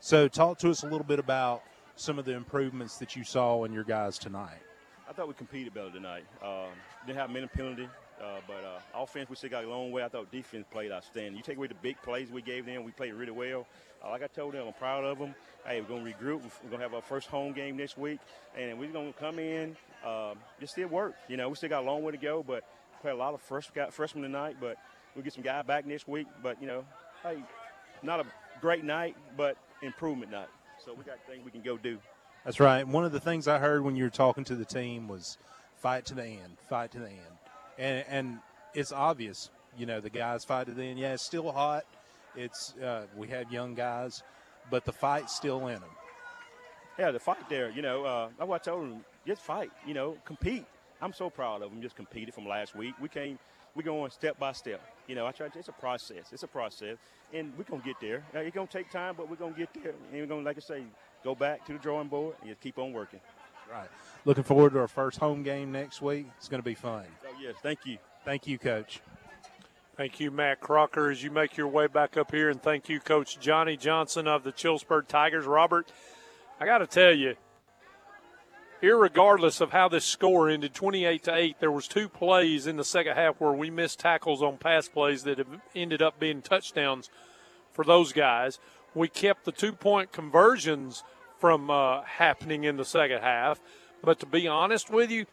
[0.00, 1.64] So, talk to us a little bit about
[1.96, 4.62] some of the improvements that you saw in your guys tonight.
[5.06, 6.24] I thought we competed better tonight.
[6.42, 6.70] Um,
[7.06, 10.02] didn't have many penalties, uh, but uh, offense we still got a long way.
[10.02, 11.36] I thought defense played outstanding.
[11.36, 13.66] You take away the big plays we gave them, we played really well.
[14.02, 15.34] Uh, like I told them, I'm proud of them.
[15.66, 16.40] Hey, we're gonna regroup.
[16.64, 18.18] We're gonna have our first home game next week,
[18.56, 19.76] and we're gonna come in.
[20.04, 21.14] Um, just still work.
[21.28, 22.64] You know, we still got a long way to go, but
[23.00, 24.56] play a lot of fresh got freshmen tonight.
[24.60, 24.76] But
[25.14, 26.26] we'll get some guys back next week.
[26.42, 26.84] But you know,
[27.22, 27.42] hey,
[28.02, 28.26] not a
[28.60, 30.48] great night, but improvement night.
[30.84, 31.98] So we got things we can go do.
[32.44, 32.86] That's right.
[32.86, 35.38] One of the things I heard when you were talking to the team was
[35.76, 37.36] fight to the end, fight to the end.
[37.78, 38.38] And, and
[38.74, 40.98] it's obvious, you know, the guys fight to the end.
[40.98, 41.84] Yeah, it's still hot.
[42.34, 44.22] It's uh, we have young guys,
[44.70, 45.90] but the fight's still in them.
[46.98, 49.04] Yeah, the fight there, you know, uh, that's what I told them.
[49.26, 50.64] Just fight, you know, compete.
[51.00, 51.82] I'm so proud of them.
[51.82, 52.94] Just competed from last week.
[53.00, 53.38] We came,
[53.74, 54.80] we going step by step.
[55.06, 55.48] You know, I try.
[55.54, 56.32] It's a process.
[56.32, 56.98] It's a process,
[57.32, 58.24] and we're gonna get there.
[58.32, 59.94] Now, it's gonna take time, but we're gonna get there.
[60.10, 60.82] And we're gonna, like I say,
[61.24, 63.20] go back to the drawing board and just keep on working.
[63.70, 63.88] Right.
[64.26, 66.26] Looking forward to our first home game next week.
[66.36, 67.04] It's going to be fun.
[67.24, 67.96] Oh yes, thank you.
[68.24, 69.00] Thank you, Coach.
[69.96, 72.50] Thank you, Matt Crocker, as you make your way back up here.
[72.50, 75.46] And thank you, Coach Johnny Johnson of the Chillsburg Tigers.
[75.46, 75.90] Robert,
[76.60, 77.34] I got to tell you,
[78.82, 82.84] irregardless of how this score ended 28 to 8 there was two plays in the
[82.84, 87.08] second half where we missed tackles on pass plays that ended up being touchdowns
[87.72, 88.58] for those guys.
[88.94, 91.04] We kept the two point conversions
[91.38, 93.60] from uh, happening in the second half.
[94.02, 95.26] But to be honest with you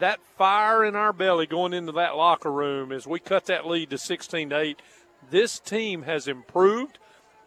[0.00, 3.90] that fire in our belly going into that locker room as we cut that lead
[3.90, 4.82] to 16 to 8
[5.30, 6.98] this team has improved.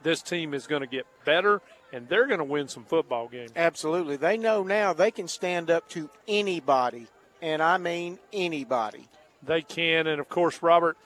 [0.03, 3.51] This team is going to get better and they're going to win some football games.
[3.55, 4.17] Absolutely.
[4.17, 7.07] They know now they can stand up to anybody,
[7.41, 9.07] and I mean anybody.
[9.43, 10.97] They can, and of course, Robert,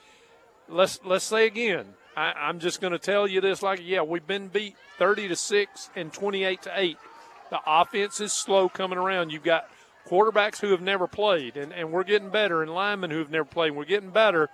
[0.68, 1.86] let's let's say again.
[2.16, 5.36] I, I'm just going to tell you this: like, yeah, we've been beat 30 to
[5.36, 6.98] six and 28 to eight.
[7.50, 9.30] The offense is slow coming around.
[9.30, 9.68] You've got
[10.08, 13.44] quarterbacks who have never played, and, and we're getting better, and linemen who have never
[13.44, 13.68] played.
[13.68, 14.48] And we're getting better.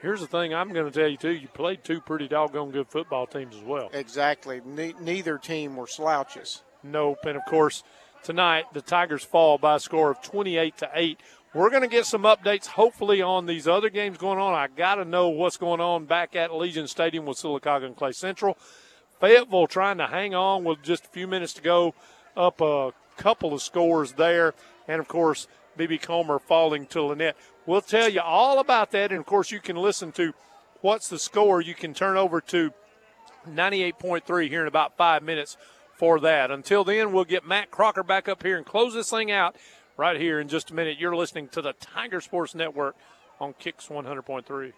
[0.00, 1.32] Here's the thing I'm going to tell you, too.
[1.32, 3.90] You played two pretty doggone good football teams as well.
[3.92, 4.60] Exactly.
[4.64, 6.62] Ne- neither team were slouches.
[6.84, 7.18] Nope.
[7.24, 7.82] And, of course,
[8.22, 11.20] tonight the Tigers fall by a score of 28 to 8.
[11.52, 14.54] We're going to get some updates, hopefully, on these other games going on.
[14.54, 18.12] I got to know what's going on back at Legion Stadium with Sylacauga and Clay
[18.12, 18.56] Central.
[19.18, 21.94] Fayetteville trying to hang on with just a few minutes to go,
[22.36, 24.54] up a couple of scores there.
[24.86, 27.32] And, of course, BB Comer falling to Lanett.
[27.68, 29.12] We'll tell you all about that.
[29.12, 30.32] And of course, you can listen to
[30.80, 31.60] what's the score.
[31.60, 32.72] You can turn over to
[33.46, 35.58] 98.3 here in about five minutes
[35.92, 36.50] for that.
[36.50, 39.54] Until then, we'll get Matt Crocker back up here and close this thing out
[39.98, 40.98] right here in just a minute.
[40.98, 42.96] You're listening to the Tiger Sports Network
[43.38, 44.72] on Kicks 100.3.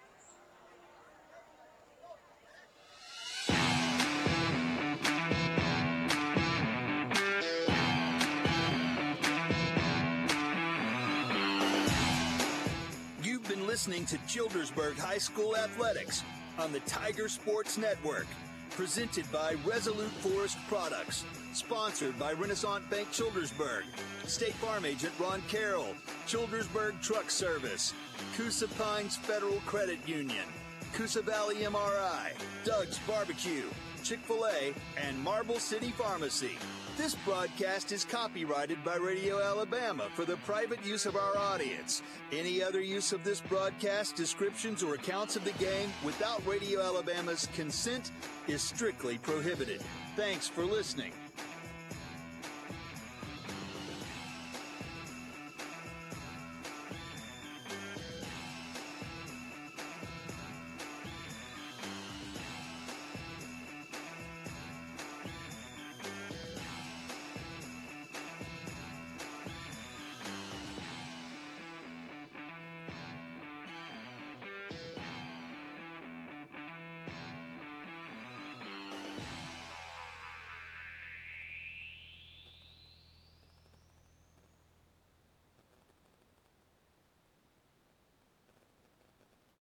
[13.70, 16.24] listening to Childersburg High School Athletics
[16.58, 18.26] on the Tiger Sports Network.
[18.70, 21.24] Presented by Resolute Forest Products.
[21.52, 23.84] Sponsored by Renaissance Bank Childersburg.
[24.24, 25.94] State Farm Agent Ron Carroll.
[26.26, 27.94] Childersburg Truck Service.
[28.36, 30.46] Coosa Pines Federal Credit Union.
[30.92, 32.32] Coosa Valley MRI.
[32.64, 33.70] Doug's Barbecue.
[34.02, 36.58] Chick-fil-A, and Marble City Pharmacy.
[37.00, 42.02] This broadcast is copyrighted by Radio Alabama for the private use of our audience.
[42.30, 47.48] Any other use of this broadcast, descriptions, or accounts of the game without Radio Alabama's
[47.54, 48.12] consent
[48.48, 49.82] is strictly prohibited.
[50.14, 51.12] Thanks for listening.